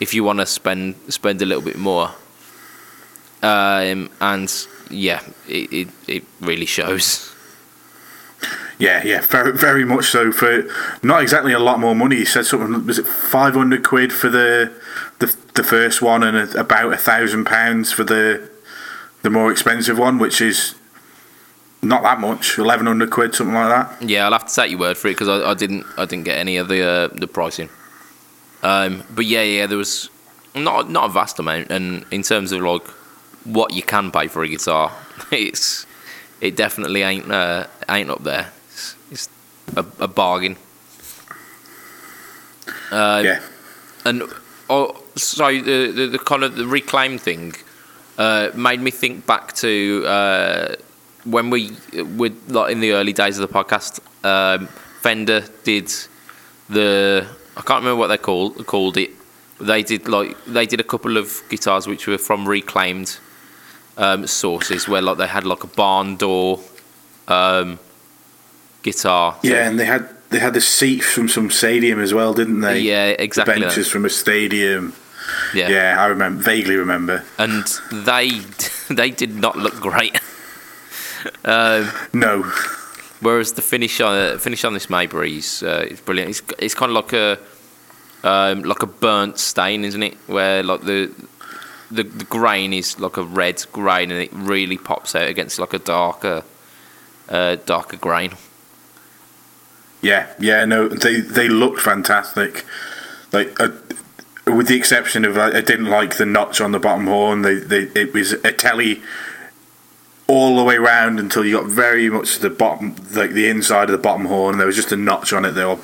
if 0.00 0.14
you 0.14 0.24
want 0.24 0.40
to 0.40 0.46
spend 0.46 0.96
spend 1.08 1.40
a 1.42 1.46
little 1.46 1.62
bit 1.62 1.78
more. 1.78 2.10
Um, 3.42 4.10
and 4.20 4.52
yeah, 4.90 5.22
it, 5.48 5.72
it, 5.72 5.88
it 6.06 6.24
really 6.40 6.66
shows. 6.66 7.34
Yeah, 8.78 9.02
yeah, 9.04 9.20
very 9.20 9.56
very 9.56 9.84
much 9.84 10.06
so. 10.06 10.32
For 10.32 10.68
not 11.02 11.22
exactly 11.22 11.52
a 11.52 11.58
lot 11.58 11.78
more 11.78 11.94
money. 11.94 12.16
He 12.16 12.24
said 12.24 12.46
something. 12.46 12.86
Was 12.86 12.98
it 12.98 13.06
five 13.06 13.54
hundred 13.54 13.84
quid 13.84 14.12
for 14.12 14.28
the 14.28 14.72
the 15.20 15.36
the 15.54 15.62
first 15.62 16.02
one, 16.02 16.22
and 16.22 16.36
a, 16.36 16.60
about 16.60 16.92
a 16.92 16.96
thousand 16.96 17.44
pounds 17.44 17.92
for 17.92 18.04
the 18.04 18.50
the 19.22 19.30
more 19.30 19.52
expensive 19.52 19.98
one, 19.98 20.18
which 20.18 20.40
is 20.40 20.74
not 21.82 22.02
that 22.02 22.20
much. 22.20 22.58
Eleven 22.58 22.86
hundred 22.86 23.10
quid, 23.10 23.34
something 23.34 23.54
like 23.54 23.68
that. 23.68 24.08
Yeah, 24.08 24.24
I'll 24.26 24.32
have 24.32 24.46
to 24.46 24.54
take 24.54 24.70
your 24.70 24.80
word 24.80 24.98
for 24.98 25.08
it 25.08 25.12
because 25.12 25.28
I, 25.28 25.50
I 25.50 25.54
didn't 25.54 25.86
I 25.96 26.04
didn't 26.04 26.24
get 26.24 26.38
any 26.38 26.56
of 26.56 26.68
the 26.68 26.82
uh, 26.82 27.08
the 27.08 27.26
pricing. 27.26 27.68
Um, 28.62 29.04
but 29.14 29.24
yeah, 29.24 29.42
yeah, 29.42 29.66
there 29.66 29.78
was 29.78 30.10
not 30.54 30.90
not 30.90 31.10
a 31.10 31.12
vast 31.12 31.38
amount, 31.38 31.70
and 31.70 32.04
in 32.10 32.22
terms 32.22 32.52
of 32.52 32.62
like 32.62 32.86
what 33.44 33.72
you 33.72 33.82
can 33.82 34.10
pay 34.10 34.26
for 34.26 34.42
a 34.42 34.48
guitar, 34.48 34.92
it's 35.30 35.86
it 36.40 36.56
definitely 36.56 37.02
ain't 37.02 37.30
uh, 37.30 37.66
ain't 37.88 38.10
up 38.10 38.22
there. 38.22 38.52
It's, 38.68 38.96
it's 39.10 39.28
a, 39.76 39.84
a 40.00 40.08
bargain. 40.08 40.56
Uh, 42.90 43.22
yeah, 43.24 43.40
and 44.04 44.22
oh, 44.68 45.02
so 45.22 45.46
the, 45.46 45.90
the 45.90 46.06
the 46.06 46.18
kind 46.18 46.42
of 46.42 46.56
the 46.56 46.66
reclaim 46.66 47.18
thing 47.18 47.54
uh, 48.18 48.50
made 48.54 48.80
me 48.80 48.90
think 48.90 49.26
back 49.26 49.52
to 49.54 50.04
uh, 50.06 50.74
when 51.24 51.50
we 51.50 51.70
were 52.16 52.30
like 52.48 52.72
in 52.72 52.80
the 52.80 52.92
early 52.92 53.12
days 53.12 53.38
of 53.38 53.48
the 53.48 53.54
podcast. 53.54 54.00
Um, 54.24 54.66
Fender 55.00 55.44
did 55.64 55.90
the 56.68 57.26
I 57.56 57.62
can't 57.62 57.82
remember 57.82 57.96
what 57.96 58.08
they 58.08 58.18
called 58.18 58.66
called 58.66 58.96
it. 58.96 59.10
They 59.58 59.82
did 59.82 60.08
like 60.08 60.36
they 60.44 60.66
did 60.66 60.80
a 60.80 60.84
couple 60.84 61.16
of 61.16 61.42
guitars 61.48 61.86
which 61.86 62.06
were 62.06 62.18
from 62.18 62.48
reclaimed 62.48 63.18
um, 63.96 64.26
sources 64.26 64.88
where 64.88 65.02
like 65.02 65.18
they 65.18 65.26
had 65.26 65.44
like 65.44 65.64
a 65.64 65.66
barn 65.66 66.16
door 66.16 66.60
um, 67.28 67.78
guitar. 68.82 69.38
yeah, 69.42 69.68
and 69.68 69.78
they 69.78 69.84
had 69.84 70.08
they 70.30 70.38
had 70.38 70.54
the 70.54 70.60
seats 70.60 71.06
from 71.06 71.28
some 71.28 71.50
stadium 71.50 72.00
as 72.00 72.14
well, 72.14 72.32
didn't 72.32 72.60
they? 72.60 72.80
yeah, 72.80 73.08
the 73.08 73.22
exactly. 73.22 73.54
that. 73.54 73.60
benches 73.60 73.88
from 73.88 74.04
a 74.04 74.10
stadium. 74.10 74.94
Yeah. 75.54 75.68
Yeah, 75.68 75.96
I 76.02 76.06
remember 76.06 76.42
vaguely 76.42 76.76
remember. 76.76 77.24
and 77.38 77.64
they 77.92 78.30
they 78.88 79.10
did 79.10 79.34
not 79.34 79.56
look 79.56 79.74
great. 79.80 80.18
um, 81.44 81.90
No, 82.12 82.42
whereas 83.20 83.52
the 83.52 83.62
finish 83.62 84.00
on 84.00 84.38
finish 84.38 84.64
on 84.64 84.74
this 84.74 84.88
Maybury 84.88 85.36
is 85.38 85.62
uh, 85.62 85.86
is 85.90 86.00
brilliant. 86.00 86.30
It's 86.30 86.42
it's 86.58 86.74
kind 86.74 86.90
of 86.90 86.96
like 86.96 87.12
a 87.12 87.38
um, 88.22 88.62
like 88.62 88.82
a 88.82 88.86
burnt 88.86 89.38
stain, 89.38 89.84
isn't 89.84 90.02
it? 90.02 90.14
Where 90.26 90.62
like 90.62 90.82
the 90.82 91.10
the 91.90 92.02
the 92.04 92.24
grain 92.24 92.72
is 92.72 92.98
like 93.00 93.16
a 93.16 93.22
red 93.22 93.64
grain, 93.72 94.10
and 94.10 94.20
it 94.22 94.30
really 94.32 94.78
pops 94.78 95.14
out 95.14 95.28
against 95.28 95.58
like 95.58 95.74
a 95.74 95.78
darker 95.78 96.42
uh, 97.28 97.56
darker 97.66 97.96
grain. 97.96 98.32
Yeah, 100.02 100.26
yeah, 100.38 100.64
no, 100.64 100.88
they 100.88 101.20
they 101.20 101.48
looked 101.48 101.80
fantastic. 101.80 102.64
Like, 103.32 103.60
uh, 103.60 103.68
with 104.56 104.68
the 104.68 104.76
exception 104.76 105.24
of 105.24 105.36
I 105.38 105.60
didn't 105.60 105.86
like 105.86 106.16
the 106.16 106.26
notch 106.26 106.60
on 106.60 106.72
the 106.72 106.78
bottom 106.78 107.06
horn. 107.06 107.42
They, 107.42 107.54
they 107.56 107.82
it 108.00 108.12
was 108.14 108.32
a 108.32 108.52
telly 108.52 109.02
all 110.26 110.56
the 110.56 110.62
way 110.64 110.76
round 110.76 111.18
until 111.18 111.44
you 111.44 111.56
got 111.56 111.66
very 111.68 112.08
much 112.08 112.34
to 112.36 112.40
the 112.42 112.50
bottom, 112.50 112.94
like 113.14 113.30
the 113.32 113.48
inside 113.48 113.84
of 113.84 113.92
the 113.92 113.98
bottom 113.98 114.26
horn. 114.26 114.58
There 114.58 114.66
was 114.66 114.76
just 114.76 114.92
a 114.92 114.96
notch 114.96 115.32
on 115.32 115.44
it 115.44 115.52
that 115.52 115.78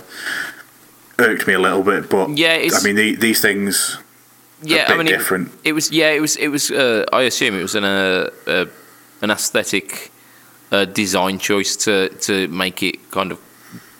irked 1.18 1.46
me 1.46 1.54
a 1.54 1.58
little 1.58 1.82
bit. 1.82 2.08
But 2.08 2.36
Yeah, 2.36 2.68
I 2.72 2.82
mean 2.84 2.96
the, 2.96 3.16
these 3.16 3.40
things. 3.40 3.98
yeah, 4.62 4.86
bit 4.86 4.94
I 4.94 4.98
mean, 4.98 5.06
it- 5.08 5.10
different. 5.10 5.50
It, 5.64 5.72
was 5.72 5.90
yeah, 5.90 6.10
it 6.10 6.20
was 6.20 6.36
it 6.36 6.48
was. 6.48 6.70
Uh, 6.70 7.04
I 7.12 7.22
assume 7.22 7.54
it 7.58 7.62
was 7.62 7.74
an 7.74 7.84
uh, 7.84 8.30
uh, 8.46 8.66
an 9.22 9.30
aesthetic 9.30 10.12
uh, 10.70 10.84
design 10.84 11.38
choice 11.38 11.76
to 11.84 12.08
to 12.20 12.46
make 12.48 12.82
it 12.82 13.10
kind 13.10 13.32
of 13.32 13.38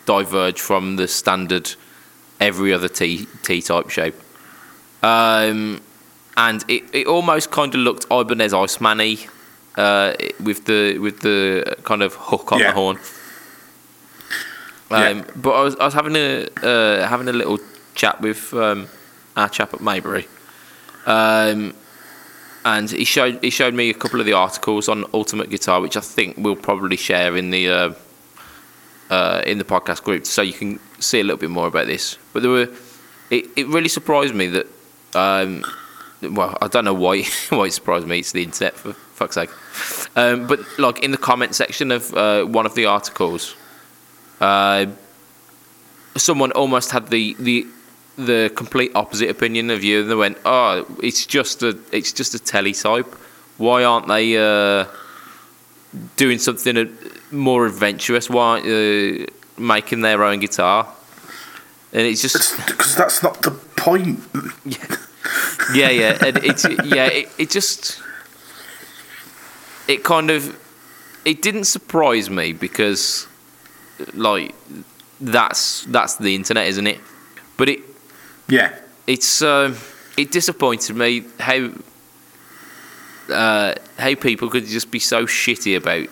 diverge 0.06 0.60
from 0.60 0.96
the 0.96 1.08
standard 1.08 1.74
every 2.38 2.72
other 2.72 2.88
T 2.88 3.26
T 3.42 3.60
type 3.62 3.90
shape. 3.90 4.14
Um, 5.06 5.80
and 6.36 6.64
it, 6.68 6.82
it 6.92 7.06
almost 7.06 7.50
kind 7.50 7.74
of 7.74 7.80
looked 7.80 8.04
Ibanez 8.10 8.52
Iceman-y 8.52 9.12
uh, 9.76 10.12
with 10.48 10.64
the 10.64 10.98
with 10.98 11.20
the 11.20 11.76
kind 11.84 12.02
of 12.02 12.14
hook 12.30 12.52
on 12.52 12.58
Yeah. 12.60 12.70
the 12.72 12.74
horn. 12.80 12.98
Yeah. 14.90 15.08
Um, 15.10 15.24
But 15.44 15.52
I 15.60 15.62
was 15.66 15.74
I 15.76 15.84
was 15.84 15.94
having 15.94 16.16
a 16.16 16.46
uh, 16.62 17.06
having 17.08 17.28
a 17.28 17.32
little 17.32 17.58
chat 17.94 18.20
with 18.20 18.52
um, 18.54 18.86
our 19.36 19.48
chap 19.48 19.74
at 19.74 19.80
Maybury, 19.80 20.26
um, 21.06 21.74
and 22.64 22.90
he 22.90 23.04
showed 23.04 23.38
he 23.42 23.50
showed 23.50 23.74
me 23.74 23.90
a 23.90 23.94
couple 23.94 24.20
of 24.20 24.26
the 24.26 24.34
articles 24.34 24.88
on 24.88 25.04
Ultimate 25.12 25.48
Guitar, 25.50 25.80
which 25.80 25.96
I 25.96 26.00
think 26.00 26.36
we'll 26.38 26.56
probably 26.62 26.96
share 26.96 27.36
in 27.36 27.50
the 27.50 27.68
uh, 27.68 27.92
uh, 29.10 29.42
in 29.46 29.58
the 29.58 29.64
podcast 29.64 30.02
group, 30.04 30.24
so 30.26 30.42
you 30.42 30.52
can 30.52 30.78
see 31.00 31.20
a 31.20 31.24
little 31.24 31.40
bit 31.40 31.50
more 31.50 31.66
about 31.66 31.86
this. 31.86 32.18
But 32.32 32.42
there 32.42 32.50
were 32.52 32.68
it, 33.30 33.44
it 33.56 33.66
really 33.68 33.88
surprised 33.88 34.34
me 34.34 34.46
that 34.48 34.66
um, 35.14 35.64
well 36.22 36.56
I 36.60 36.68
don't 36.68 36.84
know 36.84 36.94
why 36.94 37.22
why 37.50 37.66
it 37.66 37.72
surprised 37.72 38.06
me. 38.06 38.20
It's 38.20 38.32
the 38.32 38.42
internet 38.42 38.74
for 38.74 38.92
fuck's 38.92 39.34
sake. 39.34 39.50
Um, 40.16 40.46
but 40.46 40.60
like 40.78 41.02
in 41.02 41.10
the 41.10 41.18
comment 41.18 41.54
section 41.54 41.90
of 41.90 42.12
uh, 42.14 42.44
one 42.44 42.66
of 42.66 42.74
the 42.74 42.86
articles, 42.86 43.54
uh, 44.40 44.86
someone 46.16 46.52
almost 46.52 46.90
had 46.90 47.08
the 47.08 47.34
the 47.38 47.66
the 48.16 48.50
complete 48.54 48.92
opposite 48.94 49.28
opinion 49.28 49.70
of 49.70 49.84
you, 49.84 50.00
and 50.00 50.10
they 50.10 50.14
went, 50.14 50.38
"Oh, 50.44 50.86
it's 51.02 51.26
just 51.26 51.62
a 51.62 51.78
it's 51.92 52.12
just 52.12 52.34
a 52.34 52.38
teletype. 52.38 53.12
Why 53.58 53.84
aren't 53.84 54.08
they 54.08 54.36
uh, 54.36 54.86
doing 56.16 56.38
something 56.38 56.76
uh, 56.76 56.86
more 57.30 57.66
adventurous? 57.66 58.28
Why 58.30 58.44
aren't 58.44 58.66
uh, 58.66 59.26
making 59.58 60.00
their 60.00 60.24
own 60.24 60.40
guitar?" 60.40 60.88
And 61.96 62.06
it's 62.06 62.20
just 62.20 62.54
Because 62.66 62.94
that's 62.94 63.22
not 63.22 63.40
the 63.40 63.52
point. 63.52 64.20
yeah, 65.74 65.88
yeah, 65.88 66.18
and 66.20 66.36
it's 66.44 66.64
yeah, 66.84 67.06
it, 67.06 67.28
it 67.38 67.48
just 67.48 68.02
it 69.88 70.04
kind 70.04 70.30
of 70.30 70.54
it 71.24 71.40
didn't 71.40 71.64
surprise 71.64 72.28
me 72.28 72.52
because 72.52 73.26
like 74.12 74.54
that's 75.22 75.84
that's 75.86 76.16
the 76.16 76.34
internet, 76.34 76.66
isn't 76.66 76.86
it? 76.86 77.00
But 77.56 77.70
it 77.70 77.80
Yeah, 78.46 78.78
it's 79.06 79.40
um, 79.40 79.76
it 80.18 80.30
disappointed 80.30 80.96
me 80.96 81.24
how 81.40 81.70
uh, 83.32 83.74
how 83.98 84.14
people 84.16 84.50
could 84.50 84.66
just 84.66 84.90
be 84.90 84.98
so 84.98 85.24
shitty 85.24 85.78
about 85.78 86.08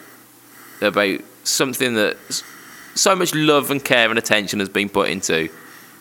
about 0.80 1.20
something 1.42 1.92
that 1.94 2.16
so 2.94 3.14
much 3.14 3.34
love 3.34 3.70
and 3.70 3.84
care 3.84 4.08
and 4.08 4.18
attention 4.18 4.60
has 4.60 4.70
been 4.70 4.88
put 4.88 5.10
into. 5.10 5.50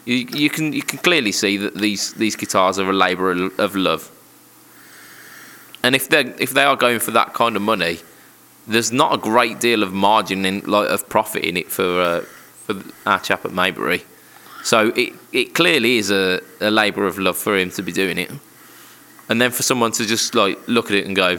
You, 0.05 0.15
you 0.15 0.49
can 0.49 0.73
you 0.73 0.81
can 0.83 0.99
clearly 0.99 1.31
see 1.31 1.57
that 1.57 1.75
these 1.75 2.13
these 2.13 2.35
guitars 2.35 2.79
are 2.79 2.89
a 2.89 2.93
labour 2.93 3.49
of 3.57 3.75
love. 3.75 4.11
And 5.81 5.95
if 5.95 6.09
they 6.09 6.21
if 6.39 6.51
they 6.51 6.63
are 6.63 6.75
going 6.75 6.99
for 6.99 7.11
that 7.11 7.33
kind 7.33 7.55
of 7.55 7.61
money, 7.61 7.99
there's 8.67 8.91
not 8.91 9.13
a 9.13 9.17
great 9.17 9.59
deal 9.59 9.83
of 9.83 9.93
margin 9.93 10.45
in 10.45 10.61
like 10.61 10.89
of 10.89 11.07
profit 11.09 11.43
in 11.43 11.57
it 11.57 11.71
for 11.71 12.01
uh, 12.01 12.21
for 12.65 12.75
our 13.05 13.19
chap 13.19 13.45
at 13.45 13.51
Maybury. 13.51 14.03
So 14.63 14.93
it, 14.95 15.13
it 15.33 15.53
clearly 15.53 15.97
is 15.97 16.09
a, 16.09 16.39
a 16.61 16.71
labour 16.71 17.05
of 17.05 17.19
love 17.19 17.37
for 17.37 17.57
him 17.57 17.69
to 17.71 17.83
be 17.83 17.91
doing 17.91 18.17
it. 18.17 18.31
And 19.27 19.41
then 19.41 19.51
for 19.51 19.61
someone 19.61 19.91
to 19.93 20.05
just 20.05 20.35
like 20.35 20.57
look 20.67 20.85
at 20.85 20.95
it 20.95 21.05
and 21.05 21.15
go, 21.15 21.37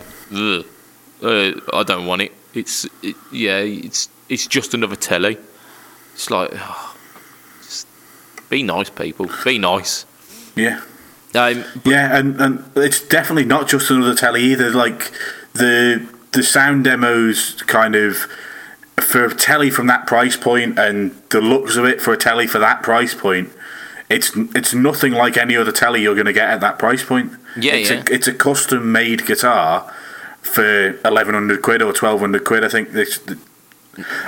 uh, 1.23 1.61
I 1.73 1.83
don't 1.83 2.07
want 2.07 2.23
it. 2.23 2.33
It's 2.53 2.87
it, 3.03 3.17
yeah, 3.33 3.59
it's 3.59 4.09
it's 4.29 4.47
just 4.47 4.75
another 4.75 4.97
telly. 4.97 5.39
It's 6.13 6.31
like, 6.31 6.51
oh, 6.53 6.94
be 8.55 8.63
nice, 8.63 8.89
people. 8.89 9.29
Be 9.45 9.59
nice. 9.59 10.07
yeah. 10.55 10.81
Um, 11.35 11.65
Yeah, 11.85 12.17
and, 12.17 12.41
and 12.41 12.65
it's 12.77 13.01
definitely 13.01 13.45
not 13.45 13.69
just 13.69 13.91
another 13.91 14.15
telly 14.15 14.43
either. 14.45 14.71
Like 14.71 15.11
the 15.55 16.09
the 16.31 16.45
sound 16.45 16.85
demos, 16.85 17.63
kind 17.63 17.97
of 17.97 18.29
for 19.01 19.25
a 19.25 19.35
telly 19.35 19.71
from 19.71 19.89
that 19.89 20.07
price 20.07 20.37
point, 20.37 20.79
and 20.79 21.11
the 21.31 21.41
looks 21.41 21.75
of 21.77 21.85
it 21.85 22.01
for 22.01 22.13
a 22.13 22.17
telly 22.17 22.47
for 22.47 22.61
that 22.61 22.85
price 22.85 23.13
point. 23.13 23.51
It's 24.09 24.31
it's 24.55 24.73
nothing 24.73 25.13
like 25.13 25.37
any 25.37 25.57
other 25.57 25.73
telly 25.73 26.03
you're 26.03 26.15
going 26.15 26.27
to 26.27 26.33
get 26.33 26.49
at 26.49 26.61
that 26.61 26.79
price 26.79 27.05
point. 27.05 27.33
Yeah, 27.57 27.73
it's 27.75 27.91
yeah. 27.91 28.05
A, 28.09 28.15
it's 28.15 28.29
a 28.29 28.35
custom 28.35 28.93
made 28.93 29.27
guitar 29.27 29.93
for 30.43 30.97
eleven 31.05 31.35
hundred 31.35 31.63
quid 31.63 31.83
or 31.83 31.93
twelve 31.93 32.21
hundred 32.21 32.45
quid. 32.45 32.63
I 32.65 32.69
think 32.69 32.93
this. 32.93 33.19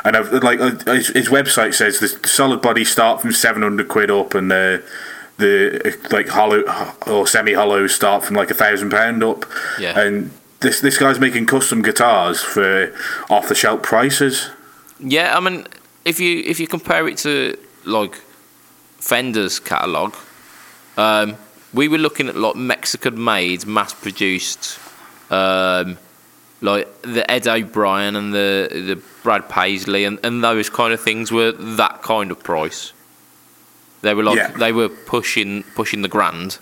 And 0.04 0.16
I've, 0.16 0.32
like 0.32 0.60
uh, 0.60 0.92
his, 0.92 1.08
his 1.08 1.28
website 1.28 1.74
says, 1.74 1.98
the 1.98 2.08
solid 2.28 2.62
bodies 2.62 2.90
start 2.90 3.20
from 3.20 3.32
seven 3.32 3.62
hundred 3.62 3.88
quid 3.88 4.10
up, 4.10 4.34
and 4.34 4.50
the 4.50 4.82
the 5.38 5.80
uh, 5.84 6.08
like 6.10 6.28
hollow 6.28 6.62
or 7.06 7.26
semi 7.26 7.52
hollows 7.52 7.94
start 7.94 8.24
from 8.24 8.36
like 8.36 8.50
a 8.50 8.54
thousand 8.54 8.90
pound 8.90 9.22
up. 9.22 9.44
Yeah. 9.78 9.98
And 9.98 10.30
this 10.60 10.80
this 10.80 10.98
guy's 10.98 11.20
making 11.20 11.46
custom 11.46 11.82
guitars 11.82 12.42
for 12.42 12.92
off 13.28 13.48
the 13.48 13.54
shelf 13.54 13.82
prices. 13.82 14.50
Yeah, 14.98 15.36
I 15.36 15.40
mean, 15.40 15.66
if 16.04 16.20
you 16.20 16.42
if 16.46 16.58
you 16.58 16.66
compare 16.66 17.06
it 17.08 17.18
to 17.18 17.58
like 17.84 18.16
Fender's 18.98 19.60
catalog, 19.60 20.14
um, 20.96 21.36
we 21.74 21.88
were 21.88 21.98
looking 21.98 22.28
at 22.28 22.36
like 22.36 22.56
Mexican-made, 22.56 23.66
mass-produced, 23.66 24.78
um, 25.30 25.98
like 26.60 26.86
the 27.02 27.28
Ed 27.30 27.46
O'Brien 27.46 28.16
and 28.16 28.32
the 28.32 28.68
the 28.70 29.00
Brad 29.22 29.48
Paisley 29.48 30.04
and, 30.04 30.18
and 30.24 30.42
those 30.42 30.70
kind 30.70 30.92
of 30.92 31.00
things 31.00 31.30
were 31.30 31.52
that 31.52 32.02
kind 32.02 32.30
of 32.30 32.42
price. 32.42 32.92
They 34.02 34.14
were 34.14 34.22
like 34.22 34.36
Yeah. 34.36 34.50
they 34.52 34.72
were 34.72 34.88
pushing 34.88 35.62
pushing 35.74 36.02
the 36.02 36.08
grand, 36.08 36.58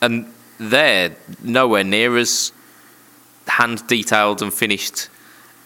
and 0.00 0.26
they're 0.58 1.16
nowhere 1.42 1.84
near 1.84 2.16
as 2.16 2.52
hand 3.48 3.86
detailed 3.86 4.40
and 4.40 4.52
finished 4.54 5.08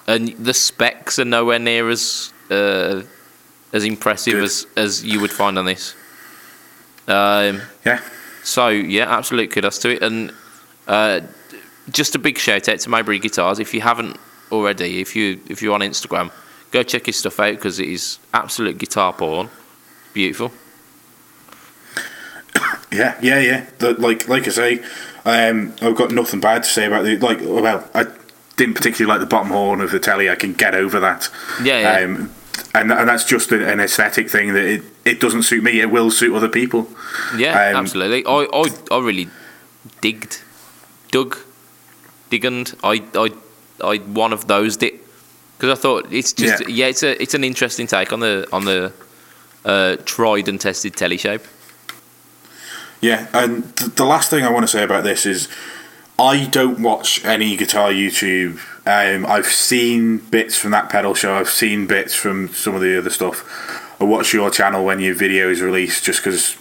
and 0.07 0.29
the 0.31 0.55
specs 0.55 1.19
are 1.19 1.25
nowhere 1.25 1.59
near 1.59 1.89
as 1.91 2.33
uh, 2.51 3.03
as 3.73 3.85
impressive 3.85 4.35
Good. 4.35 4.45
as 4.45 4.67
as 4.77 5.05
you 5.05 5.21
would 5.21 5.31
find 5.33 5.59
on 5.59 5.67
this. 5.67 5.95
Um, 7.07 7.61
Yeah. 7.85 8.01
so 8.43 8.69
yeah, 8.69 9.15
absolute 9.15 9.51
kudos 9.51 9.79
to 9.81 9.91
it, 9.91 10.03
and 10.03 10.33
uh, 10.87 11.21
just 11.91 12.15
a 12.15 12.19
big 12.19 12.39
shout 12.39 12.69
out 12.69 12.81
to 12.81 12.91
Maybury 12.91 13.19
Guitars. 13.19 13.59
If 13.59 13.73
you 13.75 13.81
haven't 13.81 14.17
already, 14.53 15.01
if 15.01 15.15
you 15.17 15.41
if 15.49 15.63
you're 15.63 15.75
on 15.75 15.81
Instagram, 15.81 16.31
go 16.71 16.83
check 16.83 17.07
his 17.07 17.17
stuff 17.17 17.39
out 17.41 17.55
because 17.55 17.79
it 17.81 17.89
is 17.89 18.19
absolute 18.35 18.79
guitar 18.79 19.13
porn. 19.13 19.51
Beautiful. 20.13 20.53
Yeah, 22.91 23.19
yeah, 23.21 23.39
yeah. 23.41 23.67
The, 23.81 23.93
like, 24.01 24.29
like 24.29 24.47
I 24.47 24.51
say, 24.51 24.83
um, 25.27 25.75
I've 25.83 25.95
got 25.95 26.11
nothing 26.11 26.41
bad 26.41 26.63
to 26.63 26.69
say 26.71 26.87
about 26.87 27.05
the 27.05 27.19
like. 27.19 27.39
Well, 27.43 27.87
I 27.95 28.07
didn't 28.57 28.75
particularly 28.77 29.11
like 29.13 29.21
the 29.21 29.27
bottom 29.27 29.49
horn 29.53 29.83
of 29.83 29.91
the 29.91 30.01
telly. 30.01 30.31
I 30.31 30.37
can 30.37 30.55
get 30.55 30.75
over 30.75 30.99
that. 30.99 31.29
Yeah, 31.63 31.81
yeah. 32.01 32.05
Um, 32.07 32.33
and 32.75 32.91
and 32.91 33.07
that's 33.09 33.25
just 33.25 33.53
an 33.53 33.79
aesthetic 33.79 34.31
thing 34.31 34.55
that 34.55 34.65
it, 34.65 34.83
it 35.05 35.21
doesn't 35.21 35.43
suit 35.43 35.63
me. 35.63 35.81
It 35.81 35.91
will 35.91 36.11
suit 36.11 36.35
other 36.35 36.49
people. 36.49 36.89
Yeah, 37.37 37.51
Um, 37.71 37.77
absolutely. 37.77 38.25
I, 38.25 38.47
I 38.55 38.65
I 38.91 38.99
really 39.01 39.29
digged, 40.01 40.41
dug, 41.11 41.37
digged. 42.31 42.75
I 42.83 43.03
I 43.15 43.31
I 43.83 43.97
one 43.99 44.33
of 44.33 44.47
those 44.47 44.77
did 44.77 44.99
because 45.57 45.77
I 45.79 45.81
thought 45.81 46.13
it's 46.13 46.33
just 46.33 46.63
Yeah. 46.63 46.69
yeah. 46.69 46.87
it's 46.87 47.03
a 47.03 47.21
it's 47.23 47.35
an 47.35 47.45
interesting 47.45 47.87
take 47.87 48.13
on 48.13 48.21
the 48.21 48.47
on 48.53 48.65
the 48.65 48.93
uh, 49.65 49.97
tried 50.05 50.49
and 50.49 50.61
tested 50.61 50.97
telly 50.97 51.17
shape. 51.19 51.43
Yeah, 53.01 53.29
and 53.33 53.77
th- 53.77 53.93
the 53.95 54.05
last 54.05 54.31
thing 54.31 54.45
I 54.45 54.51
want 54.51 54.65
to 54.65 54.69
say 54.69 54.83
about 54.83 55.05
this 55.05 55.25
is 55.27 55.49
I 56.19 56.47
don't 56.47 56.81
watch 56.81 57.25
any 57.25 57.57
guitar 57.57 57.91
YouTube. 57.93 58.59
Um, 58.87 59.25
I've 59.27 59.47
seen 59.47 60.19
bits 60.19 60.57
from 60.57 60.73
that 60.73 60.89
pedal 60.91 61.15
show. 61.15 61.35
I've 61.35 61.49
seen 61.51 61.87
bits 61.87 62.15
from 62.15 62.49
some 62.49 62.75
of 62.75 62.81
the 62.81 62.99
other 62.99 63.11
stuff. 63.11 63.45
I 64.01 64.05
watch 64.05 64.33
your 64.33 64.51
channel 64.51 64.85
when 64.85 64.99
your 65.01 65.15
video 65.15 65.49
is 65.51 65.61
released 65.61 66.05
just 66.05 66.21
because 66.21 66.57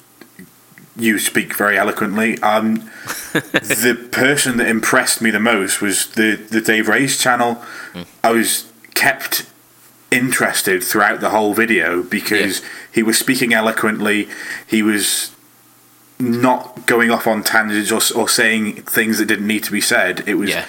you 0.98 1.20
speak 1.20 1.56
very 1.56 1.78
eloquently. 1.78 2.40
Um, 2.42 2.76
the 3.34 4.10
person 4.12 4.58
that 4.58 4.68
impressed 4.68 5.22
me 5.22 5.30
the 5.32 5.40
most 5.40 5.82
was 5.82 6.08
the, 6.12 6.36
the 6.36 6.62
Dave 6.62 6.88
Ray's 6.88 7.18
channel. 7.22 7.62
I 8.24 8.32
was 8.32 8.72
kept 8.94 9.46
interested 10.10 10.84
throughout 10.84 11.20
the 11.20 11.30
whole 11.30 11.54
video 11.54 12.02
because 12.02 12.62
he 12.92 13.04
was 13.04 13.18
speaking 13.18 13.54
eloquently. 13.54 14.28
He 14.66 14.82
was 14.82 15.32
not 16.20 16.86
going 16.88 17.12
off 17.12 17.28
on 17.28 17.44
tangents 17.44 17.92
or, 17.92 18.20
or 18.20 18.28
saying 18.28 18.82
things 18.84 19.20
that 19.20 19.26
didn't 19.26 19.48
need 19.48 19.64
to 19.66 19.72
be 19.72 19.82
said. 19.82 20.24
It 20.28 20.36
was 20.36 20.50
Yeah. 20.50 20.66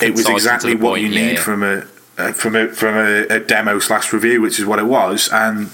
it 0.00 0.12
was 0.12 0.24
Concise 0.24 0.26
and 0.26 0.26
to 0.26 0.32
exactly 0.36 0.74
what 0.74 0.90
point, 0.92 1.02
you 1.02 1.08
yeah, 1.10 1.26
need 1.26 1.34
yeah. 1.34 1.42
from 1.42 1.62
a 1.62 1.84
uh, 2.18 2.32
from 2.32 2.56
a 2.56 2.68
from 2.68 2.96
a, 2.96 3.26
a 3.28 3.40
demo 3.40 3.78
slash 3.78 4.12
review, 4.12 4.40
which 4.42 4.58
is 4.58 4.66
what 4.66 4.78
it 4.78 4.86
was. 4.86 5.28
And 5.32 5.70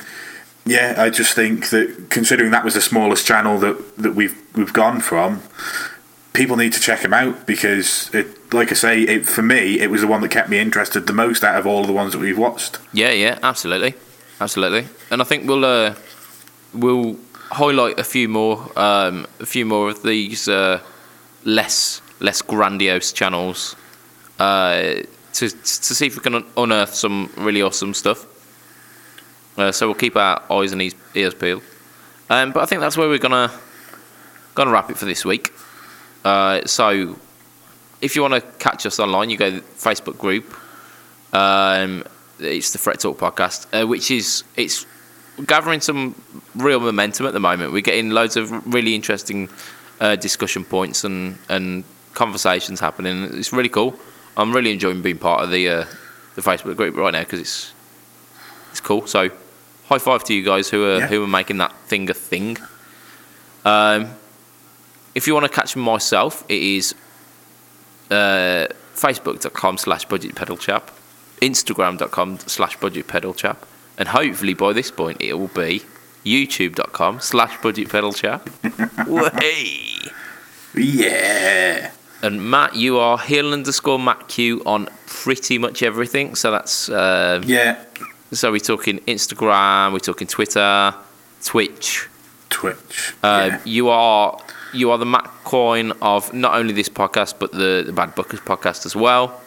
yeah, 0.66 0.94
I 0.98 1.10
just 1.10 1.34
think 1.34 1.70
that 1.70 2.08
considering 2.10 2.50
that 2.50 2.64
was 2.64 2.74
the 2.74 2.80
smallest 2.80 3.26
channel 3.26 3.58
that 3.60 3.96
that 3.98 4.14
we've 4.14 4.36
we've 4.54 4.72
gone 4.72 5.00
from, 5.00 5.42
people 6.32 6.56
need 6.56 6.72
to 6.72 6.80
check 6.80 7.00
him 7.00 7.14
out 7.14 7.46
because 7.46 8.12
it, 8.14 8.52
like 8.52 8.70
I 8.70 8.74
say, 8.74 9.02
it, 9.02 9.26
for 9.26 9.42
me, 9.42 9.80
it 9.80 9.90
was 9.90 10.00
the 10.00 10.06
one 10.06 10.20
that 10.22 10.30
kept 10.30 10.48
me 10.48 10.58
interested 10.58 11.06
the 11.06 11.12
most 11.12 11.44
out 11.44 11.58
of 11.58 11.66
all 11.66 11.80
of 11.82 11.86
the 11.86 11.92
ones 11.92 12.12
that 12.12 12.18
we've 12.18 12.38
watched. 12.38 12.78
Yeah, 12.92 13.12
yeah, 13.12 13.38
absolutely, 13.42 13.94
absolutely. 14.40 14.86
And 15.10 15.22
I 15.22 15.24
think 15.24 15.48
we'll 15.48 15.64
uh, 15.64 15.94
we'll 16.74 17.16
highlight 17.50 17.98
a 17.98 18.04
few 18.04 18.28
more, 18.28 18.68
um, 18.76 19.26
a 19.40 19.46
few 19.46 19.64
more 19.64 19.88
of 19.88 20.02
these 20.02 20.48
uh, 20.48 20.80
less 21.44 22.02
less 22.20 22.42
grandiose 22.42 23.12
channels 23.12 23.76
uh, 24.38 24.94
to 25.32 25.48
to 25.48 25.94
see 25.94 26.06
if 26.06 26.16
we 26.16 26.22
can 26.22 26.44
unearth 26.56 26.94
some 26.94 27.30
really 27.36 27.62
awesome 27.62 27.94
stuff. 27.94 28.26
Uh, 29.56 29.72
so 29.72 29.86
we'll 29.86 29.94
keep 29.94 30.16
our 30.16 30.42
eyes 30.50 30.72
and 30.72 30.82
ears, 31.14 31.34
peeled. 31.34 31.62
Um, 32.28 32.52
but 32.52 32.62
I 32.62 32.66
think 32.66 32.80
that's 32.80 32.96
where 32.96 33.08
we're 33.08 33.18
gonna 33.18 33.50
gonna 34.54 34.70
wrap 34.70 34.90
it 34.90 34.98
for 34.98 35.04
this 35.04 35.24
week. 35.24 35.52
Uh, 36.24 36.62
so 36.66 37.16
if 38.00 38.16
you 38.16 38.22
want 38.22 38.34
to 38.34 38.40
catch 38.58 38.84
us 38.86 38.98
online, 38.98 39.30
you 39.30 39.36
go 39.36 39.50
to 39.50 39.56
the 39.56 39.62
Facebook 39.62 40.18
group. 40.18 40.54
Um, 41.32 42.04
it's 42.38 42.72
the 42.72 42.78
Fret 42.78 43.00
Talk 43.00 43.18
podcast, 43.18 43.66
uh, 43.72 43.86
which 43.86 44.10
is 44.10 44.44
it's 44.56 44.86
gathering 45.46 45.80
some 45.80 46.14
real 46.54 46.80
momentum 46.80 47.26
at 47.26 47.32
the 47.32 47.40
moment. 47.40 47.72
We're 47.72 47.82
getting 47.82 48.10
loads 48.10 48.36
of 48.36 48.50
really 48.72 48.94
interesting 48.94 49.48
uh, 50.00 50.16
discussion 50.16 50.64
points 50.64 51.04
and, 51.04 51.38
and 51.48 51.84
conversations 52.14 52.80
happening. 52.80 53.24
It's 53.34 53.52
really 53.52 53.68
cool. 53.68 53.98
I'm 54.36 54.52
really 54.52 54.72
enjoying 54.72 55.02
being 55.02 55.18
part 55.18 55.42
of 55.42 55.50
the 55.50 55.68
uh, 55.68 55.84
the 56.34 56.42
Facebook 56.42 56.76
group 56.76 56.96
right 56.96 57.12
now 57.12 57.20
because 57.20 57.40
it's 57.40 57.72
it's 58.70 58.80
cool. 58.80 59.06
So 59.06 59.30
high 59.88 59.98
five 59.98 60.24
to 60.24 60.34
you 60.34 60.42
guys 60.42 60.68
who 60.70 60.84
are 60.84 60.98
Yeah. 60.98 61.06
who 61.08 61.22
are 61.24 61.28
making 61.28 61.58
that 61.58 61.72
thing 61.86 62.08
a 62.10 62.14
thing. 62.14 62.58
Um, 63.64 64.10
if 65.14 65.26
you 65.26 65.34
want 65.34 65.44
to 65.46 65.52
catch 65.52 65.74
myself, 65.76 66.44
it 66.48 66.62
is 66.62 66.94
uh, 68.10 68.66
facebook.com 68.94 69.78
slash 69.78 70.04
budget 70.04 70.34
pedal 70.34 70.56
chap, 70.56 70.90
instagram.com 71.42 72.38
slash 72.40 72.76
budget 72.76 73.06
pedal 73.08 73.34
chap, 73.34 73.66
and 73.98 74.08
hopefully 74.08 74.54
by 74.54 74.72
this 74.72 74.90
point 74.90 75.20
it 75.20 75.34
will 75.34 75.48
be 75.48 75.82
youtube.com 76.24 77.20
slash 77.20 77.60
budget 77.62 77.88
pedal 77.88 78.12
chap. 78.12 78.48
Way. 79.06 79.80
Yeah, 80.74 81.90
And 82.22 82.50
Matt, 82.50 82.74
you 82.74 82.98
are 82.98 83.16
Hill 83.18 83.52
underscore 83.54 83.98
Matt 83.98 84.28
Q 84.28 84.62
on 84.66 84.88
pretty 85.06 85.56
much 85.58 85.82
everything. 85.82 86.34
So 86.34 86.50
that's 86.50 86.90
um, 86.90 87.44
yeah. 87.46 87.82
So 88.36 88.52
we're 88.52 88.58
talking 88.58 88.98
Instagram, 89.00 89.92
we're 89.92 89.98
talking 89.98 90.26
Twitter, 90.26 90.94
Twitch. 91.42 92.08
Twitch. 92.50 93.14
Uh, 93.22 93.50
yeah. 93.50 93.60
You 93.64 93.88
are 93.88 94.38
you 94.72 94.90
are 94.90 94.98
the 94.98 95.06
Matt 95.06 95.24
Coin 95.44 95.92
of 96.02 96.32
not 96.32 96.54
only 96.54 96.72
this 96.72 96.88
podcast 96.88 97.38
but 97.38 97.52
the, 97.52 97.82
the 97.86 97.92
Bad 97.92 98.14
Bookers 98.14 98.40
podcast 98.40 98.86
as 98.86 98.94
well. 98.94 99.40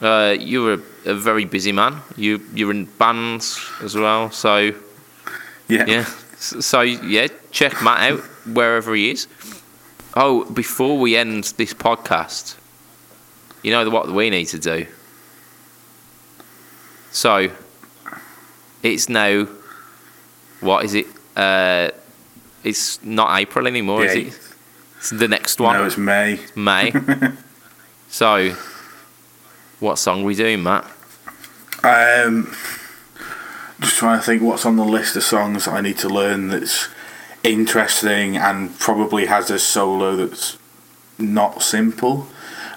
Uh, 0.00 0.36
you're 0.38 0.74
a, 0.74 0.80
a 1.06 1.14
very 1.14 1.44
busy 1.44 1.72
man. 1.72 2.00
You 2.16 2.40
you're 2.54 2.70
in 2.70 2.86
bands 2.86 3.60
as 3.82 3.94
well. 3.94 4.30
So 4.30 4.72
yeah, 5.68 5.84
yeah, 5.86 6.04
so 6.38 6.80
yeah, 6.80 7.28
check 7.50 7.82
Matt 7.82 8.12
out 8.12 8.20
wherever 8.46 8.94
he 8.94 9.10
is. 9.10 9.26
Oh, 10.14 10.44
before 10.44 10.98
we 10.98 11.16
end 11.16 11.44
this 11.56 11.72
podcast, 11.74 12.56
you 13.62 13.70
know 13.70 13.88
what 13.90 14.10
we 14.10 14.30
need 14.30 14.46
to 14.46 14.58
do. 14.58 14.86
So 17.10 17.50
it's 18.82 19.08
now 19.08 19.46
what 20.60 20.84
is 20.84 20.94
it? 20.94 21.06
Uh, 21.36 21.90
it's 22.64 23.02
not 23.02 23.40
April 23.40 23.66
anymore, 23.66 24.04
is 24.04 24.14
Yeah. 24.14 24.22
it? 24.28 24.38
It's 24.98 25.10
the 25.10 25.26
next 25.28 25.60
one, 25.60 25.76
No, 25.76 25.84
it's 25.84 25.96
May. 25.98 26.38
May. 26.54 26.92
so, 28.08 28.54
what 29.80 29.98
song 29.98 30.22
are 30.22 30.26
we 30.26 30.36
doing, 30.36 30.62
Matt? 30.62 30.84
Um, 31.82 32.54
just 33.80 33.96
trying 33.96 34.20
to 34.20 34.24
think 34.24 34.42
what's 34.42 34.64
on 34.64 34.76
the 34.76 34.84
list 34.84 35.16
of 35.16 35.24
songs 35.24 35.66
I 35.66 35.80
need 35.80 35.98
to 35.98 36.08
learn 36.08 36.48
that's 36.48 36.88
interesting 37.42 38.36
and 38.36 38.78
probably 38.78 39.26
has 39.26 39.50
a 39.50 39.58
solo 39.58 40.14
that's 40.14 40.56
not 41.18 41.62
simple. 41.62 42.28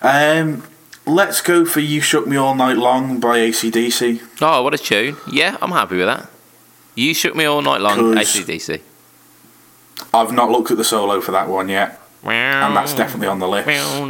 Um, 0.02 0.64
let's 1.06 1.41
go 1.41 1.65
for 1.65 1.80
"You 1.80 2.02
Shook 2.02 2.27
Me 2.27 2.38
All 2.38 2.56
Night 2.56 2.77
Long" 2.77 3.19
by 3.19 3.40
ACDC. 3.40 4.22
Oh, 4.41 4.61
what 4.64 4.73
a 4.73 4.77
tune! 4.77 5.18
Yeah, 5.32 5.57
I'm 5.61 5.72
happy 5.72 5.98
with 5.98 6.07
that. 6.07 6.30
You 6.95 7.14
shook 7.14 7.36
me 7.36 7.44
all 7.45 7.61
night 7.61 7.82
long, 7.82 8.15
ACDC. 8.15 8.80
I've 10.14 10.32
not 10.32 10.49
looked 10.49 10.72
at 10.72 10.77
the 10.77 10.84
solo 10.86 11.19
for 11.19 11.34
that 11.34 11.49
one 11.49 11.68
yet, 11.68 11.99
and 12.68 12.76
that's 12.76 12.94
definitely 12.94 13.27
on 13.27 13.40
the 13.40 13.48
list. 13.48 13.68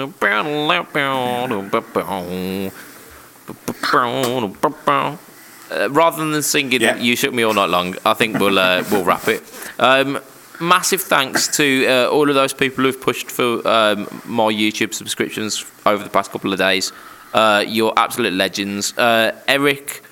Uh, 5.72 5.90
rather 5.90 6.24
than 6.24 6.44
singing 6.44 6.80
Yeah. 6.80 6.96
"You 6.98 7.16
Shook 7.16 7.34
Me 7.34 7.42
All 7.42 7.56
Night 7.56 7.70
Long," 7.70 7.96
I 8.06 8.14
think 8.14 8.40
we'll 8.40 8.60
uh, 8.60 8.84
we'll 8.92 9.04
wrap 9.04 9.28
it. 9.28 9.42
Um, 9.80 10.20
massive 10.60 11.02
thanks 11.02 11.48
to 11.58 11.86
uh, 11.88 12.10
all 12.10 12.30
of 12.30 12.36
those 12.36 12.54
people 12.54 12.84
who've 12.84 13.00
pushed 13.00 13.30
for 13.32 13.68
um, 13.68 14.08
my 14.26 14.52
YouTube 14.52 14.94
subscriptions 14.94 15.66
over 15.86 16.04
the 16.04 16.10
past 16.10 16.32
couple 16.32 16.52
of 16.52 16.60
days. 16.60 16.92
Uh, 17.34 17.64
you're 17.68 17.94
absolute 17.98 18.34
legends, 18.34 18.98
uh, 18.98 19.38
Eric. 19.48 20.04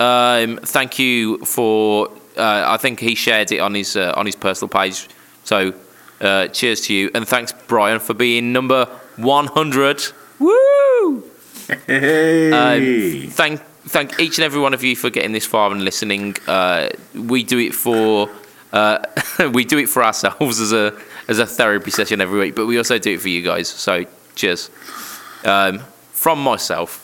Um, 0.00 0.58
thank 0.62 0.98
you 0.98 1.38
for. 1.38 2.08
Uh, 2.36 2.64
I 2.66 2.78
think 2.78 2.98
he 3.00 3.14
shared 3.14 3.52
it 3.52 3.60
on 3.60 3.74
his 3.74 3.96
uh, 3.96 4.12
on 4.16 4.26
his 4.26 4.34
personal 4.34 4.68
page. 4.68 5.08
So, 5.44 5.72
uh, 6.20 6.48
cheers 6.48 6.80
to 6.82 6.94
you, 6.94 7.10
and 7.14 7.28
thanks 7.28 7.52
Brian 7.66 8.00
for 8.00 8.14
being 8.14 8.52
number 8.52 8.86
one 9.16 9.46
hundred. 9.46 10.02
Woo! 10.38 11.22
Hey, 11.86 12.50
Um, 12.50 13.30
thank 13.30 13.60
thank 13.86 14.18
each 14.18 14.38
and 14.38 14.44
every 14.44 14.60
one 14.60 14.74
of 14.74 14.82
you 14.82 14.96
for 14.96 15.10
getting 15.10 15.32
this 15.32 15.46
far 15.46 15.70
and 15.70 15.84
listening. 15.84 16.36
Uh, 16.46 16.88
we 17.14 17.44
do 17.44 17.58
it 17.58 17.74
for 17.74 18.28
uh, 18.74 18.98
we 19.54 19.64
do 19.64 19.78
it 19.78 19.88
for 19.88 20.02
ourselves 20.04 20.60
as 20.60 20.72
a 20.72 21.00
as 21.28 21.38
a 21.38 21.46
therapy 21.46 21.90
session 21.90 22.20
every 22.20 22.38
week, 22.38 22.54
but 22.54 22.66
we 22.66 22.76
also 22.76 22.98
do 22.98 23.14
it 23.14 23.20
for 23.20 23.28
you 23.28 23.40
guys. 23.40 23.68
So 23.68 24.04
cheers. 24.34 24.68
Um, 25.44 25.78
from 26.12 26.42
myself, 26.42 27.00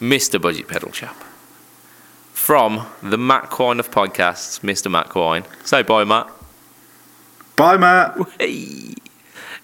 Mr. 0.00 0.40
Budget 0.40 0.68
Pedal 0.68 0.90
Chap. 0.92 1.16
From 2.32 2.86
the 3.02 3.18
Matt 3.18 3.50
Quine 3.50 3.80
of 3.80 3.90
podcasts, 3.90 4.60
Mr. 4.60 4.90
Matt 4.90 5.08
Quine. 5.08 5.44
Say 5.64 5.82
bye, 5.82 6.04
Matt. 6.04 6.28
bye, 7.56 7.76
Matt. 7.76 8.16
Hey. 8.38 8.94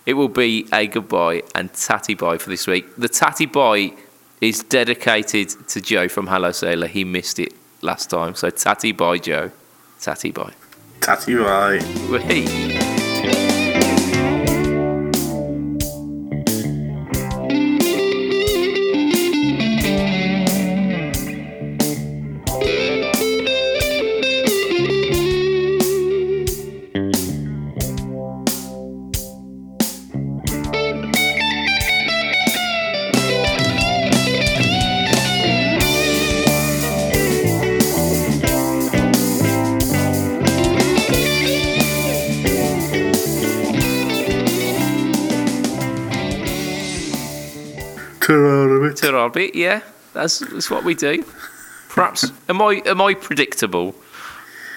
It 0.06 0.14
will 0.14 0.28
be 0.28 0.66
a 0.72 0.86
goodbye 0.86 1.42
and 1.54 1.72
tatty 1.74 2.14
bye 2.14 2.38
for 2.38 2.48
this 2.50 2.66
week. 2.66 2.96
The 2.96 3.08
tatty 3.08 3.46
bye 3.46 3.92
is 4.40 4.62
dedicated 4.62 5.50
to 5.68 5.80
Joe 5.80 6.08
from 6.08 6.28
Hello 6.28 6.50
Sailor. 6.50 6.86
He 6.86 7.04
missed 7.04 7.38
it 7.38 7.52
last 7.82 8.08
time. 8.08 8.34
So 8.34 8.48
tatty 8.50 8.92
bye, 8.92 9.18
Joe. 9.18 9.50
Tatty 10.00 10.30
bye. 10.30 10.54
Tatty 11.00 11.36
bye. 11.36 11.78
Hey. 12.20 12.87
Robbie, 49.28 49.50
yeah, 49.52 49.82
that's, 50.14 50.38
that's 50.38 50.70
what 50.70 50.84
we 50.84 50.94
do. 50.94 51.22
Perhaps 51.90 52.32
am 52.48 52.62
I 52.62 52.80
am 52.86 53.02
I 53.02 53.12
predictable? 53.12 53.94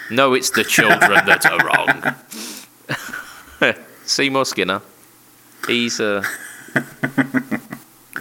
No, 0.10 0.34
it's 0.34 0.49
the 0.49 0.65
children 0.65 0.99
that 1.26 1.45
are 1.45 1.57
wrong. 1.65 2.14
Seymour 4.06 4.44
Skinner, 4.44 4.82
he's 5.68 6.02
a 6.02 6.22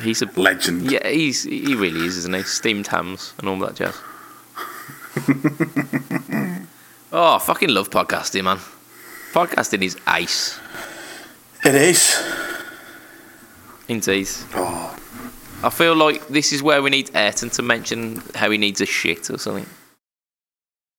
he's 0.03 0.23
a 0.23 0.27
Legend. 0.37 0.89
yeah, 0.93 1.05
he's 1.09 1.43
he 1.43 1.75
really 1.75 2.07
is, 2.07 2.17
isn't 2.19 2.33
he? 2.33 2.45
Steamed 2.45 2.87
hams 2.87 3.35
and 3.39 3.49
all 3.49 3.59
that 3.59 3.75
jazz. 3.75 4.01
oh, 7.13 7.35
I 7.35 7.39
fucking 7.41 7.71
love 7.71 7.91
podcasting, 7.91 8.45
man. 8.45 8.59
Podcasting 9.33 9.83
is 9.83 9.97
ace. 10.09 10.61
It 11.65 11.75
is. 11.75 12.23
Indeed. 13.89 14.29
Oh, 14.55 14.97
I 15.63 15.69
feel 15.69 15.95
like 15.95 16.27
this 16.29 16.53
is 16.53 16.63
where 16.63 16.83
we 16.83 16.89
need 16.89 17.11
Ayrton 17.15 17.51
to 17.51 17.63
mention 17.63 18.23
how 18.35 18.51
he 18.51 18.57
needs 18.57 18.81
a 18.81 18.87
shit 18.87 19.29
or 19.31 19.37
something. 19.37 19.67